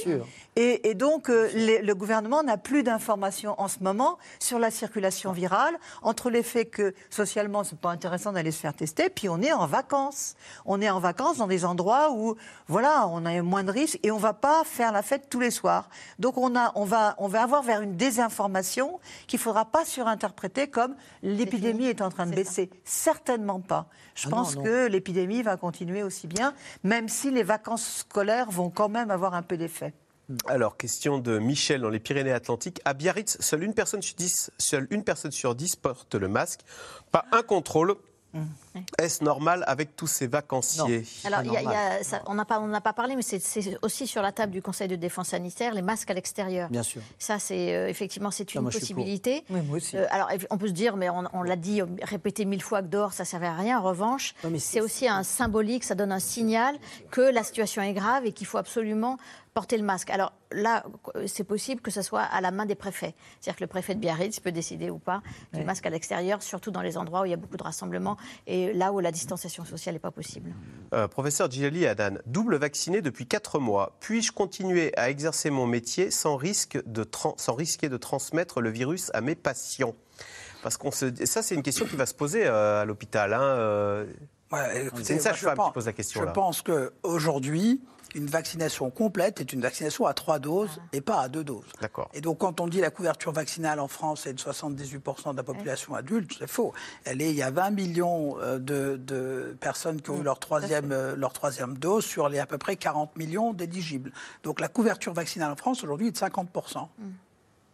Et, 0.58 0.88
et 0.88 0.94
donc, 0.94 1.28
euh, 1.28 1.50
les- 1.52 1.82
le 1.82 1.94
gouvernement 1.94 2.42
n'a 2.42 2.56
plus 2.56 2.82
d'informations 2.82 3.54
en 3.60 3.68
ce 3.68 3.80
moment 3.80 4.16
sur 4.40 4.58
la 4.58 4.70
circulation 4.70 5.32
virale, 5.32 5.76
entre 6.02 6.30
les 6.30 6.42
faits 6.42 6.70
que 6.70 6.94
socialement, 7.10 7.62
c'est 7.62 7.78
pas 7.78 7.90
intéressant 7.90 8.32
d'aller 8.32 8.50
se 8.50 8.60
faire 8.60 8.72
tester, 8.74 9.10
puis 9.10 9.28
on 9.28 9.42
est 9.42 9.52
en 9.52 9.66
vacances. 9.66 10.34
On 10.64 10.80
est 10.80 10.88
en 10.88 10.98
vacances 10.98 11.36
dans 11.36 11.46
des 11.46 11.66
endroits 11.66 12.12
où, 12.12 12.36
voilà, 12.68 13.06
on 13.08 13.26
a 13.26 13.42
moins 13.42 13.64
de 13.64 13.70
risques 13.70 13.98
et 14.02 14.10
on 14.10 14.16
va 14.16 14.32
pas 14.32 14.64
faire 14.64 14.92
la 14.92 15.02
fête 15.02 15.28
tous 15.28 15.40
les 15.40 15.50
soirs. 15.50 15.90
Donc, 16.18 16.38
on, 16.38 16.56
a, 16.56 16.72
on, 16.74 16.84
va, 16.84 17.14
on 17.18 17.28
va 17.28 17.42
avoir 17.42 17.62
vers 17.62 17.82
une 17.82 17.96
désinformation 17.96 18.98
qu'il 19.26 19.38
faudra 19.38 19.66
pas 19.66 19.84
surinterpréter 19.84 20.68
comme 20.68 20.96
l'épidémie 21.22 21.86
est 21.86 22.00
en 22.00 22.08
train 22.08 22.26
de 22.26 22.34
baisser. 22.34 22.70
Certainement 22.84 23.60
pas. 23.60 23.86
Je 24.14 24.26
Ah 24.26 24.30
non, 24.30 24.36
pense 24.38 24.56
non. 24.56 24.62
que 24.62 24.86
l'épidémie 24.86 25.42
va 25.42 25.58
continuer 25.58 26.02
aussi 26.02 26.26
bien, 26.26 26.54
même 26.82 27.10
si 27.10 27.30
les 27.30 27.42
vacances 27.42 27.98
scolaires 28.06 28.50
vont 28.50 28.70
quand 28.70 28.88
même 28.88 29.10
avoir 29.10 29.34
un 29.34 29.42
peu 29.42 29.58
d'effet. 29.58 29.92
Alors, 30.48 30.76
question 30.76 31.18
de 31.18 31.38
Michel 31.38 31.80
dans 31.82 31.88
les 31.90 32.00
Pyrénées-Atlantiques. 32.00 32.80
À 32.84 32.94
Biarritz, 32.94 33.36
seule 33.40 33.62
une 33.62 33.74
personne 33.74 34.02
sur 34.02 34.16
dix, 34.16 34.50
seule 34.58 34.88
une 34.90 35.04
personne 35.04 35.30
sur 35.32 35.54
dix 35.54 35.76
porte 35.76 36.14
le 36.16 36.28
masque. 36.28 36.60
Pas 37.12 37.24
un 37.32 37.42
contrôle. 37.42 37.94
Est-ce 38.98 39.24
normal 39.24 39.64
avec 39.66 39.96
tous 39.96 40.08
ces 40.08 40.26
vacanciers? 40.26 41.04
Alors, 41.24 41.40
il 41.42 41.52
y 41.52 41.56
a- 41.56 41.62
il 41.62 41.70
y 41.70 41.74
a- 41.74 42.02
ça- 42.04 42.20
on 42.26 42.34
n'a 42.34 42.44
pas, 42.44 42.92
parlé, 42.92 43.16
mais 43.16 43.22
c'est- 43.22 43.78
aussi 43.80 44.06
sur 44.06 44.20
la 44.20 44.30
table 44.30 44.52
du 44.52 44.60
Conseil 44.60 44.88
de 44.88 44.96
défense 44.96 45.28
sanitaire, 45.28 45.72
les 45.72 45.80
masques 45.80 46.10
à 46.10 46.14
l'extérieur. 46.14 46.68
Bien 46.68 46.82
sûr. 46.82 47.00
Ça, 47.18 47.38
c'est 47.38 47.74
euh, 47.74 47.88
effectivement, 47.88 48.30
c'est 48.30 48.54
une 48.54 48.60
moi, 48.60 48.70
possibilité. 48.70 49.42
Oui, 49.48 49.60
moi 49.62 49.78
aussi. 49.78 49.96
Euh, 49.96 50.04
alors, 50.10 50.28
on 50.50 50.58
peut 50.58 50.66
se 50.68 50.72
dire, 50.74 50.96
mais 50.98 51.08
on, 51.08 51.24
on 51.32 51.42
l'a 51.44 51.56
dit, 51.56 51.80
répété 52.02 52.44
mille 52.44 52.62
fois 52.62 52.82
que 52.82 52.88
dehors, 52.88 53.14
ça 53.14 53.22
ne 53.22 53.26
servait 53.28 53.46
à 53.46 53.54
rien. 53.56 53.78
En 53.78 53.82
revanche, 53.82 54.34
c'est 54.58 54.82
aussi 54.82 55.08
un 55.08 55.22
symbolique, 55.22 55.84
ça 55.84 55.94
donne 55.94 56.12
un 56.12 56.18
signal 56.20 56.76
que 57.10 57.22
la 57.22 57.42
situation 57.42 57.80
est 57.80 57.94
grave 57.94 58.26
et 58.26 58.32
qu'il 58.32 58.46
faut 58.46 58.58
absolument 58.58 59.16
porter 59.56 59.78
le 59.78 59.84
masque. 59.84 60.10
Alors 60.10 60.34
là, 60.52 60.84
c'est 61.26 61.42
possible 61.42 61.80
que 61.80 61.90
ce 61.90 62.02
soit 62.02 62.20
à 62.20 62.42
la 62.42 62.50
main 62.50 62.66
des 62.66 62.74
préfets. 62.74 63.14
C'est-à-dire 63.40 63.56
que 63.56 63.64
le 63.64 63.68
préfet 63.68 63.94
de 63.94 64.00
Biarritz 64.00 64.38
peut 64.38 64.52
décider 64.52 64.90
ou 64.90 64.98
pas 64.98 65.22
du 65.54 65.60
Ouais. 65.60 65.64
masque 65.64 65.86
à 65.86 65.90
l'extérieur, 65.90 66.42
surtout 66.42 66.70
dans 66.70 66.82
les 66.82 66.98
endroits 66.98 67.22
où 67.22 67.24
il 67.24 67.30
y 67.30 67.32
a 67.32 67.38
beaucoup 67.38 67.56
de 67.56 67.62
rassemblements 67.62 68.18
et 68.46 68.74
là 68.74 68.92
où 68.92 69.00
la 69.00 69.10
distanciation 69.12 69.64
sociale 69.64 69.94
n'est 69.94 69.98
pas 69.98 70.10
possible. 70.10 70.54
Euh, 70.92 71.08
professeur 71.08 71.50
Djilali 71.50 71.86
Adan, 71.86 72.16
double 72.26 72.56
vacciné 72.56 73.00
depuis 73.00 73.26
4 73.26 73.58
mois. 73.58 73.96
Puis-je 74.00 74.30
continuer 74.30 74.92
à 74.98 75.08
exercer 75.08 75.48
mon 75.48 75.66
métier 75.66 76.10
sans, 76.10 76.36
risque 76.36 76.78
de 76.86 77.08
sans 77.38 77.54
risquer 77.54 77.88
de 77.88 77.96
transmettre 77.96 78.60
le 78.60 78.68
virus 78.68 79.10
à 79.14 79.22
mes 79.22 79.34
patients? 79.36 79.94
Parce 80.62 80.76
qu'on 80.76 80.90
se... 80.90 81.06
Ça, 81.24 81.42
c'est 81.42 81.54
une 81.54 81.62
question 81.62 81.86
qui 81.86 81.96
va 81.96 82.04
se 82.04 82.14
poser 82.14 82.44
euh, 82.46 82.82
à 82.82 82.84
l'hôpital. 82.84 83.32
hein, 83.32 83.40
euh. 83.40 84.06
Ouais, 84.52 84.88
c'est 85.02 85.14
une 85.14 85.20
sage-femme 85.20 85.56
qui 85.58 85.72
pose 85.72 85.86
la 85.86 85.92
question. 85.94 86.20
Je 86.20 86.26
là. 86.26 86.32
pense 86.32 86.62
qu'aujourd'hui, 86.62 87.80
une 88.14 88.26
vaccination 88.26 88.90
complète 88.90 89.40
est 89.40 89.52
une 89.52 89.60
vaccination 89.60 90.06
à 90.06 90.14
trois 90.14 90.38
doses 90.38 90.80
et 90.92 91.00
pas 91.00 91.20
à 91.20 91.28
deux 91.28 91.44
doses. 91.44 91.66
D'accord. 91.80 92.08
Et 92.14 92.20
donc, 92.20 92.38
quand 92.38 92.60
on 92.60 92.66
dit 92.68 92.80
la 92.80 92.90
couverture 92.90 93.32
vaccinale 93.32 93.78
en 93.80 93.88
France 93.88 94.26
est 94.26 94.32
de 94.32 94.38
78% 94.40 95.32
de 95.32 95.36
la 95.36 95.42
population 95.42 95.94
adulte, 95.94 96.32
c'est 96.38 96.46
faux. 96.48 96.72
Elle 97.04 97.20
est, 97.20 97.30
il 97.30 97.36
y 97.36 97.42
a 97.42 97.50
20 97.50 97.70
millions 97.70 98.38
euh, 98.40 98.58
de, 98.58 98.96
de 98.96 99.56
personnes 99.60 100.00
qui 100.00 100.10
ont 100.10 100.20
eu 100.20 100.22
leur 100.22 100.38
troisième, 100.38 100.92
euh, 100.92 101.14
leur 101.16 101.32
troisième 101.32 101.76
dose 101.76 102.04
sur 102.06 102.28
les 102.28 102.38
à 102.38 102.46
peu 102.46 102.58
près 102.58 102.76
40 102.76 103.16
millions 103.16 103.52
d'éligibles. 103.52 104.12
Donc, 104.44 104.60
la 104.60 104.68
couverture 104.68 105.12
vaccinale 105.12 105.50
en 105.52 105.56
France 105.56 105.82
aujourd'hui 105.84 106.08
est 106.08 106.12
de 106.12 106.18
50%. 106.18 106.88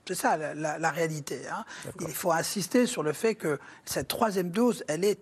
C'est 0.08 0.14
ça 0.16 0.36
la, 0.36 0.54
la- 0.54 0.78
la 0.78 0.90
réalité. 0.90 1.42
hein. 1.48 1.64
Il 2.00 2.08
faut 2.08 2.32
insister 2.32 2.86
sur 2.86 3.04
le 3.04 3.12
fait 3.12 3.36
que 3.36 3.60
cette 3.84 4.08
troisième 4.08 4.50
dose, 4.50 4.82
elle 4.88 5.04
est 5.04 5.20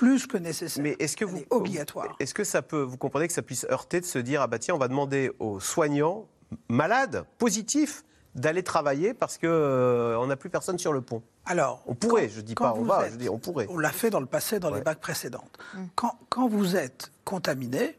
plus 0.00 0.26
que 0.26 0.38
nécessaire. 0.38 0.82
Mais 0.82 0.96
est-ce 0.98 1.14
que 1.14 1.26
vous 1.26 1.36
est 1.36 1.46
obligatoire. 1.50 2.16
Est-ce 2.20 2.32
que 2.32 2.42
ça 2.42 2.62
peut, 2.62 2.80
vous 2.80 2.96
comprenez 2.96 3.26
que 3.28 3.34
ça 3.34 3.42
puisse 3.42 3.66
heurter 3.70 4.00
de 4.00 4.06
se 4.06 4.18
dire 4.18 4.40
ah 4.40 4.46
bah 4.46 4.58
tiens 4.58 4.74
on 4.74 4.78
va 4.78 4.88
demander 4.88 5.30
aux 5.40 5.60
soignants 5.60 6.26
malades 6.70 7.24
positifs 7.36 8.02
d'aller 8.34 8.62
travailler 8.62 9.12
parce 9.12 9.36
que 9.36 9.46
euh, 9.46 10.16
on 10.18 10.28
n'a 10.28 10.36
plus 10.36 10.48
personne 10.48 10.78
sur 10.78 10.94
le 10.94 11.02
pont. 11.02 11.22
Alors, 11.44 11.82
on 11.86 11.94
pourrait, 11.94 12.28
quand- 12.28 12.34
je 12.34 12.40
dis 12.40 12.54
pas 12.54 12.72
on 12.74 12.82
va, 12.84 13.06
êtes- 13.06 13.12
je 13.12 13.16
dis 13.18 13.28
on 13.28 13.38
pourrait. 13.38 13.66
On 13.68 13.76
l'a 13.78 13.90
fait 13.92 14.08
dans 14.08 14.20
le 14.20 14.26
passé 14.26 14.58
dans 14.58 14.70
les 14.72 14.80
vagues 14.80 15.00
précédentes. 15.00 15.58
Quand, 15.96 16.18
quand 16.30 16.48
vous 16.48 16.76
êtes 16.76 17.10
contaminé, 17.24 17.98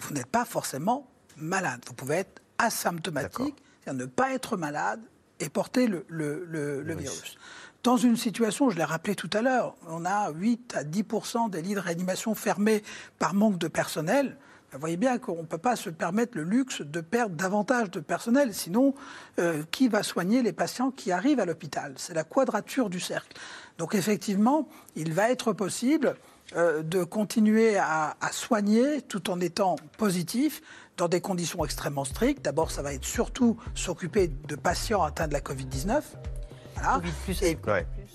vous 0.00 0.12
n'êtes 0.14 0.26
pas 0.26 0.44
forcément 0.44 1.06
malade. 1.36 1.80
Vous 1.86 1.94
pouvez 1.94 2.16
être 2.16 2.42
asymptomatique, 2.58 3.56
c'est-à-dire 3.84 4.00
ne 4.04 4.06
pas 4.06 4.34
être 4.34 4.56
malade 4.58 5.00
et 5.40 5.48
porter 5.48 5.86
le, 5.86 6.84
virus. 6.94 7.36
Dans 7.82 7.96
une 7.96 8.16
situation, 8.16 8.70
je 8.70 8.76
l'ai 8.76 8.84
rappelé 8.84 9.14
tout 9.14 9.30
à 9.32 9.40
l'heure, 9.40 9.76
on 9.88 10.04
a 10.04 10.30
8 10.30 10.74
à 10.76 10.84
10% 10.84 11.50
des 11.50 11.62
lits 11.62 11.74
de 11.74 11.80
réanimation 11.80 12.34
fermés 12.34 12.82
par 13.18 13.34
manque 13.34 13.58
de 13.58 13.68
personnel. 13.68 14.36
Vous 14.72 14.80
voyez 14.80 14.98
bien 14.98 15.16
qu'on 15.18 15.42
ne 15.42 15.46
peut 15.46 15.56
pas 15.56 15.76
se 15.76 15.88
permettre 15.88 16.36
le 16.36 16.42
luxe 16.42 16.82
de 16.82 17.00
perdre 17.00 17.34
davantage 17.34 17.90
de 17.90 18.00
personnel, 18.00 18.52
sinon 18.52 18.94
euh, 19.38 19.62
qui 19.70 19.88
va 19.88 20.02
soigner 20.02 20.42
les 20.42 20.52
patients 20.52 20.90
qui 20.90 21.10
arrivent 21.10 21.40
à 21.40 21.46
l'hôpital? 21.46 21.94
C'est 21.96 22.12
la 22.12 22.24
quadrature 22.24 22.90
du 22.90 23.00
cercle. 23.00 23.34
Donc 23.78 23.94
effectivement, 23.94 24.68
il 24.94 25.14
va 25.14 25.30
être 25.30 25.54
possible 25.54 26.16
euh, 26.56 26.82
de 26.82 27.04
continuer 27.04 27.76
à, 27.76 28.16
soigner 28.32 29.02
tout 29.02 29.30
en 29.30 29.40
étant 29.40 29.76
positif 29.96 30.62
dans 30.98 31.08
des 31.08 31.20
conditions 31.20 31.64
extrêmement 31.64 32.04
strictes. 32.04 32.44
D'abord, 32.44 32.70
ça 32.70 32.82
va 32.82 32.92
être 32.92 33.04
surtout 33.04 33.56
s'occuper 33.74 34.28
de 34.28 34.56
patients 34.56 35.02
atteints 35.02 35.28
de 35.28 35.32
la 35.32 35.40
Covid-19. 35.40 36.02
Voilà. 36.74 37.00
et, 37.42 37.58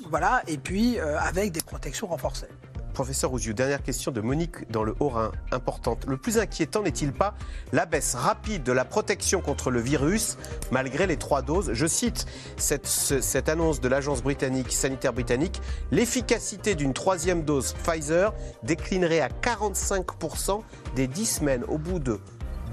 voilà. 0.09 0.43
et 0.47 0.57
puis 0.57 0.99
euh, 0.99 1.19
avec 1.19 1.51
des 1.51 1.61
protections 1.61 2.07
renforcées. 2.07 2.47
Professeur 2.93 3.33
Ouziou, 3.33 3.53
dernière 3.53 3.81
question 3.81 4.11
de 4.11 4.21
Monique 4.21 4.69
dans 4.69 4.83
le 4.83 4.95
Haut-Rhin, 4.99 5.31
importante. 5.51 6.05
Le 6.07 6.15
plus 6.15 6.37
inquiétant 6.37 6.83
n'est-il 6.83 7.11
pas 7.11 7.33
la 7.71 7.87
baisse 7.87 8.13
rapide 8.13 8.61
de 8.61 8.71
la 8.71 8.85
protection 8.85 9.41
contre 9.41 9.71
le 9.71 9.81
virus 9.81 10.37
malgré 10.71 11.07
les 11.07 11.17
trois 11.17 11.41
doses? 11.41 11.73
Je 11.73 11.87
cite 11.87 12.27
cette, 12.55 12.85
cette 12.85 13.49
annonce 13.49 13.81
de 13.81 13.87
l'agence 13.87 14.21
britannique 14.21 14.71
sanitaire 14.71 15.11
britannique. 15.11 15.59
L'efficacité 15.89 16.75
d'une 16.75 16.93
troisième 16.93 17.43
dose 17.43 17.73
Pfizer 17.83 18.31
déclinerait 18.61 19.21
à 19.21 19.29
45% 19.29 20.61
des 20.95 21.07
10 21.07 21.25
semaines. 21.25 21.63
Au 21.67 21.79
bout 21.79 21.97
de 21.97 22.19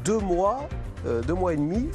deux 0.04 0.18
mois, 0.18 0.68
euh, 1.06 1.22
deux 1.22 1.34
mois 1.34 1.52
et 1.52 1.56
demi, 1.56 1.88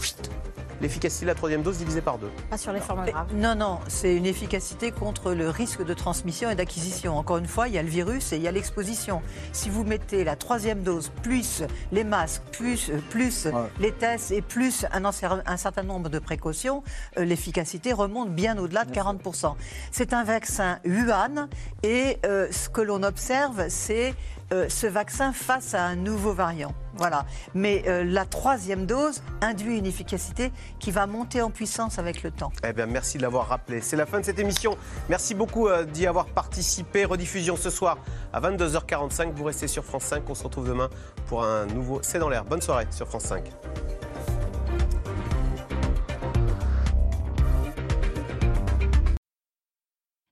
l'efficacité 0.81 1.25
de 1.25 1.31
la 1.31 1.35
troisième 1.35 1.61
dose 1.61 1.77
divisée 1.77 2.01
par 2.01 2.17
deux. 2.17 2.29
Pas 2.49 2.57
sur 2.57 2.71
les 2.71 2.79
formes 2.79 3.05
graves. 3.05 3.33
Non, 3.35 3.55
non, 3.55 3.79
c'est 3.87 4.15
une 4.15 4.25
efficacité 4.25 4.91
contre 4.91 5.33
le 5.33 5.49
risque 5.49 5.85
de 5.85 5.93
transmission 5.93 6.49
et 6.49 6.55
d'acquisition. 6.55 7.17
Encore 7.17 7.37
une 7.37 7.47
fois, 7.47 7.67
il 7.67 7.73
y 7.73 7.77
a 7.77 7.83
le 7.83 7.89
virus 7.89 8.33
et 8.33 8.37
il 8.37 8.41
y 8.41 8.47
a 8.47 8.51
l'exposition. 8.51 9.21
Si 9.53 9.69
vous 9.69 9.83
mettez 9.83 10.23
la 10.23 10.35
troisième 10.35 10.83
dose, 10.83 11.11
plus 11.23 11.63
les 11.91 12.03
masques, 12.03 12.43
plus, 12.51 12.89
euh, 12.89 12.99
plus 13.09 13.47
les 13.79 13.91
tests 13.91 14.31
et 14.31 14.41
plus 14.41 14.85
un, 14.91 15.05
un, 15.05 15.57
certain 15.57 15.83
nombre 15.83 16.09
de 16.09 16.19
précautions, 16.19 16.83
euh, 17.17 17.25
l'efficacité 17.25 17.93
remonte 17.93 18.33
bien 18.33 18.57
au-delà 18.57 18.85
de 18.85 18.91
40%. 18.91 19.55
C'est 19.91 20.13
un 20.13 20.23
vaccin 20.23 20.79
Wuhan 20.85 21.47
et 21.83 22.17
euh, 22.25 22.47
ce 22.51 22.69
que 22.69 22.81
l'on 22.81 23.03
observe, 23.03 23.65
c'est 23.69 24.13
ce 24.51 24.87
vaccin 24.87 25.33
face 25.33 25.73
à 25.73 25.83
un 25.83 25.95
nouveau 25.95 26.33
variant. 26.33 26.73
Voilà. 26.95 27.25
Mais 27.53 27.83
euh, 27.87 28.03
la 28.03 28.25
troisième 28.25 28.85
dose 28.85 29.21
induit 29.41 29.77
une 29.77 29.85
efficacité 29.85 30.51
qui 30.79 30.91
va 30.91 31.07
monter 31.07 31.41
en 31.41 31.49
puissance 31.49 31.99
avec 31.99 32.23
le 32.23 32.31
temps. 32.31 32.51
Eh 32.67 32.73
bien, 32.73 32.85
merci 32.85 33.17
de 33.17 33.23
l'avoir 33.23 33.47
rappelé. 33.47 33.81
C'est 33.81 33.97
la 33.97 34.05
fin 34.05 34.19
de 34.19 34.25
cette 34.25 34.39
émission. 34.39 34.77
Merci 35.09 35.35
beaucoup 35.35 35.67
euh, 35.67 35.83
d'y 35.83 36.07
avoir 36.07 36.25
participé. 36.27 37.05
Rediffusion 37.05 37.57
ce 37.57 37.69
soir 37.69 37.97
à 38.33 38.41
22h45. 38.41 39.33
Vous 39.33 39.43
restez 39.43 39.67
sur 39.67 39.83
France 39.83 40.03
5. 40.03 40.23
On 40.29 40.35
se 40.35 40.43
retrouve 40.43 40.67
demain 40.67 40.89
pour 41.27 41.43
un 41.43 41.65
nouveau 41.65 41.99
C'est 42.01 42.19
dans 42.19 42.29
l'air. 42.29 42.45
Bonne 42.45 42.61
soirée 42.61 42.87
sur 42.91 43.07
France 43.07 43.23
5. 43.23 43.43